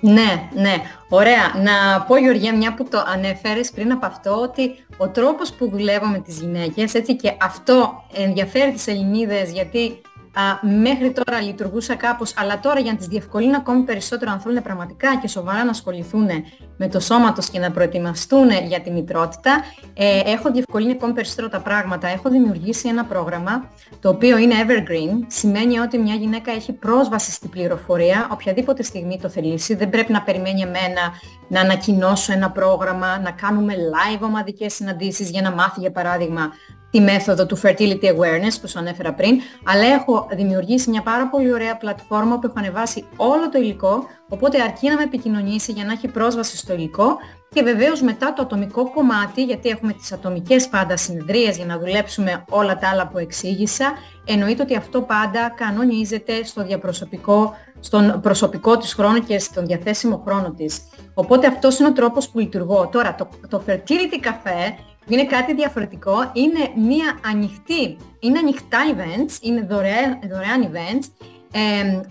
Ναι, 0.00 0.48
ναι. 0.54 0.74
Ωραία. 1.08 1.52
Να 1.62 2.02
πω 2.02 2.16
Γεωργία, 2.16 2.56
μια 2.56 2.74
που 2.74 2.84
το 2.84 3.04
ανέφερες 3.06 3.70
πριν 3.70 3.92
από 3.92 4.06
αυτό, 4.06 4.40
ότι 4.40 4.84
ο 4.96 5.08
τρόπος 5.08 5.52
που 5.52 5.68
δουλεύω 5.70 6.06
με 6.06 6.18
τις 6.18 6.40
γυναίκες, 6.40 6.94
έτσι 6.94 7.16
και 7.16 7.36
αυτό 7.40 8.04
ενδιαφέρει 8.12 8.72
τις 8.72 8.86
Ελληνίδες, 8.86 9.52
γιατί 9.52 10.00
Α, 10.36 10.66
μέχρι 10.82 11.12
τώρα 11.12 11.40
λειτουργούσα 11.40 11.94
κάπως, 11.94 12.34
αλλά 12.36 12.60
τώρα 12.60 12.80
για 12.80 12.92
να 12.92 12.98
τις 12.98 13.06
διευκολύνω 13.06 13.56
ακόμη 13.56 13.82
περισσότερο 13.82 14.30
αν 14.30 14.40
θέλουν 14.40 14.62
πραγματικά 14.62 15.16
και 15.16 15.28
σοβαρά 15.28 15.64
να 15.64 15.70
ασχοληθούν 15.70 16.28
με 16.76 16.88
το 16.88 17.00
σώμα 17.00 17.32
τους 17.32 17.48
και 17.48 17.58
να 17.58 17.70
προετοιμαστούν 17.70 18.50
για 18.50 18.80
τη 18.80 18.90
μητρότητα, 18.90 19.64
ε, 19.94 20.20
έχω 20.24 20.50
διευκολύνει 20.50 20.92
ακόμη 20.92 21.12
περισσότερο 21.12 21.48
τα 21.48 21.60
πράγματα. 21.60 22.08
Έχω 22.08 22.30
δημιουργήσει 22.30 22.88
ένα 22.88 23.04
πρόγραμμα 23.04 23.70
το 24.00 24.08
οποίο 24.08 24.36
είναι 24.36 24.54
evergreen, 24.66 25.24
σημαίνει 25.26 25.78
ότι 25.78 25.98
μια 25.98 26.14
γυναίκα 26.14 26.52
έχει 26.52 26.72
πρόσβαση 26.72 27.30
στην 27.30 27.50
πληροφορία 27.50 28.28
οποιαδήποτε 28.32 28.82
στιγμή 28.82 29.18
το 29.22 29.28
θελήσει, 29.28 29.74
δεν 29.74 29.90
πρέπει 29.90 30.12
να 30.12 30.22
περιμένει 30.22 30.60
εμένα 30.60 31.12
να 31.48 31.60
ανακοινώσω 31.60 32.32
ένα 32.32 32.50
πρόγραμμα, 32.50 33.18
να 33.18 33.30
κάνουμε 33.30 33.74
live 33.74 34.20
ομαδικές 34.20 34.74
συναντήσεις 34.74 35.30
για 35.30 35.42
να 35.42 35.50
μάθει 35.50 35.80
για 35.80 35.90
παράδειγμα 35.92 36.52
τη 36.94 37.00
μέθοδο 37.00 37.46
του 37.46 37.60
Fertility 37.62 38.04
Awareness 38.04 38.54
που 38.60 38.68
σου 38.68 38.78
ανέφερα 38.78 39.12
πριν, 39.14 39.40
αλλά 39.64 39.86
έχω 39.86 40.26
δημιουργήσει 40.30 40.90
μια 40.90 41.02
πάρα 41.02 41.28
πολύ 41.28 41.52
ωραία 41.52 41.76
πλατφόρμα 41.76 42.38
που 42.38 42.46
έχω 42.46 42.54
ανεβάσει 42.58 43.04
όλο 43.16 43.48
το 43.48 43.58
υλικό, 43.58 44.06
οπότε 44.28 44.62
αρκεί 44.62 44.88
να 44.88 44.94
με 44.96 45.02
επικοινωνήσει 45.02 45.72
για 45.72 45.84
να 45.84 45.92
έχει 45.92 46.08
πρόσβαση 46.08 46.56
στο 46.56 46.72
υλικό 46.72 47.16
και 47.48 47.62
βεβαίως 47.62 48.00
μετά 48.00 48.32
το 48.32 48.42
ατομικό 48.42 48.92
κομμάτι, 48.92 49.44
γιατί 49.44 49.68
έχουμε 49.68 49.92
τις 49.92 50.12
ατομικές 50.12 50.68
πάντα 50.68 50.96
συνεδρίες 50.96 51.56
για 51.56 51.66
να 51.66 51.78
δουλέψουμε 51.78 52.44
όλα 52.48 52.78
τα 52.78 52.88
άλλα 52.88 53.08
που 53.08 53.18
εξήγησα, 53.18 53.92
εννοείται 54.24 54.62
ότι 54.62 54.76
αυτό 54.76 55.02
πάντα 55.02 55.52
κανονίζεται 55.56 56.44
στο 56.44 56.64
διαπροσωπικό, 56.64 57.54
στον 57.80 58.20
προσωπικό 58.20 58.76
της 58.76 58.94
χρόνο 58.94 59.18
και 59.18 59.38
στον 59.38 59.66
διαθέσιμο 59.66 60.22
χρόνο 60.26 60.52
της. 60.52 60.80
Οπότε 61.14 61.46
αυτός 61.46 61.78
είναι 61.78 61.88
ο 61.88 61.92
τρόπος 61.92 62.28
που 62.28 62.38
λειτουργώ. 62.38 62.88
Τώρα, 62.92 63.14
το, 63.14 63.28
το 63.48 63.62
Fertility 63.66 64.26
Café 64.26 64.74
είναι 65.08 65.24
κάτι 65.24 65.54
διαφορετικό. 65.54 66.30
Είναι 66.32 66.88
μια 66.88 67.18
ανοιχτή, 67.26 67.96
είναι 68.20 68.38
ανοιχτά 68.38 68.78
events, 68.94 69.42
είναι 69.42 69.60
δωρεάν, 69.60 70.18
δωρεάν 70.30 70.70
events 70.72 71.26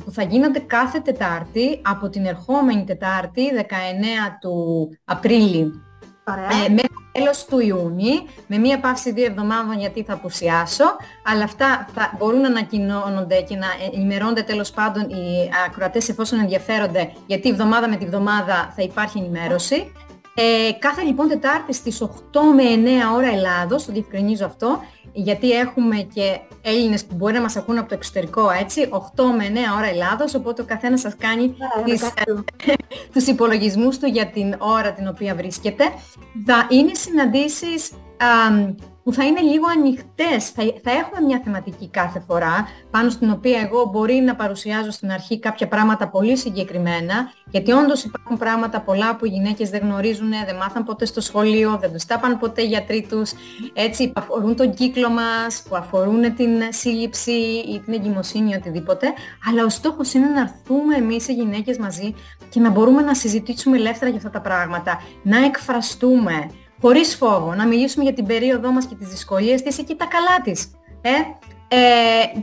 που 0.05 0.11
θα 0.11 0.23
γίνονται 0.23 0.59
κάθε 0.59 0.99
Τετάρτη 0.99 1.79
από 1.81 2.09
την 2.09 2.25
ερχόμενη 2.25 2.83
Τετάρτη 2.83 3.51
19 3.55 3.63
του 4.41 4.89
Απρίλη. 5.05 5.71
Ε, 6.25 6.69
μέχρι 6.69 6.87
τέλος 7.11 7.45
του 7.45 7.59
Ιούνιου 7.59 8.25
με 8.47 8.57
μία 8.57 8.79
παύση 8.79 9.11
δύο 9.11 9.25
εβδομάδων 9.25 9.79
γιατί 9.79 10.03
θα 10.03 10.13
απουσιάσω 10.13 10.83
αλλά 11.23 11.43
αυτά 11.43 11.87
θα 11.93 12.13
μπορούν 12.17 12.41
να 12.41 12.47
ανακοινώνονται 12.47 13.41
και 13.41 13.55
να 13.55 13.67
ενημερώνονται 13.93 14.41
τέλος 14.41 14.71
πάντων 14.71 15.03
οι 15.03 15.49
ακροατές 15.65 16.09
εφόσον 16.09 16.39
ενδιαφέρονται 16.39 17.11
γιατί 17.27 17.49
εβδομάδα 17.49 17.89
με 17.89 17.95
τη 17.95 18.05
εβδομάδα 18.05 18.73
θα 18.75 18.81
υπάρχει 18.81 19.17
ενημέρωση 19.17 19.91
ε, 20.35 20.71
κάθε 20.79 21.01
λοιπόν 21.01 21.27
Τετάρτη 21.27 21.73
στις 21.73 22.01
8 22.01 22.07
με 22.55 22.63
9 23.11 23.15
ώρα 23.15 23.27
Ελλάδος, 23.27 23.85
το 23.85 23.91
διευκρινίζω 23.91 24.45
αυτό, 24.45 24.79
γιατί 25.13 25.51
έχουμε 25.51 26.07
και 26.13 26.39
Έλληνες 26.61 27.05
που 27.05 27.15
μπορεί 27.15 27.33
να 27.33 27.41
μας 27.41 27.55
ακούν 27.55 27.77
από 27.77 27.89
το 27.89 27.95
εξωτερικό, 27.95 28.49
έτσι, 28.49 28.89
8 28.91 29.23
με 29.37 29.51
9 29.53 29.57
ώρα 29.77 29.87
Ελλάδος, 29.87 30.33
οπότε 30.33 30.61
ο 30.61 30.65
καθένας 30.65 30.99
σας 30.99 31.15
κάνει 31.17 31.55
yeah, 31.57 31.83
τις, 31.85 32.13
τους 33.13 33.27
υπολογισμούς 33.27 33.97
του 33.97 34.05
για 34.05 34.27
την 34.27 34.55
ώρα 34.57 34.91
την 34.91 35.07
οποία 35.07 35.35
βρίσκεται. 35.35 35.83
Θα 36.45 36.67
είναι 36.69 36.93
συναντήσεις 36.93 37.91
που 39.03 39.13
θα 39.13 39.25
είναι 39.25 39.41
λίγο 39.41 39.65
ανοιχτές. 39.77 40.49
Θα, 40.49 40.63
θα 40.83 40.91
έχουμε 40.91 41.21
μια 41.25 41.41
θεματική 41.43 41.89
κάθε 41.89 42.23
φορά, 42.27 42.67
πάνω 42.91 43.09
στην 43.09 43.31
οποία 43.31 43.59
εγώ 43.59 43.89
μπορεί 43.91 44.13
να 44.13 44.35
παρουσιάζω 44.35 44.91
στην 44.91 45.11
αρχή 45.11 45.39
κάποια 45.39 45.67
πράγματα 45.67 46.07
πολύ 46.09 46.37
συγκεκριμένα, 46.37 47.31
γιατί 47.49 47.71
όντως 47.71 48.03
υπάρχουν 48.03 48.37
πράγματα 48.37 48.81
πολλά 48.81 49.15
που 49.15 49.25
οι 49.25 49.29
γυναίκες 49.29 49.69
δεν 49.69 49.81
γνωρίζουν, 49.81 50.29
δεν 50.45 50.55
μάθαν 50.55 50.83
ποτέ 50.83 51.05
στο 51.05 51.21
σχολείο, 51.21 51.77
δεν 51.81 51.91
τους 51.91 52.05
τάπαν 52.05 52.39
ποτέ 52.39 52.61
οι 52.61 52.65
γιατροί 52.65 53.05
τους, 53.09 53.31
έτσι, 53.73 54.07
που 54.07 54.13
αφορούν 54.15 54.55
τον 54.55 54.73
κύκλο 54.73 55.09
μας, 55.09 55.63
που 55.69 55.75
αφορούν 55.75 56.35
την 56.35 56.49
σύλληψη 56.69 57.31
ή 57.73 57.81
την 57.85 57.93
εγκυμοσύνη 57.93 58.51
ή 58.51 58.55
οτιδήποτε, 58.55 59.07
αλλά 59.49 59.65
ο 59.65 59.69
στόχος 59.69 60.13
είναι 60.13 60.27
να 60.27 60.39
έρθουμε 60.39 60.95
εμείς 60.95 61.27
οι 61.27 61.33
γυναίκες 61.33 61.77
μαζί 61.77 62.13
και 62.49 62.59
να 62.59 62.69
μπορούμε 62.69 63.01
να 63.01 63.13
συζητήσουμε 63.13 63.77
ελεύθερα 63.77 64.09
για 64.09 64.17
αυτά 64.17 64.29
τα 64.29 64.41
πράγματα, 64.41 65.01
να 65.23 65.45
εκφραστούμε, 65.45 66.49
χωρίς 66.83 67.15
φόβο, 67.15 67.53
να 67.53 67.67
μιλήσουμε 67.67 68.03
για 68.03 68.13
την 68.13 68.25
περίοδό 68.25 68.71
μας 68.71 68.85
και 68.85 68.95
τις 68.95 69.07
δυσκολίες 69.07 69.61
της 69.61 69.75
και 69.75 69.95
τα 69.95 70.05
καλά 70.05 70.41
της. 70.43 70.71
Ε, 71.01 71.09
ε, 71.67 71.77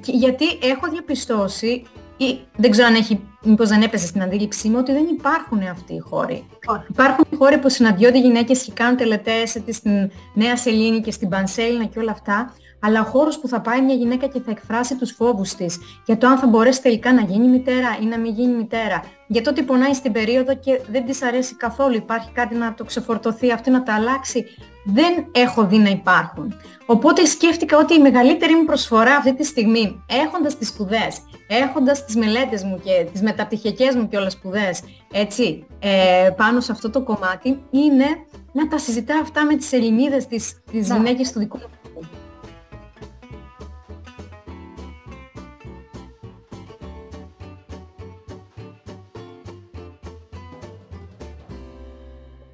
γιατί 0.04 0.44
έχω 0.62 0.90
διαπιστώσει, 0.90 1.82
ή 2.16 2.38
δεν 2.56 2.70
ξέρω 2.70 2.86
αν 2.86 2.94
έχει, 2.94 3.20
μήπως 3.42 3.68
δεν 3.68 3.82
έπαιζε 3.82 4.06
στην 4.06 4.22
αντίληψή 4.22 4.68
μου, 4.68 4.76
ότι 4.78 4.92
δεν 4.92 5.06
υπάρχουν 5.18 5.62
αυτοί 5.62 5.94
οι 5.94 5.98
χώροι. 5.98 6.44
Υπάρχουν 6.88 7.24
χώροι 7.38 7.58
που 7.58 7.68
συναντιόνται 7.68 8.18
γυναίκες 8.18 8.62
και 8.62 8.72
κάνουν 8.74 8.96
τελετές 8.96 9.56
στην 9.68 10.10
Νέα 10.34 10.56
Σελήνη 10.56 11.00
και 11.00 11.10
στην 11.10 11.28
Πανσέλινα 11.28 11.84
και 11.84 11.98
όλα 11.98 12.10
αυτά, 12.10 12.54
αλλά 12.80 13.00
ο 13.00 13.04
χώρος 13.04 13.38
που 13.38 13.48
θα 13.48 13.60
πάει 13.60 13.82
μια 13.82 13.94
γυναίκα 13.94 14.26
και 14.26 14.40
θα 14.40 14.50
εκφράσει 14.50 14.96
τους 14.96 15.10
φόβους 15.10 15.54
της 15.54 15.78
για 16.06 16.18
το 16.18 16.26
αν 16.26 16.38
θα 16.38 16.46
μπορέσει 16.46 16.82
τελικά 16.82 17.12
να 17.12 17.22
γίνει 17.22 17.48
μητέρα 17.48 17.98
ή 18.02 18.04
να 18.04 18.18
μην 18.18 18.32
γίνει 18.34 18.54
μητέρα, 18.54 19.02
για 19.26 19.42
το 19.42 19.50
ότι 19.50 19.62
πονάει 19.62 19.94
στην 19.94 20.12
περίοδο 20.12 20.56
και 20.56 20.80
δεν 20.90 21.04
της 21.04 21.22
αρέσει 21.22 21.54
καθόλου, 21.54 21.94
υπάρχει 21.94 22.30
κάτι 22.32 22.54
να 22.54 22.74
το 22.74 22.84
ξεφορτωθεί, 22.84 23.52
αυτό 23.52 23.70
να 23.70 23.82
τα 23.82 23.94
αλλάξει, 23.94 24.44
δεν 24.84 25.26
έχω 25.32 25.66
δει 25.66 25.78
να 25.78 25.90
υπάρχουν. 25.90 26.54
Οπότε 26.86 27.24
σκέφτηκα 27.24 27.78
ότι 27.78 27.94
η 27.94 27.98
μεγαλύτερη 27.98 28.54
μου 28.54 28.64
προσφορά 28.64 29.16
αυτή 29.16 29.34
τη 29.34 29.44
στιγμή, 29.44 30.04
έχοντας 30.06 30.56
τις 30.56 30.68
σπουδές, 30.68 31.22
έχοντας 31.46 32.04
τις 32.04 32.16
μελέτες 32.16 32.62
μου 32.64 32.80
και 32.84 33.06
τις 33.12 33.22
μεταπτυχιακές 33.22 33.94
μου 33.94 34.08
και 34.08 34.16
όλες 34.16 34.32
σπουδές, 34.32 34.80
έτσι, 35.12 35.66
ε, 35.78 36.28
πάνω 36.36 36.60
σε 36.60 36.72
αυτό 36.72 36.90
το 36.90 37.02
κομμάτι, 37.02 37.62
είναι 37.70 38.06
να 38.52 38.68
τα 38.68 38.78
συζητάω 38.78 39.20
αυτά 39.20 39.44
με 39.44 39.56
τις 39.56 39.72
Ελληνίδες, 39.72 40.26
τις, 40.26 40.62
τις 40.70 40.88
ναι. 40.88 40.96
γυναίκες 40.96 41.32
του 41.32 41.38
δικού 41.38 41.58
μου 41.58 41.79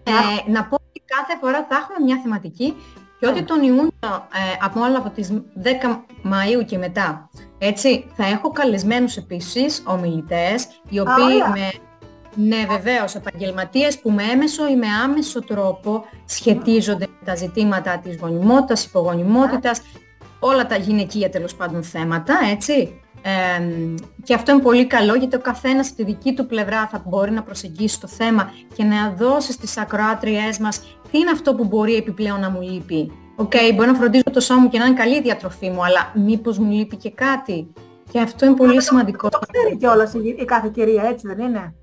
Ε, 0.07 0.51
να 0.51 0.65
πω 0.65 0.75
ότι 0.75 1.03
κάθε 1.05 1.39
φορά 1.41 1.67
θα 1.69 1.77
έχουμε 1.77 2.05
μια 2.05 2.21
θεματική 2.23 2.77
και 3.19 3.27
ότι 3.27 3.43
τον 3.43 3.63
Ιούνιο, 3.63 3.89
ε, 4.03 4.57
από 4.61 4.81
όλα 4.81 4.99
από 4.99 5.11
τις 5.11 5.43
10 5.55 6.05
Μαΐου 6.25 6.65
και 6.67 6.79
μετά, 6.79 7.31
έτσι, 7.59 8.07
θα 8.15 8.27
έχω 8.27 8.51
καλεσμένους 8.51 9.17
επίσης 9.17 9.83
ομιλητές, 9.87 10.69
οι 10.89 11.01
οποίοι 11.01 11.37
με, 11.55 11.73
ναι 12.35 12.67
βεβαίως, 12.69 13.15
επαγγελματίες 13.15 14.01
που 14.01 14.11
με 14.11 14.23
έμμεσο 14.23 14.69
ή 14.69 14.77
με 14.77 14.87
άμεσο 15.05 15.41
τρόπο 15.41 16.05
σχετίζονται 16.25 17.07
με 17.07 17.25
τα 17.25 17.35
ζητήματα 17.35 17.99
της 17.99 18.17
γονιμότητας, 18.17 18.85
υπογονιμότητας, 18.85 19.83
όλα 20.39 20.67
τα 20.67 20.77
γυναικεία 20.77 21.31
τέλος 21.31 21.55
πάντων 21.55 21.83
θέματα, 21.83 22.39
έτσι 22.51 23.01
και 24.23 24.35
αυτό 24.35 24.53
είναι 24.53 24.63
πολύ 24.63 24.87
καλό 24.87 25.15
γιατί 25.15 25.37
ο 25.37 25.41
καθένας 25.41 25.87
στη 25.87 26.05
δική 26.05 26.35
του 26.35 26.47
πλευρά 26.47 26.87
θα 26.87 27.03
μπορεί 27.07 27.31
να 27.31 27.43
προσεγγίσει 27.43 28.01
το 28.01 28.07
θέμα 28.07 28.53
και 28.75 28.85
να 28.85 29.11
δώσει 29.11 29.53
στις 29.53 29.79
ακροάτριές 29.79 30.59
μας 30.59 30.81
τι 31.11 31.19
είναι 31.19 31.31
αυτό 31.31 31.55
που 31.55 31.65
μπορεί 31.65 31.95
επιπλέον 31.95 32.41
να 32.41 32.51
μου 32.51 32.61
λείπει. 32.61 33.13
OK, 33.37 33.53
okay, 33.55 33.75
μπορεί 33.75 33.89
να 33.89 33.95
φροντίζω 33.95 34.23
το 34.33 34.41
σώμα 34.41 34.61
μου 34.61 34.69
και 34.69 34.79
να 34.79 34.85
είναι 34.85 34.97
καλή 34.97 35.17
η 35.17 35.21
διατροφή 35.21 35.71
μου, 35.71 35.85
αλλά 35.85 36.13
μήπως 36.15 36.59
μου 36.59 36.71
λείπει 36.71 36.97
και 36.97 37.11
κάτι. 37.11 37.73
Και 38.11 38.21
αυτό 38.21 38.47
είναι 38.47 38.55
πολύ 38.55 38.83
σημαντικό. 38.83 39.29
Το 39.29 39.39
ξέρει 39.39 39.77
κιόλας 39.77 40.15
η 40.15 40.45
κάθε 40.45 40.71
κυρία, 40.75 41.03
έτσι 41.03 41.27
δεν 41.27 41.39
είναι; 41.39 41.75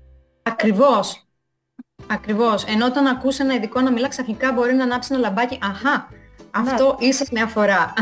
Ακριβώς. 0.42 1.26
Ακριβώς. 2.06 2.64
Ενώ 2.64 2.86
όταν 2.86 3.06
ακούσει 3.06 3.42
ένα 3.42 3.54
ειδικό 3.54 3.80
να 3.80 3.92
μιλά 3.92 4.08
ξαφνικά 4.08 4.52
μπορεί 4.52 4.74
να 4.74 4.84
ανάψει 4.84 5.14
ένα 5.14 5.22
λαμπάκι. 5.22 5.58
Αχα, 5.62 6.08
αυτό 6.54 6.96
ναι. 7.00 7.06
ίσως 7.06 7.30
με 7.30 7.40
αφορά. 7.40 7.92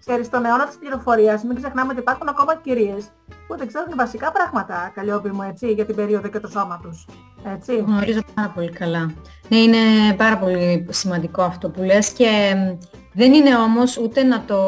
Ξέρεις, 0.00 0.26
στον 0.26 0.44
αιώνα 0.44 0.66
της 0.66 0.76
πληροφορίας 0.76 1.42
μην 1.42 1.56
ξεχνάμε 1.56 1.90
ότι 1.90 2.00
υπάρχουν 2.00 2.28
ακόμα 2.28 2.56
κυρίες 2.56 3.04
που 3.46 3.56
δεν 3.56 3.66
ξέρουν 3.66 3.92
βασικά 3.96 4.32
πράγματα, 4.32 4.90
Καλλιόπη 4.94 5.30
μου, 5.30 5.42
έτσι, 5.42 5.72
για 5.72 5.84
την 5.84 5.94
περίοδο 5.94 6.28
και 6.28 6.40
το 6.40 6.48
σώμα 6.48 6.80
τους. 6.82 7.06
Έτσι. 7.54 7.76
Γνωρίζω 7.76 8.20
πάρα 8.34 8.48
πολύ 8.48 8.70
καλά. 8.70 9.12
Ναι, 9.48 9.56
είναι 9.56 9.78
πάρα 10.16 10.38
πολύ 10.38 10.86
σημαντικό 10.90 11.42
αυτό 11.42 11.70
που 11.70 11.82
λες 11.82 12.10
και 12.10 12.54
δεν 13.12 13.32
είναι 13.32 13.56
όμως 13.56 13.96
ούτε 13.96 14.22
να 14.22 14.44
το... 14.44 14.58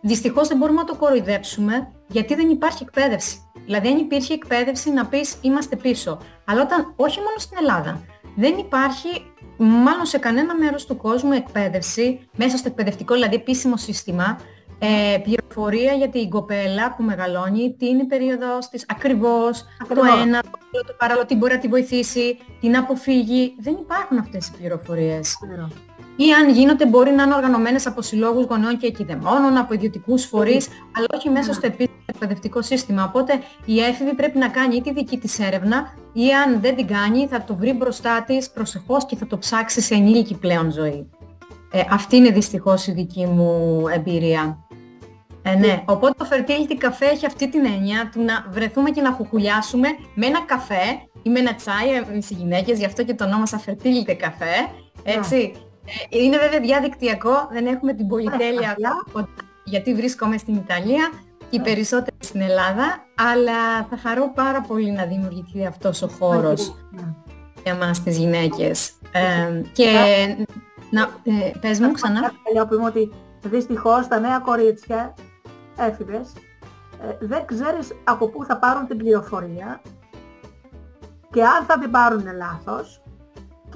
Δυστυχώς 0.00 0.48
δεν 0.48 0.56
μπορούμε 0.56 0.78
να 0.78 0.86
το 0.86 0.94
κοροϊδέψουμε 0.94 1.88
γιατί 2.06 2.34
δεν 2.34 2.48
υπάρχει 2.48 2.82
εκπαίδευση. 2.82 3.50
Δηλαδή 3.64 3.88
αν 3.88 3.96
υπήρχε 3.96 4.34
εκπαίδευση 4.34 4.90
να 4.90 5.06
πεις 5.06 5.36
είμαστε 5.40 5.76
πίσω. 5.76 6.18
Αλλά 6.44 6.62
όταν, 6.62 6.92
όχι 6.96 7.18
μόνο 7.18 7.38
στην 7.38 7.56
Ελλάδα, 7.60 8.00
δεν 8.36 8.58
υπάρχει 8.58 9.08
μάλλον 9.56 10.06
σε 10.06 10.18
κανένα 10.18 10.54
μέρος 10.54 10.86
του 10.86 10.96
κόσμου 10.96 11.32
εκπαίδευση, 11.32 12.28
μέσα 12.36 12.56
στο 12.56 12.68
εκπαιδευτικό 12.68 13.14
δηλαδή 13.14 13.34
επίσημο 13.34 13.76
σύστημα, 13.76 14.38
ε, 14.78 15.18
πληροφορία 15.22 15.92
για 15.92 16.08
την 16.08 16.30
κοπέλα 16.30 16.94
που 16.94 17.02
μεγαλώνει, 17.02 17.74
τι 17.78 17.86
είναι 17.86 18.02
η 18.02 18.06
περίοδος 18.06 18.68
της, 18.68 18.84
ακριβώς, 18.88 19.64
το 19.88 20.02
ένα, 20.22 20.42
το, 20.42 20.84
το 20.86 20.94
παράλληλο, 20.98 21.26
τι 21.26 21.34
μπορεί 21.34 21.52
να 21.52 21.58
τη 21.58 21.68
βοηθήσει, 21.68 22.38
την 22.60 22.76
αποφύγει. 22.76 23.54
Δεν 23.58 23.76
υπάρχουν 23.80 24.18
αυτές 24.18 24.48
οι 24.48 24.52
πληροφορίες. 24.56 25.36
Ή 26.16 26.32
αν 26.32 26.50
γίνονται 26.50 26.86
μπορεί 26.86 27.10
να 27.10 27.22
είναι 27.22 27.34
οργανωμένες 27.34 27.86
από 27.86 28.02
συλλόγους 28.02 28.44
γονέων 28.44 28.78
και 28.78 28.86
εκειδεμόνων, 28.86 29.56
από 29.56 29.74
ιδιωτικούς 29.74 30.24
φορείς, 30.24 30.68
αλλά 30.96 31.06
όχι 31.14 31.30
μέσα 31.30 31.52
στο 31.52 31.66
επίσημο 31.66 31.96
εκπαιδευτικό 32.06 32.62
σύστημα. 32.62 33.04
Οπότε 33.04 33.32
η 33.64 33.80
έφηβη 33.80 34.14
πρέπει 34.14 34.38
να 34.38 34.48
κάνει 34.48 34.76
ή 34.76 34.80
τη 34.80 34.92
δική 34.92 35.18
της 35.18 35.38
έρευνα 35.38 35.94
ή 36.12 36.32
αν 36.32 36.60
δεν 36.60 36.76
την 36.76 36.86
κάνει 36.86 37.26
θα 37.26 37.44
το 37.44 37.56
βρει 37.56 37.72
μπροστά 37.72 38.24
της 38.26 38.50
προσεχώς 38.50 39.06
και 39.06 39.16
θα 39.16 39.26
το 39.26 39.38
ψάξει 39.38 39.80
σε 39.80 39.94
ενήλικη 39.94 40.34
πλέον 40.34 40.70
ζωή. 40.70 41.10
Ε, 41.70 41.82
αυτή 41.90 42.16
είναι 42.16 42.30
δυστυχώς 42.30 42.86
η 42.86 42.92
δική 42.92 43.26
μου 43.26 43.82
εμπειρία. 43.94 44.58
Ε, 45.42 45.54
ναι. 45.54 45.82
Οπότε 45.86 46.12
το 46.16 46.28
fertility 46.30 46.84
café 46.84 47.12
έχει 47.12 47.26
αυτή 47.26 47.48
την 47.48 47.64
έννοια 47.64 48.10
του 48.12 48.22
να 48.22 48.46
βρεθούμε 48.50 48.90
και 48.90 49.00
να 49.00 49.12
χουχουλιάσουμε 49.12 49.88
με 50.14 50.26
ένα 50.26 50.40
καφέ 50.40 50.84
ή 51.22 51.30
με 51.30 51.38
ένα 51.38 51.54
τσάι 51.54 51.90
εμείς 52.10 52.30
οι 52.30 52.34
γυναίκες, 52.34 52.78
γι' 52.78 52.84
αυτό 52.84 53.04
και 53.04 53.14
το 53.14 53.24
ονόμασα 53.24 53.60
fertility 53.66 54.10
café. 54.10 54.70
Έτσι. 55.02 55.52
Ε, 55.54 55.65
είναι 56.08 56.38
βέβαια 56.38 56.60
διαδικτυακό, 56.60 57.48
δεν 57.50 57.66
έχουμε 57.66 57.92
την 57.92 58.06
πολυτέλεια 58.06 58.76
γιατί 59.64 59.94
βρίσκομαι 59.94 60.38
στην 60.38 60.54
Ιταλία 60.54 61.10
και 61.38 61.56
οι 61.56 61.60
περισσότεροι 61.60 62.16
στην 62.18 62.40
Ελλάδα, 62.40 63.04
αλλά 63.14 63.84
θα 63.90 63.96
χαρώ 63.96 64.32
πάρα 64.34 64.60
πολύ 64.60 64.90
να 64.90 65.04
δημιουργηθεί 65.04 65.66
αυτός 65.66 66.02
ο 66.02 66.08
χώρος 66.08 66.74
για 67.62 67.74
μας 67.74 68.02
τις 68.02 68.18
γυναίκες. 68.18 68.92
Ε, 69.12 69.62
και 69.72 69.90
να, 70.90 71.02
ε, 71.02 71.50
πες 71.60 71.80
μου 71.80 71.92
ξανά. 71.92 72.32
Να 72.54 72.66
πούμε 72.66 72.84
ότι 72.84 73.12
δυστυχώς 73.42 74.08
τα 74.08 74.18
νέα 74.18 74.38
κορίτσια, 74.38 75.14
έφηβες, 75.78 76.32
ε, 77.02 77.26
δεν 77.26 77.44
ξέρεις 77.46 77.92
από 78.04 78.28
πού 78.28 78.44
θα 78.44 78.58
πάρουν 78.58 78.86
την 78.86 78.96
πληροφορία 78.96 79.80
και 81.30 81.42
αν 81.44 81.64
θα 81.66 81.78
την 81.78 81.90
πάρουν 81.90 82.24
λάθος 82.36 83.02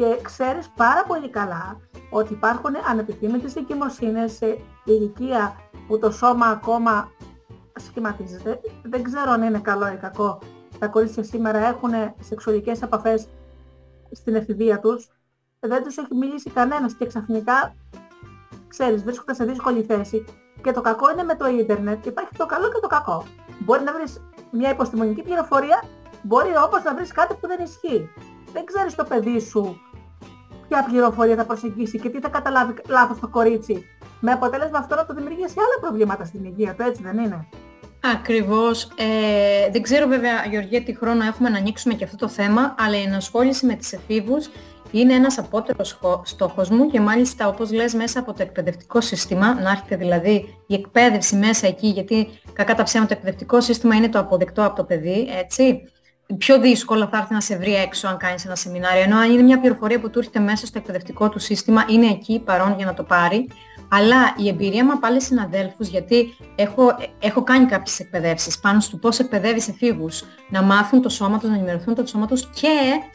και 0.00 0.20
ξέρεις 0.22 0.68
πάρα 0.76 1.04
πολύ 1.04 1.28
καλά 1.30 1.80
ότι 2.10 2.32
υπάρχουν 2.32 2.74
ανεπιθύμητες 2.88 3.56
εγκυμοσύνες 3.56 4.32
σε 4.32 4.58
ηλικία 4.84 5.56
που 5.86 5.98
το 5.98 6.10
σώμα 6.10 6.46
ακόμα 6.46 7.10
σχηματίζεται. 7.80 8.60
Δεν 8.82 9.02
ξέρω 9.02 9.30
αν 9.30 9.42
είναι 9.42 9.58
καλό 9.58 9.92
ή 9.92 9.96
κακό. 9.96 10.38
Τα 10.78 10.86
κορίτσια 10.86 11.22
σήμερα 11.22 11.58
έχουν 11.58 11.90
σεξουαλικές 12.20 12.82
επαφές 12.82 13.28
στην 14.10 14.34
εφηβεία 14.34 14.80
τους. 14.80 15.08
Δεν 15.60 15.82
τους 15.82 15.96
έχει 15.96 16.14
μιλήσει 16.14 16.50
κανένας 16.50 16.94
και 16.94 17.06
ξαφνικά, 17.06 17.74
ξέρεις, 18.68 19.02
βρίσκονται 19.02 19.34
σε 19.34 19.44
δύσκολη 19.44 19.82
θέση. 19.82 20.24
Και 20.62 20.72
το 20.72 20.80
κακό 20.80 21.10
είναι 21.10 21.22
με 21.22 21.34
το 21.34 21.46
ίντερνετ. 21.46 22.06
Υπάρχει 22.06 22.36
το 22.36 22.46
καλό 22.46 22.68
και 22.72 22.80
το 22.80 22.86
κακό. 22.86 23.24
Μπορεί 23.58 23.82
να 23.82 23.92
βρεις 23.92 24.22
μια 24.50 24.68
επιστημονική 24.68 25.22
πληροφορία, 25.22 25.84
μπορεί 26.22 26.56
όπως 26.64 26.82
να 26.82 26.94
βρεις 26.94 27.12
κάτι 27.12 27.34
που 27.34 27.46
δεν 27.46 27.60
ισχύει. 27.62 28.08
Δεν 28.52 28.64
ξέρεις 28.64 28.94
το 28.94 29.04
παιδί 29.04 29.40
σου 29.40 29.80
ποια 30.70 30.84
πληροφορία 30.90 31.36
θα 31.36 31.44
προσεγγίσει 31.44 31.98
και 31.98 32.08
τι 32.08 32.20
θα 32.20 32.28
καταλάβει 32.28 32.74
λάθος 32.88 33.20
το 33.20 33.28
κορίτσι. 33.28 33.86
Με 34.20 34.32
αποτέλεσμα 34.32 34.78
αυτό 34.78 34.94
να 34.94 35.06
το 35.06 35.14
δημιουργήσει 35.14 35.54
άλλα 35.56 35.76
προβλήματα 35.80 36.24
στην 36.24 36.44
υγεία 36.44 36.74
του, 36.74 36.82
έτσι 36.82 37.02
δεν 37.02 37.18
είναι; 37.18 37.46
Ακριβώς. 38.14 38.84
Ε, 38.84 39.70
δεν 39.72 39.82
ξέρω 39.82 40.06
βέβαια, 40.06 40.44
Γεωργία, 40.50 40.82
τι 40.82 40.96
χρόνο 40.96 41.24
έχουμε 41.24 41.48
να 41.48 41.58
ανοίξουμε 41.58 41.94
και 41.94 42.04
αυτό 42.04 42.16
το 42.16 42.28
θέμα, 42.28 42.74
αλλά 42.78 42.96
η 42.98 43.02
ενασχόληση 43.02 43.66
με 43.66 43.74
τις 43.74 43.92
εφήβους 43.92 44.48
είναι 44.90 45.14
ένας 45.14 45.38
απότερος 45.38 45.98
στόχος 46.22 46.68
μου 46.68 46.90
και 46.90 47.00
μάλιστα 47.00 47.48
όπως 47.48 47.72
λες 47.72 47.94
μέσα 47.94 48.18
από 48.20 48.32
το 48.32 48.42
εκπαιδευτικό 48.42 49.00
σύστημα, 49.00 49.54
να 49.54 49.70
έρχεται 49.70 49.96
δηλαδή 49.96 50.62
η 50.66 50.74
εκπαίδευση 50.74 51.36
μέσα 51.36 51.66
εκεί, 51.66 51.86
γιατί 51.86 52.28
κακά 52.52 52.74
τα 52.74 52.82
ψέματα 52.82 53.08
το 53.08 53.18
εκπαιδευτικό 53.18 53.60
σύστημα 53.60 53.94
είναι 53.94 54.08
το 54.08 54.18
αποδεκτό 54.18 54.64
από 54.64 54.76
το 54.76 54.84
παιδί, 54.84 55.28
έτσι. 55.40 55.82
Πιο 56.38 56.60
δύσκολο 56.60 57.08
θα 57.10 57.18
έρθει 57.18 57.34
να 57.34 57.40
σε 57.40 57.56
βρει 57.56 57.74
έξω 57.74 58.08
αν 58.08 58.16
κάνεις 58.16 58.44
ένα 58.44 58.54
σεμινάριο, 58.56 59.02
ενώ 59.02 59.16
αν 59.16 59.30
είναι 59.30 59.42
μια 59.42 59.60
πληροφορία 59.60 60.00
που 60.00 60.10
του 60.10 60.18
έρχεται 60.18 60.40
μέσα 60.40 60.66
στο 60.66 60.78
εκπαιδευτικό 60.78 61.28
του 61.28 61.38
σύστημα, 61.38 61.84
είναι 61.88 62.06
εκεί 62.06 62.42
παρόν 62.44 62.74
για 62.76 62.86
να 62.86 62.94
το 62.94 63.02
πάρει. 63.02 63.48
Αλλά 63.92 64.34
η 64.36 64.48
εμπειρία 64.48 64.84
μου 64.84 64.92
από 64.92 65.06
άλλες 65.06 65.24
συναδέλφους, 65.24 65.88
γιατί 65.88 66.36
έχω, 66.54 66.96
έχω 67.18 67.42
κάνει 67.42 67.66
κάποιες 67.66 68.00
εκπαιδεύσεις 68.00 68.58
πάνω 68.58 68.80
στο 68.80 68.96
πώς 68.96 69.18
εκπαιδεύεις 69.18 69.68
εφήβους, 69.68 70.24
να 70.48 70.62
μάθουν 70.62 71.02
το 71.02 71.08
σώμα 71.08 71.38
τους, 71.38 71.48
να 71.48 71.54
ενημερωθούν 71.54 71.94
το 71.94 72.06
σώμα 72.06 72.26
τους 72.26 72.50
και 72.50 72.68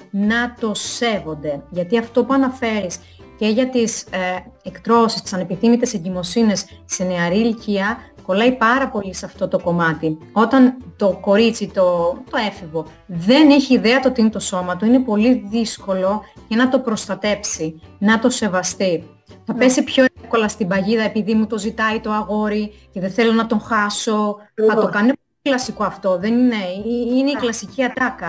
να 0.10 0.56
το 0.60 0.74
σέβονται. 0.74 1.64
Γιατί 1.70 1.98
αυτό 1.98 2.24
που 2.26 2.34
αναφέρεις 2.34 3.00
και 3.38 3.48
για 3.48 3.70
τις 3.70 4.02
ε, 4.02 4.18
εκτρώσεις, 4.64 5.22
τις 5.22 5.34
ανεπιθύμητες 5.34 5.94
εγκυμοσύνες 5.94 6.66
σε 6.86 7.04
νεαρή 7.04 7.38
ηλικία, 7.38 7.98
κολλάει 8.26 8.52
πάρα 8.52 8.90
πολύ 8.90 9.14
σε 9.14 9.26
αυτό 9.26 9.48
το 9.48 9.60
κομμάτι. 9.60 10.18
Όταν 10.32 10.78
το 10.96 11.18
κορίτσι, 11.22 11.72
το, 11.74 12.18
το 12.30 12.38
έφηβο, 12.48 12.86
δεν 13.06 13.50
έχει 13.50 13.74
ιδέα 13.74 14.00
το 14.00 14.12
τι 14.12 14.22
είναι 14.22 14.30
το 14.30 14.40
σώμα 14.40 14.78
του, 14.78 14.86
είναι 14.86 15.00
πολύ 15.00 15.46
δύσκολο 15.50 16.22
για 16.48 16.58
να 16.58 16.70
το 16.70 16.80
προστατέψει, 16.80 17.82
να 18.00 18.20
το 18.20 18.30
σεβαστεί. 18.30 19.10
Θα 19.46 19.54
ναι. 19.54 19.60
πέσει 19.60 19.84
πιο 19.84 20.06
εύκολα 20.22 20.48
στην 20.48 20.68
παγίδα 20.68 21.04
επειδή 21.04 21.34
μου 21.34 21.48
το 21.48 21.58
ζητάει 21.58 22.00
το 22.00 22.12
αγόρι 22.12 22.74
και 22.92 23.00
δεν 23.00 23.12
θέλω 23.12 23.32
να 23.32 23.46
τον 23.46 23.62
χάσω. 23.62 24.36
Θα 24.68 24.76
το 24.76 24.90
κάνει 24.90 25.12
κλασικό 25.42 25.84
αυτό, 25.84 26.18
δεν 26.18 26.34
είναι, 26.34 26.56
είναι 26.86 27.30
η 27.30 27.34
ναι. 27.34 27.40
κλασική 27.40 27.84
ατάκα. 27.84 28.28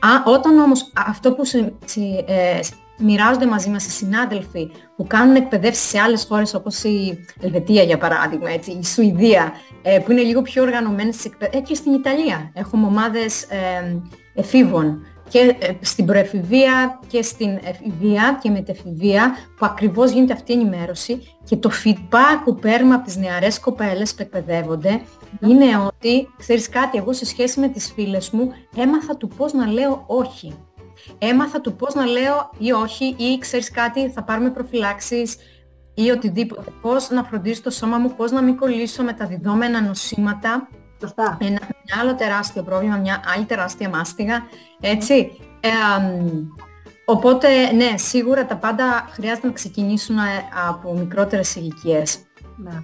Α, 0.00 0.08
όταν 0.24 0.58
όμως 0.58 0.92
αυτό 1.06 1.32
που 1.32 1.44
σε, 1.44 1.74
ε, 2.26 2.60
μοιράζονται 2.98 3.46
μαζί 3.46 3.70
μας 3.70 3.86
οι 3.86 3.90
συνάδελφοι 3.90 4.70
που 4.96 5.06
κάνουν 5.06 5.34
εκπαιδεύσεις 5.34 5.88
σε 5.88 5.98
άλλες 5.98 6.24
χώρες 6.28 6.54
όπως 6.54 6.82
η 6.82 7.24
Ελβετία 7.40 7.82
για 7.82 7.98
παράδειγμα, 7.98 8.50
έτσι, 8.50 8.70
η 8.70 8.84
Σουηδία, 8.84 9.52
ε, 9.82 9.98
που 9.98 10.12
είναι 10.12 10.22
λίγο 10.22 10.42
πιο 10.42 10.62
οργανωμένες 10.62 11.14
στις 11.14 11.26
εκπαιδεύσεις, 11.26 11.60
ε, 11.60 11.62
και 11.68 11.74
στην 11.74 11.92
Ιταλία 11.92 12.50
έχουμε 12.54 12.86
ομάδες 12.86 13.42
ε, 13.42 14.02
εφήβων 14.34 15.06
και 15.28 15.56
ε, 15.58 15.72
στην 15.80 16.06
προεφηβεία 16.06 17.00
και 17.06 17.22
στην 17.22 17.58
εφηβεία 17.62 18.38
και 18.42 18.50
μετεφηβεία 18.50 19.36
που 19.58 19.66
ακριβώς 19.66 20.10
γίνεται 20.10 20.32
αυτή 20.32 20.52
η 20.52 20.54
ενημέρωση 20.54 21.22
και 21.44 21.56
το 21.56 21.70
feedback 21.84 22.40
που 22.44 22.54
παίρνουμε 22.54 22.94
από 22.94 23.04
τις 23.04 23.16
νεαρές 23.16 23.60
κοπέλες 23.60 24.14
που 24.14 24.22
εκπαιδεύονται 24.22 25.00
είναι 25.40 25.66
ότι, 25.86 26.28
ξέρεις 26.36 26.68
κάτι, 26.68 26.98
εγώ 26.98 27.12
σε 27.12 27.24
σχέση 27.24 27.60
με 27.60 27.68
τις 27.68 27.92
φίλες 27.94 28.30
μου 28.30 28.52
έμαθα 28.76 29.16
του 29.16 29.28
πώς 29.28 29.52
να 29.52 29.66
λέω 29.66 30.04
όχι. 30.06 30.54
Έμαθα 31.18 31.60
του 31.60 31.76
πώς 31.76 31.94
να 31.94 32.04
λέω 32.04 32.50
ή 32.58 32.72
όχι 32.72 33.14
ή 33.18 33.38
ξέρεις 33.38 33.70
κάτι, 33.70 34.10
θα 34.10 34.22
πάρουμε 34.22 34.50
προφυλάξεις 34.50 35.36
ή 35.94 36.10
οτιδήποτε. 36.10 36.70
Πώς 36.80 37.10
να 37.10 37.24
φροντίσω 37.24 37.62
το 37.62 37.70
σώμα 37.70 37.98
μου, 37.98 38.14
πώς 38.16 38.30
να 38.30 38.42
μην 38.42 38.56
κολλήσω 38.56 39.02
με 39.02 39.12
τα 39.12 39.26
διδόμενα 39.26 39.80
νοσήματα 39.80 40.68
Σωστά. 41.00 41.36
Ένα, 41.40 41.60
άλλο 42.00 42.14
τεράστιο 42.14 42.62
πρόβλημα, 42.62 42.96
μια 42.96 43.22
άλλη 43.34 43.44
τεράστια 43.44 43.88
μάστιγα, 43.88 44.46
έτσι. 44.80 45.30
Ε, 45.60 45.68
οπότε, 47.04 47.72
ναι, 47.72 47.94
σίγουρα 47.96 48.46
τα 48.46 48.56
πάντα 48.56 49.08
χρειάζεται 49.10 49.46
να 49.46 49.52
ξεκινήσουν 49.52 50.18
ε, 50.18 50.22
από 50.68 50.92
μικρότερες 50.92 51.54
ηλικίες. 51.54 52.18
Ναι. 52.56 52.82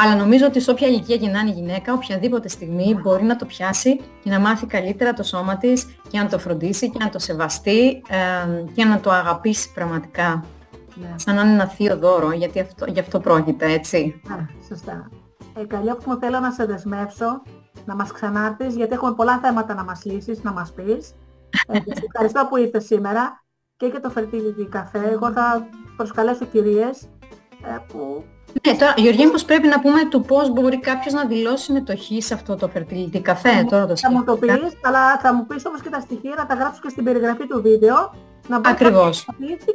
Αλλά 0.00 0.16
νομίζω 0.16 0.46
ότι 0.46 0.60
σε 0.60 0.70
όποια 0.70 0.88
ηλικία 0.88 1.16
γεννάνε 1.16 1.50
η 1.50 1.52
γυναίκα, 1.52 1.92
οποιαδήποτε 1.92 2.48
στιγμή 2.48 2.98
μπορεί 3.02 3.24
να 3.24 3.36
το 3.36 3.44
πιάσει 3.44 3.96
και 3.96 4.30
να 4.30 4.40
μάθει 4.40 4.66
καλύτερα 4.66 5.12
το 5.12 5.22
σώμα 5.22 5.56
της 5.56 5.96
και 6.10 6.18
να 6.18 6.28
το 6.28 6.38
φροντίσει 6.38 6.90
και 6.90 6.98
να 7.00 7.08
το 7.08 7.18
σεβαστεί 7.18 8.02
ε, 8.08 8.64
και 8.74 8.84
να 8.84 9.00
το 9.00 9.10
αγαπήσει 9.10 9.72
πραγματικά. 9.72 10.44
Ναι. 10.94 11.14
Σαν 11.16 11.34
να 11.34 11.42
είναι 11.42 11.52
ένα 11.52 11.66
θείο 11.66 11.96
δώρο, 11.96 12.32
γιατί 12.32 12.60
αυτό, 12.60 12.86
γι' 12.88 13.00
αυτό 13.00 13.20
πρόκειται, 13.20 13.72
έτσι. 13.72 14.20
Ναι, 14.28 14.46
σωστά. 14.68 15.10
Ε, 15.54 15.62
μου 16.06 16.18
θέλω 16.20 16.40
να 16.40 16.50
σε 16.50 16.64
δεσμεύσω, 16.64 17.42
να 17.84 17.94
μας 17.94 18.12
ξανάρθεις, 18.12 18.74
γιατί 18.74 18.94
έχουμε 18.94 19.14
πολλά 19.14 19.38
θέματα 19.38 19.74
να 19.74 19.84
μας 19.84 20.04
λύσεις, 20.04 20.42
να 20.42 20.52
μας 20.52 20.72
πεις. 20.72 21.14
Ε, 21.66 21.78
ευχαριστώ 22.06 22.46
που 22.48 22.56
ήρθες 22.56 22.84
σήμερα 22.84 23.44
και 23.76 23.86
για 23.86 24.00
το 24.00 24.12
Fertility 24.16 24.76
Café. 24.76 25.10
Εγώ 25.12 25.32
θα 25.32 25.68
προσκαλέσω 25.96 26.44
κυρίες 26.44 27.02
ε, 27.62 27.76
που... 27.88 28.24
Ναι, 28.66 28.76
τώρα, 28.76 28.94
Γεωργία, 28.96 29.30
πώς 29.30 29.44
πρέπει 29.44 29.68
να 29.68 29.80
πούμε 29.80 30.08
του 30.08 30.20
πώς 30.20 30.50
μπορεί 30.52 30.80
κάποιος 30.80 31.14
να 31.14 31.24
δηλώσει 31.24 31.64
συμμετοχή 31.64 32.22
σε 32.22 32.34
αυτό 32.34 32.56
το 32.56 32.70
Fertility 32.74 33.22
Café, 33.22 33.64
τώρα 33.70 33.86
το 33.86 33.96
Θα 33.96 34.10
μου 34.10 34.24
το 34.24 34.36
πεις, 34.36 34.50
αλλά 34.82 35.18
θα 35.18 35.34
μου 35.34 35.46
πεις 35.46 35.66
όμως 35.66 35.80
και 35.82 35.88
τα 35.88 36.00
στοιχεία, 36.00 36.34
να 36.36 36.46
τα 36.46 36.54
γράψω 36.54 36.80
και 36.82 36.88
στην 36.88 37.04
περιγραφή 37.04 37.46
του 37.46 37.62
βίντεο. 37.62 38.14
Να 38.48 38.60
Ακριβώς. 38.64 39.26
Να 39.26 39.46
και 39.46 39.74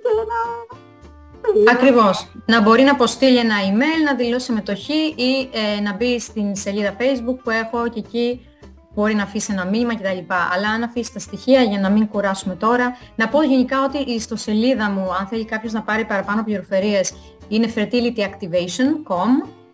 να 1.65 1.71
Ακριβώς. 1.71 2.27
Να 2.45 2.61
μπορεί 2.61 2.83
να 2.83 2.91
αποστείλει 2.91 3.37
ένα 3.37 3.55
email, 3.55 4.05
να 4.05 4.15
δηλώσει 4.15 4.45
συμμετοχή 4.45 5.13
ή 5.15 5.49
ε, 5.77 5.81
να 5.81 5.93
μπει 5.93 6.19
στην 6.19 6.55
σελίδα 6.55 6.95
facebook 6.99 7.37
που 7.43 7.49
έχω 7.49 7.87
και 7.89 7.99
εκεί 7.99 8.47
μπορεί 8.93 9.15
να 9.15 9.23
αφήσει 9.23 9.51
ένα 9.51 9.65
μήνυμα 9.65 9.95
κτλ. 9.95 10.33
Αλλά 10.53 10.69
αν 10.69 10.83
αφήσει 10.83 11.13
τα 11.13 11.19
στοιχεία 11.19 11.61
για 11.61 11.79
να 11.79 11.89
μην 11.89 12.07
κουράσουμε 12.07 12.55
τώρα, 12.55 12.97
να 13.15 13.27
πω 13.27 13.43
γενικά 13.43 13.83
ότι 13.83 13.97
η 13.97 14.13
ιστοσελίδα 14.13 14.89
μου, 14.89 15.13
αν 15.19 15.27
θέλει 15.27 15.45
κάποιος 15.45 15.73
να 15.73 15.81
πάρει 15.81 16.05
παραπάνω 16.05 16.43
πληροφορίες, 16.43 17.13
είναι 17.55 17.73
fertilityactivation.com, 17.75 19.29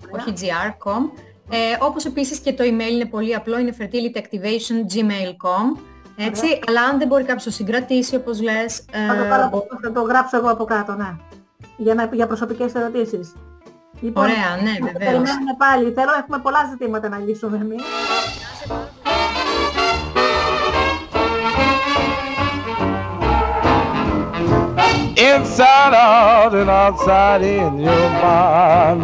όχι 0.09 0.33
gr.com. 0.39 1.09
Ε, 1.51 1.57
όπως 1.79 2.05
επίσης 2.05 2.39
και 2.39 2.53
το 2.53 2.63
email 2.63 2.91
είναι 2.91 3.05
πολύ 3.05 3.35
απλό, 3.35 3.59
είναι 3.59 3.75
fertilityactivation.gmail.com. 3.79 5.79
Έτσι, 6.15 6.59
αλλά 6.67 6.81
αν 6.81 6.97
δεν 6.97 7.07
μπορεί 7.07 7.23
κάποιος 7.23 7.45
να 7.45 7.51
συγκρατήσει, 7.51 8.15
όπως 8.15 8.41
λες... 8.41 8.85
Ε, 8.91 9.07
θα, 9.07 9.49
το, 9.51 9.67
θα 9.81 9.91
το 9.91 10.01
γράψω 10.01 10.37
εγώ 10.37 10.49
από 10.49 10.63
κάτω, 10.63 10.93
ναι 10.93 11.17
για, 11.79 11.93
να, 11.93 12.09
για 12.13 12.27
προσωπικές 12.27 12.73
ερωτήσεις. 12.73 13.33
Λοιπόν, 14.01 14.23
Ωραία, 14.23 14.55
ναι, 14.63 14.71
βεβαίως. 14.71 14.97
Περιμένουμε 14.97 15.55
πάλι. 15.57 15.91
Θέλω, 15.91 16.11
έχουμε 16.19 16.39
πολλά 16.39 16.67
ζητήματα 16.69 17.09
να 17.09 17.17
λύσουμε 17.17 17.57
εμείς. 17.57 17.83
Inside 25.19 25.93
out 25.93 26.55
and 26.55 26.69
outside 26.69 27.41
in 27.41 27.77
your 27.77 28.09
mind 28.23 29.03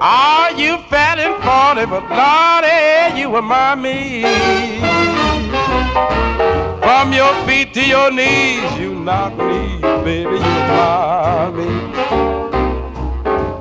Are 0.00 0.52
you 0.52 0.78
fat 0.88 1.18
and 1.18 1.34
forty, 1.42 1.86
but 1.90 2.04
Lordy, 2.14 3.18
you 3.18 3.34
remind 3.34 3.82
me. 3.82 4.22
From 6.80 7.12
your 7.12 7.34
feet 7.46 7.74
to 7.74 7.84
your 7.84 8.12
knees, 8.12 8.78
you 8.78 8.94
knock 8.94 9.36
me, 9.38 9.80
baby, 10.04 10.36
you 10.36 10.54
remind 10.60 11.56
me. 11.56 11.66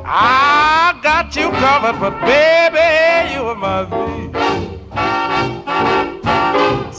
I 0.05 0.99
got 1.01 1.35
you 1.35 1.49
covered, 1.49 1.99
but 1.99 2.21
baby, 2.21 3.33
you 3.33 3.49
remind 3.49 3.89
me. 3.89 4.44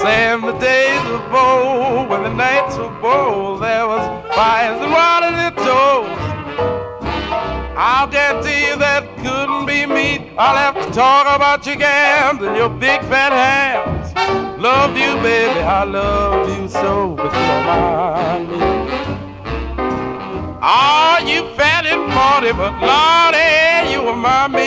Sam, 0.06 0.40
the 0.42 0.56
days 0.58 1.04
of 1.10 1.30
bold 1.32 2.08
when 2.08 2.22
the 2.22 2.32
nights 2.32 2.76
were 2.78 2.96
bold, 3.00 3.60
there 3.60 3.88
was 3.88 4.04
fires 4.36 4.80
and 4.80 4.92
water 4.92 5.32
the 5.42 5.50
toes. 5.66 6.20
I'll 7.76 8.06
guarantee 8.06 8.68
you 8.68 8.76
that 8.76 9.02
couldn't 9.16 9.66
be 9.66 9.84
me. 9.84 10.30
I'll 10.38 10.56
have 10.56 10.76
to 10.76 10.92
talk 10.92 11.26
about 11.34 11.66
your 11.66 11.74
gams 11.74 12.40
and 12.40 12.56
your 12.56 12.68
big 12.68 13.00
fat 13.10 13.32
hands. 13.32 14.14
Love 14.62 14.96
you, 14.96 15.16
baby, 15.26 15.58
I 15.58 15.82
love 15.82 16.56
you 16.56 16.68
so, 16.68 17.16
but 17.16 17.24
you 17.24 17.46
don't 17.50 17.66
mind 17.66 18.48
me. 18.52 18.58
You 21.32 21.42
fat 21.56 21.84
and 21.84 22.06
forty, 22.14 22.52
but 22.52 22.74
Lordy, 22.80 23.90
you 23.90 23.98
remind 24.08 24.52
me. 24.52 24.66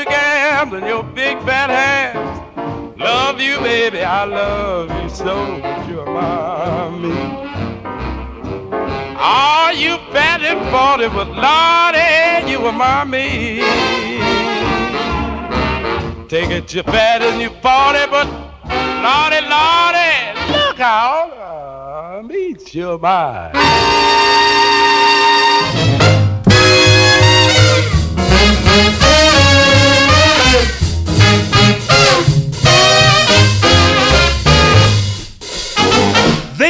your 0.00 0.10
gams 0.10 0.72
and 0.72 0.86
your 0.86 1.02
big 1.02 1.36
fat 1.42 1.68
hands. 1.68 2.98
Love 2.98 3.40
you, 3.40 3.58
baby, 3.58 4.02
I 4.02 4.24
love 4.24 4.88
you 5.02 5.08
so, 5.10 5.60
but 5.60 5.88
you're 5.88 6.06
my 6.06 6.88
me. 6.90 7.12
Are 9.18 9.72
you 9.74 9.98
fat 10.12 10.40
and 10.40 10.60
forty, 10.70 11.08
but 11.08 11.28
Lordy, 11.28 12.50
you 12.50 12.60
were 12.60 12.72
my 12.72 13.04
me. 13.04 13.60
Take 16.28 16.50
it, 16.50 16.72
you're 16.72 16.84
fat 16.84 17.20
and 17.20 17.40
you're 17.42 17.50
forty, 17.60 18.06
but 18.10 18.28
Lordy, 19.04 19.40
Lordy, 19.52 20.12
look 20.52 20.78
how 20.78 21.30
I 22.16 22.22
meet 22.22 22.74
your 22.74 22.98
mind. 22.98 23.56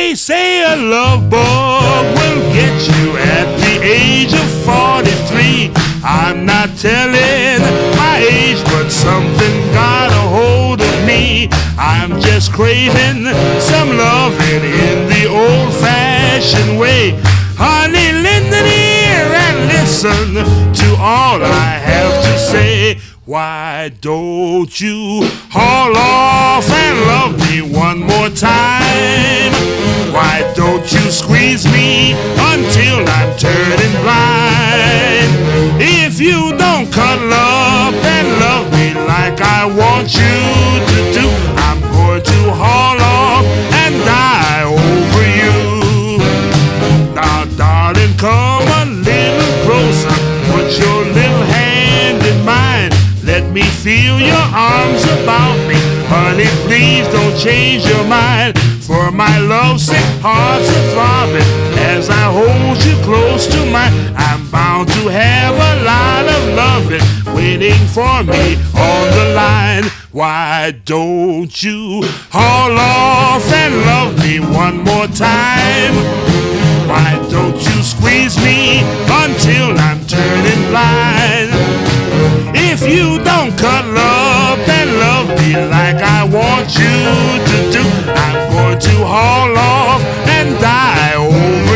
They 0.00 0.14
say 0.14 0.62
a 0.62 0.76
love 0.76 1.28
bug 1.28 2.04
will 2.16 2.40
get 2.54 2.74
you 2.88 3.18
at 3.18 3.48
the 3.60 3.74
age 3.84 4.32
of 4.32 4.48
43. 4.64 5.70
I'm 6.02 6.46
not 6.46 6.70
telling 6.78 7.60
my 8.00 8.16
age, 8.18 8.64
but 8.72 8.88
something 8.88 9.54
got 9.74 10.08
a 10.08 10.24
hold 10.36 10.80
of 10.80 11.06
me. 11.06 11.50
I'm 11.76 12.18
just 12.22 12.50
craving 12.50 13.28
some 13.60 13.90
loving 13.94 14.64
in 14.64 15.06
the 15.12 15.28
old 15.28 15.70
fashioned 15.74 16.80
way. 16.80 17.12
Honey, 17.60 18.10
lend 18.24 18.54
an 18.54 18.66
ear 18.66 19.26
and 19.44 19.58
listen 19.68 20.32
to 20.80 20.88
all 20.96 21.44
I 21.44 21.72
have 21.76 22.24
to 22.24 22.38
say. 22.38 22.98
Why 23.30 23.92
don't 24.00 24.80
you 24.80 25.20
haul 25.52 25.96
off 25.96 26.68
and 26.68 26.98
love 27.06 27.38
me 27.38 27.62
one 27.62 28.00
more 28.00 28.28
time? 28.28 29.52
Why 30.10 30.52
don't 30.56 30.82
you 30.90 31.12
squeeze 31.12 31.64
me 31.66 32.14
until 32.50 32.98
I'm 33.06 33.30
turning 33.38 33.94
blind? 34.02 35.30
If 35.78 36.20
you 36.20 36.58
don't 36.58 36.90
cuddle 36.90 37.32
up 37.32 37.94
and 37.94 38.26
love 38.42 38.66
me 38.72 38.94
like 39.06 39.40
I 39.40 39.62
want 39.78 40.12
you 40.12 40.38
to 40.90 41.00
do, 41.14 41.26
I'm 41.70 41.80
going 41.94 42.24
to 42.24 42.40
haul 42.50 42.98
off 42.98 43.46
and 43.78 43.94
die 44.10 44.64
over 44.66 45.24
you. 45.38 46.18
Now, 47.14 47.44
darling, 47.56 48.12
come 48.18 48.49
me 53.52 53.62
feel 53.62 54.20
your 54.20 54.46
arms 54.54 55.02
about 55.04 55.56
me. 55.66 55.74
Honey, 56.06 56.46
please 56.66 57.06
don't 57.08 57.36
change 57.36 57.86
your 57.86 58.04
mind. 58.04 58.58
For 58.82 59.10
my 59.10 59.38
lovesick 59.38 60.04
heart's 60.22 60.68
a 60.68 60.80
throbbing 60.92 61.50
as 61.94 62.10
I 62.10 62.24
hold 62.30 62.78
you 62.84 62.94
close 63.04 63.46
to 63.46 63.60
mine. 63.70 63.92
I'm 64.16 64.48
bound 64.50 64.88
to 64.88 65.08
have 65.08 65.54
a 65.54 65.74
lot 65.84 66.24
of 66.26 66.42
loving 66.54 67.34
waiting 67.34 67.80
for 67.88 68.22
me 68.22 68.56
on 68.74 69.04
the 69.18 69.32
line. 69.34 69.84
Why 70.12 70.72
don't 70.84 71.62
you 71.62 72.02
haul 72.30 72.76
off 72.78 73.46
and 73.52 73.74
love 73.86 74.18
me 74.18 74.40
one 74.40 74.78
more 74.78 75.06
time? 75.08 75.94
Why 76.88 77.14
don't 77.30 77.54
you 77.54 77.82
squeeze 77.82 78.36
me 78.38 78.80
until 79.06 79.78
I'm 79.78 80.04
turning 80.06 80.68
blind? 80.70 81.89
If 82.82 82.88
you 82.88 83.22
don't 83.22 83.52
cut 83.58 83.84
love, 83.84 84.58
and 84.58 84.90
love 84.96 85.28
me 85.40 85.52
like 85.68 86.00
I 86.00 86.24
want 86.24 86.72
you 86.80 86.96
to 87.50 87.58
do, 87.76 87.84
I'm 88.16 88.50
going 88.52 88.78
to 88.78 89.04
haul 89.04 89.54
off 89.54 90.02
and 90.26 90.58
die 90.58 91.14
over 91.14 91.69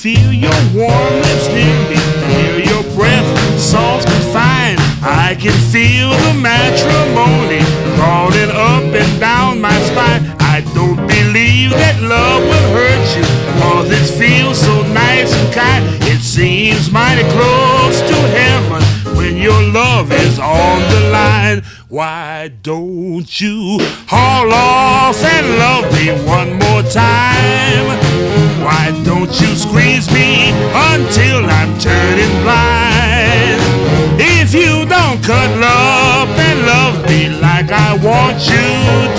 feel 0.00 0.32
your 0.32 0.60
warm 0.72 1.14
lips 1.20 1.46
near 1.48 1.76
me, 1.90 2.00
hear 2.32 2.56
your 2.72 2.82
breath, 2.96 3.28
soft 3.60 4.08
and 4.08 4.24
fine. 4.32 4.78
I 5.04 5.36
can 5.38 5.52
feel 5.68 6.08
the 6.08 6.40
matrimony 6.40 7.60
crawling 8.00 8.48
up 8.48 8.94
and 8.96 9.20
down 9.20 9.60
my 9.60 9.78
spine. 9.92 10.24
I 10.40 10.62
don't 10.72 10.96
believe 10.96 11.72
that 11.72 12.00
love 12.00 12.40
will 12.40 12.68
hurt 12.72 13.08
you, 13.12 13.24
cause 13.60 13.90
it 13.92 14.06
feels 14.16 14.58
so 14.58 14.80
nice 14.88 15.34
and 15.36 15.52
kind. 15.52 15.84
It 16.08 16.22
seems 16.22 16.90
mighty 16.90 17.28
close 17.36 18.00
to 18.00 18.16
heaven 18.32 18.99
when 19.30 19.40
your 19.40 19.62
love 19.72 20.10
is 20.12 20.38
on 20.38 20.80
the 20.90 21.10
line. 21.12 21.62
Why 21.88 22.50
don't 22.62 23.28
you 23.40 23.78
haul 24.08 24.52
off 24.52 25.22
and 25.22 25.46
love 25.58 25.86
me 25.94 26.06
one 26.26 26.52
more 26.64 26.82
time? 26.82 27.86
Why 28.64 28.90
don't 29.04 29.32
you 29.40 29.54
squeeze 29.54 30.10
me 30.10 30.50
until 30.90 31.44
I'm 31.46 31.78
turning 31.78 32.34
blind? 32.42 33.60
If 34.18 34.52
you 34.52 34.84
don't 34.86 35.22
cut 35.22 35.52
up 35.62 36.28
and 36.28 36.60
love 36.66 37.06
me 37.08 37.28
like 37.28 37.70
I 37.70 37.94
want 38.02 38.38
you 38.50 39.09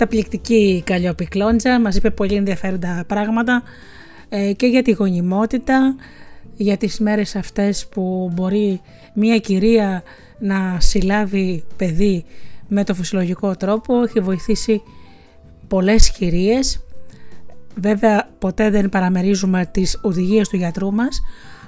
Καταπληκτική 0.00 0.54
η 0.54 0.82
Καλλιόπη 0.82 1.24
Κλόντζα, 1.24 1.80
μας 1.80 1.96
είπε 1.96 2.10
πολύ 2.10 2.34
ενδιαφέροντα 2.34 3.04
πράγματα 3.06 3.62
ε, 4.28 4.52
και 4.52 4.66
για 4.66 4.82
τη 4.82 4.90
γονιμότητα, 4.90 5.96
για 6.56 6.76
τις 6.76 6.98
μέρες 6.98 7.36
αυτές 7.36 7.86
που 7.86 8.30
μπορεί 8.34 8.80
μια 9.14 9.38
κυρία 9.38 10.02
να 10.38 10.76
συλλάβει 10.80 11.64
παιδί 11.76 12.24
με 12.68 12.84
το 12.84 12.94
φυσιολογικό 12.94 13.56
τρόπο. 13.56 14.02
Έχει 14.02 14.20
βοηθήσει 14.20 14.82
πολλές 15.68 16.10
κυρίες. 16.10 16.84
Βέβαια 17.74 18.28
ποτέ 18.38 18.70
δεν 18.70 18.88
παραμερίζουμε 18.88 19.68
τις 19.70 19.98
οδηγίες 20.02 20.48
του 20.48 20.56
γιατρού 20.56 20.92
μας, 20.92 21.20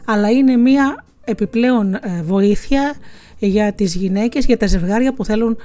αλλά 0.05 0.31
είναι 0.31 0.57
μια 0.57 1.05
επιπλέον 1.25 1.95
ε, 1.95 2.23
βοήθεια 2.23 2.95
για 3.39 3.73
τις 3.73 3.95
γυναίκες, 3.95 4.45
για 4.45 4.57
τα 4.57 4.67
ζευγάρια 4.67 5.15
που 5.15 5.25
θέλουν 5.25 5.53
ε, 5.53 5.61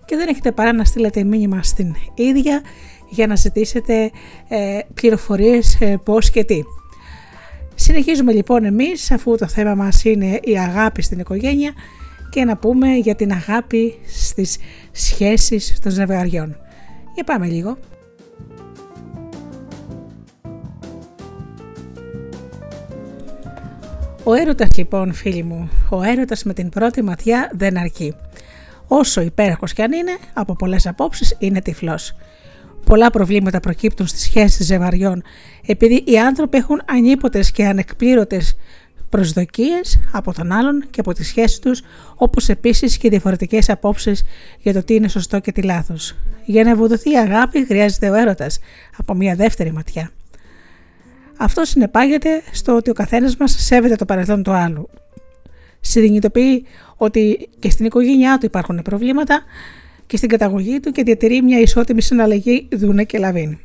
και 0.05 0.15
δεν 0.15 0.27
έχετε 0.27 0.51
παρά 0.51 0.73
να 0.73 0.83
στείλετε 0.83 1.23
μήνυμα 1.23 1.63
στην 1.63 1.95
ίδια 2.15 2.61
για 3.09 3.27
να 3.27 3.35
ζητήσετε 3.35 4.11
ε, 4.47 4.79
πληροφορίες 4.93 5.77
ε, 5.81 5.97
πώς 6.03 6.29
και 6.29 6.43
τι. 6.43 6.61
Συνεχίζουμε 7.81 8.33
λοιπόν 8.33 8.65
εμείς 8.65 9.11
αφού 9.11 9.37
το 9.37 9.47
θέμα 9.47 9.75
μας 9.75 10.03
είναι 10.03 10.39
η 10.43 10.59
αγάπη 10.59 11.01
στην 11.01 11.19
οικογένεια 11.19 11.73
και 12.29 12.43
να 12.45 12.57
πούμε 12.57 12.95
για 12.95 13.15
την 13.15 13.31
αγάπη 13.31 13.99
στις 14.07 14.57
σχέσεις 14.91 15.79
των 15.81 15.91
ζευγαριών. 15.91 16.57
Για 17.13 17.23
πάμε 17.23 17.47
λίγο. 17.47 17.77
Ο 24.23 24.33
έρωτας 24.33 24.77
λοιπόν 24.77 25.13
φίλοι 25.13 25.43
μου, 25.43 25.69
ο 25.89 26.01
έρωτας 26.01 26.43
με 26.43 26.53
την 26.53 26.69
πρώτη 26.69 27.01
ματιά 27.01 27.51
δεν 27.53 27.77
αρκεί. 27.77 28.15
Όσο 28.87 29.21
υπέροχος 29.21 29.73
κι 29.73 29.81
αν 29.81 29.91
είναι, 29.91 30.17
από 30.33 30.55
πολλές 30.55 30.87
απόψεις 30.87 31.35
είναι 31.39 31.61
τυφλός. 31.61 32.15
Πολλά 32.85 33.09
προβλήματα 33.09 33.59
προκύπτουν 33.59 34.07
στις 34.07 34.21
σχέσεις 34.21 34.65
ζευγαριών 34.65 35.23
επειδή 35.65 36.03
οι 36.05 36.19
άνθρωποι 36.19 36.57
έχουν 36.57 36.81
ανίποτες 36.85 37.51
και 37.51 37.65
ανεκπλήρωτες 37.65 38.55
προσδοκίες 39.09 39.99
από 40.11 40.33
τον 40.33 40.51
άλλον 40.51 40.83
και 40.89 40.99
από 40.99 41.13
τη 41.13 41.23
σχέση 41.23 41.61
τους, 41.61 41.81
όπως 42.15 42.49
επίσης 42.49 42.97
και 42.97 43.09
διαφορετικές 43.09 43.69
απόψεις 43.69 44.23
για 44.59 44.73
το 44.73 44.83
τι 44.83 44.93
είναι 44.93 45.07
σωστό 45.07 45.39
και 45.39 45.51
τι 45.51 45.61
λάθος. 45.61 46.15
Για 46.45 46.63
να 46.63 46.69
ευοδοθεί 46.69 47.11
η 47.11 47.17
αγάπη 47.17 47.65
χρειάζεται 47.65 48.09
ο 48.09 48.13
έρωτας 48.13 48.59
από 48.97 49.13
μια 49.13 49.35
δεύτερη 49.35 49.71
ματιά. 49.71 50.11
Αυτό 51.37 51.65
συνεπάγεται 51.65 52.41
στο 52.51 52.75
ότι 52.75 52.89
ο 52.89 52.93
καθένας 52.93 53.37
μας 53.37 53.55
σέβεται 53.59 53.95
το 53.95 54.05
παρελθόν 54.05 54.43
του 54.43 54.51
άλλου. 54.51 54.89
Συνειδητοποιεί 55.79 56.65
ότι 56.97 57.49
και 57.59 57.69
στην 57.69 57.85
οικογένειά 57.85 58.37
του 58.37 58.45
υπάρχουν 58.45 58.81
προβλήματα 58.81 59.43
και 60.11 60.17
στην 60.17 60.29
καταγωγή 60.29 60.79
του 60.79 60.91
και 60.91 61.03
διατηρεί 61.03 61.41
μια 61.41 61.59
ισότιμη 61.59 62.01
συναλλαγή 62.01 62.67
δούνε 62.71 63.03
και 63.03 63.17
λαβίνη. 63.17 63.59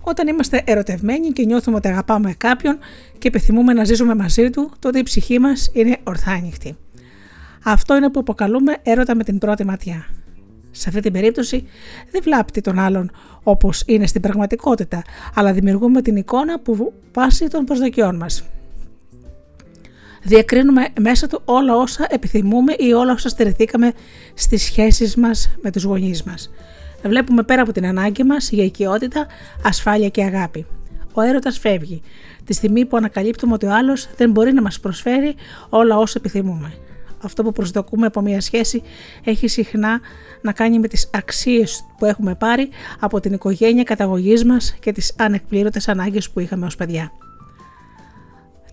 Όταν 0.00 0.28
είμαστε 0.28 0.62
ερωτευμένοι 0.64 1.28
και 1.28 1.44
νιώθουμε 1.44 1.76
ότι 1.76 1.88
αγαπάμε 1.88 2.34
κάποιον 2.38 2.78
και 3.18 3.28
επιθυμούμε 3.28 3.72
να 3.72 3.84
ζήσουμε 3.84 4.14
μαζί 4.14 4.50
του, 4.50 4.70
τότε 4.78 4.98
η 4.98 5.02
ψυχή 5.02 5.38
μας 5.38 5.70
είναι 5.72 5.96
ορθά 6.04 6.30
ανοιχτή. 6.30 6.76
Αυτό 7.64 7.96
είναι 7.96 8.10
που 8.10 8.20
αποκαλούμε 8.20 8.76
έρωτα 8.82 9.14
με 9.14 9.24
την 9.24 9.38
πρώτη 9.38 9.64
ματιά. 9.64 10.06
Σε 10.70 10.88
αυτή 10.88 11.00
την 11.00 11.12
περίπτωση 11.12 11.66
δεν 12.10 12.22
βλάπτει 12.24 12.60
τον 12.60 12.78
άλλον 12.78 13.10
όπως 13.42 13.82
είναι 13.86 14.06
στην 14.06 14.20
πραγματικότητα, 14.20 15.02
αλλά 15.34 15.52
δημιουργούμε 15.52 16.02
την 16.02 16.16
εικόνα 16.16 16.60
που 16.60 16.92
βάσει 17.12 17.48
των 17.48 17.64
προσδοκιών 17.64 18.16
μας. 18.16 18.44
Διακρίνουμε 20.28 20.86
μέσα 21.00 21.26
του 21.26 21.42
όλα 21.44 21.76
όσα 21.76 22.06
επιθυμούμε 22.08 22.74
ή 22.78 22.92
όλα 22.92 23.12
όσα 23.12 23.28
στερηθήκαμε 23.28 23.92
στις 24.34 24.62
σχέσεις 24.62 25.16
μας 25.16 25.50
με 25.62 25.70
τους 25.70 25.82
γονείς 25.82 26.22
μας 26.22 26.50
βλέπουμε 27.02 27.42
πέρα 27.42 27.62
από 27.62 27.72
την 27.72 27.86
ανάγκη 27.86 28.24
μας 28.24 28.50
για 28.50 28.64
οικειότητα, 28.64 29.26
ασφάλεια 29.64 30.08
και 30.08 30.24
αγάπη. 30.24 30.66
Ο 31.12 31.20
έρωτας 31.20 31.58
φεύγει, 31.58 32.02
τη 32.44 32.52
στιγμή 32.52 32.84
που 32.84 32.96
ανακαλύπτουμε 32.96 33.52
ότι 33.52 33.66
ο 33.66 33.74
άλλος 33.74 34.08
δεν 34.16 34.30
μπορεί 34.30 34.52
να 34.52 34.62
μας 34.62 34.80
προσφέρει 34.80 35.34
όλα 35.68 35.98
όσα 35.98 36.14
επιθυμούμε. 36.18 36.72
Αυτό 37.22 37.42
που 37.42 37.52
προσδοκούμε 37.52 38.06
από 38.06 38.20
μια 38.20 38.40
σχέση 38.40 38.82
έχει 39.24 39.48
συχνά 39.48 40.00
να 40.42 40.52
κάνει 40.52 40.78
με 40.78 40.88
τις 40.88 41.10
αξίες 41.12 41.84
που 41.98 42.04
έχουμε 42.04 42.34
πάρει 42.34 42.68
από 43.00 43.20
την 43.20 43.32
οικογένεια 43.32 43.82
καταγωγής 43.82 44.44
μας 44.44 44.76
και 44.80 44.92
τις 44.92 45.14
ανεκπλήρωτες 45.18 45.88
ανάγκες 45.88 46.30
που 46.30 46.40
είχαμε 46.40 46.66
ως 46.66 46.76
παιδιά. 46.76 47.12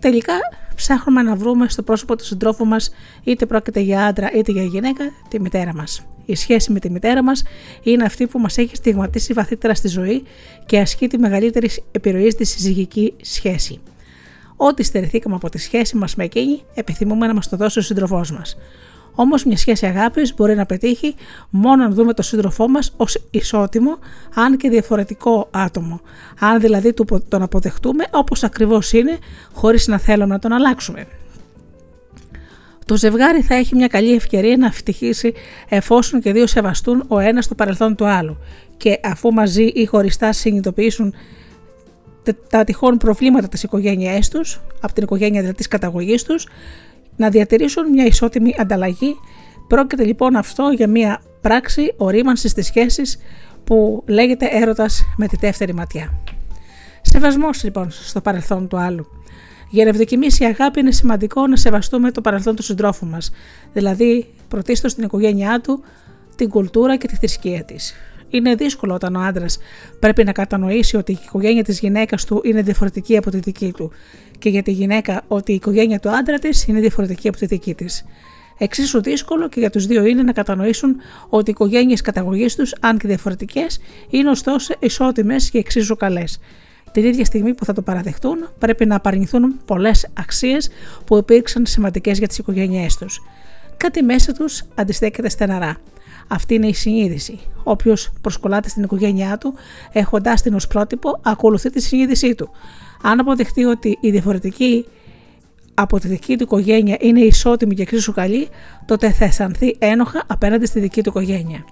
Τελικά 0.06 0.34
ψάχνουμε 0.76 1.22
να 1.22 1.36
βρούμε 1.36 1.70
στο 1.70 1.84
πρόσωπο 1.84 2.16
του 2.16 2.26
συντρόφου 2.26 2.66
μας 2.66 2.92
είτε 3.24 3.46
πρόκειται 3.46 3.80
για 3.80 4.06
άντρα 4.06 4.32
είτε 4.32 4.52
για 4.52 4.64
γυναίκα 4.64 5.04
τη 5.30 5.42
μητέρα 5.42 5.74
μας. 5.74 6.06
Η 6.26 6.36
σχέση 6.36 6.72
με 6.72 6.80
τη 6.80 6.90
μητέρα 6.90 7.24
μας 7.24 7.44
είναι 7.84 8.04
αυτή 8.04 8.28
που 8.28 8.40
μας 8.40 8.58
έχει 8.58 8.76
στιγματίσει 8.76 9.34
βαθύτερα 9.34 9.76
στη 9.76 9.88
ζωή 9.88 10.24
και 10.66 10.80
ασκεί 10.80 11.08
τη 11.08 11.18
μεγαλύτερη 11.18 11.70
επιρροή 11.92 12.30
στη 12.30 12.46
συζυγική 12.46 13.14
σχέση. 13.22 13.80
Ό,τι 14.56 14.84
στερηθήκαμε 14.84 15.36
από 15.36 15.50
τη 15.50 15.58
σχέση 15.58 15.98
μας 15.98 16.16
με 16.16 16.24
εκείνη, 16.24 16.64
επιθυμούμε 16.74 17.28
να 17.28 17.34
μας 17.34 17.50
το 17.50 17.58
δώσει 17.58 17.80
ο 17.80 17.82
σύντροφός 17.82 18.32
μας. 18.32 18.58
Όμως, 19.16 19.46
μια 19.46 19.58
σχέση 19.58 19.86
αγάπης 19.86 20.34
μπορεί 20.34 20.56
να 20.56 20.66
πετύχει 20.66 21.16
μόνο 21.50 21.84
αν 21.84 21.94
δούμε 21.94 22.14
τον 22.14 22.26
σύντροφό 22.26 22.70
μας 22.70 22.94
ως 22.98 23.28
ισότιμο, 23.32 23.98
αν 24.34 24.58
και 24.58 24.70
διαφορετικό 24.70 25.48
άτομο. 25.52 26.02
Αν 26.40 26.60
δηλαδή 26.60 26.94
τον 27.28 27.42
αποδεχτούμε 27.42 28.06
όπως 28.12 28.44
ακριβώς 28.44 28.94
είναι, 28.94 29.18
χωρίς 29.54 29.88
να 29.88 29.98
θέλουμε 29.98 30.34
να 30.34 30.40
τον 30.40 30.52
αλλάξουμε 30.52 31.06
το 32.86 32.98
ζευγάρι 32.98 33.42
θα 33.42 33.56
έχει 33.56 33.76
μια 33.76 33.88
καλή 33.88 34.14
ευκαιρία 34.14 34.58
να 34.58 34.66
ευτυχήσει 34.66 35.34
εφόσον 35.70 36.22
και 36.22 36.32
δύο 36.32 36.48
σεβαστούν 36.48 37.04
ο 37.08 37.20
ένας 37.20 37.48
το 37.48 37.56
παρελθόν 37.56 37.96
του 37.96 38.08
άλλου 38.08 38.38
και 38.78 39.00
αφού 39.04 39.32
μαζί 39.32 39.64
ή 39.64 39.86
χωριστά 39.86 40.32
συνειδητοποιήσουν 40.34 41.14
τα 42.50 42.64
τυχόν 42.64 42.98
προβλήματα 42.98 43.48
της 43.48 43.64
οικογένειάς 43.64 44.30
τους, 44.30 44.62
από 44.82 44.94
την 44.94 45.04
οικογένεια 45.04 45.40
δηλαδή 45.40 45.58
της 45.58 45.68
καταγωγής 45.68 46.24
τους, 46.24 46.48
να 47.16 47.30
διατηρήσουν 47.30 47.90
μια 47.90 48.06
ισότιμη 48.06 48.56
ανταλλαγή. 48.58 49.16
Πρόκειται 49.68 50.04
λοιπόν 50.04 50.36
αυτό 50.36 50.70
για 50.76 50.88
μια 50.88 51.22
πράξη 51.42 51.94
ορίμανσης 51.98 52.54
της 52.54 52.66
σχέσης 52.66 53.18
που 53.64 54.04
λέγεται 54.08 54.48
έρωτας 54.52 55.04
με 55.18 55.28
τη 55.28 55.36
δεύτερη 55.36 55.74
ματιά. 55.74 56.20
Σεβασμός 57.02 57.64
λοιπόν 57.64 57.92
στο 57.92 58.22
παρελθόν 58.22 58.68
του 58.68 58.78
άλλου. 58.78 59.08
Για 59.70 59.84
να 59.84 59.90
ευδοκιμήσει 59.90 60.44
η 60.44 60.46
αγάπη 60.46 60.80
είναι 60.80 60.92
σημαντικό 60.92 61.48
να 61.48 61.56
σεβαστούμε 61.56 62.12
το 62.12 62.22
παρελθόν 62.22 62.56
του 62.56 62.64
συντρόφου 62.64 63.06
μας, 63.06 63.32
δηλαδή 63.74 64.34
πρωτίστως 64.48 64.94
την 64.94 65.04
οικογένειά 65.04 65.62
του, 65.62 65.84
την 66.36 66.50
κουλτούρα 66.50 66.98
και 66.98 67.08
τη 67.08 67.16
θρησκεία 67.16 67.64
της. 67.64 67.94
Είναι 68.36 68.56
δύσκολο 68.56 68.94
όταν 68.94 69.16
ο 69.16 69.20
άντρας 69.20 69.58
πρέπει 70.00 70.24
να 70.24 70.32
κατανοήσει 70.32 70.98
ότι 70.98 71.12
η 71.12 71.18
οικογένεια 71.26 71.64
της 71.64 71.80
γυναίκας 71.80 72.26
του 72.26 72.42
είναι 72.44 72.62
διαφορετική 72.62 73.18
από 73.18 73.30
τη 73.30 73.40
δική 73.40 73.72
του 73.72 73.92
και 74.40 74.50
για 74.50 74.64
τη 74.64 74.72
γυναίκα 74.72 75.24
ότι 75.28 75.52
η 75.52 75.56
οικογένεια 75.56 76.00
του 76.00 76.10
άντρα 76.10 76.40
της 76.40 76.68
είναι 76.68 76.80
διαφορετική 76.80 77.28
από 77.28 77.38
τη 77.38 77.46
δική 77.46 77.74
της. 77.74 78.06
Εξίσου 78.58 79.02
δύσκολο 79.02 79.50
και 79.50 79.60
για 79.60 79.70
τους 79.70 79.86
δύο 79.86 80.06
είναι 80.06 80.24
να 80.24 80.32
κατανοήσουν 80.32 80.96
ότι 81.30 81.50
οι 81.50 81.54
οικογένειες 81.54 82.02
καταγωγής 82.02 82.56
τους, 82.56 82.76
αν 82.80 82.98
και 82.98 83.08
διαφορετικές, 83.08 83.80
είναι 84.10 84.30
ωστόσο 84.30 84.74
ισότιμες 84.80 85.50
και 85.50 85.58
εξίσου 85.58 85.96
καλές. 85.96 86.40
Την 86.92 87.06
ίδια 87.06 87.26
στιγμή 87.26 87.54
που 87.54 87.66
θα 87.66 87.74
το 87.74 87.82
παραδεχτούν, 87.82 88.50
πρέπει 88.60 88.86
να 88.86 88.96
απαρνηθούν 88.96 89.60
πολλές 89.66 90.08
αξίες 90.14 90.70
που 91.06 91.18
υπήρξαν 91.18 91.66
σημαντικές 91.66 92.18
για 92.18 92.28
τις 92.28 92.38
οικογένειές 92.38 92.98
τους. 92.98 93.22
Κάτι 93.78 94.04
μέσα 94.04 94.32
τους 94.32 94.64
αντιστέκεται 94.76 95.30
στεναρά. 95.30 95.78
Αυτή 96.28 96.54
είναι 96.54 96.68
η 96.68 96.74
συνείδηση. 96.74 97.40
Όποιος 97.64 98.12
προσκολάται 98.22 98.70
στην 98.70 98.84
οικογένειά 98.84 99.38
του, 99.38 99.54
έχοντάς 99.92 100.42
την 100.42 100.54
ως 100.54 100.68
πρότυπο, 100.68 101.20
ακολουθεί 101.22 101.70
τη 101.70 101.82
συνείδησή 101.82 102.36
του. 102.36 102.50
Αν 103.02 103.20
αποδεχτεί 103.20 103.64
ότι 103.64 103.98
η 104.02 104.12
διαφορετική 104.12 104.86
από 105.74 106.00
τη 106.00 106.08
δική 106.08 106.38
του 106.38 106.44
οικογένεια 106.44 106.98
είναι 107.00 107.20
ισότιμη 107.20 107.76
και 107.76 107.82
εξίσου 107.82 108.14
καλή, 108.14 108.48
τότε 108.86 109.12
θα 109.12 109.26
αισθανθεί 109.26 109.76
ένοχα 109.80 110.24
απέναντι 110.28 110.66
στη 110.66 110.80
δική 110.80 111.04
του 111.04 111.10
οικογένεια. 111.10 111.66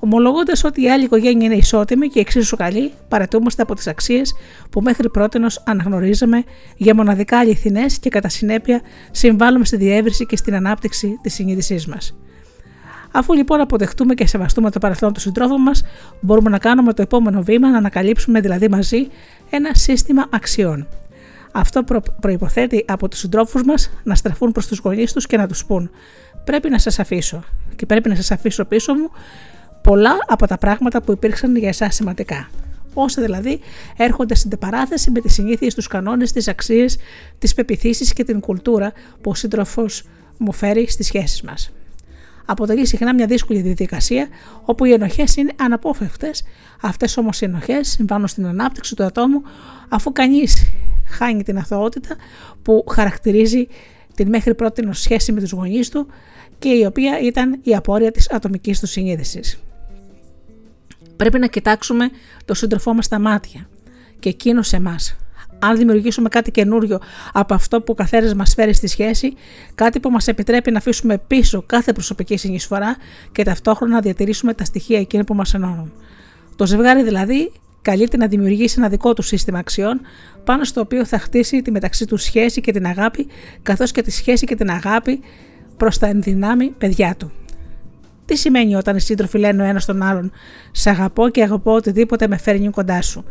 Ομολογώντας 0.00 0.64
ότι 0.64 0.82
η 0.82 0.90
άλλη 0.90 1.04
οικογένεια 1.04 1.46
είναι 1.46 1.54
ισότιμη 1.54 2.08
και 2.08 2.20
εξίσου 2.20 2.56
καλή, 2.56 2.92
παρετούμαστε 3.08 3.62
από 3.62 3.74
τις 3.74 3.86
αξίες 3.86 4.34
που 4.70 4.80
μέχρι 4.80 5.10
πρώτη 5.10 5.38
αναγνωρίζαμε 5.64 6.44
για 6.76 6.94
μοναδικά 6.94 7.38
αληθινές 7.38 7.98
και 7.98 8.08
κατά 8.08 8.28
συνέπεια 8.28 8.80
συμβάλλουμε 9.10 9.64
στη 9.64 9.76
διεύρυνση 9.76 10.26
και 10.26 10.36
στην 10.36 10.54
ανάπτυξη 10.54 11.18
της 11.22 11.34
συνείδησής 11.34 11.86
μας. 11.86 12.16
Αφού 13.12 13.32
λοιπόν 13.32 13.60
αποδεχτούμε 13.60 14.14
και 14.14 14.26
σεβαστούμε 14.26 14.70
το 14.70 14.78
παρελθόν 14.78 15.12
του 15.12 15.20
συντρόφου 15.20 15.58
μας, 15.58 15.82
μπορούμε 16.20 16.50
να 16.50 16.58
κάνουμε 16.58 16.92
το 16.92 17.02
επόμενο 17.02 17.42
βήμα, 17.42 17.70
να 17.70 17.76
ανακαλύψουμε 17.76 18.40
δηλαδή 18.40 18.68
μαζί 18.68 19.08
ένα 19.50 19.74
σύστημα 19.74 20.26
αξιών. 20.30 20.86
Αυτό 21.52 21.82
προ... 21.82 22.02
προποθέτει 22.20 22.84
από 22.88 23.08
τους 23.08 23.18
συντρόφους 23.18 23.62
μας 23.62 23.90
να 24.02 24.14
στραφούν 24.14 24.52
προς 24.52 24.66
τους 24.66 24.78
γονείς 24.78 25.12
τους 25.12 25.26
και 25.26 25.36
να 25.36 25.46
τους 25.46 25.64
πούν: 25.64 25.90
Πρέπει 26.44 26.70
να 26.70 26.78
σας 26.78 26.98
αφήσω 26.98 27.44
και 27.76 27.86
πρέπει 27.86 28.08
να 28.08 28.14
σας 28.14 28.30
αφήσω 28.30 28.64
πίσω 28.64 28.94
μου 28.94 29.10
πολλά 29.82 30.16
από 30.26 30.46
τα 30.46 30.58
πράγματα 30.58 31.02
που 31.02 31.12
υπήρξαν 31.12 31.56
για 31.56 31.68
εσάς 31.68 31.94
σημαντικά. 31.94 32.48
Όσα 32.94 33.22
δηλαδή 33.22 33.60
έρχονται 33.96 34.34
στην 34.34 34.50
αντιπαράθεση 34.52 35.10
με 35.10 35.20
τις 35.20 35.32
συνήθειες, 35.32 35.74
τους 35.74 35.86
κανόνες, 35.86 36.32
τις 36.32 36.48
αξίες, 36.48 36.98
τις 37.38 37.54
πεπιθήσεις 37.54 38.12
και 38.12 38.24
την 38.24 38.40
κουλτούρα 38.40 38.92
που 39.20 39.30
ο 39.30 39.34
σύντροφος 39.34 40.04
μου 40.38 40.52
φέρει 40.52 40.90
στις 40.90 41.06
σχέσεις 41.06 41.42
μας 41.42 41.72
αποτελεί 42.50 42.86
συχνά 42.86 43.14
μια 43.14 43.26
δύσκολη 43.26 43.60
διαδικασία 43.60 44.28
όπου 44.64 44.84
οι 44.84 44.92
ενοχές 44.92 45.36
είναι 45.36 45.52
αναπόφευκτες. 45.56 46.42
Αυτές 46.82 47.16
όμως 47.16 47.40
οι 47.40 47.44
ενοχές 47.44 47.88
συμβάνουν 47.88 48.28
στην 48.28 48.46
ανάπτυξη 48.46 48.94
του 48.94 49.04
ατόμου 49.04 49.42
αφού 49.88 50.12
κανείς 50.12 50.64
χάνει 51.08 51.42
την 51.42 51.58
αθωότητα 51.58 52.16
που 52.62 52.84
χαρακτηρίζει 52.90 53.66
την 54.14 54.28
μέχρι 54.28 54.54
πρώτη 54.54 54.88
σχέση 54.90 55.32
με 55.32 55.40
τους 55.40 55.50
γονείς 55.50 55.88
του 55.88 56.06
και 56.58 56.68
η 56.68 56.84
οποία 56.84 57.20
ήταν 57.20 57.60
η 57.62 57.74
απόρρια 57.74 58.10
της 58.10 58.30
ατομικής 58.30 58.80
του 58.80 58.86
συνείδησης. 58.86 59.58
Πρέπει 61.16 61.38
να 61.38 61.46
κοιτάξουμε 61.46 62.10
το 62.44 62.54
σύντροφό 62.54 62.94
μας 62.94 63.04
στα 63.04 63.18
μάτια 63.18 63.68
και 64.18 64.28
εκείνο 64.28 64.62
σε 64.62 64.76
εμάς 64.76 65.16
αν 65.58 65.76
δημιουργήσουμε 65.76 66.28
κάτι 66.28 66.50
καινούριο 66.50 66.98
από 67.32 67.54
αυτό 67.54 67.80
που 67.80 67.86
ο 67.92 67.94
καθένας 67.94 68.34
μας 68.34 68.54
φέρει 68.54 68.72
στη 68.72 68.86
σχέση, 68.86 69.34
κάτι 69.74 70.00
που 70.00 70.10
μας 70.10 70.28
επιτρέπει 70.28 70.70
να 70.70 70.78
αφήσουμε 70.78 71.18
πίσω 71.26 71.62
κάθε 71.66 71.92
προσωπική 71.92 72.36
συνεισφορά 72.36 72.96
και 73.32 73.42
ταυτόχρονα 73.42 73.94
να 73.94 74.00
διατηρήσουμε 74.00 74.54
τα 74.54 74.64
στοιχεία 74.64 74.98
εκείνα 74.98 75.24
που 75.24 75.34
μας 75.34 75.54
ενώνουν. 75.54 75.92
Το 76.56 76.66
ζευγάρι 76.66 77.02
δηλαδή 77.02 77.52
καλείται 77.82 78.16
να 78.16 78.26
δημιουργήσει 78.26 78.74
ένα 78.78 78.88
δικό 78.88 79.12
του 79.12 79.22
σύστημα 79.22 79.58
αξιών, 79.58 80.00
πάνω 80.44 80.64
στο 80.64 80.80
οποίο 80.80 81.04
θα 81.04 81.18
χτίσει 81.18 81.62
τη 81.62 81.70
μεταξύ 81.70 82.06
του 82.06 82.16
σχέση 82.16 82.60
και 82.60 82.72
την 82.72 82.86
αγάπη, 82.86 83.26
καθώς 83.62 83.92
και 83.92 84.02
τη 84.02 84.10
σχέση 84.10 84.46
και 84.46 84.54
την 84.54 84.70
αγάπη 84.70 85.20
προς 85.76 85.98
τα 85.98 86.06
ενδυνάμει 86.06 86.68
παιδιά 86.78 87.14
του. 87.18 87.32
Τι 88.24 88.36
σημαίνει 88.36 88.74
όταν 88.74 88.96
οι 88.96 89.00
σύντροφοι 89.00 89.38
λένε 89.38 89.62
ο 89.62 89.66
ένας 89.66 89.84
τον 89.84 90.02
άλλον: 90.02 90.32
Σε 90.70 90.90
αγαπώ 90.90 91.28
και 91.28 91.42
αγαπώ 91.42 91.72
οτιδήποτε 91.72 92.28
με 92.28 92.36
φέρνει 92.36 92.70
κοντά 92.70 93.02
σου 93.02 93.24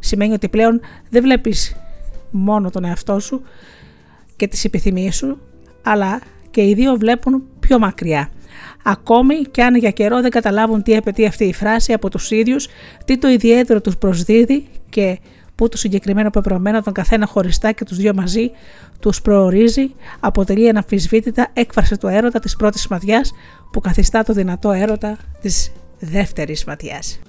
σημαίνει 0.00 0.32
ότι 0.32 0.48
πλέον 0.48 0.80
δεν 1.10 1.22
βλέπεις 1.22 1.76
μόνο 2.30 2.70
τον 2.70 2.84
εαυτό 2.84 3.20
σου 3.20 3.42
και 4.36 4.46
τις 4.46 4.64
επιθυμίες 4.64 5.16
σου, 5.16 5.38
αλλά 5.82 6.20
και 6.50 6.68
οι 6.68 6.74
δύο 6.74 6.96
βλέπουν 6.96 7.42
πιο 7.60 7.78
μακριά. 7.78 8.30
Ακόμη 8.84 9.34
και 9.42 9.62
αν 9.62 9.74
για 9.74 9.90
καιρό 9.90 10.20
δεν 10.20 10.30
καταλάβουν 10.30 10.82
τι 10.82 10.96
απαιτεί 10.96 11.26
αυτή 11.26 11.44
η 11.44 11.52
φράση 11.52 11.92
από 11.92 12.10
τους 12.10 12.30
ίδιους, 12.30 12.68
τι 13.04 13.18
το 13.18 13.28
ιδιαίτερο 13.28 13.80
τους 13.80 13.96
προσδίδει 13.96 14.66
και 14.88 15.18
που 15.54 15.68
το 15.68 15.76
συγκεκριμένο 15.76 16.30
πεπρωμένο 16.30 16.82
τον 16.82 16.92
καθένα 16.92 17.26
χωριστά 17.26 17.72
και 17.72 17.84
τους 17.84 17.96
δύο 17.96 18.14
μαζί 18.14 18.50
τους 19.00 19.22
προορίζει, 19.22 19.94
αποτελεί 20.20 20.68
αναμφισβήτητα 20.68 21.48
έκφραση 21.52 21.96
του 21.96 22.06
έρωτα 22.06 22.38
της 22.38 22.56
πρώτης 22.56 22.88
ματιάς 22.88 23.32
που 23.72 23.80
καθιστά 23.80 24.22
το 24.22 24.32
δυνατό 24.32 24.70
έρωτα 24.70 25.16
της 25.40 25.72
δεύτερης 25.98 26.64
ματιάς. 26.64 27.20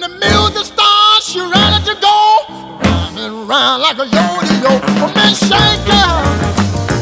When 0.00 0.18
the 0.18 0.26
music 0.26 0.64
starts, 0.64 1.34
you're 1.34 1.50
ready 1.50 1.84
to 1.84 1.94
go. 2.00 2.44
Round 2.82 3.18
and 3.18 3.46
round 3.46 3.82
like 3.82 3.98
a 3.98 4.06
yo-yo. 4.06 4.80
Come 4.80 5.12
and 5.14 5.36
shake 5.36 5.84
it. 5.84 6.99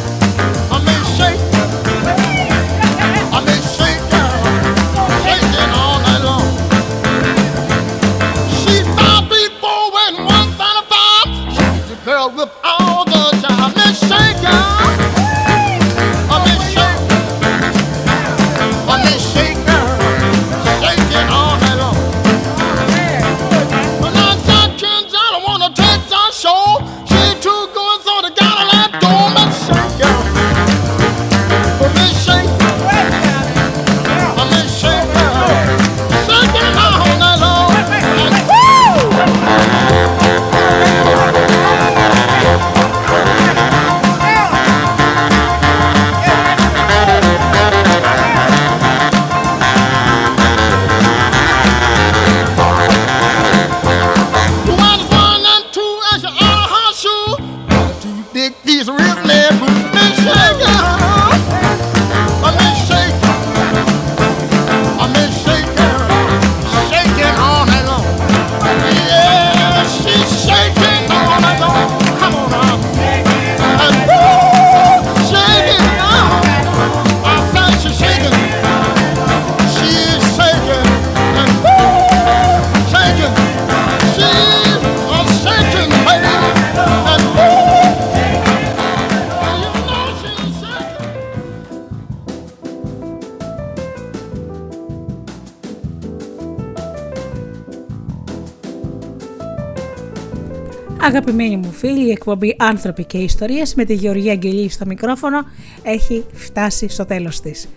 Αγαπημένοι 101.29 101.57
μου 101.57 101.73
φίλοι, 101.73 102.07
η 102.07 102.11
εκπομπή 102.11 102.57
«Άνθρωποι 102.59 103.05
και 103.05 103.19
Ιστορίες» 103.19 103.75
με 103.75 103.85
τη 103.85 103.95
Γεωργία 103.95 104.33
Αγγελή 104.33 104.69
στο 104.69 104.87
μικρόφωνο 104.87 105.39
έχει 105.83 106.25
φτάσει 106.33 106.89
στο 106.89 107.05
τέλος 107.05 107.41
της. 107.41 107.69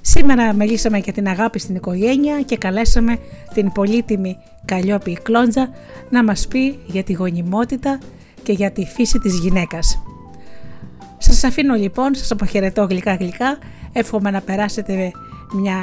Σήμερα 0.00 0.52
μιλήσαμε 0.52 0.98
για 0.98 1.12
την 1.12 1.28
αγάπη 1.28 1.58
στην 1.58 1.74
οικογένεια 1.74 2.42
και 2.42 2.56
καλέσαμε 2.56 3.18
την 3.54 3.72
πολύτιμη 3.72 4.36
Καλλιόπη 4.64 5.18
Κλόντζα 5.22 5.70
να 6.10 6.24
μας 6.24 6.48
πει 6.48 6.78
για 6.86 7.02
τη 7.02 7.12
γονιμότητα 7.12 7.98
και 8.42 8.52
για 8.52 8.70
τη 8.70 8.84
φύση 8.84 9.18
της 9.18 9.38
γυναίκας. 9.38 10.02
Σας 11.18 11.44
αφήνω 11.44 11.74
λοιπόν, 11.74 12.14
σας 12.14 12.30
αποχαιρετώ 12.30 12.86
γλυκά 12.90 13.14
γλυκά, 13.14 13.58
εύχομαι 13.92 14.30
να 14.30 14.40
περάσετε 14.40 15.10
μια 15.54 15.76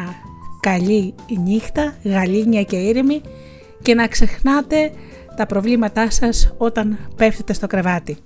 καλή 0.60 1.14
νύχτα, 1.44 1.94
γαλήνια 2.04 2.64
και 2.64 2.76
ήρεμη 2.76 3.22
και 3.82 3.94
να 3.94 4.08
ξεχνάτε 4.08 4.92
τα 5.40 5.46
προβλήματά 5.46 6.12
σας 6.12 6.54
όταν 6.58 6.98
πέφτετε 7.16 7.54
στο 7.54 7.68
κρεβάτι. 7.68 8.18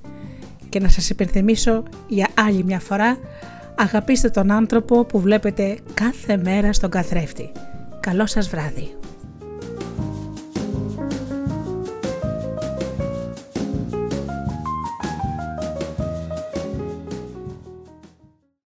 Και 0.69 0.79
να 0.79 0.89
σας 0.89 1.09
υπενθυμίσω 1.09 1.83
για 2.07 2.27
άλλη 2.33 2.63
μια 2.63 2.79
φορά, 2.79 3.17
αγαπήστε 3.75 4.29
τον 4.29 4.51
άνθρωπο 4.51 5.05
που 5.05 5.19
βλέπετε 5.19 5.77
κάθε 5.93 6.37
μέρα 6.37 6.73
στον 6.73 6.89
καθρέφτη. 6.89 7.51
Καλό 7.99 8.25
σας 8.25 8.49
βράδυ. 8.49 9.02